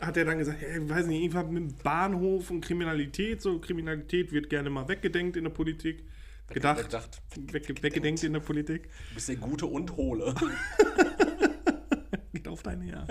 hat 0.00 0.16
er 0.16 0.24
dann 0.24 0.38
gesagt, 0.38 0.58
hey, 0.60 0.88
weiß 0.88 1.06
nicht, 1.06 1.20
irgendwas 1.20 1.50
mit 1.50 1.62
dem 1.64 1.76
Bahnhof 1.82 2.50
und 2.50 2.60
Kriminalität, 2.60 3.42
so 3.42 3.58
Kriminalität 3.58 4.30
wird 4.30 4.48
gerne 4.48 4.70
mal 4.70 4.86
weggedenkt 4.86 5.36
in 5.36 5.42
der 5.44 5.50
Politik. 5.50 6.04
Gedacht, 6.50 6.78
Weggedacht. 6.78 7.20
wegge 7.52 7.82
weggedenkt 7.82 8.22
in 8.22 8.32
der 8.32 8.40
Politik. 8.40 8.84
Du 9.10 9.14
bist 9.16 9.28
der 9.28 9.36
Gute 9.36 9.66
und 9.66 9.96
Hohle. 9.96 10.34
Geht 12.32 12.48
auf 12.48 12.62
dein 12.62 12.80
Her. 12.80 13.06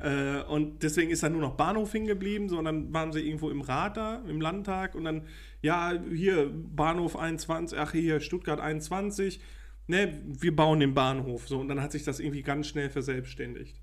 äh, 0.00 0.42
und 0.50 0.82
deswegen 0.82 1.10
ist 1.10 1.22
da 1.22 1.28
nur 1.28 1.40
noch 1.40 1.56
Bahnhof 1.56 1.92
hingeblieben, 1.92 2.48
so, 2.48 2.60
dann 2.62 2.92
waren 2.92 3.12
sie 3.12 3.20
irgendwo 3.20 3.50
im 3.50 3.60
Rat 3.60 3.96
da, 3.96 4.22
im 4.28 4.40
Landtag, 4.40 4.94
und 4.94 5.04
dann, 5.04 5.22
ja, 5.62 5.92
hier, 6.12 6.50
Bahnhof 6.52 7.16
21, 7.16 7.78
ach 7.78 7.92
hier, 7.92 8.20
Stuttgart 8.20 8.60
21, 8.60 9.40
ne, 9.86 10.20
wir 10.24 10.54
bauen 10.54 10.80
den 10.80 10.94
Bahnhof, 10.94 11.48
so, 11.48 11.58
und 11.58 11.68
dann 11.68 11.80
hat 11.80 11.92
sich 11.92 12.04
das 12.04 12.20
irgendwie 12.20 12.42
ganz 12.42 12.68
schnell 12.68 12.90
verselbstständigt. 12.90 13.80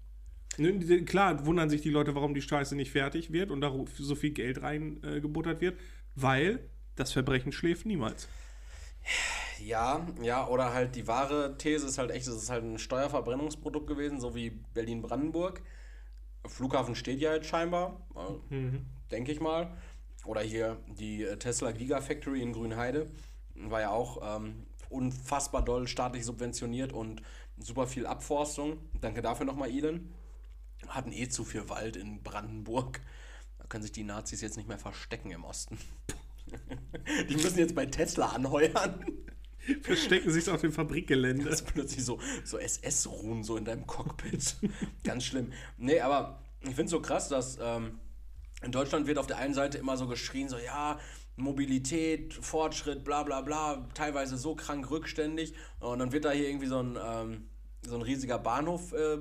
Ne, 0.57 0.79
Klar, 1.05 1.45
wundern 1.45 1.69
sich 1.69 1.81
die 1.81 1.89
Leute, 1.89 2.15
warum 2.15 2.33
die 2.33 2.41
Scheiße 2.41 2.75
nicht 2.75 2.91
fertig 2.91 3.31
wird 3.31 3.51
und 3.51 3.61
da 3.61 3.73
so 3.95 4.15
viel 4.15 4.31
Geld 4.31 4.61
reingebuttert 4.61 5.57
äh, 5.57 5.61
wird, 5.61 5.79
weil 6.15 6.59
das 6.95 7.11
Verbrechen 7.11 7.51
schläft 7.51 7.85
niemals. 7.85 8.27
Ja, 9.59 10.07
ja, 10.21 10.47
oder 10.47 10.73
halt 10.73 10.95
die 10.95 11.07
wahre 11.07 11.57
These 11.57 11.85
ist 11.85 11.97
halt 11.97 12.11
echt, 12.11 12.27
es 12.27 12.35
ist 12.35 12.49
halt 12.49 12.63
ein 12.63 12.79
Steuerverbrennungsprodukt 12.79 13.87
gewesen, 13.87 14.19
so 14.19 14.33
wie 14.33 14.49
Berlin-Brandenburg. 14.49 15.61
Flughafen 16.47 16.95
steht 16.95 17.19
ja 17.19 17.33
jetzt 17.33 17.47
scheinbar, 17.47 18.01
äh, 18.15 18.55
denke 19.11 19.31
ich 19.31 19.39
mal. 19.39 19.77
Oder 20.25 20.41
hier 20.41 20.77
die 20.87 21.23
äh, 21.23 21.37
Tesla 21.37 21.71
Gigafactory 21.71 22.41
in 22.41 22.53
Grünheide 22.53 23.11
war 23.55 23.81
ja 23.81 23.91
auch 23.91 24.37
ähm, 24.37 24.65
unfassbar 24.89 25.63
doll 25.63 25.87
staatlich 25.87 26.25
subventioniert 26.25 26.93
und 26.93 27.21
super 27.57 27.87
viel 27.87 28.05
Abforstung. 28.05 28.77
Danke 28.99 29.21
dafür 29.21 29.45
nochmal, 29.45 29.69
Elon. 29.69 30.13
Hatten 30.87 31.11
eh 31.11 31.29
zu 31.29 31.43
viel 31.43 31.69
Wald 31.69 31.95
in 31.95 32.23
Brandenburg. 32.23 33.01
Da 33.59 33.65
können 33.67 33.83
sich 33.83 33.91
die 33.91 34.03
Nazis 34.03 34.41
jetzt 34.41 34.57
nicht 34.57 34.67
mehr 34.67 34.79
verstecken 34.79 35.31
im 35.31 35.43
Osten. 35.43 35.77
Die 37.29 37.35
müssen 37.35 37.59
jetzt 37.59 37.75
bei 37.75 37.85
Tesla 37.85 38.27
anheuern. 38.29 39.05
Verstecken 39.81 40.31
sich 40.31 40.49
auf 40.49 40.61
dem 40.61 40.71
Fabrikgelände. 40.71 41.45
Das 41.45 41.61
ist 41.61 41.67
plötzlich 41.73 42.03
so, 42.03 42.19
so 42.43 42.57
SS-Ruhen 42.57 43.43
so 43.43 43.57
in 43.57 43.65
deinem 43.65 43.85
Cockpit. 43.85 44.55
Ganz 45.03 45.25
schlimm. 45.25 45.51
Nee, 45.77 45.99
aber 45.99 46.43
ich 46.61 46.69
finde 46.69 46.85
es 46.85 46.91
so 46.91 47.01
krass, 47.01 47.29
dass 47.29 47.59
ähm, 47.61 47.99
in 48.63 48.71
Deutschland 48.71 49.07
wird 49.07 49.17
auf 49.17 49.27
der 49.27 49.37
einen 49.37 49.53
Seite 49.53 49.77
immer 49.77 49.97
so 49.97 50.07
geschrien, 50.07 50.49
so 50.49 50.57
ja, 50.57 50.99
Mobilität, 51.35 52.33
Fortschritt, 52.33 53.03
bla 53.03 53.23
bla 53.23 53.41
bla, 53.41 53.87
teilweise 53.93 54.37
so 54.37 54.55
krank 54.55 54.89
rückständig. 54.89 55.53
Und 55.79 55.99
dann 55.99 56.11
wird 56.11 56.25
da 56.25 56.31
hier 56.31 56.47
irgendwie 56.47 56.67
so 56.67 56.79
ein, 56.79 56.97
ähm, 57.03 57.49
so 57.83 57.95
ein 57.95 58.01
riesiger 58.01 58.39
Bahnhof 58.39 58.93
äh, 58.93 59.17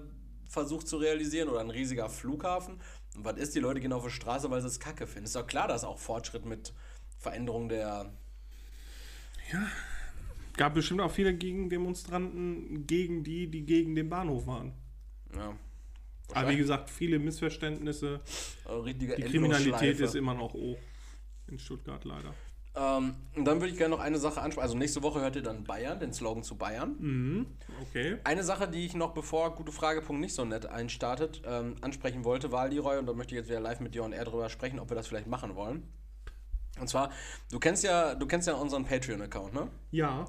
versucht 0.48 0.88
zu 0.88 0.96
realisieren 0.96 1.48
oder 1.48 1.60
ein 1.60 1.70
riesiger 1.70 2.08
Flughafen. 2.08 2.80
Und 3.16 3.24
was 3.24 3.38
ist, 3.38 3.54
die 3.54 3.60
Leute 3.60 3.80
gehen 3.80 3.92
auf 3.92 4.04
die 4.04 4.10
Straße, 4.10 4.50
weil 4.50 4.60
sie 4.60 4.68
es 4.68 4.80
kacke 4.80 5.06
finden. 5.06 5.26
Ist 5.26 5.36
doch 5.36 5.46
klar, 5.46 5.68
dass 5.68 5.84
auch 5.84 5.98
Fortschritt 5.98 6.44
mit 6.44 6.72
Veränderung 7.20 7.68
der 7.68 8.10
Gab 10.56 10.74
bestimmt 10.74 11.00
auch 11.00 11.10
viele 11.10 11.34
Gegendemonstranten 11.34 12.86
gegen 12.86 13.24
die, 13.24 13.50
die 13.50 13.64
gegen 13.64 13.94
den 13.94 14.08
Bahnhof 14.08 14.46
waren. 14.46 14.72
ja, 15.34 15.56
Aber 16.34 16.50
wie 16.50 16.56
gesagt, 16.56 16.90
viele 16.90 17.18
Missverständnisse. 17.18 18.20
richtige 18.68 19.16
Die 19.16 19.22
Kriminalität 19.22 20.00
ist 20.00 20.14
immer 20.14 20.34
noch 20.34 20.52
hoch. 20.52 20.78
In 21.46 21.58
Stuttgart 21.58 22.04
leider. 22.04 22.34
Ähm, 22.76 23.14
und 23.34 23.44
dann 23.44 23.60
würde 23.60 23.72
ich 23.72 23.78
gerne 23.78 23.96
noch 23.96 24.02
eine 24.02 24.18
Sache 24.18 24.40
ansprechen. 24.40 24.62
Also 24.62 24.78
nächste 24.78 25.02
Woche 25.02 25.20
hört 25.20 25.34
ihr 25.34 25.42
dann 25.42 25.64
Bayern, 25.64 25.98
den 25.98 26.12
Slogan 26.12 26.44
zu 26.44 26.56
Bayern. 26.56 26.96
Mhm. 27.00 27.46
Okay. 27.82 28.18
Eine 28.22 28.44
Sache, 28.44 28.68
die 28.68 28.86
ich 28.86 28.94
noch 28.94 29.12
bevor 29.12 29.54
gute 29.56 29.72
Frage.punkt 29.72 30.20
nicht 30.20 30.34
so 30.34 30.44
nett 30.44 30.66
einstartet, 30.66 31.42
ähm, 31.44 31.76
ansprechen 31.80 32.24
wollte, 32.24 32.52
war 32.52 32.68
Leroy, 32.68 32.98
und 32.98 33.06
da 33.06 33.12
möchte 33.12 33.34
ich 33.34 33.40
jetzt 33.40 33.48
wieder 33.48 33.58
live 33.60 33.80
mit 33.80 33.94
dir 33.94 34.04
und 34.04 34.12
er 34.12 34.24
drüber 34.24 34.48
sprechen, 34.48 34.78
ob 34.78 34.88
wir 34.90 34.94
das 34.94 35.08
vielleicht 35.08 35.26
machen 35.26 35.56
wollen. 35.56 35.82
Und 36.80 36.88
zwar, 36.88 37.10
du 37.50 37.58
kennst 37.58 37.84
ja, 37.84 38.14
du 38.14 38.26
kennst 38.26 38.48
ja 38.48 38.54
unseren 38.54 38.84
Patreon-Account, 38.84 39.54
ne? 39.54 39.68
Ja. 39.90 40.24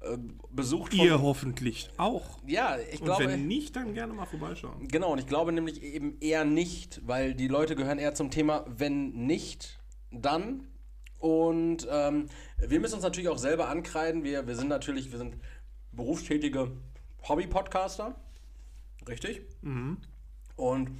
Äh, 0.00 0.18
besucht 0.50 0.94
von. 0.94 1.04
Ihr 1.04 1.22
hoffentlich 1.22 1.90
auch. 1.96 2.38
Ja, 2.46 2.76
ich 2.78 3.00
Und 3.00 3.06
glaube. 3.06 3.26
wenn 3.28 3.46
nicht, 3.46 3.76
dann 3.76 3.94
gerne 3.94 4.12
mal 4.12 4.26
vorbeischauen. 4.26 4.88
Genau, 4.88 5.12
und 5.12 5.18
ich 5.18 5.26
glaube 5.26 5.52
nämlich 5.52 5.82
eben 5.82 6.18
eher 6.20 6.44
nicht, 6.44 7.00
weil 7.06 7.34
die 7.34 7.48
Leute 7.48 7.76
gehören 7.76 7.98
eher 7.98 8.14
zum 8.14 8.30
Thema, 8.30 8.64
wenn 8.68 9.10
nicht, 9.12 9.78
dann. 10.10 10.66
Und 11.18 11.86
ähm, 11.88 12.26
wir 12.58 12.80
müssen 12.80 12.94
uns 12.94 13.04
natürlich 13.04 13.28
auch 13.28 13.38
selber 13.38 13.68
ankreiden. 13.68 14.24
Wir, 14.24 14.48
wir 14.48 14.56
sind 14.56 14.68
natürlich, 14.68 15.12
wir 15.12 15.18
sind 15.18 15.36
berufstätige 15.92 16.72
Hobby-Podcaster. 17.28 18.16
Richtig? 19.06 19.42
Und 20.56 20.90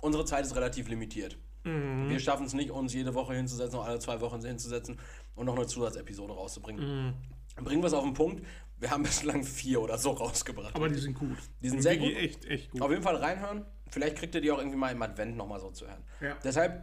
unsere 0.00 0.24
Zeit 0.24 0.44
ist 0.46 0.56
relativ 0.56 0.88
limitiert. 0.88 1.36
Wir 1.64 2.18
schaffen 2.18 2.46
es 2.46 2.54
nicht, 2.54 2.70
uns 2.70 2.92
jede 2.92 3.14
Woche 3.14 3.34
hinzusetzen, 3.34 3.78
oder 3.78 3.88
alle 3.88 3.98
zwei 4.00 4.20
Wochen 4.20 4.44
hinzusetzen 4.44 4.98
und 5.34 5.46
noch 5.46 5.56
eine 5.56 5.66
Zusatzepisode 5.66 6.32
rauszubringen. 6.32 7.14
Bringen 7.56 7.82
wir 7.82 7.86
es 7.86 7.92
auf 7.92 8.04
den 8.04 8.14
Punkt. 8.14 8.44
Wir 8.78 8.90
haben 8.90 9.02
bislang 9.04 9.44
vier 9.44 9.80
oder 9.80 9.96
so 9.98 10.10
rausgebracht. 10.10 10.74
Aber 10.74 10.88
die 10.88 10.98
sind 10.98 11.14
gut. 11.14 11.38
Die 11.60 11.68
sind 11.68 11.82
sehr 11.82 11.96
gut. 11.96 12.14
Echt, 12.14 12.44
echt 12.46 12.70
gut. 12.70 12.82
Auf 12.82 12.90
jeden 12.90 13.02
Fall 13.02 13.16
reinhören. 13.16 13.64
Vielleicht 13.88 14.16
kriegt 14.16 14.34
ihr 14.34 14.40
die 14.40 14.50
auch 14.50 14.58
irgendwie 14.58 14.78
mal 14.78 14.90
im 14.90 15.02
Advent 15.02 15.36
nochmal 15.36 15.60
so 15.60 15.70
zu 15.70 15.86
hören. 15.86 16.02
Ja. 16.20 16.36
Deshalb 16.42 16.82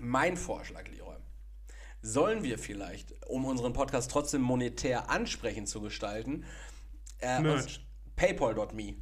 mein 0.00 0.36
Vorschlag, 0.36 0.86
Leroy. 0.88 1.16
Sollen 2.02 2.42
wir 2.42 2.58
vielleicht, 2.58 3.14
um 3.26 3.44
unseren 3.44 3.72
Podcast 3.72 4.10
trotzdem 4.10 4.42
monetär 4.42 5.10
ansprechend 5.10 5.68
zu 5.68 5.80
gestalten, 5.80 6.44
äh, 7.18 7.42
paypal.me. 8.16 8.96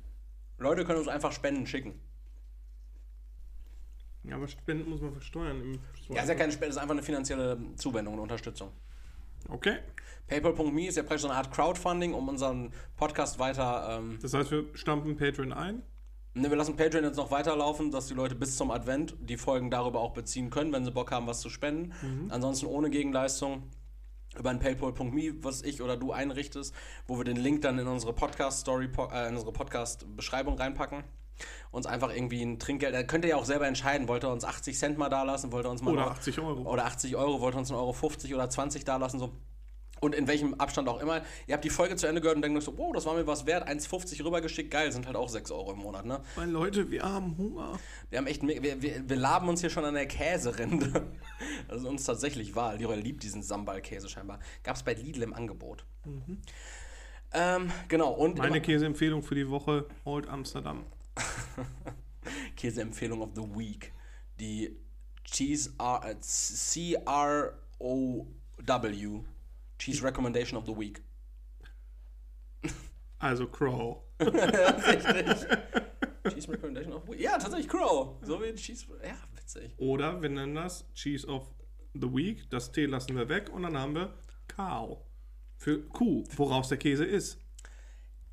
Leute 0.59 0.85
können 0.85 1.01
uns 1.01 1.09
einfach 1.09 1.33
Spenden 1.33 1.67
schicken. 1.67 2.01
Ja, 4.29 4.37
aber 4.37 4.49
Spenden 4.49 4.91
muss 4.91 5.01
man 5.01 5.13
versteuern. 5.13 5.61
Im 5.61 5.79
Ja, 6.15 6.23
ist 6.23 6.29
ja 6.29 6.35
keine 6.35 6.53
Spende, 6.53 6.71
ist 6.71 6.79
einfach 6.79 6.95
eine 6.95 7.03
finanzielle 7.03 7.59
Zuwendung 7.77 8.15
und 8.15 8.21
Unterstützung. 8.21 8.71
Okay. 9.49 9.79
PayPal.me 10.27 10.89
ist 10.89 10.97
ja 10.97 11.03
praktisch 11.03 11.23
so 11.23 11.29
eine 11.29 11.37
Art 11.37 11.53
Crowdfunding, 11.53 12.13
um 12.13 12.29
unseren 12.29 12.73
Podcast 12.97 13.39
weiter 13.39 13.99
ähm, 13.99 14.19
Das 14.21 14.35
heißt, 14.35 14.51
wir 14.51 14.65
stampfen 14.75 15.17
Patreon 15.17 15.53
ein. 15.53 15.83
Ne, 16.35 16.51
wir 16.51 16.57
lassen 16.57 16.77
Patreon 16.77 17.05
jetzt 17.05 17.17
noch 17.17 17.31
weiterlaufen, 17.31 17.91
dass 17.91 18.09
die 18.09 18.15
Leute 18.15 18.35
bis 18.35 18.57
zum 18.57 18.71
Advent 18.71 19.17
die 19.21 19.37
Folgen 19.37 19.71
darüber 19.71 20.01
auch 20.01 20.13
beziehen 20.13 20.51
können, 20.51 20.73
wenn 20.73 20.85
sie 20.85 20.91
Bock 20.91 21.11
haben, 21.13 21.27
was 21.27 21.41
zu 21.41 21.49
spenden. 21.49 21.93
Ansonsten 22.29 22.67
ohne 22.67 22.91
Gegenleistung 22.91 23.63
über 24.39 24.51
ein 24.51 24.59
paypal.me, 24.59 25.43
was 25.43 25.63
ich 25.63 25.81
oder 25.81 25.97
du 25.97 26.13
einrichtest, 26.13 26.75
wo 27.07 27.17
wir 27.17 27.25
den 27.25 27.37
Link 27.37 27.63
dann 27.63 27.79
in 27.79 27.87
unsere 27.87 28.13
Podcast-Story, 28.13 28.91
äh, 29.13 29.29
in 29.29 29.35
unsere 29.35 29.53
Podcast-Beschreibung 29.53 30.59
reinpacken. 30.59 31.05
Uns 31.71 31.87
einfach 31.87 32.15
irgendwie 32.15 32.43
ein 32.43 32.59
Trinkgeld, 32.59 32.95
da 32.95 33.03
könnt 33.03 33.25
ihr 33.25 33.31
ja 33.31 33.37
auch 33.37 33.45
selber 33.45 33.67
entscheiden, 33.67 34.09
wollt 34.09 34.25
ihr 34.25 34.31
uns 34.31 34.45
80 34.45 34.79
Cent 34.79 34.99
mal 34.99 35.09
da 35.09 35.23
lassen, 35.23 35.53
wollt 35.53 35.67
ihr 35.67 35.71
uns 35.71 35.83
mal 35.83 35.93
Oder 35.93 36.05
noch- 36.07 36.11
80 36.13 36.39
Euro. 36.41 36.63
oder 36.71 36.85
80 36.87 37.17
Euro, 37.17 37.41
wollt 37.41 37.55
ihr 37.55 37.59
uns 37.59 37.71
1,50 37.71 37.77
Euro 37.79 37.93
50 37.93 38.35
oder 38.35 38.49
20 38.51 38.85
da 38.85 38.97
lassen, 38.97 39.19
so. 39.19 39.33
Und 39.99 40.15
in 40.15 40.29
welchem 40.29 40.53
Abstand 40.61 40.91
auch 40.91 41.01
immer. 41.01 41.23
Ihr 41.47 41.55
habt 41.55 41.65
die 41.65 41.71
Folge 41.71 41.97
zu 41.97 42.07
Ende 42.07 42.21
gehört 42.21 42.37
und 42.37 42.43
denkt 42.43 42.59
euch 42.59 42.65
so, 42.65 42.77
wow, 42.77 42.93
das 42.93 43.07
war 43.07 43.15
mir 43.15 43.27
was 43.27 43.47
wert, 43.47 43.67
1,50 43.67 44.23
rübergeschickt, 44.27 44.71
geil, 44.71 44.93
sind 44.93 45.07
halt 45.07 45.17
auch 45.17 45.31
6 45.31 45.51
Euro 45.53 45.73
im 45.73 45.79
Monat, 45.79 46.05
ne? 46.05 46.21
Weil 46.35 46.51
Leute, 46.51 46.91
wir 46.91 47.03
haben 47.03 47.35
Hunger. 47.39 47.79
Wir 48.11 48.19
haben 48.19 48.27
echt, 48.27 48.43
wir, 48.47 48.63
wir, 48.83 49.09
wir 49.09 49.17
laben 49.17 49.49
uns 49.49 49.63
hier 49.63 49.71
schon 49.71 49.87
an 49.87 49.95
der 49.95 50.07
Käserinde. 50.07 51.07
Das 51.69 51.81
ist 51.81 51.87
uns 51.87 52.05
tatsächlich 52.05 52.55
wahr. 52.57 52.77
Leroy 52.77 52.97
liebt 52.97 53.23
diesen 53.23 53.43
Sambal-Käse 53.43 54.09
scheinbar. 54.09 54.39
Gab 54.63 54.77
es 54.77 54.83
bei 54.83 54.95
Lidl 54.95 55.23
im 55.23 55.35
Angebot. 55.35 55.85
Ähm, 57.33 57.71
genau, 57.89 58.13
und 58.13 58.39
Meine 58.39 58.61
Käseempfehlung 58.63 59.23
für 59.23 59.35
die 59.35 59.49
Woche: 59.51 59.87
Old 60.05 60.29
Amsterdam. 60.29 60.85
Käseempfehlung 62.57 63.23
of 63.23 63.31
the 63.35 63.43
Week. 63.43 63.93
Die 64.39 64.77
Cheese 65.25 65.73
R, 65.79 66.05
äh, 66.05 66.17
C-R-O-W. 66.21 67.05
Cheese 69.79 70.03
Recommendation 70.03 70.59
of 70.59 70.67
the 70.67 70.77
Week. 70.77 71.03
Also 73.19 73.47
Crow. 73.47 74.03
Richtig. 74.21 75.47
Cheese 76.33 76.49
Recommendation 76.49 76.93
of 76.93 77.05
the 77.07 77.13
Week. 77.13 77.21
Ja, 77.21 77.39
tatsächlich 77.39 77.69
Crow. 77.69 78.17
So 78.23 78.41
wie 78.43 78.55
Cheese. 78.55 78.87
Ja, 79.05 79.17
witzig. 79.35 79.73
Oder 79.79 80.21
wir 80.21 80.29
nennen 80.29 80.55
das 80.55 80.85
Cheese 80.95 81.27
of 81.27 81.49
the 81.95 82.13
Week. 82.13 82.49
Das 82.51 82.73
T 82.73 82.87
lassen 82.87 83.17
wir 83.17 83.29
weg 83.29 83.51
und 83.53 83.63
dann 83.63 83.77
haben 83.77 83.95
wir 83.95 84.15
Cow. 84.49 84.99
Für 85.59 85.83
Kuh, 85.89 86.25
woraus 86.37 86.69
der 86.69 86.79
Käse 86.79 87.05
ist. 87.05 87.39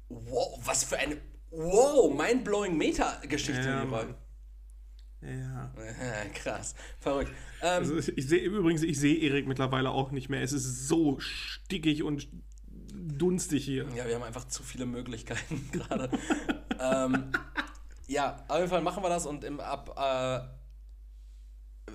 Wow, 0.09 0.59
was 0.63 0.84
für 0.84 0.97
eine. 0.97 1.17
Wow, 1.56 2.14
mindblowing 2.14 2.78
Meta-Geschichte, 2.78 3.68
Ja. 3.70 3.86
Mann. 3.86 4.16
Ja. 5.22 5.72
Krass, 6.34 6.76
verrückt. 6.99 7.32
Ähm, 7.62 7.70
Also 7.84 7.97
ich 7.97 8.28
sehe 8.28 8.41
übrigens, 8.41 8.84
ich 8.84 8.99
sehe 8.99 9.16
Erik 9.20 9.47
mittlerweile 9.47 9.91
auch 9.91 10.12
nicht 10.12 10.30
mehr. 10.30 10.41
Es 10.41 10.51
ist 10.51 10.88
so 10.88 11.20
stickig 11.20 12.04
und 12.04 12.28
dunstig 12.93 13.64
hier. 13.66 13.86
ja, 13.95 14.06
wir 14.08 14.16
haben 14.16 14.24
einfach 14.24 14.45
zu 14.47 14.64
viele 14.64 14.86
Möglichkeiten 14.86 15.70
gerade. 15.72 16.10
ähm, 16.80 17.32
ja, 18.08 18.43
auf 18.49 18.58
jeden 18.58 18.70
Fall 18.70 18.82
machen 18.82 19.01
wir 19.04 19.10
das 19.10 19.26
und 19.26 19.43
im 19.43 19.60
ab. 19.60 19.91
Äh, 19.97 20.62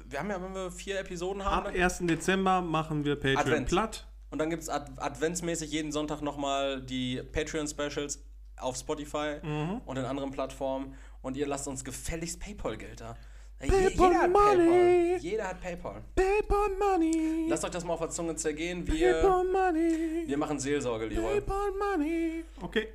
wir 0.06 0.18
haben 0.20 0.30
ja, 0.30 0.42
wenn 0.42 0.54
wir 0.54 0.70
vier 0.70 0.98
Episoden 1.00 1.44
haben. 1.44 1.66
Ab 1.66 1.74
1. 1.74 1.98
Dezember 2.02 2.62
machen 2.62 3.04
wir 3.04 3.16
Patreon 3.16 3.36
Advent. 3.38 3.68
platt. 3.68 4.06
Und 4.30 4.38
dann 4.38 4.48
gibt 4.50 4.62
es 4.62 4.68
Ad 4.68 4.92
adventsmäßig 4.96 5.70
jeden 5.70 5.92
Sonntag 5.92 6.22
nochmal 6.22 6.82
die 6.82 7.22
Patreon-Specials 7.32 8.24
auf 8.60 8.76
Spotify 8.76 9.36
Mhm. 9.42 9.80
und 9.86 9.96
in 9.96 10.04
anderen 10.04 10.30
Plattformen. 10.30 10.94
Und 11.22 11.36
ihr 11.36 11.46
lasst 11.46 11.66
uns 11.68 11.84
gefälligst 11.84 12.40
PayPal-Geld 12.40 13.00
da. 13.00 13.16
Paper 13.60 13.76
jeder 13.76 14.14
hat 14.20 14.30
Money. 14.30 14.56
PayPal. 14.68 15.16
Jeder 15.20 15.48
hat 15.48 15.60
PayPal. 15.60 16.02
Paper 16.14 16.68
Money. 16.78 17.46
Lasst 17.48 17.64
euch 17.64 17.70
das 17.72 17.84
mal 17.84 17.94
auf 17.94 17.98
der 18.00 18.10
Zunge 18.10 18.36
zergehen. 18.36 18.86
Wir, 18.86 19.14
Paper 19.14 19.42
Money. 19.42 20.22
wir 20.26 20.38
machen 20.38 20.60
Seelsorge, 20.60 21.06
Leroy. 21.06 21.40
Paper 21.40 21.66
Money. 21.96 22.44
Okay. 22.62 22.86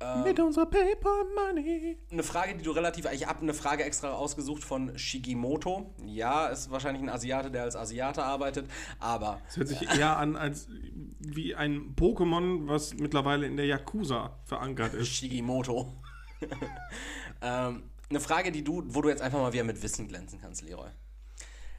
Ähm, 0.00 0.22
Mit 0.22 0.38
unserer 0.38 0.66
Paper 0.66 1.24
Money. 1.34 1.96
Eine 2.10 2.22
Frage, 2.22 2.54
die 2.54 2.62
du 2.62 2.70
relativ. 2.70 3.06
Ich 3.12 3.26
habe 3.26 3.40
eine 3.40 3.54
Frage 3.54 3.82
extra 3.82 4.12
ausgesucht 4.12 4.62
von 4.62 4.96
Shigimoto. 4.96 5.92
Ja, 6.04 6.46
ist 6.46 6.70
wahrscheinlich 6.70 7.02
ein 7.02 7.08
Asiate, 7.08 7.50
der 7.50 7.64
als 7.64 7.74
Asiate 7.74 8.22
arbeitet, 8.22 8.70
aber 9.00 9.40
Das 9.46 9.56
hört 9.56 9.68
sich 9.68 9.82
eher 9.82 10.16
an 10.16 10.36
als 10.36 10.68
wie 11.18 11.54
ein 11.56 11.96
Pokémon, 11.96 12.68
was 12.68 12.94
mittlerweile 12.94 13.46
in 13.46 13.56
der 13.56 13.66
Yakuza 13.66 14.38
verankert 14.44 14.94
ist. 14.94 15.08
Shigimoto. 15.08 15.92
ähm, 17.42 17.82
eine 18.08 18.20
Frage, 18.20 18.52
die 18.52 18.62
du, 18.62 18.84
wo 18.86 19.02
du 19.02 19.08
jetzt 19.08 19.20
einfach 19.20 19.40
mal 19.40 19.52
wieder 19.52 19.64
mit 19.64 19.82
Wissen 19.82 20.06
glänzen 20.06 20.38
kannst, 20.40 20.62
Leroy. 20.62 20.90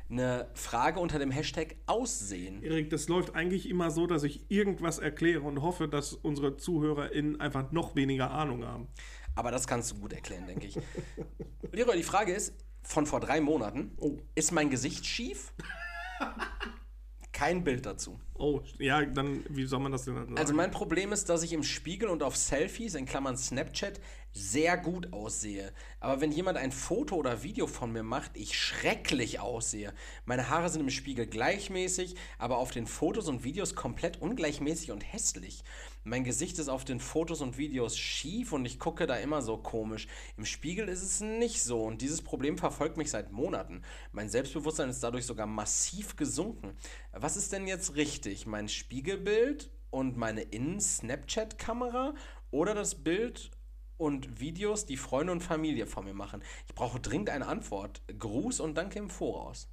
Eine 0.10 0.49
Frage 0.55 0.99
unter 0.99 1.20
dem 1.20 1.30
Hashtag 1.30 1.76
Aussehen. 1.86 2.64
Erik, 2.64 2.89
das 2.89 3.07
läuft 3.10 3.36
eigentlich 3.36 3.70
immer 3.70 3.91
so, 3.91 4.07
dass 4.07 4.24
ich 4.24 4.49
irgendwas 4.49 4.97
erkläre 4.97 5.41
und 5.43 5.62
hoffe, 5.62 5.88
dass 5.88 6.14
unsere 6.14 6.57
ZuhörerInnen 6.57 7.39
einfach 7.39 7.72
noch 7.72 7.95
weniger 7.95 8.32
Ahnung 8.32 8.66
haben. 8.66 8.88
Aber 9.36 9.51
das 9.51 9.68
kannst 9.68 9.91
du 9.91 9.99
gut 9.99 10.14
erklären, 10.14 10.47
denke 10.47 10.66
ich. 10.66 10.80
Leroy, 11.72 11.95
die 11.95 12.03
Frage 12.03 12.34
ist, 12.34 12.55
von 12.82 13.05
vor 13.05 13.20
drei 13.20 13.39
Monaten, 13.39 13.91
Oh. 13.97 14.18
ist 14.34 14.51
mein 14.51 14.72
Gesicht 14.72 15.05
schief? 15.05 15.53
Kein 17.32 17.64
Bild 17.64 17.86
dazu. 17.86 18.20
Oh, 18.34 18.62
ja, 18.80 19.05
dann, 19.05 19.45
wie 19.49 19.66
soll 19.66 19.80
man 19.80 19.91
das 19.91 20.03
denn 20.05 20.16
dann 20.16 20.26
sagen? 20.26 20.38
Also 20.38 20.53
mein 20.53 20.72
Problem 20.72 21.14
ist, 21.14 21.30
dass 21.30 21.43
ich 21.43 21.53
im 21.53 21.64
Spiegel 21.64 22.10
und 22.10 22.24
auf 22.24 22.36
Selfies, 22.36 22.95
in 22.95 23.05
Klammern 23.05 23.38
Snapchat, 23.38 24.01
sehr 24.32 24.77
gut 24.77 25.11
aussehe. 25.11 25.73
Aber 25.99 26.21
wenn 26.21 26.32
jemand 26.32 26.57
ein 26.57 26.71
Foto 26.71 27.15
oder 27.15 27.43
Video 27.43 27.67
von 27.67 27.91
mir 27.91 28.03
macht, 28.03 28.32
ich 28.36 28.57
schrecklich 28.57 29.39
aussehe. 29.39 29.93
Meine 30.25 30.49
Haare 30.49 30.69
sind 30.69 30.82
im 30.82 30.89
Spiegel 30.89 31.25
gleichmäßig, 31.25 32.15
aber 32.38 32.57
auf 32.57 32.71
den 32.71 32.88
Fotos 32.88 33.27
und 33.27 33.43
Videos 33.43 33.75
komplett 33.75 34.21
ungleichmäßig 34.21 34.91
und 34.91 35.01
hässlich. 35.01 35.63
Mein 36.03 36.23
Gesicht 36.23 36.57
ist 36.59 36.69
auf 36.69 36.86
den 36.86 36.99
Fotos 36.99 37.41
und 37.41 37.57
Videos 37.57 37.97
schief 37.97 38.53
und 38.53 38.65
ich 38.65 38.80
gucke 38.80 39.05
da 39.05 39.15
immer 39.15 39.41
so 39.41 39.57
komisch. 39.57 40.07
Im 40.38 40.45
Spiegel 40.45 40.88
ist 40.88 41.03
es 41.03 41.19
nicht 41.19 41.61
so 41.61 41.84
und 41.84 42.01
dieses 42.01 42.21
Problem 42.21 42.57
verfolgt 42.57 42.97
mich 42.97 43.09
seit 43.09 43.32
Monaten. 43.32 43.84
Mein 44.11 44.30
Selbstbewusstsein 44.30 44.89
ist 44.89 45.03
dadurch 45.03 45.25
sogar 45.25 45.47
massiv 45.47 46.15
gesunken. 46.15 46.77
Was 47.11 47.36
ist 47.36 47.51
denn 47.51 47.67
jetzt 47.67 47.95
richtig? 47.95 48.45
Mein 48.45 48.69
Spiegelbild 48.69 49.69
und 49.91 50.17
meine 50.17 50.41
Innen-Snapchat-Kamera 50.41 52.13
oder 52.51 52.73
das 52.73 52.95
Bild 52.95 53.51
und 53.99 54.39
Videos, 54.39 54.85
die 54.85 54.97
Freunde 54.97 55.31
und 55.33 55.41
Familie 55.41 55.85
von 55.85 56.05
mir 56.05 56.13
machen? 56.13 56.41
Ich 56.67 56.73
brauche 56.73 56.99
dringend 56.99 57.29
eine 57.29 57.47
Antwort. 57.47 58.01
Gruß 58.17 58.59
und 58.61 58.75
danke 58.75 58.97
im 58.99 59.09
Voraus. 59.09 59.69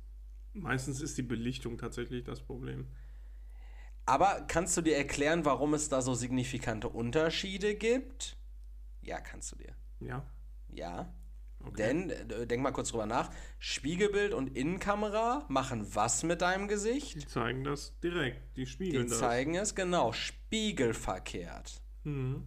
Meistens 0.52 1.00
ist 1.00 1.16
die 1.16 1.22
Belichtung 1.22 1.78
tatsächlich 1.78 2.24
das 2.24 2.40
Problem. 2.42 2.86
Aber 4.04 4.44
kannst 4.48 4.76
du 4.76 4.82
dir 4.82 4.96
erklären, 4.96 5.44
warum 5.44 5.74
es 5.74 5.88
da 5.88 6.00
so 6.00 6.14
signifikante 6.14 6.88
Unterschiede 6.88 7.74
gibt? 7.74 8.36
Ja, 9.02 9.20
kannst 9.20 9.52
du 9.52 9.56
dir. 9.56 9.74
Ja. 10.00 10.24
Ja. 10.68 11.12
Okay. 11.64 11.76
Denn, 11.76 12.10
äh, 12.10 12.46
denk 12.46 12.62
mal 12.62 12.70
kurz 12.70 12.90
drüber 12.90 13.06
nach, 13.06 13.30
Spiegelbild 13.58 14.32
und 14.34 14.56
Innenkamera 14.56 15.44
machen 15.48 15.94
was 15.94 16.22
mit 16.22 16.40
deinem 16.40 16.68
Gesicht? 16.68 17.16
Die 17.16 17.26
zeigen 17.26 17.64
das 17.64 17.98
direkt. 18.00 18.56
Die 18.56 18.62
Die 18.62 18.66
spiegeln 18.66 19.08
das. 19.08 19.18
zeigen 19.18 19.54
es, 19.56 19.74
genau, 19.74 20.12
spiegelverkehrt. 20.12 21.82
Mhm. 22.04 22.46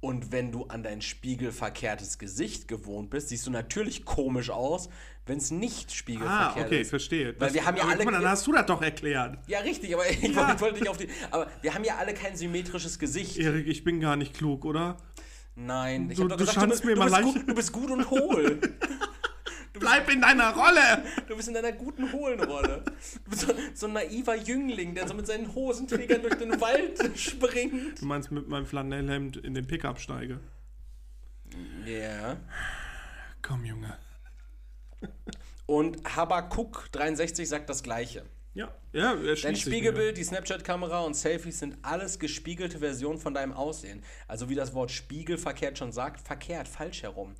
Und 0.00 0.30
wenn 0.30 0.52
du 0.52 0.64
an 0.66 0.84
dein 0.84 1.02
spiegelverkehrtes 1.02 2.18
Gesicht 2.18 2.68
gewohnt 2.68 3.10
bist, 3.10 3.30
siehst 3.30 3.46
du 3.48 3.50
natürlich 3.50 4.04
komisch 4.04 4.48
aus, 4.50 4.88
wenn 5.26 5.38
es 5.38 5.50
nicht 5.50 5.88
Ah, 5.90 5.92
spiegelverkehrt 5.94 6.66
okay, 6.66 6.80
ist. 6.82 6.90
verstehe. 6.90 7.34
Weil 7.40 7.52
wir 7.52 7.66
haben 7.66 7.76
ja 7.76 7.82
alle- 7.84 7.96
Guck 7.96 8.04
mal, 8.12 8.12
dann 8.20 8.30
hast 8.30 8.46
du 8.46 8.52
das 8.52 8.66
doch 8.66 8.80
erklärt. 8.80 9.38
Ja, 9.48 9.58
richtig, 9.58 9.92
aber 9.94 10.08
ich 10.10 10.22
Ja. 10.22 10.60
wollte 10.60 10.78
nicht 10.78 10.88
auf 10.88 10.96
die. 10.98 11.08
Aber 11.32 11.48
wir 11.62 11.74
haben 11.74 11.82
ja 11.84 11.96
alle 11.96 12.14
kein 12.14 12.36
symmetrisches 12.36 12.98
Gesicht. 13.00 13.38
Erik, 13.38 13.66
ich 13.66 13.82
bin 13.82 13.98
gar 14.00 14.14
nicht 14.14 14.34
klug, 14.34 14.64
oder? 14.64 14.98
Nein, 15.56 16.08
ich 16.10 16.16
Du- 16.16 16.22
hab 16.22 16.28
doch 16.30 16.36
du 16.36 16.44
gesagt, 16.44 16.62
du, 16.64 16.68
bist- 16.70 16.84
mir 16.84 16.94
du, 16.94 17.02
bist 17.04 17.22
gut, 17.22 17.48
du 17.48 17.54
bist 17.56 17.72
gut 17.72 17.90
und 17.90 18.08
hohl. 18.10 18.60
Bleib 19.78 20.10
in 20.10 20.20
deiner 20.20 20.54
Rolle! 20.54 21.04
Du 21.26 21.36
bist 21.36 21.48
in 21.48 21.54
deiner 21.54 21.72
guten 21.72 22.12
Hohlenrolle. 22.12 22.84
Du 23.24 23.30
bist 23.30 23.42
so, 23.42 23.54
so 23.74 23.86
ein 23.86 23.92
naiver 23.92 24.36
Jüngling, 24.36 24.94
der 24.94 25.08
so 25.08 25.14
mit 25.14 25.26
seinen 25.26 25.54
Hosenträgern 25.54 26.22
durch 26.22 26.36
den 26.36 26.60
Wald 26.60 27.18
springt. 27.18 28.00
Du 28.00 28.06
meinst 28.06 28.30
mit 28.30 28.48
meinem 28.48 28.66
Flanellhemd 28.66 29.38
in 29.38 29.54
den 29.54 29.66
Pickup 29.66 30.00
steige? 30.00 30.40
Ja. 31.86 32.36
Komm, 33.42 33.64
Junge. 33.64 33.96
Und 35.66 36.16
Habakuk 36.16 36.88
63 36.92 37.48
sagt 37.48 37.68
das 37.68 37.82
Gleiche. 37.82 38.24
Ja, 38.54 38.74
ja, 38.92 39.14
Dein 39.14 39.54
Spiegelbild, 39.54 40.16
die 40.16 40.24
Snapchat-Kamera 40.24 41.02
und 41.02 41.14
Selfies 41.14 41.60
sind 41.60 41.76
alles 41.82 42.18
gespiegelte 42.18 42.80
Versionen 42.80 43.20
von 43.20 43.32
deinem 43.32 43.52
Aussehen. 43.52 44.02
Also 44.26 44.48
wie 44.48 44.56
das 44.56 44.74
Wort 44.74 44.90
Spiegel 44.90 45.38
verkehrt 45.38 45.78
schon 45.78 45.92
sagt, 45.92 46.26
verkehrt, 46.26 46.66
falsch 46.66 47.02
herum. 47.04 47.34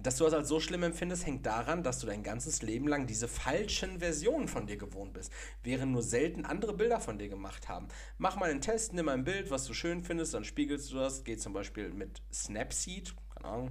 Dass 0.00 0.16
du 0.16 0.24
das 0.24 0.32
als 0.32 0.48
so 0.48 0.58
schlimm 0.58 0.82
empfindest, 0.82 1.26
hängt 1.26 1.44
daran, 1.44 1.82
dass 1.82 1.98
du 1.98 2.06
dein 2.06 2.22
ganzes 2.22 2.62
Leben 2.62 2.88
lang 2.88 3.06
diese 3.06 3.28
falschen 3.28 3.98
Versionen 3.98 4.48
von 4.48 4.66
dir 4.66 4.78
gewohnt 4.78 5.12
bist, 5.12 5.32
während 5.62 5.92
nur 5.92 6.02
selten 6.02 6.46
andere 6.46 6.72
Bilder 6.72 6.98
von 6.98 7.18
dir 7.18 7.28
gemacht 7.28 7.68
haben. 7.68 7.88
Mach 8.16 8.36
mal 8.36 8.50
einen 8.50 8.62
Test, 8.62 8.94
nimm 8.94 9.08
ein 9.08 9.24
Bild, 9.24 9.50
was 9.50 9.66
du 9.66 9.74
schön 9.74 10.02
findest, 10.02 10.34
dann 10.34 10.44
spiegelst 10.44 10.90
du 10.90 10.96
das. 10.96 11.24
Geht 11.24 11.42
zum 11.42 11.52
Beispiel 11.52 11.90
mit 11.90 12.22
Snapseed, 12.32 13.14
keine 13.34 13.48
Ahnung, 13.48 13.70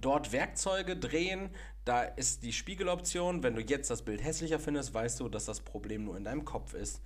Dort 0.00 0.32
Werkzeuge 0.32 0.96
drehen, 0.96 1.50
da 1.84 2.02
ist 2.02 2.42
die 2.42 2.52
Spiegeloption. 2.52 3.42
Wenn 3.42 3.54
du 3.54 3.62
jetzt 3.62 3.90
das 3.90 4.02
Bild 4.02 4.22
hässlicher 4.22 4.58
findest, 4.58 4.94
weißt 4.94 5.20
du, 5.20 5.28
dass 5.28 5.44
das 5.44 5.60
Problem 5.60 6.04
nur 6.04 6.16
in 6.16 6.24
deinem 6.24 6.44
Kopf 6.44 6.74
ist. 6.74 7.02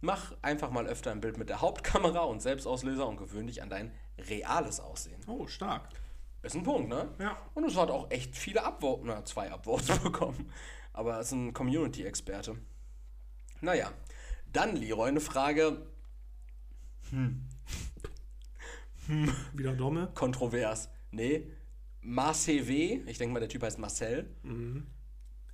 Mach 0.00 0.34
einfach 0.42 0.70
mal 0.70 0.86
öfter 0.88 1.12
ein 1.12 1.20
Bild 1.20 1.38
mit 1.38 1.48
der 1.48 1.60
Hauptkamera 1.60 2.20
und 2.20 2.42
Selbstauslöser 2.42 3.06
und 3.06 3.18
gewöhn 3.18 3.46
dich 3.46 3.62
an 3.62 3.70
dein 3.70 3.92
reales 4.18 4.80
Aussehen. 4.80 5.20
Oh, 5.28 5.46
stark. 5.46 5.88
Ist 6.42 6.56
ein 6.56 6.62
Punkt, 6.64 6.88
ne? 6.88 7.08
Ja. 7.20 7.36
Und 7.54 7.64
es 7.64 7.76
hat 7.76 7.90
auch 7.90 8.10
echt 8.10 8.36
viele 8.36 8.64
Upvotes, 8.64 9.04
na, 9.06 9.24
zwei 9.24 9.50
Upvotes 9.52 9.98
bekommen. 10.02 10.50
Aber 10.92 11.14
er 11.14 11.20
ist 11.20 11.32
ein 11.32 11.52
Community-Experte. 11.52 12.56
Naja, 13.60 13.92
dann, 14.52 14.74
Leroy, 14.76 15.08
eine 15.08 15.20
Frage 15.20 15.86
Wieder 19.54 19.74
Domme. 19.74 20.10
kontrovers. 20.14 20.88
Nee, 21.10 21.50
Marcel 22.00 22.66
W., 22.68 23.02
ich 23.06 23.18
denke 23.18 23.32
mal, 23.34 23.40
der 23.40 23.48
Typ 23.48 23.62
heißt 23.62 23.78
Marcel. 23.78 24.28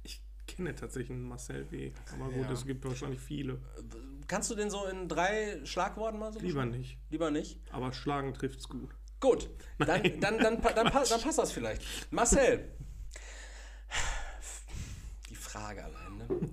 Ich 0.03 0.23
kenne 0.47 0.75
tatsächlich 0.75 1.11
einen 1.11 1.29
Marcel 1.29 1.71
W. 1.71 1.93
Aber 2.15 2.31
gut, 2.31 2.47
Ja. 2.47 2.53
es 2.53 2.65
gibt 2.65 2.85
wahrscheinlich 2.85 3.21
viele. 3.21 3.61
Kannst 4.27 4.51
du 4.51 4.55
den 4.55 4.71
so 4.71 4.87
in 4.87 5.09
drei 5.09 5.61
Schlagworten 5.65 6.19
mal 6.19 6.33
so 6.33 6.39
Lieber 6.41 6.65
nicht. 6.67 6.99
Lieber 7.11 7.31
nicht? 7.31 7.61
Aber 7.73 7.93
schlagen 7.93 8.33
trifft's 8.35 8.69
gut. 8.69 8.91
Gut, 9.21 9.51
dann, 9.79 10.03
dann, 10.21 10.39
dann, 10.39 10.63
dann, 10.63 10.63
dann 10.75 10.91
passt 10.93 11.39
das 11.39 11.53
vielleicht. 11.53 11.83
Marcel, 12.13 12.71
die 15.29 15.35
Frage 15.35 15.85
allein, 15.85 16.17
ne? 16.19 16.49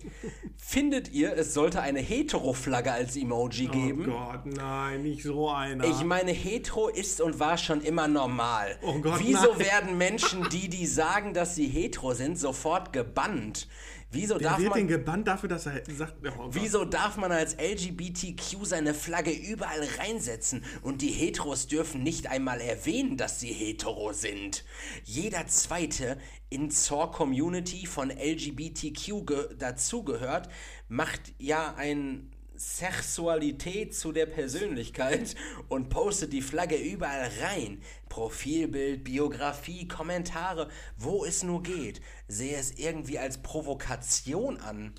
Findet 0.57 1.11
ihr, 1.11 1.37
es 1.37 1.53
sollte 1.53 1.81
eine 1.81 1.99
Hetero-Flagge 1.99 2.91
als 2.91 3.15
Emoji 3.15 3.67
geben? 3.67 4.05
Oh 4.09 4.31
Gott, 4.31 4.45
nein, 4.47 5.03
nicht 5.03 5.23
so 5.23 5.49
einer. 5.49 5.83
Ich 5.85 6.03
meine, 6.03 6.31
hetero 6.31 6.87
ist 6.89 7.21
und 7.21 7.39
war 7.39 7.57
schon 7.57 7.81
immer 7.81 8.07
normal. 8.07 8.77
Oh 8.81 8.99
Gott, 8.99 9.19
Wieso 9.19 9.51
nein. 9.51 9.59
werden 9.59 9.97
Menschen, 9.97 10.49
die, 10.49 10.67
die 10.67 10.87
sagen, 10.87 11.33
dass 11.33 11.55
sie 11.55 11.67
hetero 11.67 12.13
sind, 12.13 12.37
sofort 12.39 12.93
gebannt? 12.93 13.67
Wieso 14.15 14.35
Wer 14.39 14.49
darf 14.49 14.59
wird 14.59 14.69
man... 14.69 14.79
denn 14.79 14.87
gebannt 14.87 15.27
dafür, 15.27 15.49
dass 15.49 15.65
er 15.65 15.83
sagt, 15.95 16.15
oh. 16.37 16.49
Wieso 16.51 16.85
darf 16.85 17.17
man 17.17 17.31
als 17.31 17.55
LGBTQ 17.57 18.63
seine 18.65 18.93
Flagge 18.93 19.31
überall 19.31 19.87
reinsetzen 19.99 20.63
und 20.81 21.01
die 21.01 21.11
Heteros 21.11 21.67
dürfen 21.67 22.03
nicht 22.03 22.27
einmal 22.27 22.59
erwähnen, 22.61 23.17
dass 23.17 23.39
sie 23.39 23.51
hetero 23.53 24.13
sind? 24.13 24.63
Jeder 25.03 25.47
zweite 25.47 26.17
in 26.49 26.71
zur 26.71 27.11
Community 27.11 27.85
von 27.85 28.09
LGBTQ 28.09 29.25
ge- 29.25 29.55
dazugehört, 29.57 30.49
macht 30.87 31.33
ja 31.37 31.73
ein 31.75 32.31
Sexualität 32.57 33.95
zu 33.95 34.11
der 34.11 34.25
Persönlichkeit 34.25 35.35
und 35.67 35.89
postet 35.89 36.33
die 36.33 36.41
Flagge 36.41 36.77
überall 36.77 37.29
rein. 37.41 37.81
Profilbild, 38.09 39.03
Biografie, 39.03 39.87
Kommentare, 39.87 40.69
wo 40.97 41.25
es 41.25 41.43
nur 41.43 41.63
geht. 41.63 42.01
Sehe 42.27 42.57
es 42.57 42.71
irgendwie 42.77 43.19
als 43.19 43.41
Provokation 43.41 44.57
an. 44.57 44.93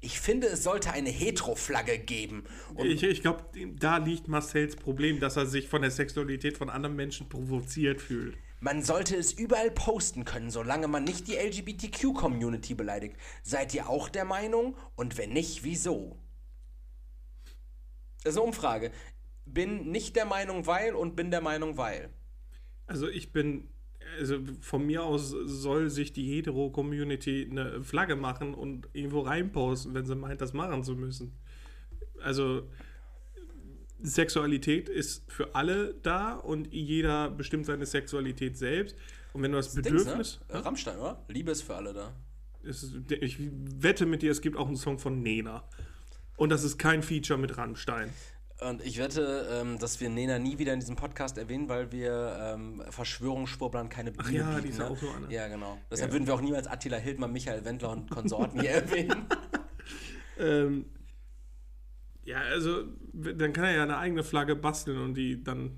Ich 0.00 0.20
finde, 0.20 0.46
es 0.48 0.62
sollte 0.62 0.92
eine 0.92 1.10
Hetero-Flagge 1.10 1.98
geben. 1.98 2.44
Und 2.74 2.86
Ich, 2.86 3.02
ich 3.02 3.22
glaube, 3.22 3.44
da 3.78 3.96
liegt 3.96 4.28
Marcells 4.28 4.76
Problem, 4.76 5.20
dass 5.20 5.36
er 5.36 5.46
sich 5.46 5.68
von 5.68 5.82
der 5.82 5.90
Sexualität 5.90 6.58
von 6.58 6.70
anderen 6.70 6.96
Menschen 6.96 7.28
provoziert 7.28 8.00
fühlt. 8.00 8.36
man 8.60 8.82
sollte 8.82 9.16
es 9.16 9.32
überall 9.32 9.70
posten 9.70 10.24
können, 10.24 10.50
solange 10.50 10.86
man 10.88 11.04
nicht 11.04 11.28
die 11.28 11.36
LGBTQ-Community 11.36 12.74
beleidigt. 12.74 13.16
Seid 13.42 13.74
ihr 13.74 13.88
auch 13.88 14.08
der 14.08 14.24
Meinung? 14.24 14.76
Und 14.96 15.18
wenn 15.18 15.32
nicht, 15.32 15.64
wieso? 15.64 16.18
Das 18.26 18.34
ist 18.34 18.40
eine 18.40 18.46
Umfrage. 18.48 18.90
Bin 19.44 19.92
nicht 19.92 20.16
der 20.16 20.24
Meinung, 20.24 20.66
weil 20.66 20.96
und 20.96 21.14
bin 21.14 21.30
der 21.30 21.40
Meinung, 21.40 21.76
weil. 21.76 22.10
Also 22.86 23.08
ich 23.08 23.32
bin 23.32 23.68
also 24.18 24.38
von 24.60 24.84
mir 24.84 25.04
aus 25.04 25.30
soll 25.30 25.90
sich 25.90 26.12
die 26.12 26.24
Hetero-Community 26.24 27.48
eine 27.50 27.82
Flagge 27.82 28.16
machen 28.16 28.54
und 28.54 28.88
irgendwo 28.92 29.20
reinposten, 29.20 29.94
wenn 29.94 30.06
sie 30.06 30.14
meint, 30.14 30.40
das 30.40 30.52
machen 30.52 30.82
zu 30.82 30.94
müssen. 30.94 31.36
Also 32.20 32.68
Sexualität 34.02 34.88
ist 34.88 35.30
für 35.30 35.54
alle 35.54 35.94
da 35.94 36.34
und 36.34 36.72
jeder 36.72 37.30
bestimmt 37.30 37.66
seine 37.66 37.86
Sexualität 37.86 38.56
selbst. 38.56 38.96
Und 39.32 39.42
wenn 39.42 39.52
du 39.52 39.58
das, 39.58 39.74
Bedürfnis. 39.74 40.38
Dings, 40.38 40.52
ne? 40.52 40.64
Rammstein, 40.64 40.98
oder? 40.98 41.24
Liebe 41.28 41.50
ist 41.50 41.62
für 41.62 41.76
alle 41.76 41.92
da. 41.92 42.12
Ist, 42.62 42.96
ich 43.10 43.38
wette 43.38 44.06
mit 44.06 44.22
dir, 44.22 44.30
es 44.30 44.40
gibt 44.40 44.56
auch 44.56 44.66
einen 44.66 44.76
Song 44.76 44.98
von 44.98 45.22
Nena. 45.22 45.68
Und 46.36 46.50
das 46.50 46.64
ist 46.64 46.78
kein 46.78 47.02
Feature 47.02 47.38
mit 47.38 47.56
Rammstein. 47.56 48.10
Und 48.60 48.82
ich 48.82 48.98
wette, 48.98 49.48
ähm, 49.50 49.78
dass 49.78 50.00
wir 50.00 50.08
Nena 50.08 50.38
nie 50.38 50.58
wieder 50.58 50.72
in 50.72 50.80
diesem 50.80 50.96
Podcast 50.96 51.36
erwähnen, 51.36 51.68
weil 51.68 51.92
wir 51.92 52.38
ähm, 52.40 52.82
Verschwörungsschwurblern 52.88 53.90
keine 53.90 54.12
Bühne 54.12 54.24
Ach 54.26 54.30
ja, 54.30 54.50
bieten, 54.50 54.62
die 54.62 54.68
ist 54.70 54.78
ne? 54.78 54.88
auch 54.88 54.96
so 54.96 55.10
eine. 55.10 55.32
Ja, 55.32 55.48
genau. 55.48 55.78
Deshalb 55.90 56.10
ja. 56.10 56.14
würden 56.14 56.26
wir 56.26 56.34
auch 56.34 56.40
niemals 56.40 56.66
Attila 56.66 56.96
Hildmann, 56.96 57.32
Michael 57.32 57.64
Wendler 57.66 57.90
und 57.90 58.10
Konsorten 58.10 58.60
hier 58.60 58.70
erwähnen. 58.82 59.26
ähm, 60.38 60.86
ja, 62.24 62.38
also 62.38 62.84
dann 63.12 63.52
kann 63.52 63.64
er 63.64 63.74
ja 63.74 63.82
eine 63.82 63.98
eigene 63.98 64.24
Flagge 64.24 64.56
basteln 64.56 64.98
und 64.98 65.14
die 65.14 65.44
dann 65.44 65.76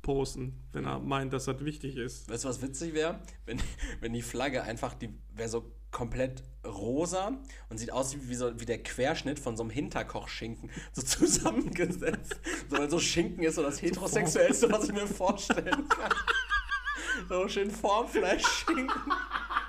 posten, 0.00 0.66
wenn 0.72 0.86
er 0.86 1.00
meint, 1.00 1.32
dass 1.32 1.44
das 1.44 1.62
wichtig 1.64 1.96
ist. 1.96 2.28
Weißt 2.28 2.44
du, 2.44 2.48
was 2.48 2.62
witzig 2.62 2.94
wäre? 2.94 3.20
Wenn, 3.44 3.60
wenn 4.00 4.12
die 4.12 4.22
Flagge 4.22 4.62
einfach, 4.62 4.94
die 4.94 5.10
wäre 5.34 5.48
so 5.48 5.72
komplett 5.94 6.42
rosa 6.66 7.38
und 7.70 7.78
sieht 7.78 7.92
aus 7.92 8.16
wie, 8.28 8.34
so, 8.34 8.60
wie 8.60 8.66
der 8.66 8.82
Querschnitt 8.82 9.38
von 9.38 9.56
so 9.56 9.62
einem 9.62 9.70
Hinterkochschinken, 9.70 10.70
so 10.92 11.00
zusammengesetzt. 11.02 12.40
so, 12.68 12.76
weil 12.76 12.90
so 12.90 12.98
Schinken 12.98 13.44
ist 13.44 13.54
so 13.54 13.62
das 13.62 13.80
Heterosexuellste, 13.80 14.70
was 14.70 14.84
ich 14.84 14.92
mir 14.92 15.06
vorstellen 15.06 15.88
kann. 15.88 16.12
so 17.28 17.48
schön 17.48 17.70
Formfleischschinken. 17.70 18.90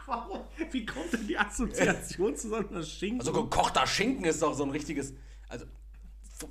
Warum? 0.08 0.42
Wie 0.72 0.86
kommt 0.86 1.14
denn 1.14 1.28
die 1.28 1.38
Assoziation 1.38 2.36
zu 2.36 2.50
so 2.50 2.56
einer 2.56 2.84
Schinken? 2.84 3.20
Also 3.20 3.32
gekochter 3.32 3.88
Schinken 3.88 4.26
ist 4.26 4.42
doch 4.42 4.54
so 4.54 4.64
ein 4.64 4.72
richtiges. 4.72 5.14
Also 5.48 5.66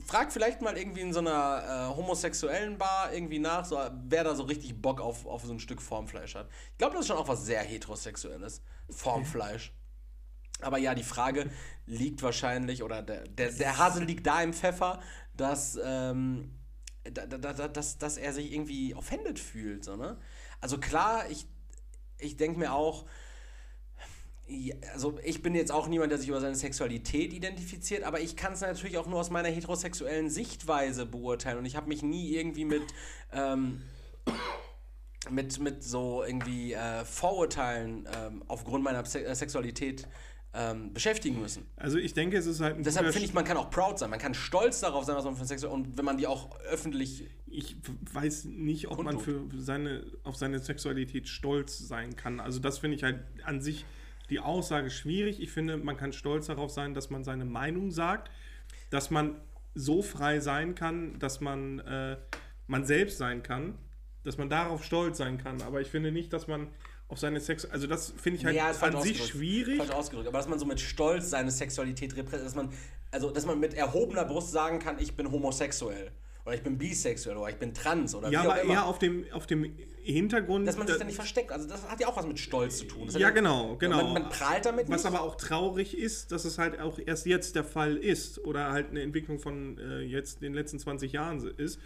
frag 0.06 0.32
vielleicht 0.32 0.62
mal 0.62 0.76
irgendwie 0.76 1.02
in 1.02 1.12
so 1.12 1.20
einer 1.20 1.90
äh, 1.90 1.96
homosexuellen 1.96 2.78
Bar 2.78 3.12
irgendwie 3.12 3.38
nach, 3.38 3.64
so, 3.64 3.78
wer 4.04 4.24
da 4.24 4.34
so 4.34 4.44
richtig 4.44 4.80
Bock 4.80 5.00
auf, 5.00 5.26
auf 5.26 5.44
so 5.44 5.52
ein 5.52 5.60
Stück 5.60 5.82
Formfleisch 5.82 6.34
hat. 6.34 6.48
Ich 6.72 6.78
glaube, 6.78 6.94
das 6.94 7.02
ist 7.02 7.08
schon 7.08 7.18
auch 7.18 7.28
was 7.28 7.44
sehr 7.44 7.62
heterosexuelles. 7.62 8.62
Formfleisch. 8.88 9.72
Aber 10.60 10.78
ja, 10.78 10.94
die 10.94 11.02
Frage 11.02 11.50
liegt 11.86 12.22
wahrscheinlich, 12.22 12.82
oder 12.82 13.02
der, 13.02 13.24
der, 13.24 13.52
der 13.52 13.78
Hase 13.78 14.02
liegt 14.02 14.26
da 14.26 14.42
im 14.42 14.54
Pfeffer, 14.54 15.00
dass, 15.36 15.78
ähm, 15.82 16.54
da, 17.02 17.26
da, 17.26 17.52
da, 17.52 17.68
dass, 17.68 17.98
dass 17.98 18.16
er 18.16 18.32
sich 18.32 18.52
irgendwie 18.52 18.94
offended 18.94 19.38
fühlt. 19.38 19.84
So, 19.84 19.96
ne? 19.96 20.16
Also 20.60 20.78
klar, 20.78 21.28
ich, 21.28 21.46
ich 22.18 22.36
denke 22.36 22.58
mir 22.58 22.72
auch, 22.72 23.04
ja, 24.46 24.74
also 24.92 25.18
ich 25.24 25.42
bin 25.42 25.54
jetzt 25.54 25.72
auch 25.72 25.88
niemand, 25.88 26.10
der 26.10 26.18
sich 26.18 26.28
über 26.28 26.40
seine 26.40 26.54
Sexualität 26.54 27.32
identifiziert, 27.32 28.04
aber 28.04 28.20
ich 28.20 28.36
kann 28.36 28.52
es 28.52 28.60
natürlich 28.60 28.98
auch 28.98 29.06
nur 29.06 29.20
aus 29.20 29.30
meiner 29.30 29.48
heterosexuellen 29.48 30.28
Sichtweise 30.28 31.06
beurteilen 31.06 31.58
und 31.58 31.64
ich 31.64 31.76
habe 31.76 31.88
mich 31.88 32.02
nie 32.02 32.34
irgendwie 32.34 32.66
mit, 32.66 32.82
ähm, 33.32 33.82
mit, 35.30 35.58
mit 35.60 35.82
so 35.82 36.22
irgendwie 36.22 36.74
äh, 36.74 37.04
Vorurteilen 37.04 38.06
ähm, 38.14 38.44
aufgrund 38.46 38.84
meiner 38.84 39.04
Se 39.06 39.24
äh, 39.24 39.34
Sexualität 39.34 40.06
ähm, 40.52 40.92
beschäftigen 40.92 41.40
müssen. 41.40 41.66
Also 41.76 41.96
ich 41.98 42.12
denke, 42.12 42.36
es 42.36 42.46
ist 42.46 42.60
halt 42.60 42.76
ein 42.76 42.82
Deshalb 42.84 43.10
finde 43.12 43.26
ich, 43.26 43.34
man 43.34 43.44
kann 43.44 43.56
auch 43.56 43.70
proud 43.70 43.98
sein, 43.98 44.10
man 44.10 44.18
kann 44.18 44.34
stolz 44.34 44.80
darauf 44.80 45.04
sein, 45.04 45.16
was 45.16 45.24
man 45.24 45.36
für 45.36 45.46
Sexualität 45.46 45.88
und 45.88 45.96
wenn 45.96 46.04
man 46.04 46.18
die 46.18 46.26
auch 46.26 46.60
öffentlich 46.60 47.24
ich 47.46 47.76
weiß 48.12 48.46
nicht, 48.46 48.88
ob 48.88 49.02
man 49.02 49.18
für 49.20 49.44
seine, 49.56 50.04
auf 50.24 50.36
seine 50.36 50.58
Sexualität 50.58 51.28
stolz 51.28 51.78
sein 51.78 52.16
kann. 52.16 52.40
Also 52.40 52.58
das 52.58 52.78
finde 52.78 52.96
ich 52.96 53.04
halt 53.04 53.20
an 53.44 53.62
sich 53.62 53.84
die 54.30 54.40
Aussage 54.40 54.90
schwierig. 54.90 55.40
Ich 55.40 55.50
finde, 55.50 55.76
man 55.76 55.96
kann 55.96 56.12
stolz 56.12 56.46
darauf 56.46 56.70
sein, 56.70 56.94
dass 56.94 57.10
man 57.10 57.24
seine 57.24 57.44
Meinung 57.44 57.90
sagt, 57.90 58.30
dass 58.90 59.10
man 59.10 59.36
so 59.74 60.02
frei 60.02 60.40
sein 60.40 60.74
kann, 60.74 61.18
dass 61.18 61.40
man 61.40 61.80
äh, 61.80 62.16
man 62.66 62.84
selbst 62.84 63.18
sein 63.18 63.42
kann, 63.42 63.74
dass 64.22 64.38
man 64.38 64.48
darauf 64.48 64.84
stolz 64.84 65.18
sein 65.18 65.38
kann. 65.38 65.60
Aber 65.62 65.80
ich 65.80 65.88
finde 65.88 66.12
nicht, 66.12 66.32
dass 66.32 66.46
man 66.46 66.68
auf 67.08 67.18
seine 67.18 67.40
Sex, 67.40 67.66
also 67.66 67.86
das 67.86 68.14
finde 68.16 68.38
ich 68.38 68.44
halt 68.46 68.56
ja, 68.56 68.70
an 68.70 69.02
sich 69.02 69.26
schwierig. 69.26 69.78
Falsch 69.78 69.90
ausgedrückt, 69.90 70.28
aber 70.28 70.38
dass 70.38 70.48
man 70.48 70.58
so 70.58 70.64
mit 70.64 70.80
Stolz 70.80 71.30
seine 71.30 71.50
Sexualität 71.50 72.16
repräsentiert, 72.16 72.46
dass 72.46 72.54
man 72.54 72.70
also 73.14 73.30
dass 73.30 73.46
man 73.46 73.60
mit 73.60 73.74
erhobener 73.74 74.24
Brust 74.24 74.50
sagen 74.50 74.80
kann, 74.80 74.98
ich 74.98 75.14
bin 75.14 75.30
homosexuell 75.30 76.10
oder 76.44 76.54
ich 76.54 76.62
bin 76.62 76.76
bisexuell 76.76 77.36
oder 77.36 77.48
ich 77.48 77.56
bin 77.56 77.72
trans 77.72 78.14
oder 78.14 78.30
ja, 78.30 78.42
aber 78.42 78.62
eher 78.62 78.84
auf 78.84 78.98
dem 78.98 79.24
auf 79.32 79.46
dem 79.46 79.74
Hintergrund. 80.02 80.68
Dass 80.68 80.76
man 80.76 80.86
sich 80.86 80.98
da 80.98 81.04
nicht 81.04 81.16
versteckt. 81.16 81.50
Also 81.50 81.66
das 81.66 81.88
hat 81.88 81.98
ja 82.00 82.08
auch 82.08 82.16
was 82.16 82.26
mit 82.26 82.38
Stolz 82.38 82.78
zu 82.78 82.84
tun. 82.84 83.06
Das 83.06 83.14
ja, 83.14 83.30
genau, 83.30 83.76
genau. 83.76 84.12
Man, 84.12 84.22
man, 84.24 84.28
prahlt 84.28 84.66
damit 84.66 84.88
Was 84.90 85.04
nicht. 85.04 85.14
aber 85.14 85.24
auch 85.24 85.36
traurig 85.36 85.96
ist, 85.96 86.30
dass 86.32 86.44
es 86.44 86.58
halt 86.58 86.78
auch 86.78 86.98
erst 87.04 87.24
jetzt 87.24 87.56
der 87.56 87.64
Fall 87.64 87.96
ist 87.96 88.44
oder 88.44 88.70
halt 88.70 88.90
eine 88.90 89.00
Entwicklung 89.00 89.38
von 89.38 89.78
äh, 89.78 90.00
jetzt 90.00 90.42
den 90.42 90.52
letzten 90.52 90.78
20 90.78 91.12
Jahren 91.12 91.42
ist, 91.56 91.80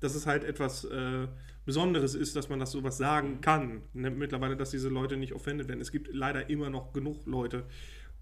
dass 0.00 0.14
es 0.14 0.26
halt 0.26 0.44
etwas 0.44 0.84
äh, 0.84 1.26
Besonderes 1.64 2.14
ist, 2.14 2.36
dass 2.36 2.50
man 2.50 2.58
das 2.58 2.72
sowas 2.72 2.98
sagen 2.98 3.40
kann. 3.40 3.82
Ne? 3.94 4.10
Mittlerweile, 4.10 4.56
dass 4.56 4.70
diese 4.70 4.90
Leute 4.90 5.16
nicht 5.16 5.32
offended 5.32 5.68
werden. 5.68 5.80
Es 5.80 5.92
gibt 5.92 6.12
leider 6.12 6.50
immer 6.50 6.68
noch 6.68 6.92
genug 6.92 7.24
Leute, 7.24 7.64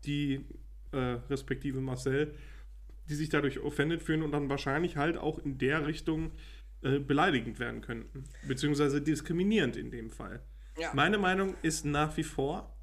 die, 0.05 0.45
äh, 0.93 1.19
respektive 1.29 1.81
Marcel, 1.81 2.35
die 3.11 3.15
sich 3.15 3.29
dadurch 3.29 3.59
offended 3.59 4.03
fühlen 4.03 4.23
und 4.23 4.31
dann 4.33 4.49
wahrscheinlich 4.49 4.97
halt 4.97 5.19
auch 5.19 5.39
in 5.39 5.59
der 5.59 5.87
Richtung 5.87 6.31
äh, 6.83 7.01
beleidigend 7.01 7.59
werden 7.59 7.81
könnten. 7.81 8.25
Beziehungsweise 8.47 9.03
diskriminierend 9.03 9.77
in 9.77 9.91
dem 9.91 10.11
Fall. 10.11 10.41
Ja. 10.79 10.93
Meine 10.95 11.19
Meinung 11.19 11.55
ist 11.63 11.85
nach 11.85 12.17
wie 12.17 12.23
vor, 12.23 12.75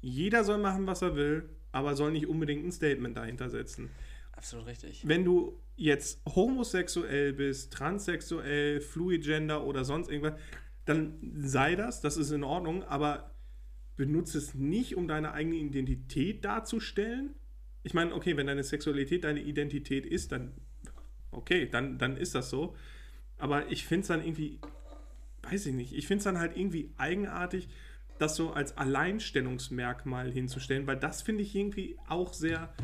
jeder 0.00 0.44
soll 0.44 0.58
machen, 0.58 0.86
was 0.86 1.02
er 1.02 1.16
will, 1.16 1.48
aber 1.72 1.96
soll 1.96 2.12
nicht 2.12 2.28
unbedingt 2.28 2.64
ein 2.64 2.72
Statement 2.72 3.16
dahinter 3.16 3.48
setzen. 3.48 3.90
Absolut 4.32 4.66
richtig. 4.66 5.02
Wenn 5.08 5.24
du 5.24 5.60
jetzt 5.74 6.22
homosexuell 6.26 7.32
bist, 7.32 7.72
transsexuell, 7.72 8.80
fluidgender 8.80 9.64
oder 9.64 9.84
sonst 9.84 10.10
irgendwas, 10.10 10.38
dann 10.84 11.18
sei 11.38 11.74
das, 11.74 12.00
das 12.00 12.16
ist 12.16 12.30
in 12.30 12.44
Ordnung, 12.44 12.84
aber 12.84 13.34
benutze 13.96 14.38
es 14.38 14.54
nicht, 14.54 14.96
um 14.96 15.08
deine 15.08 15.32
eigene 15.32 15.56
Identität 15.56 16.44
darzustellen. 16.44 17.34
Ich 17.88 17.94
meine, 17.94 18.14
okay, 18.14 18.36
wenn 18.36 18.46
deine 18.46 18.64
Sexualität 18.64 19.24
deine 19.24 19.40
Identität 19.40 20.04
ist, 20.04 20.30
dann 20.30 20.52
okay, 21.30 21.66
dann, 21.66 21.96
dann 21.96 22.18
ist 22.18 22.34
das 22.34 22.50
so. 22.50 22.76
Aber 23.38 23.72
ich 23.72 23.86
finde 23.86 24.02
es 24.02 24.08
dann 24.08 24.22
irgendwie, 24.22 24.58
weiß 25.44 25.64
ich 25.64 25.72
nicht, 25.72 25.94
ich 25.94 26.06
finde 26.06 26.18
es 26.18 26.24
dann 26.24 26.38
halt 26.38 26.54
irgendwie 26.54 26.92
eigenartig, 26.98 27.66
das 28.18 28.36
so 28.36 28.52
als 28.52 28.76
Alleinstellungsmerkmal 28.76 30.30
hinzustellen, 30.30 30.86
weil 30.86 30.98
das 30.98 31.22
finde 31.22 31.42
ich 31.42 31.54
irgendwie 31.54 31.96
auch 32.08 32.34
sehr. 32.34 32.74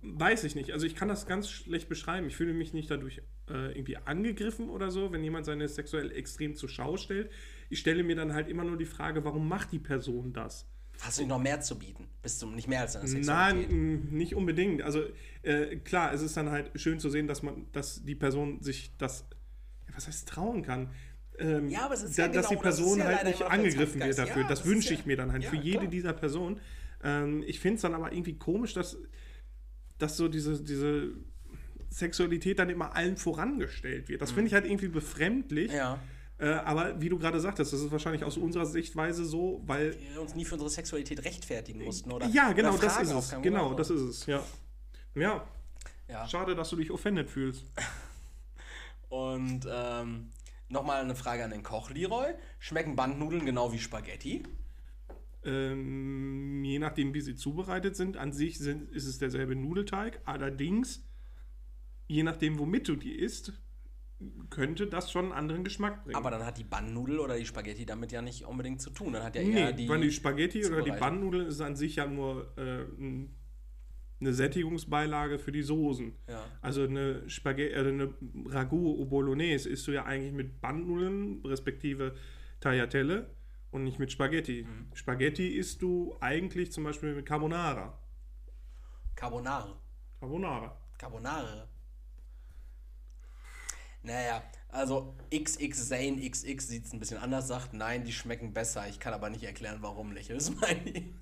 Weiß 0.00 0.44
ich 0.44 0.54
nicht. 0.54 0.72
Also 0.72 0.86
ich 0.86 0.94
kann 0.94 1.08
das 1.08 1.26
ganz 1.26 1.50
schlecht 1.50 1.90
beschreiben. 1.90 2.26
Ich 2.28 2.36
fühle 2.36 2.54
mich 2.54 2.72
nicht 2.72 2.90
dadurch 2.90 3.20
äh, 3.50 3.76
irgendwie 3.76 3.98
angegriffen 3.98 4.70
oder 4.70 4.90
so, 4.90 5.12
wenn 5.12 5.22
jemand 5.22 5.44
seine 5.44 5.68
sexuell 5.68 6.10
extrem 6.10 6.54
zur 6.54 6.70
Schau 6.70 6.96
stellt. 6.96 7.30
Ich 7.68 7.80
stelle 7.80 8.02
mir 8.02 8.16
dann 8.16 8.32
halt 8.32 8.48
immer 8.48 8.64
nur 8.64 8.78
die 8.78 8.86
Frage, 8.86 9.26
warum 9.26 9.46
macht 9.46 9.72
die 9.72 9.78
Person 9.78 10.32
das? 10.32 10.66
Hast 11.00 11.18
du 11.18 11.26
noch 11.26 11.40
mehr 11.40 11.60
zu 11.60 11.78
bieten? 11.78 12.08
Bist 12.22 12.40
du 12.42 12.46
nicht 12.46 12.68
mehr 12.68 12.80
als 12.80 12.96
eine 12.96 13.06
Sexualität? 13.06 13.70
Nein, 13.70 14.08
nicht 14.10 14.34
unbedingt. 14.34 14.82
Also 14.82 15.02
äh, 15.42 15.76
klar, 15.76 16.12
es 16.12 16.22
ist 16.22 16.36
dann 16.36 16.50
halt 16.50 16.70
schön 16.74 16.98
zu 16.98 17.10
sehen, 17.10 17.26
dass 17.26 17.42
man, 17.42 17.66
dass 17.72 18.04
die 18.04 18.14
Person 18.14 18.62
sich 18.62 18.96
das, 18.98 19.24
was 19.94 20.06
heißt 20.06 20.28
trauen 20.28 20.62
kann. 20.62 20.90
Ähm, 21.38 21.68
ja, 21.68 21.84
aber 21.84 21.94
es 21.94 22.02
ist 22.02 22.18
da, 22.18 22.22
ja 22.22 22.28
dass 22.28 22.48
genau, 22.48 22.60
die 22.60 22.62
Person 22.62 22.98
ja 22.98 23.04
halt 23.04 23.24
nicht 23.24 23.42
angegriffen 23.42 24.00
wird 24.00 24.18
dafür. 24.18 24.42
Ja, 24.42 24.48
das, 24.48 24.60
das 24.60 24.68
wünsche 24.68 24.94
ich 24.94 25.06
mir 25.06 25.16
dann 25.16 25.32
halt 25.32 25.44
für 25.44 25.56
jede 25.56 25.78
klar. 25.78 25.90
dieser 25.90 26.12
Personen. 26.12 26.60
Ähm, 27.04 27.44
ich 27.46 27.60
finde 27.60 27.76
es 27.76 27.82
dann 27.82 27.94
aber 27.94 28.12
irgendwie 28.12 28.38
komisch, 28.38 28.72
dass, 28.72 28.96
dass 29.98 30.16
so 30.16 30.28
diese, 30.28 30.62
diese 30.62 31.12
Sexualität 31.90 32.58
dann 32.58 32.70
immer 32.70 32.96
allen 32.96 33.16
vorangestellt 33.16 34.08
wird. 34.08 34.22
Das 34.22 34.30
finde 34.30 34.42
mhm. 34.42 34.46
ich 34.48 34.54
halt 34.54 34.66
irgendwie 34.66 34.88
befremdlich. 34.88 35.72
Ja. 35.72 36.00
Äh, 36.38 36.48
aber 36.48 37.00
wie 37.00 37.08
du 37.08 37.18
gerade 37.18 37.40
sagtest, 37.40 37.72
das 37.72 37.80
ist 37.80 37.90
wahrscheinlich 37.90 38.22
aus 38.22 38.36
unserer 38.36 38.66
Sichtweise 38.66 39.24
so, 39.24 39.62
weil. 39.64 39.98
Wir 39.98 40.20
uns 40.20 40.34
nie 40.34 40.44
für 40.44 40.54
unsere 40.54 40.70
Sexualität 40.70 41.24
rechtfertigen 41.24 41.82
mussten, 41.82 42.12
oder? 42.12 42.26
Ja, 42.26 42.52
genau, 42.52 42.74
oder 42.74 42.82
das 42.82 43.00
ist 43.00 43.10
es. 43.10 43.34
Genau, 43.42 43.72
das 43.74 43.90
ist 43.90 44.02
es, 44.02 44.26
ja. 44.26 44.42
ja. 45.14 45.46
ja. 46.08 46.28
Schade, 46.28 46.54
dass 46.54 46.68
du 46.68 46.76
dich 46.76 46.90
offended 46.90 47.30
fühlst. 47.30 47.64
Und 49.08 49.66
ähm, 49.70 50.30
nochmal 50.68 51.02
eine 51.02 51.14
Frage 51.14 51.44
an 51.44 51.50
den 51.50 51.62
Koch, 51.62 51.90
Leroy. 51.90 52.34
Schmecken 52.58 52.96
Bandnudeln 52.96 53.46
genau 53.46 53.72
wie 53.72 53.78
Spaghetti? 53.78 54.42
Ähm, 55.44 56.64
je 56.64 56.78
nachdem, 56.78 57.14
wie 57.14 57.20
sie 57.20 57.36
zubereitet 57.36 57.96
sind, 57.96 58.16
an 58.16 58.32
sich 58.32 58.58
sind, 58.58 58.90
ist 58.90 59.06
es 59.06 59.18
derselbe 59.18 59.54
Nudelteig. 59.54 60.20
Allerdings, 60.24 61.02
je 62.08 62.24
nachdem, 62.24 62.58
womit 62.58 62.88
du 62.88 62.96
die 62.96 63.14
isst, 63.14 63.52
könnte 64.50 64.86
das 64.86 65.10
schon 65.10 65.26
einen 65.26 65.34
anderen 65.34 65.64
Geschmack 65.64 66.04
bringen. 66.04 66.16
Aber 66.16 66.30
dann 66.30 66.44
hat 66.44 66.58
die 66.58 66.64
Bannnudel 66.64 67.18
oder 67.18 67.36
die 67.36 67.44
Spaghetti 67.44 67.84
damit 67.84 68.12
ja 68.12 68.22
nicht 68.22 68.44
unbedingt 68.44 68.80
zu 68.80 68.90
tun. 68.90 69.12
Dann 69.12 69.22
hat 69.22 69.36
ja 69.36 69.42
eher 69.42 69.70
nee, 69.70 69.76
die. 69.76 69.88
Weil 69.88 70.00
die 70.00 70.12
Spaghetti 70.12 70.64
oder 70.64 70.82
die 70.82 70.92
Bannnudel 70.92 71.46
ist 71.46 71.60
an 71.60 71.76
sich 71.76 71.96
ja 71.96 72.06
nur 72.06 72.52
äh, 72.56 72.82
ein 72.98 73.36
eine 74.20 74.32
Sättigungsbeilage 74.32 75.38
für 75.38 75.52
die 75.52 75.62
Soßen. 75.62 76.14
Ja. 76.28 76.44
Also 76.62 76.84
eine 76.84 77.28
Spaghetti, 77.28 77.74
äh, 77.74 77.80
eine 77.80 78.14
Ragout 78.46 79.00
au 79.00 79.04
Bolognese 79.04 79.68
isst 79.68 79.86
du 79.86 79.92
ja 79.92 80.04
eigentlich 80.04 80.32
mit 80.32 80.60
Bandnudeln, 80.60 81.42
respektive 81.44 82.14
Tagliatelle 82.60 83.30
und 83.70 83.84
nicht 83.84 83.98
mit 83.98 84.10
Spaghetti. 84.10 84.66
Mhm. 84.66 84.90
Spaghetti 84.94 85.48
isst 85.48 85.82
du 85.82 86.16
eigentlich 86.20 86.72
zum 86.72 86.84
Beispiel 86.84 87.14
mit 87.14 87.26
Carbonara. 87.26 87.98
Carbonare. 89.14 89.76
Carbonara. 90.20 90.80
Carbonare. 90.98 91.68
Naja, 94.06 94.42
also 94.68 95.14
XX 95.34 95.88
Zane 95.88 96.30
XX 96.30 96.68
sieht 96.68 96.86
es 96.86 96.92
ein 96.92 97.00
bisschen 97.00 97.18
anders, 97.18 97.48
sagt, 97.48 97.74
nein, 97.74 98.04
die 98.04 98.12
schmecken 98.12 98.54
besser. 98.54 98.86
Ich 98.88 99.00
kann 99.00 99.12
aber 99.12 99.30
nicht 99.30 99.42
erklären, 99.42 99.78
warum 99.80 100.12
nicht. 100.12 100.30
Das 100.30 100.54
meine 100.54 100.88
ich. 100.88 101.02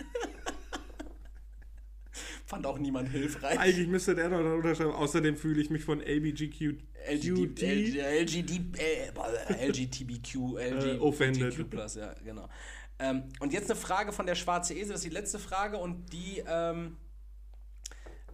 Fand 2.47 2.67
auch 2.67 2.79
niemand 2.79 3.09
hilfreich. 3.09 3.59
Eigentlich 3.59 3.89
müsste 3.89 4.15
der 4.15 4.29
noch 4.29 4.39
unterschreiben. 4.39 4.93
Außerdem 4.93 5.37
fühle 5.37 5.63
ich 5.63 5.71
mich 5.71 5.83
von 5.83 6.01
ABGQ 6.03 6.75
LGD, 7.11 7.99
LGD, 8.21 8.79
äh, 8.79 9.67
LGTBQ, 9.69 10.35
Äh, 10.59 10.99
offended. 10.99 11.59
LGBTQ+, 11.59 11.97
ja, 11.97 12.15
genau. 12.23 12.49
Ähm, 12.99 13.25
und 13.41 13.53
jetzt 13.55 13.71
eine 13.71 13.81
Frage 13.81 14.13
von 14.13 14.27
der 14.27 14.35
Schwarze 14.35 14.75
Esel, 14.75 14.91
das 14.91 14.97
ist 14.97 15.05
die 15.05 15.15
letzte 15.15 15.39
Frage 15.39 15.79
und 15.79 16.13
die, 16.13 16.43
ähm, 16.47 16.97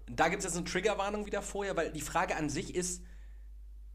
da 0.08 0.28
gibt 0.28 0.40
es 0.40 0.44
jetzt 0.44 0.56
eine 0.56 0.66
Triggerwarnung 0.66 1.24
wieder 1.26 1.40
vorher, 1.40 1.76
weil 1.76 1.92
die 1.92 2.00
Frage 2.00 2.36
an 2.36 2.50
sich 2.50 2.74
ist 2.74 3.02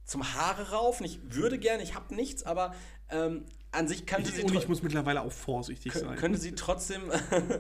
zum 0.06 0.34
Haare 0.34 0.72
raufen. 0.72 1.06
Ich 1.06 1.20
würde 1.34 1.60
gerne, 1.60 1.84
ich 1.84 1.96
habe 1.96 2.16
nichts, 2.16 2.44
aber 2.44 2.74
ähm, 3.10 3.46
an 3.72 3.88
sich 3.88 4.06
könnte 4.06 4.32
sie 4.32 4.44
Und 4.44 4.56
ich 4.56 4.68
muss 4.68 4.82
mittlerweile 4.82 5.22
auch 5.22 5.32
vorsichtig 5.32 5.94
sein. 5.94 6.16
könnte 6.16 6.40
sie 6.40 6.54
trotzdem 6.56 7.12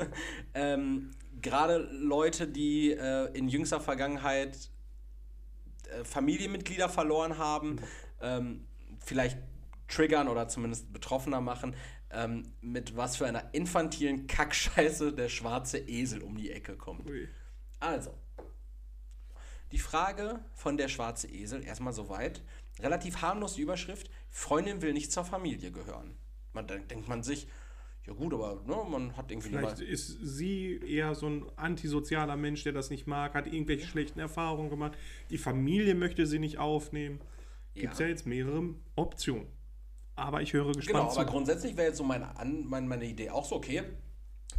ähm, 0.53 1.11
gerade 1.41 1.77
Leute, 1.91 2.47
die 2.47 2.91
äh, 2.91 3.31
in 3.33 3.49
jüngster 3.49 3.79
Vergangenheit 3.81 4.71
äh, 5.89 6.03
Familienmitglieder 6.03 6.87
verloren 6.89 7.37
haben, 7.37 7.77
ähm, 8.21 8.67
vielleicht 8.99 9.37
triggern 9.87 10.27
oder 10.27 10.47
zumindest 10.47 10.91
betroffener 10.93 11.41
machen, 11.41 11.75
ähm, 12.11 12.43
mit 12.61 12.95
was 12.95 13.17
für 13.17 13.27
einer 13.27 13.53
infantilen 13.53 14.27
Kackscheiße 14.27 15.13
der 15.13 15.29
schwarze 15.29 15.77
Esel 15.77 16.21
um 16.21 16.37
die 16.37 16.51
Ecke 16.51 16.75
kommt. 16.75 17.09
Ui. 17.09 17.27
Also, 17.79 18.17
die 19.71 19.79
Frage 19.79 20.39
von 20.53 20.77
der 20.77 20.87
schwarze 20.87 21.27
Esel, 21.27 21.63
erstmal 21.63 21.93
soweit. 21.93 22.41
Relativ 22.79 23.21
harmlos 23.21 23.55
die 23.55 23.61
Überschrift, 23.61 24.09
Freundin 24.29 24.81
will 24.81 24.93
nicht 24.93 25.11
zur 25.11 25.23
Familie 25.25 25.71
gehören. 25.71 26.17
Man 26.53 26.67
dann 26.67 26.87
denkt 26.87 27.07
man 27.07 27.23
sich, 27.23 27.47
ja 28.05 28.13
gut, 28.13 28.33
aber 28.33 28.61
ne, 28.65 28.77
man 28.89 29.17
hat 29.17 29.31
irgendwie 29.31 29.49
Vielleicht 29.49 29.79
ist 29.79 30.19
sie 30.21 30.79
eher 30.85 31.15
so 31.15 31.27
ein 31.27 31.45
antisozialer 31.55 32.35
Mensch, 32.35 32.63
der 32.63 32.73
das 32.73 32.89
nicht 32.89 33.07
mag, 33.07 33.33
hat 33.33 33.47
irgendwelche 33.47 33.87
schlechten 33.87 34.19
Erfahrungen 34.19 34.69
gemacht. 34.69 34.93
Die 35.29 35.37
Familie 35.37 35.95
möchte 35.95 36.27
sie 36.27 36.37
nicht 36.37 36.59
aufnehmen. 36.59 37.19
Gibt 37.73 37.93
es 37.93 37.99
ja. 37.99 38.05
Ja. 38.05 38.11
jetzt 38.11 38.25
mehrere 38.25 38.75
Optionen. 38.95 39.47
Aber 40.15 40.41
ich 40.41 40.53
höre 40.53 40.67
gespannt 40.67 40.87
Genau, 40.87 41.11
aber 41.11 41.25
zu. 41.25 41.31
grundsätzlich 41.31 41.75
wäre 41.75 41.87
jetzt 41.87 41.97
so 41.97 42.03
meine, 42.03 42.37
An 42.37 42.65
meine, 42.67 42.87
meine 42.87 43.05
Idee 43.05 43.31
auch 43.31 43.45
so, 43.45 43.55
okay, 43.55 43.83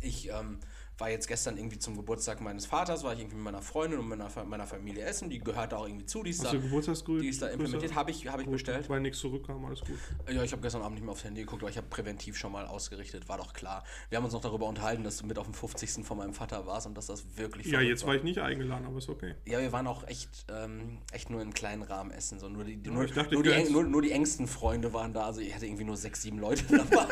ich 0.01 0.29
ähm, 0.29 0.59
war 0.99 1.11
jetzt 1.11 1.29
gestern 1.29 1.57
irgendwie 1.59 1.79
zum 1.79 1.97
Geburtstag 1.97 2.41
meines 2.41 2.65
Vaters, 2.67 3.05
war 3.05 3.13
ich 3.13 3.21
irgendwie 3.21 3.37
mit 3.37 3.45
meiner 3.45 3.61
Freundin 3.63 3.99
und 3.99 4.09
meiner, 4.09 4.31
meiner 4.47 4.67
Familie 4.67 5.05
essen, 5.05 5.29
die 5.29 5.39
gehört 5.41 5.73
da 5.73 5.77
auch 5.77 5.87
irgendwie 5.87 6.07
zu, 6.07 6.23
die 6.23 6.31
ist 6.31 6.43
Hast 6.43 6.55
da, 6.55 6.59
Geburtstagsgrüße? 6.59 7.23
die 7.23 7.29
ist 7.29 7.43
da 7.43 7.49
implementiert, 7.49 7.95
habe 7.95 8.11
ich, 8.11 8.27
hab 8.27 8.41
ich 8.41 8.47
bestellt. 8.47 8.89
Weil 8.89 9.01
nichts 9.01 9.19
zurückkam, 9.19 9.65
alles 9.65 9.81
gut. 9.81 9.99
Ja, 10.33 10.43
ich 10.43 10.53
habe 10.53 10.63
gestern 10.63 10.83
Abend 10.83 10.95
nicht 10.95 11.05
mehr 11.05 11.13
aufs 11.13 11.25
Handy 11.25 11.43
geguckt, 11.43 11.63
aber 11.63 11.71
ich 11.71 11.77
habe 11.77 11.87
präventiv 11.89 12.37
schon 12.37 12.53
mal 12.53 12.67
ausgerichtet, 12.67 13.29
war 13.29 13.37
doch 13.39 13.53
klar. 13.53 13.85
Wir 14.09 14.17
haben 14.19 14.25
uns 14.25 14.33
noch 14.33 14.41
darüber 14.41 14.67
unterhalten, 14.67 15.05
dass 15.05 15.19
du 15.19 15.27
mit 15.27 15.39
auf 15.39 15.47
dem 15.47 15.55
50. 15.55 16.05
von 16.05 16.17
meinem 16.17 16.33
Vater 16.33 16.67
warst 16.67 16.87
und 16.87 16.97
dass 16.97 17.07
das 17.07 17.25
wirklich 17.37 17.67
Ja, 17.67 17.81
jetzt 17.81 18.07
war 18.07 18.15
ich 18.15 18.23
nicht 18.23 18.39
eingeladen, 18.39 18.87
aber 18.87 18.99
ist 18.99 19.09
okay. 19.09 19.35
Ja, 19.45 19.61
wir 19.61 19.73
waren 19.73 19.87
auch 19.87 20.07
echt, 20.07 20.47
ähm, 20.51 20.99
echt 21.13 21.29
nur 21.31 21.43
in 21.43 21.53
kleinen 21.53 21.83
Rahmen 21.83 22.11
essen. 22.11 22.39
So 22.41 22.49
nur, 22.49 22.65
die, 22.65 22.81
Ja, 22.83 22.91
nur, 22.91 23.05
ich 23.05 23.13
dachte, 23.13 23.35
nur, 23.35 23.43
die, 23.43 23.71
nur, 23.71 23.85
nur 23.85 24.03
die 24.03 24.13
engsten 24.13 24.47
Freunde 24.47 24.93
waren 24.93 25.13
da. 25.13 25.27
Also 25.27 25.41
ich 25.41 25.55
hatte 25.55 25.67
irgendwie 25.67 25.85
nur 25.85 25.97
sechs, 25.97 26.23
sieben 26.23 26.39
Leute 26.39 26.65
dabei. 26.71 27.07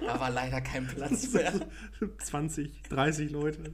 Da 0.00 0.20
war 0.20 0.30
leider 0.30 0.60
kein 0.60 0.86
Platz 0.86 1.28
mehr. 1.32 1.52
20, 2.18 2.82
30 2.82 3.30
Leute. 3.30 3.72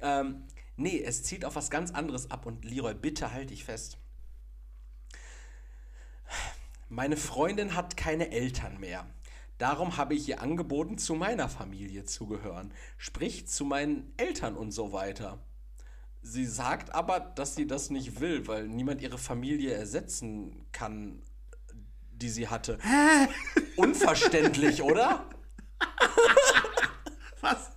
ähm, 0.00 0.44
nee, 0.76 1.02
es 1.02 1.22
zielt 1.22 1.44
auf 1.44 1.56
was 1.56 1.70
ganz 1.70 1.90
anderes 1.90 2.30
ab. 2.30 2.46
Und 2.46 2.64
Leroy, 2.64 2.94
bitte 2.94 3.32
halt 3.32 3.50
dich 3.50 3.64
fest. 3.64 3.98
Meine 6.88 7.16
Freundin 7.16 7.74
hat 7.74 7.96
keine 7.96 8.30
Eltern 8.30 8.78
mehr. 8.78 9.06
Darum 9.58 9.96
habe 9.96 10.14
ich 10.14 10.28
ihr 10.28 10.40
angeboten, 10.42 10.98
zu 10.98 11.14
meiner 11.14 11.48
Familie 11.48 12.04
zu 12.04 12.26
gehören. 12.26 12.72
Sprich, 12.98 13.46
zu 13.46 13.64
meinen 13.64 14.12
Eltern 14.16 14.56
und 14.56 14.72
so 14.72 14.92
weiter. 14.92 15.38
Sie 16.22 16.46
sagt 16.46 16.94
aber, 16.94 17.20
dass 17.20 17.54
sie 17.54 17.66
das 17.66 17.90
nicht 17.90 18.20
will, 18.20 18.46
weil 18.48 18.66
niemand 18.66 19.00
ihre 19.02 19.18
Familie 19.18 19.72
ersetzen 19.72 20.66
kann, 20.72 21.22
die 22.12 22.30
sie 22.30 22.48
hatte. 22.48 22.78
Unverständlich, 23.76 24.82
oder? 24.82 25.28
Was? 27.40 27.70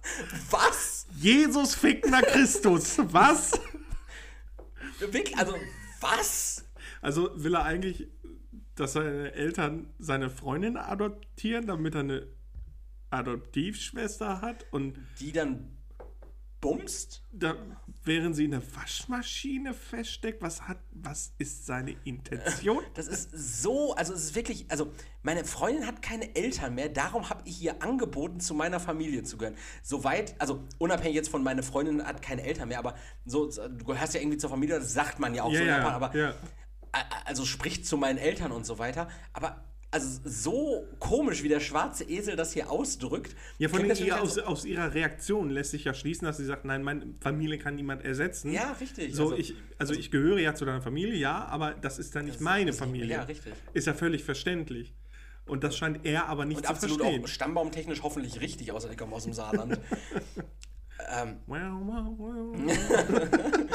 Was? 0.49 1.07
Jesus 1.15 1.75
fickender 1.75 2.21
Christus. 2.21 2.97
Was? 3.11 3.51
Wirklich? 4.99 5.37
Also, 5.37 5.55
was? 5.99 6.65
Also 7.01 7.31
will 7.35 7.55
er 7.55 7.63
eigentlich, 7.63 8.07
dass 8.75 8.93
seine 8.93 9.33
Eltern 9.33 9.93
seine 9.99 10.29
Freundin 10.29 10.77
adoptieren, 10.77 11.67
damit 11.67 11.95
er 11.95 12.01
eine 12.01 12.27
Adoptivschwester 13.09 14.41
hat 14.41 14.65
und 14.71 14.97
Die 15.19 15.31
dann 15.31 15.76
bumst? 16.61 17.23
da, 17.31 17.55
während 18.03 18.35
sie 18.35 18.45
in 18.45 18.51
der 18.51 18.61
Waschmaschine 18.75 19.73
feststeckt, 19.73 20.41
was 20.41 20.67
hat, 20.67 20.77
was 20.91 21.33
ist 21.37 21.65
seine 21.65 21.95
Intention? 22.03 22.83
Das 22.95 23.07
ist 23.07 23.29
so, 23.61 23.93
also 23.95 24.13
es 24.13 24.23
ist 24.25 24.35
wirklich, 24.35 24.65
also 24.69 24.91
meine 25.23 25.45
Freundin 25.45 25.85
hat 25.85 26.01
keine 26.01 26.35
Eltern 26.35 26.73
mehr, 26.75 26.89
darum 26.89 27.29
habe 27.29 27.41
ich 27.45 27.61
ihr 27.61 27.81
angeboten, 27.83 28.39
zu 28.39 28.53
meiner 28.55 28.79
Familie 28.79 29.23
zu 29.23 29.37
gehören. 29.37 29.55
Soweit, 29.83 30.35
also 30.39 30.63
unabhängig 30.79 31.15
jetzt 31.15 31.29
von 31.29 31.43
meiner 31.43 31.63
Freundin 31.63 32.03
hat 32.03 32.21
keine 32.21 32.43
Eltern 32.43 32.69
mehr, 32.69 32.79
aber 32.79 32.95
so, 33.25 33.47
du 33.51 33.85
gehörst 33.85 34.13
ja 34.15 34.21
irgendwie 34.21 34.37
zur 34.37 34.49
Familie, 34.49 34.79
das 34.79 34.93
sagt 34.93 35.19
man 35.19 35.35
ja 35.35 35.43
auch 35.43 35.51
Ja, 35.51 35.57
so 35.57 35.63
in 35.63 35.69
ja, 35.69 35.77
Japan, 35.77 35.93
aber 35.93 36.15
a- 36.93 37.03
also 37.25 37.45
spricht 37.45 37.85
zu 37.85 37.97
meinen 37.97 38.17
Eltern 38.17 38.51
und 38.51 38.65
so 38.65 38.79
weiter, 38.79 39.09
aber 39.33 39.63
also 39.89 40.19
so 40.25 40.85
komisch, 40.99 41.43
wie 41.43 41.47
der 41.47 41.59
schwarze 41.59 42.03
Esel 42.03 42.35
das 42.35 42.53
hier 42.53 42.69
ausdrückt. 42.69 43.35
Ja, 43.57 43.69
von 43.69 43.85
ihr, 43.85 44.21
aus, 44.21 44.37
aus 44.37 44.65
ihrer 44.65 44.93
Reaktion 44.93 45.49
lässt 45.49 45.71
sich 45.71 45.85
ja 45.85 45.93
schließen, 45.93 46.25
dass 46.25 46.37
sie 46.37 46.45
sagt, 46.45 46.65
nein, 46.65 46.83
meine 46.83 47.15
Familie 47.21 47.57
kann 47.57 47.75
niemand 47.75 48.03
ersetzen. 48.03 48.51
Ja, 48.51 48.73
richtig. 48.73 49.15
So, 49.15 49.23
Also- 49.31 49.37
ich, 49.37 49.55
also, 49.77 49.93
ich 49.93 50.11
gehöre 50.11 50.39
ja 50.39 50.53
zu 50.55 50.65
deiner 50.65 50.81
Familie, 50.81 51.15
ja, 51.15 51.45
aber 51.45 51.71
das 51.73 51.99
ist 51.99 52.15
dann 52.15 52.25
nicht 52.25 52.41
meine 52.41 52.71
ist 52.71 52.79
Familie. 52.79 53.07
ja, 53.15 53.23
richtig. 53.23 53.53
Ist 53.73 53.87
ja 53.87 53.93
völlig 53.93 54.23
verständlich. 54.23 54.93
Und 55.45 55.63
das 55.63 55.77
scheint 55.77 56.05
er 56.05 56.27
aber 56.27 56.43
nicht 56.43 56.57
und 56.57 56.65
zu 56.65 56.69
absolut 56.69 56.99
verstehen. 56.99 57.23
auch 57.23 57.27
stammbaumtechnisch 57.29 58.03
hoffentlich 58.03 58.41
richtig, 58.41 58.73
außer 58.73 58.89
die 58.89 58.97
kommen 58.97 59.13
aus 59.13 59.23
dem 59.23 59.31
Saarland. 59.33 59.79
ähm. 61.09 61.37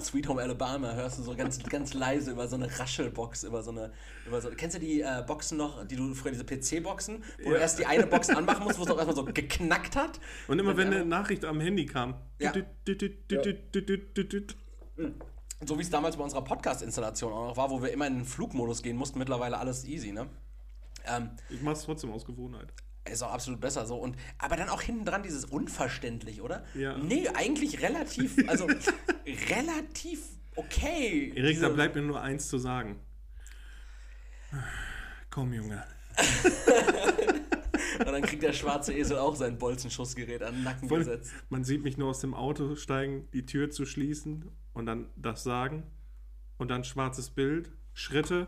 Sweet 0.00 0.28
Home 0.28 0.42
Alabama 0.42 0.92
hörst 0.94 1.18
du 1.18 1.22
so 1.22 1.34
ganz, 1.34 1.62
ganz 1.62 1.94
leise 1.94 2.32
über 2.32 2.48
so 2.48 2.56
eine 2.56 2.78
Raschelbox, 2.78 3.44
über 3.44 3.62
so 3.62 3.70
eine, 3.70 3.92
über 4.26 4.40
so, 4.40 4.50
kennst 4.50 4.76
du 4.76 4.80
die 4.80 5.00
äh, 5.00 5.22
Boxen 5.26 5.56
noch, 5.56 5.86
die 5.86 5.96
du 5.96 6.14
früher, 6.14 6.32
diese 6.32 6.44
PC-Boxen, 6.44 7.22
wo 7.42 7.50
du 7.50 7.54
Ja. 7.56 7.62
erst 7.62 7.78
die 7.78 7.86
eine 7.86 8.06
Box 8.06 8.30
anmachen 8.30 8.64
musst, 8.64 8.78
wo 8.78 8.84
es 8.84 8.90
auch 8.90 8.96
erstmal 8.96 9.16
so 9.16 9.24
geknackt 9.24 9.96
hat? 9.96 10.20
Und 10.48 10.58
immer 10.58 10.76
wenn 10.76 10.92
eine 10.92 11.04
Nachricht 11.04 11.44
am 11.44 11.60
Handy 11.60 11.86
kam. 11.86 12.14
Ja. 12.38 12.52
So 15.64 15.78
wie 15.78 15.82
es 15.82 15.90
damals 15.90 16.16
bei 16.16 16.24
unserer 16.24 16.42
Podcast-Installation 16.44 17.32
auch 17.32 17.48
noch 17.48 17.56
war, 17.56 17.70
wo 17.70 17.82
wir 17.82 17.92
immer 17.92 18.06
in 18.06 18.16
den 18.16 18.24
Flugmodus 18.24 18.82
gehen 18.82 18.96
mussten, 18.96 19.18
mittlerweile 19.18 19.58
alles 19.58 19.84
easy, 19.84 20.12
ne? 20.12 20.28
Ähm, 21.06 21.30
Ich 21.48 21.62
mach's 21.62 21.82
trotzdem 21.84 22.10
aus 22.12 22.24
Gewohnheit. 22.24 22.72
Ist 23.10 23.22
auch 23.22 23.32
absolut 23.32 23.60
besser 23.60 23.86
so. 23.86 23.96
Und, 23.96 24.16
aber 24.38 24.56
dann 24.56 24.68
auch 24.68 24.80
hinten 24.82 25.04
dran 25.04 25.22
dieses 25.22 25.44
unverständlich, 25.44 26.40
oder? 26.40 26.64
Ja. 26.74 26.96
Nee, 26.98 27.28
eigentlich 27.28 27.82
relativ, 27.82 28.36
also 28.48 28.66
relativ 29.50 30.20
okay. 30.56 31.32
Erik, 31.34 31.50
Diese- 31.56 31.62
da 31.62 31.68
bleibt 31.68 31.94
mir 31.94 32.02
nur 32.02 32.20
eins 32.22 32.48
zu 32.48 32.58
sagen. 32.58 32.98
Komm, 35.30 35.52
Junge. 35.52 35.84
Und 37.98 38.06
dann 38.12 38.22
kriegt 38.22 38.42
der 38.42 38.52
schwarze 38.52 38.92
Esel 38.92 39.18
auch 39.18 39.36
sein 39.36 39.58
Bolzenschussgerät 39.58 40.42
an 40.42 40.54
den 40.54 40.62
Nacken 40.64 40.88
Voll- 40.88 40.98
gesetzt. 41.00 41.32
Man 41.48 41.64
sieht 41.64 41.82
mich 41.84 41.96
nur 41.96 42.08
aus 42.10 42.20
dem 42.20 42.34
Auto 42.34 42.74
steigen, 42.76 43.28
die 43.32 43.46
Tür 43.46 43.70
zu 43.70 43.84
schließen 43.86 44.50
und 44.72 44.86
dann 44.86 45.10
das 45.16 45.42
sagen. 45.44 45.84
Und 46.56 46.68
dann 46.68 46.84
schwarzes 46.84 47.30
Bild, 47.30 47.72
Schritte. 47.92 48.46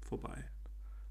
Vorbei. 0.00 0.44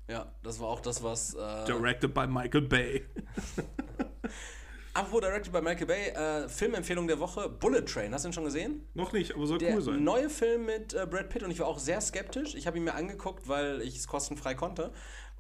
Ja, 0.08 0.32
das 0.44 0.60
war 0.60 0.68
auch 0.68 0.82
das, 0.82 1.02
was. 1.04 1.34
Äh, 1.34 1.66
Directed 1.66 2.14
by 2.14 2.28
Michael 2.28 2.62
Bay. 2.62 3.06
apropos 4.94 5.22
directed 5.22 5.52
by 5.52 5.62
Michael 5.62 5.88
Bay, 5.88 6.10
äh, 6.10 6.48
Filmempfehlung 6.48 7.08
der 7.08 7.20
Woche: 7.20 7.50
Bullet 7.50 7.82
Train. 7.84 8.14
Hast 8.14 8.26
du 8.26 8.30
ihn 8.30 8.34
schon 8.34 8.46
gesehen? 8.46 8.88
Noch 8.94 9.12
nicht, 9.14 9.34
aber 9.36 9.46
soll 9.48 9.58
Der 9.58 9.76
cool 9.76 9.82
sein. 9.82 10.04
neue 10.04 10.30
Film 10.30 10.66
mit 10.66 10.94
äh, 10.94 11.06
Brad 11.10 11.30
Pitt 11.30 11.44
und 11.44 11.52
ich 11.52 11.60
war 11.60 11.68
auch 11.68 11.80
sehr 11.80 12.02
skeptisch. 12.02 12.56
Ich 12.56 12.68
habe 12.68 12.78
ihn 12.78 12.84
mir 12.84 12.94
angeguckt, 12.94 13.48
weil 13.48 13.82
ich 13.82 13.98
es 13.98 14.08
kostenfrei 14.08 14.54
konnte. 14.56 14.92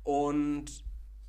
Und 0.03 0.65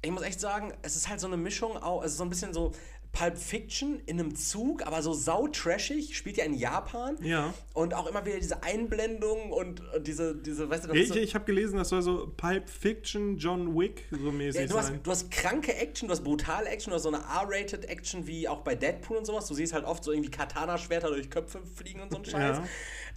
ich 0.03 0.11
muss 0.11 0.23
echt 0.23 0.41
sagen, 0.41 0.73
es 0.83 0.97
ist 0.97 1.09
halt 1.09 1.21
so 1.21 1.27
eine 1.27 1.37
Mischung, 1.37 1.77
auch, 1.77 2.03
es 2.05 2.13
ist 2.13 2.19
so 2.19 2.25
ein 2.25 2.29
bisschen 2.31 2.53
so 2.53 2.73
Pulp 3.17 3.39
Fiction 3.39 4.01
in 4.05 4.21
einem 4.21 4.35
Zug, 4.35 4.87
aber 4.87 5.01
so 5.01 5.15
sau-trashig, 5.15 6.15
spielt 6.15 6.37
ja 6.37 6.45
in 6.45 6.53
Japan. 6.53 7.17
Ja. 7.23 7.55
Und 7.73 7.95
auch 7.95 8.07
immer 8.07 8.27
wieder 8.27 8.39
diese 8.39 8.63
Einblendungen 8.63 9.53
und, 9.53 9.81
diese, 10.01 10.37
diese, 10.37 10.69
weißt 10.69 10.85
du, 10.85 10.89
das 10.89 10.97
Ich, 10.99 11.09
so, 11.09 11.15
ich 11.15 11.35
habe 11.35 11.47
gelesen, 11.47 11.79
das 11.79 11.89
soll 11.89 12.03
so 12.03 12.31
Pulp 12.37 12.69
Fiction, 12.69 13.39
John 13.39 13.75
Wick 13.75 14.05
so 14.11 14.31
mäßig 14.31 14.61
ja, 14.61 14.67
du, 14.67 14.77
hast, 14.77 14.89
sein. 14.89 15.01
du 15.03 15.11
hast 15.11 15.31
kranke 15.31 15.75
Action, 15.75 16.09
du 16.09 16.13
hast 16.13 16.25
brutale 16.25 16.69
Action, 16.69 16.91
du 16.91 16.97
hast 16.97 17.05
so 17.05 17.09
eine 17.09 17.19
R-rated 17.19 17.87
Action 17.89 18.27
wie 18.27 18.49
auch 18.49 18.61
bei 18.61 18.75
Deadpool 18.75 19.17
und 19.17 19.25
sowas. 19.25 19.47
Du 19.49 19.55
siehst 19.55 19.73
halt 19.73 19.87
oft 19.87 20.05
so 20.05 20.13
irgendwie 20.13 20.31
Katana-Schwerter 20.31 21.09
durch 21.09 21.31
Köpfe 21.31 21.63
fliegen 21.75 22.03
und 22.03 22.11
so 22.11 22.19
ein 22.19 22.25
Scheiß. 22.27 22.59
Ja. 22.59 22.65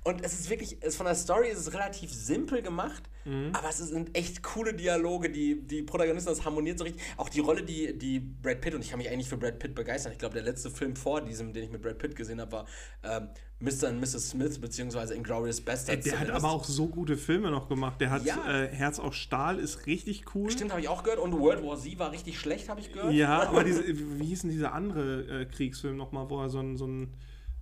Und 0.06 0.24
es 0.24 0.32
ist 0.40 0.50
wirklich, 0.50 0.78
es, 0.80 0.96
von 0.96 1.08
der 1.08 1.16
Story 1.16 1.50
ist 1.50 1.60
es 1.60 1.74
relativ 1.74 2.14
simpel 2.14 2.62
gemacht, 2.62 3.04
Mhm. 3.26 3.50
aber 3.54 3.70
es 3.70 3.78
sind 3.80 4.18
echt 4.18 4.42
coole 4.44 4.74
Dialoge, 4.74 5.30
die, 5.30 5.62
die 5.62 5.84
Protagonisten, 5.84 6.30
das 6.30 6.46
harmoniert 6.46 6.78
so 6.80 6.86
richtig. 6.86 7.04
Auch 7.18 7.30
die 7.30 7.42
Rolle, 7.42 7.64
die, 7.64 7.98
die 7.98 8.20
Brad 8.20 8.62
Pitt, 8.62 8.74
und 8.76 8.82
ich 8.82 8.90
kann 8.90 8.98
mich 8.98 9.10
eigentlich 9.10 9.28
für 9.28 9.38
Brad 9.38 9.60
Pitt 9.60 9.76
begeistern. 9.76 10.12
Ich 10.14 10.18
glaube, 10.20 10.34
der 10.36 10.44
letzte 10.44 10.70
Film 10.70 10.96
vor 10.96 11.22
diesem, 11.22 11.52
den 11.54 11.64
ich 11.66 11.70
mit 11.72 11.82
Brad 11.82 11.98
Pitt 11.98 12.16
gesehen 12.16 12.40
habe, 12.40 12.52
war 12.52 12.66
ähm, 13.04 13.28
Mr. 13.60 13.90
und 13.90 14.00
Mrs. 14.00 14.30
Smith, 14.30 14.60
beziehungsweise 14.60 15.14
Inglourious 15.16 15.60
Bastards. 15.60 16.06
Der 16.06 16.14
hat 16.14 16.20
zumindest. 16.28 16.46
aber 16.46 16.54
auch 16.54 16.64
so 16.64 16.88
gute 16.88 17.18
Filme 17.18 17.52
noch 17.52 17.68
gemacht. 17.68 18.00
Der 18.00 18.10
hat 18.10 18.24
Ja. 18.24 18.64
äh, 18.64 18.68
Herz 18.70 19.00
auf 19.00 19.14
Stahl, 19.14 19.60
ist 19.60 19.86
richtig 19.86 20.34
cool. 20.34 20.50
Stimmt, 20.50 20.72
habe 20.72 20.80
ich 20.82 20.88
auch 20.88 21.04
gehört. 21.04 21.20
Und 21.20 21.38
World 21.38 21.62
War 21.64 21.78
Z 21.78 22.00
war 22.00 22.12
richtig 22.14 22.40
schlecht, 22.40 22.70
habe 22.70 22.80
ich 22.80 22.94
gehört. 22.94 23.12
Ja, 23.14 23.42
aber 23.50 23.66
diese, 23.66 23.84
wie 23.86 24.26
hieß 24.28 24.42
denn 24.42 24.52
dieser 24.52 24.74
andere 24.74 25.42
äh, 25.42 25.46
Kriegsfilm 25.46 25.98
nochmal, 25.98 26.30
wo 26.30 26.40
er 26.42 26.50
so 26.50 26.60
ein, 26.60 26.78
so 26.78 26.88
ein 26.88 27.14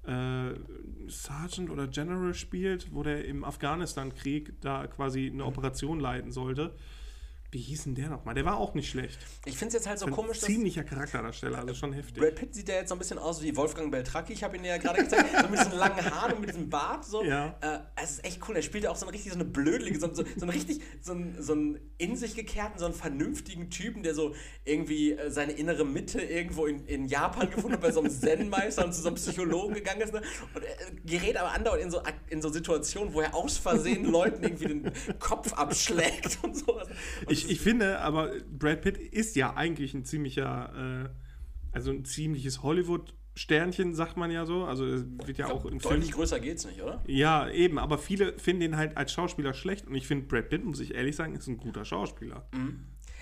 äh, 0.07 0.53
Sergeant 1.07 1.69
oder 1.69 1.87
General 1.87 2.33
spielt, 2.33 2.93
wo 2.93 3.03
der 3.03 3.25
im 3.25 3.43
Afghanistan-Krieg 3.43 4.53
da 4.61 4.87
quasi 4.87 5.29
eine 5.31 5.45
Operation 5.45 5.99
leiten 5.99 6.31
sollte. 6.31 6.73
Wie 7.49 7.61
hieß 7.61 7.85
denn 7.85 7.95
der 7.95 8.09
nochmal? 8.09 8.35
Der 8.35 8.43
war 8.43 8.57
auch 8.57 8.73
nicht 8.73 8.89
schlecht. 8.89 9.17
Ich 9.45 9.57
finde 9.57 9.69
es 9.69 9.73
jetzt 9.75 9.87
halt 9.87 9.99
so 9.99 10.07
Ein 10.07 10.11
komisch, 10.11 10.39
dass 10.39 10.49
ziemlicher 10.49 10.83
Charakterdarsteller, 10.83 11.59
also 11.59 11.73
schon 11.73 11.93
heftig. 11.93 12.21
Brad 12.21 12.35
Pitt 12.35 12.53
sieht 12.53 12.67
ja 12.67 12.75
jetzt 12.75 12.89
so 12.89 12.95
ein 12.95 12.99
bisschen 12.99 13.17
aus 13.19 13.41
wie 13.41 13.55
Wolfgang 13.55 13.89
Beltracchi, 13.89 14.33
ich 14.33 14.43
habe 14.43 14.57
ihn 14.57 14.65
ja 14.65 14.75
gerade 14.77 15.01
gezeigt, 15.01 15.29
so 15.41 15.47
mit 15.47 15.57
diesen 15.57 15.77
langen 15.77 16.03
Haaren 16.03 16.33
und 16.33 16.41
mit 16.41 16.49
diesem 16.49 16.69
Bart. 16.69 17.05
So. 17.05 17.23
Ja. 17.23 17.57
Äh, 17.61 17.79
es 18.03 18.11
ist 18.11 18.25
echt 18.25 18.41
cool, 18.49 18.57
er 18.57 18.61
spielt 18.61 18.83
ja 18.83 18.89
auch 18.89 18.97
so 18.97 19.05
eine 19.05 19.13
richtig 19.13 19.31
so 19.31 19.39
eine 19.39 19.47
blödlige, 19.47 19.97
so, 19.97 20.13
so, 20.13 20.23
so 20.23 20.41
einen 20.41 20.49
richtig, 20.49 20.81
so 21.01 21.13
einen, 21.13 21.41
so 21.41 21.53
einen 21.53 21.79
in 21.97 22.17
sich 22.17 22.35
gekehrten, 22.35 22.79
so 22.79 22.85
einen 22.85 22.93
vernünftigen 22.93 23.69
Typen, 23.69 24.03
der 24.03 24.13
so 24.13 24.35
irgendwie 24.65 25.13
äh, 25.13 25.31
seine 25.31 25.53
innere 25.53 25.85
Mitte 25.85 26.21
irgendwo 26.21 26.65
in, 26.65 26.85
in 26.85 27.07
Japan 27.07 27.49
gefunden 27.49 27.73
hat, 27.73 27.81
bei 27.81 27.93
so 27.93 28.01
einem 28.01 28.09
Zen-Meister 28.09 28.83
und 28.83 28.93
zu 28.93 29.01
so 29.01 29.07
einem 29.07 29.15
Psychologen 29.15 29.73
gegangen 29.73 30.01
ist. 30.01 30.11
Ne? 30.11 30.21
Und 30.53 30.63
er 30.65 30.75
gerät 31.05 31.37
aber 31.37 31.53
andauernd 31.53 31.81
in 31.81 31.91
so, 31.91 32.01
in 32.29 32.41
so 32.41 32.49
Situationen, 32.49 33.13
wo 33.13 33.21
er 33.21 33.33
aus 33.33 33.57
Versehen 33.57 34.03
Leuten 34.03 34.43
irgendwie 34.43 34.67
den 34.67 34.91
Kopf 35.19 35.53
abschlägt 35.53 36.39
und 36.43 36.57
sowas. 36.57 36.89
Und 37.25 37.36
Ich, 37.45 37.51
ich 37.51 37.59
finde, 37.59 37.99
aber 37.99 38.31
Brad 38.49 38.81
Pitt 38.81 38.97
ist 38.97 39.35
ja 39.35 39.55
eigentlich 39.55 39.93
ein 39.93 40.05
ziemlicher, 40.05 41.05
äh, 41.05 41.09
also 41.71 41.91
ein 41.91 42.05
ziemliches 42.05 42.63
Hollywood-Sternchen, 42.63 43.93
sagt 43.93 44.17
man 44.17 44.31
ja 44.31 44.45
so. 44.45 44.65
Also 44.65 44.85
es 44.85 45.05
wird 45.25 45.37
ja 45.37 45.47
auch 45.47 45.65
im 45.65 45.79
Film. 45.79 45.95
Deutlich 45.95 46.11
größer 46.11 46.39
geht's 46.39 46.65
nicht, 46.65 46.81
oder? 46.81 47.01
Ja, 47.07 47.49
eben, 47.49 47.79
aber 47.79 47.97
viele 47.97 48.37
finden 48.39 48.63
ihn 48.63 48.77
halt 48.77 48.97
als 48.97 49.11
Schauspieler 49.11 49.53
schlecht 49.53 49.87
und 49.87 49.95
ich 49.95 50.07
finde, 50.07 50.27
Brad 50.27 50.49
Pitt, 50.49 50.63
muss 50.65 50.79
ich 50.79 50.93
ehrlich 50.93 51.15
sagen, 51.15 51.35
ist 51.35 51.47
ein 51.47 51.57
guter 51.57 51.85
Schauspieler. 51.85 52.47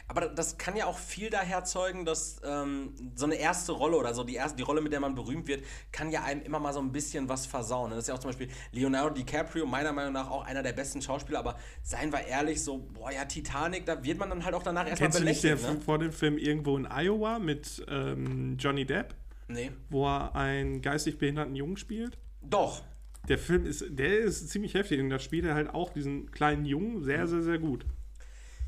Aber 0.08 0.28
das 0.28 0.58
kann 0.58 0.76
ja 0.76 0.86
auch 0.86 1.00
viel 1.00 1.30
daher 1.32 1.64
zeugen, 1.64 2.06
dass 2.06 2.40
ähm, 2.46 2.94
so 3.16 3.26
eine 3.26 3.36
erste 3.36 3.72
Rolle 3.72 3.98
oder 3.98 4.14
so 4.14 4.24
die 4.24 4.36
erste 4.36 4.56
die 4.58 4.64
Rolle, 4.64 4.82
mit 4.82 4.94
der 4.94 5.00
man 5.00 5.16
berühmt 5.16 5.48
wird, 5.48 5.64
kann 5.92 6.12
ja 6.12 6.24
einem 6.24 6.42
immer 6.44 6.60
mal 6.60 6.74
so 6.74 6.80
ein 6.80 6.92
bisschen 6.92 7.28
was 7.28 7.48
versauen. 7.48 7.90
Das 7.90 8.00
ist 8.00 8.08
ja 8.10 8.14
auch 8.14 8.20
zum 8.20 8.30
Beispiel 8.30 8.50
Leonardo 8.72 9.16
DiCaprio, 9.16 9.66
meiner 9.66 9.92
Meinung 9.94 10.14
nach 10.14 10.30
auch 10.30 10.46
einer 10.46 10.62
der 10.62 10.74
besten 10.74 11.02
Schauspieler, 11.02 11.40
aber 11.40 11.58
seien 11.82 12.12
wir 12.12 12.24
ehrlich, 12.26 12.64
so, 12.64 12.78
boah 12.94 13.12
ja, 13.12 13.26
Titanic, 13.26 13.86
da 13.88 14.04
wird 14.04 14.20
man 14.20 14.30
dann 14.30 14.46
halt 14.46 14.54
auch 14.54 14.62
danach 14.64 14.88
erstmal 14.88 15.10
Kennst 15.10 15.20
du 15.20 15.24
nicht 15.24 15.42
belächelt. 15.42 15.76
Ne? 15.76 15.82
vor 15.82 15.98
dem 15.98 16.12
Film 16.12 16.38
irgendwo 16.38 16.78
in 16.78 16.86
Iowa 16.86 17.40
mit 17.40 17.84
ähm, 17.88 18.58
Johnny 18.60 18.86
Depp, 18.86 19.16
Nee. 19.48 19.72
wo 19.90 20.06
er 20.08 20.36
einen 20.36 20.82
geistig 20.82 21.18
behinderten 21.18 21.56
Jungen 21.56 21.78
spielt? 21.78 22.18
Doch. 22.42 22.84
Der 23.28 23.40
Film 23.40 23.66
ist, 23.66 23.84
der 23.90 24.20
ist 24.20 24.50
ziemlich 24.50 24.76
heftig 24.76 25.00
und 25.02 25.10
da 25.10 25.18
spielt 25.18 25.46
er 25.46 25.56
halt 25.56 25.74
auch 25.74 25.92
diesen 25.92 26.30
kleinen 26.30 26.66
Jungen 26.66 27.04
sehr, 27.04 27.26
sehr, 27.26 27.42
sehr 27.42 27.58
gut. 27.58 27.86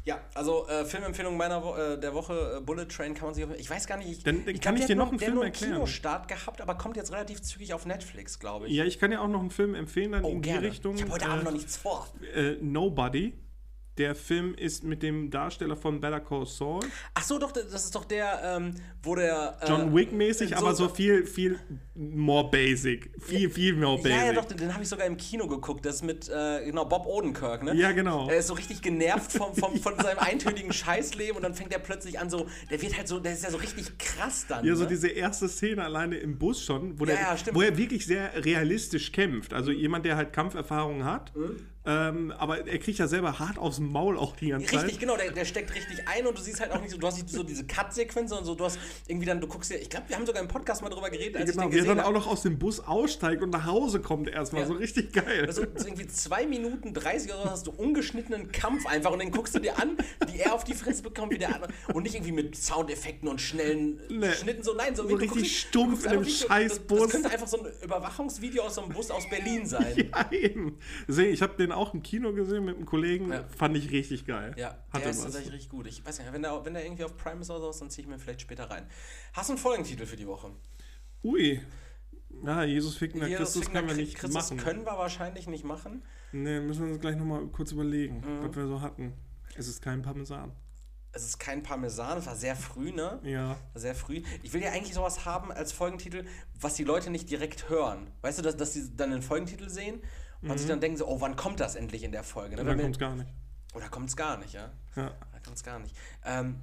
Ja, 0.07 0.21
also 0.35 0.65
äh, 0.69 0.85
Filmempfehlung 0.85 1.35
meiner 1.35 1.61
Wo 1.61 1.75
äh, 1.75 1.99
der 1.99 2.13
Woche, 2.13 2.59
äh, 2.59 2.61
Bullet 2.61 2.85
Train 2.85 3.13
kann 3.13 3.25
man 3.25 3.33
sich 3.35 3.43
auf, 3.43 3.49
Ich 3.57 3.69
weiß 3.69 3.87
gar 3.87 3.97
nicht, 3.97 4.09
ich, 4.09 4.23
Dann- 4.23 4.45
dann 4.45 4.55
ich 4.55 4.61
kann 4.61 4.75
glaub, 4.75 4.81
ich 4.81 4.87
dir 4.87 4.95
noch 4.95 5.09
einen 5.09 5.19
Film 5.19 5.33
nur 5.33 5.43
einen 5.43 5.51
erklären. 5.53 5.73
Kinostart 5.73 6.29
gehabt, 6.29 6.61
aber 6.61 6.75
kommt 6.75 6.95
jetzt 6.95 7.11
relativ 7.11 7.41
zügig 7.41 7.73
auf 7.73 7.85
Netflix, 7.85 8.39
glaube 8.39 8.67
ich. 8.67 8.73
Ja, 8.73 8.85
ich 8.85 8.99
kann 8.99 9.11
ja 9.11 9.19
auch 9.19 9.27
noch 9.27 9.41
einen 9.41 9.51
Film 9.51 9.75
empfehlen, 9.75 10.13
dann 10.13 10.23
oh, 10.23 10.29
in 10.29 10.41
die 10.41 10.49
gerne. 10.49 10.65
Richtung. 10.67 10.95
Ich 10.95 11.01
habe 11.01 11.11
heute 11.11 11.25
äh, 11.25 11.27
Abend 11.27 11.43
noch 11.43 11.51
nichts 11.51 11.75
vor. 11.75 12.07
äh, 12.33 12.53
Nobody. 12.61 13.33
Der 13.97 14.13
Film 14.13 14.53
ist 14.55 14.83
mit 14.83 15.01
dem 15.01 15.31
Darsteller 15.31 15.75
von 15.75 15.99
Better 15.99 16.19
Call 16.19 16.45
Saul. 16.45 16.81
Ach 17.15 17.23
so, 17.23 17.39
doch, 17.39 17.51
das 17.51 17.65
ist 17.85 17.95
doch 17.95 18.05
der, 18.05 18.39
ähm, 18.43 18.75
wo 19.01 19.15
der. 19.15 19.57
Äh, 19.61 19.67
John 19.69 19.95
Wick-mäßig, 19.95 20.49
so- 20.51 20.55
aber 20.55 20.75
so 20.75 20.87
viel, 20.87 21.25
viel 21.25 21.59
more 21.95 22.49
basic. 22.51 23.09
Viel, 23.19 23.49
viel 23.49 23.75
more 23.75 23.97
basic. 23.97 24.11
Ja, 24.11 24.25
ja, 24.27 24.33
doch, 24.33 24.45
den, 24.45 24.57
den 24.57 24.73
habe 24.73 24.83
ich 24.83 24.89
sogar 24.89 25.07
im 25.07 25.17
Kino 25.17 25.47
geguckt. 25.47 25.83
Das 25.85 25.95
ist 25.95 26.03
mit, 26.03 26.29
äh, 26.29 26.65
genau, 26.65 26.85
Bob 26.85 27.07
Odenkirk, 27.07 27.63
ne? 27.63 27.73
Ja, 27.75 27.91
genau. 27.91 28.29
Er 28.29 28.37
ist 28.37 28.47
so 28.47 28.53
richtig 28.53 28.81
genervt 28.83 29.31
vom, 29.31 29.55
vom, 29.55 29.75
von 29.81 29.95
seinem 29.99 30.19
eintönigen 30.19 30.71
Scheißleben 30.71 31.35
und 31.37 31.41
dann 31.43 31.55
fängt 31.55 31.73
er 31.73 31.79
plötzlich 31.79 32.19
an, 32.19 32.29
so, 32.29 32.47
der 32.69 32.81
wird 32.81 32.95
halt 32.97 33.07
so, 33.07 33.19
der 33.19 33.33
ist 33.33 33.43
ja 33.43 33.49
so 33.51 33.57
richtig 33.57 33.97
krass 33.97 34.45
dann. 34.47 34.63
Ja, 34.63 34.75
so 34.75 34.83
ne? 34.83 34.89
diese 34.89 35.07
erste 35.07 35.49
Szene 35.49 35.83
alleine 35.83 36.17
im 36.17 36.37
Bus 36.37 36.63
schon, 36.63 36.99
wo, 36.99 37.05
Ja, 37.05 37.13
der, 37.15 37.21
ja, 37.21 37.37
wo 37.55 37.61
er 37.61 37.75
wirklich 37.77 38.05
sehr 38.05 38.45
realistisch 38.45 39.11
kämpft. 39.11 39.53
Also 39.53 39.71
jemand, 39.71 40.05
der 40.05 40.17
halt 40.17 40.33
Kampferfahrung 40.33 41.03
hat, 41.03 41.35
Mhm. 41.35 41.55
Ähm, 41.87 42.31
aber 42.37 42.67
er 42.67 42.77
kriegt 42.79 42.99
ja 42.99 43.07
selber 43.07 43.39
hart 43.39 43.57
aus 43.57 43.77
dem 43.77 43.91
Maul 43.91 44.17
auch 44.17 44.35
die 44.35 44.49
ganze 44.49 44.71
Richtig, 44.73 44.91
Zeit. 44.91 44.99
genau, 44.99 45.15
der, 45.17 45.31
der 45.31 45.45
steckt 45.45 45.73
richtig 45.73 45.99
ein 46.07 46.27
und 46.27 46.37
du 46.37 46.41
siehst 46.41 46.59
halt 46.59 46.71
auch 46.73 46.81
nicht 46.81 46.91
so, 46.91 46.97
du 46.97 47.07
hast 47.07 47.15
nicht 47.15 47.29
so 47.29 47.43
diese 47.43 47.65
Cut-Sequenz, 47.65 48.29
sondern 48.29 48.45
so, 48.45 48.55
du 48.55 48.65
hast 48.65 48.77
irgendwie 49.07 49.25
dann, 49.25 49.39
du 49.41 49.47
guckst 49.47 49.71
dir, 49.71 49.75
ich 49.77 49.89
glaube, 49.89 50.09
wir 50.09 50.15
haben 50.17 50.25
sogar 50.25 50.41
im 50.41 50.47
Podcast 50.49 50.81
mal 50.81 50.89
drüber 50.89 51.09
geredet, 51.09 51.37
als 51.37 51.51
Genau, 51.51 51.63
ich 51.69 51.69
den 51.69 51.77
dann 51.77 51.85
gesehen 51.95 51.99
auch 52.01 52.05
habe. 52.05 52.13
noch 52.13 52.27
aus 52.27 52.41
dem 52.43 52.59
Bus 52.59 52.79
aussteigt 52.81 53.41
und 53.41 53.49
nach 53.51 53.65
Hause 53.65 54.01
kommt 54.01 54.27
erstmal. 54.29 54.63
Ja. 54.63 54.67
So 54.67 54.73
richtig 54.73 55.13
geil. 55.13 55.45
Also 55.47 55.63
so 55.75 55.85
irgendwie 55.87 56.07
zwei 56.07 56.45
Minuten 56.45 56.93
30 56.93 57.31
oder 57.33 57.43
so 57.43 57.49
hast 57.49 57.67
du 57.67 57.71
ungeschnittenen 57.71 58.51
Kampf 58.51 58.85
einfach 58.85 59.11
und 59.11 59.19
den 59.19 59.31
guckst 59.31 59.55
du 59.55 59.59
dir 59.59 59.79
an, 59.79 59.97
wie 60.31 60.39
er 60.39 60.53
auf 60.53 60.63
die 60.65 60.73
Fresse 60.73 61.03
bekommt, 61.03 61.31
wie 61.31 61.37
der 61.37 61.55
andere. 61.55 61.71
Und 61.93 62.03
nicht 62.03 62.15
irgendwie 62.15 62.33
mit 62.33 62.55
Soundeffekten 62.55 63.29
und 63.29 63.39
schnellen 63.39 63.99
Nee. 64.09 64.31
Schnitten, 64.33 64.63
so 64.63 64.73
nein, 64.73 64.95
so, 64.95 65.07
So 65.07 65.15
richtig 65.15 65.31
guckst- 65.31 65.67
stumpf 65.69 66.03
in 66.03 66.09
einem 66.09 66.19
einfach 66.19 66.27
richtig- 66.31 66.47
scheiß 66.47 66.69
das, 66.71 66.79
Bus. 66.79 66.99
Das 67.01 67.11
könnte 67.11 67.29
einfach 67.29 67.47
so 67.47 67.63
ein 67.63 67.71
Überwachungsvideo 67.83 68.63
aus 68.63 68.75
so 68.75 68.81
einem 68.81 68.91
Bus 68.91 69.09
aus 69.11 69.29
Berlin 69.29 69.65
sein. 69.65 69.93
ja, 70.11 70.31
eben. 70.31 70.77
Deswegen, 71.07 71.33
ich 71.33 71.41
habe 71.41 71.55
den 71.55 71.71
auch 71.77 71.93
im 71.93 72.03
Kino 72.03 72.33
gesehen 72.33 72.65
mit 72.65 72.75
einem 72.75 72.85
Kollegen. 72.85 73.31
Ja. 73.31 73.43
Fand 73.55 73.77
ich 73.77 73.91
richtig 73.91 74.25
geil. 74.25 74.53
Ja, 74.57 74.77
Hatte 74.89 75.03
der 75.03 75.11
ist 75.11 75.17
was. 75.17 75.23
tatsächlich 75.25 75.53
richtig 75.53 75.69
gut. 75.69 75.87
Ich 75.87 76.05
weiß 76.05 76.19
nicht, 76.19 76.31
wenn 76.33 76.41
der, 76.41 76.65
wenn 76.65 76.73
der 76.73 76.83
irgendwie 76.85 77.03
auf 77.03 77.15
Prime 77.17 77.41
ist 77.41 77.49
oder 77.49 77.61
sowas, 77.61 77.79
dann 77.79 77.89
ziehe 77.89 78.03
ich 78.05 78.09
mir 78.09 78.19
vielleicht 78.19 78.41
später 78.41 78.69
rein. 78.69 78.85
Hast 79.33 79.49
du 79.49 79.53
einen 79.53 79.59
Folgentitel 79.61 80.05
für 80.05 80.17
die 80.17 80.27
Woche? 80.27 80.51
Ui. 81.23 81.61
Ja, 82.45 82.63
Jesus 82.63 82.95
fickender 82.97 83.27
Jesus 83.27 83.45
Christus 83.45 83.63
fickender 83.63 83.81
können 83.81 83.97
wir 83.97 84.03
nicht 84.03 84.15
Christus 84.17 84.33
machen. 84.51 84.57
können 84.57 84.85
wir 84.85 84.97
wahrscheinlich 84.97 85.47
nicht 85.47 85.63
machen. 85.63 86.03
Nee, 86.31 86.59
müssen 86.59 86.85
wir 86.85 86.91
uns 86.93 87.01
gleich 87.01 87.15
nochmal 87.15 87.47
kurz 87.47 87.71
überlegen, 87.71 88.17
Mhm. 88.19 88.43
was 88.47 88.55
wir 88.55 88.67
so 88.67 88.81
hatten. 88.81 89.13
Es 89.55 89.67
ist 89.67 89.81
kein 89.81 90.01
Parmesan. 90.01 90.51
Es 91.13 91.23
ist 91.23 91.39
kein 91.39 91.63
Parmesan, 91.63 92.19
es 92.19 92.27
war 92.27 92.35
sehr 92.35 92.55
früh, 92.55 92.91
ne? 92.91 93.19
Ja. 93.23 93.57
War 93.73 93.81
Sehr 93.81 93.95
früh. 93.95 94.21
Ich 94.43 94.53
will 94.53 94.61
ja 94.61 94.71
eigentlich 94.71 94.93
sowas 94.93 95.25
haben 95.25 95.51
als 95.51 95.71
Folgentitel, 95.71 96.25
was 96.59 96.75
die 96.75 96.83
Leute 96.83 97.09
nicht 97.09 97.29
direkt 97.31 97.69
hören. 97.69 98.11
Weißt 98.21 98.37
du, 98.37 98.43
dass, 98.43 98.55
dass 98.55 98.73
sie 98.73 98.95
dann 98.95 99.09
den 99.09 99.23
Folgentitel 99.23 99.67
sehen 99.69 100.01
und 100.41 100.57
sich 100.57 100.67
dann 100.67 100.79
denken 100.79 100.97
so, 100.97 101.07
oh, 101.07 101.19
wann 101.21 101.35
kommt 101.35 101.59
das 101.59 101.75
endlich 101.75 102.03
in 102.03 102.11
der 102.11 102.23
Folge? 102.23 102.55
Ne? 102.55 102.65
Wir- 102.65 102.75
kommt 102.83 102.95
es 102.95 102.99
gar 102.99 103.15
nicht. 103.15 103.29
Oder 103.73 103.89
kommt 103.89 104.09
es 104.09 104.15
gar 104.15 104.37
nicht, 104.37 104.53
ja? 104.53 104.71
Ja. 104.95 105.07
Oder 105.07 105.39
kommt 105.43 105.57
es 105.57 105.63
gar 105.63 105.79
nicht. 105.79 105.95
Ähm, 106.25 106.55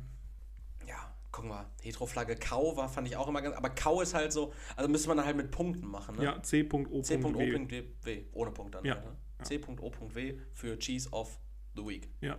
ja, 0.86 0.96
gucken 1.30 1.50
wir. 1.50 1.66
Heteroflagge 1.82 2.36
Kau 2.36 2.76
war, 2.76 2.88
fand 2.88 3.06
ich 3.08 3.16
auch 3.16 3.28
immer 3.28 3.42
ganz. 3.42 3.56
Aber 3.56 3.70
Kau 3.70 4.00
ist 4.00 4.14
halt 4.14 4.32
so, 4.32 4.52
also 4.76 4.88
müsste 4.88 5.08
man 5.08 5.16
dann 5.18 5.26
halt 5.26 5.36
mit 5.36 5.50
Punkten 5.50 5.86
machen, 5.86 6.16
ne? 6.16 6.24
Ja, 6.24 6.42
C.O.W. 6.42 7.02
C.O.W. 7.02 8.24
Ohne 8.32 8.50
Punkt 8.50 8.74
dann. 8.74 8.84
Ja. 8.84 8.94
halt, 8.96 9.04
ne? 9.04 9.16
C.O.W. 9.42 10.38
für 10.52 10.78
Cheese 10.78 11.10
of 11.12 11.38
the 11.76 11.86
Week. 11.86 12.08
Ja, 12.20 12.38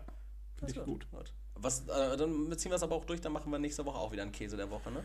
finde 0.58 0.74
ich 0.74 0.84
gut. 0.84 1.08
wird- 1.12 1.34
Was, 1.56 1.88
äh, 1.88 2.18
dann 2.18 2.58
ziehen 2.58 2.72
wir 2.72 2.76
es 2.76 2.84
aber 2.84 2.96
auch 2.96 3.06
durch, 3.06 3.22
dann 3.22 3.32
machen 3.34 3.52
wir 3.52 3.60
nächste 3.60 3.86
Woche 3.86 3.98
auch 3.98 4.12
wieder 4.12 4.24
einen 4.24 4.32
Käse 4.32 4.58
der 4.58 4.70
Woche, 4.70 4.92
ne? 4.92 5.04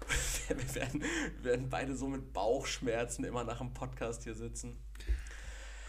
Wir 0.48 0.74
werden, 0.74 1.02
wir 1.40 1.44
werden 1.44 1.68
beide 1.70 1.96
so 1.96 2.08
mit 2.08 2.32
Bauchschmerzen 2.32 3.24
immer 3.24 3.44
nach 3.44 3.58
dem 3.58 3.72
Podcast 3.72 4.24
hier 4.24 4.34
sitzen. 4.34 4.76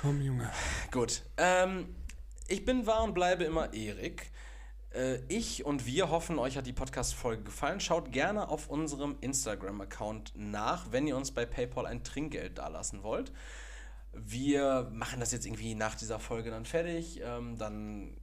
Komm, 0.06 0.22
Junge. 0.22 0.52
Gut. 0.91 1.23
Ähm, 1.38 1.95
ich 2.48 2.64
bin 2.64 2.86
wahr 2.86 3.02
und 3.02 3.15
bleibe 3.15 3.44
immer 3.44 3.73
Erik. 3.73 4.30
Äh, 4.94 5.15
ich 5.30 5.65
und 5.65 5.88
wir 5.88 6.11
hoffen, 6.11 6.38
euch 6.38 6.57
hat 6.57 6.68
die 6.68 6.73
Podcast-Folge 6.73 7.41
gefallen. 7.41 7.80
Schaut 7.80 8.11
gerne 8.11 8.49
auf 8.49 8.69
unserem 8.69 9.18
Instagram-Account 9.22 10.34
nach, 10.36 10.91
wenn 10.91 11.07
ihr 11.07 11.18
uns 11.18 11.32
bei 11.32 11.48
PayPal 11.48 11.88
ein 11.88 12.03
Trinkgeld 12.03 12.60
dalassen 12.60 13.02
wollt. 13.02 13.32
Wir 14.14 14.91
machen 14.94 15.19
das 15.19 15.32
jetzt 15.32 15.48
irgendwie 15.48 15.73
nach 15.73 15.95
dieser 15.95 16.19
Folge 16.19 16.52
dann 16.52 16.65
fertig. 16.65 17.19
Ähm, 17.23 17.57
dann, 17.57 18.15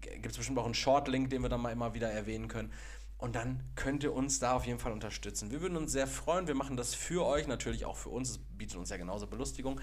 gibt 0.00 0.26
es 0.26 0.36
bestimmt 0.36 0.60
auch 0.60 0.64
einen 0.64 0.74
Short-Link, 0.74 1.30
den 1.30 1.42
wir 1.42 1.48
dann 1.48 1.60
mal 1.60 1.72
immer 1.72 1.92
wieder 1.92 2.08
erwähnen 2.08 2.46
können. 2.46 2.72
Und 3.18 3.34
dann 3.34 3.64
könnt 3.74 4.04
ihr 4.04 4.12
uns 4.12 4.38
da 4.38 4.52
auf 4.52 4.64
jeden 4.64 4.78
Fall 4.78 4.92
unterstützen. 4.92 5.50
Wir 5.50 5.60
würden 5.60 5.76
uns 5.76 5.90
sehr 5.90 6.06
freuen. 6.06 6.46
Wir 6.46 6.54
machen 6.54 6.76
das 6.76 6.94
für 6.94 7.26
euch, 7.26 7.48
natürlich 7.48 7.84
auch 7.84 7.96
für 7.96 8.10
uns. 8.10 8.30
Es 8.30 8.38
bietet 8.38 8.76
uns 8.76 8.90
ja 8.90 8.96
genauso 8.96 9.26
Belustigung. 9.26 9.80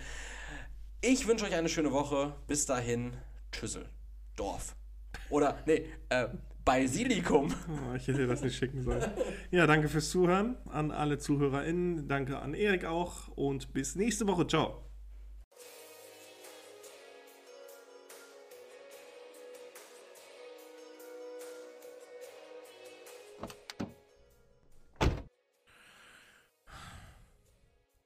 Ich 1.05 1.27
wünsche 1.27 1.43
euch 1.43 1.53
eine 1.53 1.67
schöne 1.67 1.91
Woche. 1.91 2.33
Bis 2.47 2.65
dahin, 2.65 3.11
Tschüssel. 3.51 3.89
Dorf. 4.37 4.73
Oder, 5.29 5.61
nee, 5.65 5.85
äh, 6.07 6.29
Basilikum. 6.63 7.53
Oh, 7.67 7.93
ich 7.93 8.07
hätte 8.07 8.25
das 8.25 8.41
nicht 8.41 8.55
schicken 8.55 8.81
sollen. 8.81 9.11
Ja, 9.51 9.67
danke 9.67 9.89
fürs 9.89 10.09
Zuhören 10.09 10.55
an 10.69 10.91
alle 10.91 11.17
ZuhörerInnen. 11.17 12.07
Danke 12.07 12.39
an 12.39 12.53
Erik 12.53 12.85
auch 12.85 13.27
und 13.35 13.73
bis 13.73 13.97
nächste 13.97 14.27
Woche. 14.27 14.47
Ciao. 14.47 14.85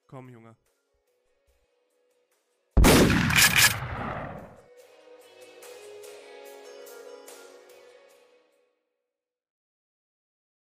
Komm, 0.08 0.30
Junge. 0.30 0.56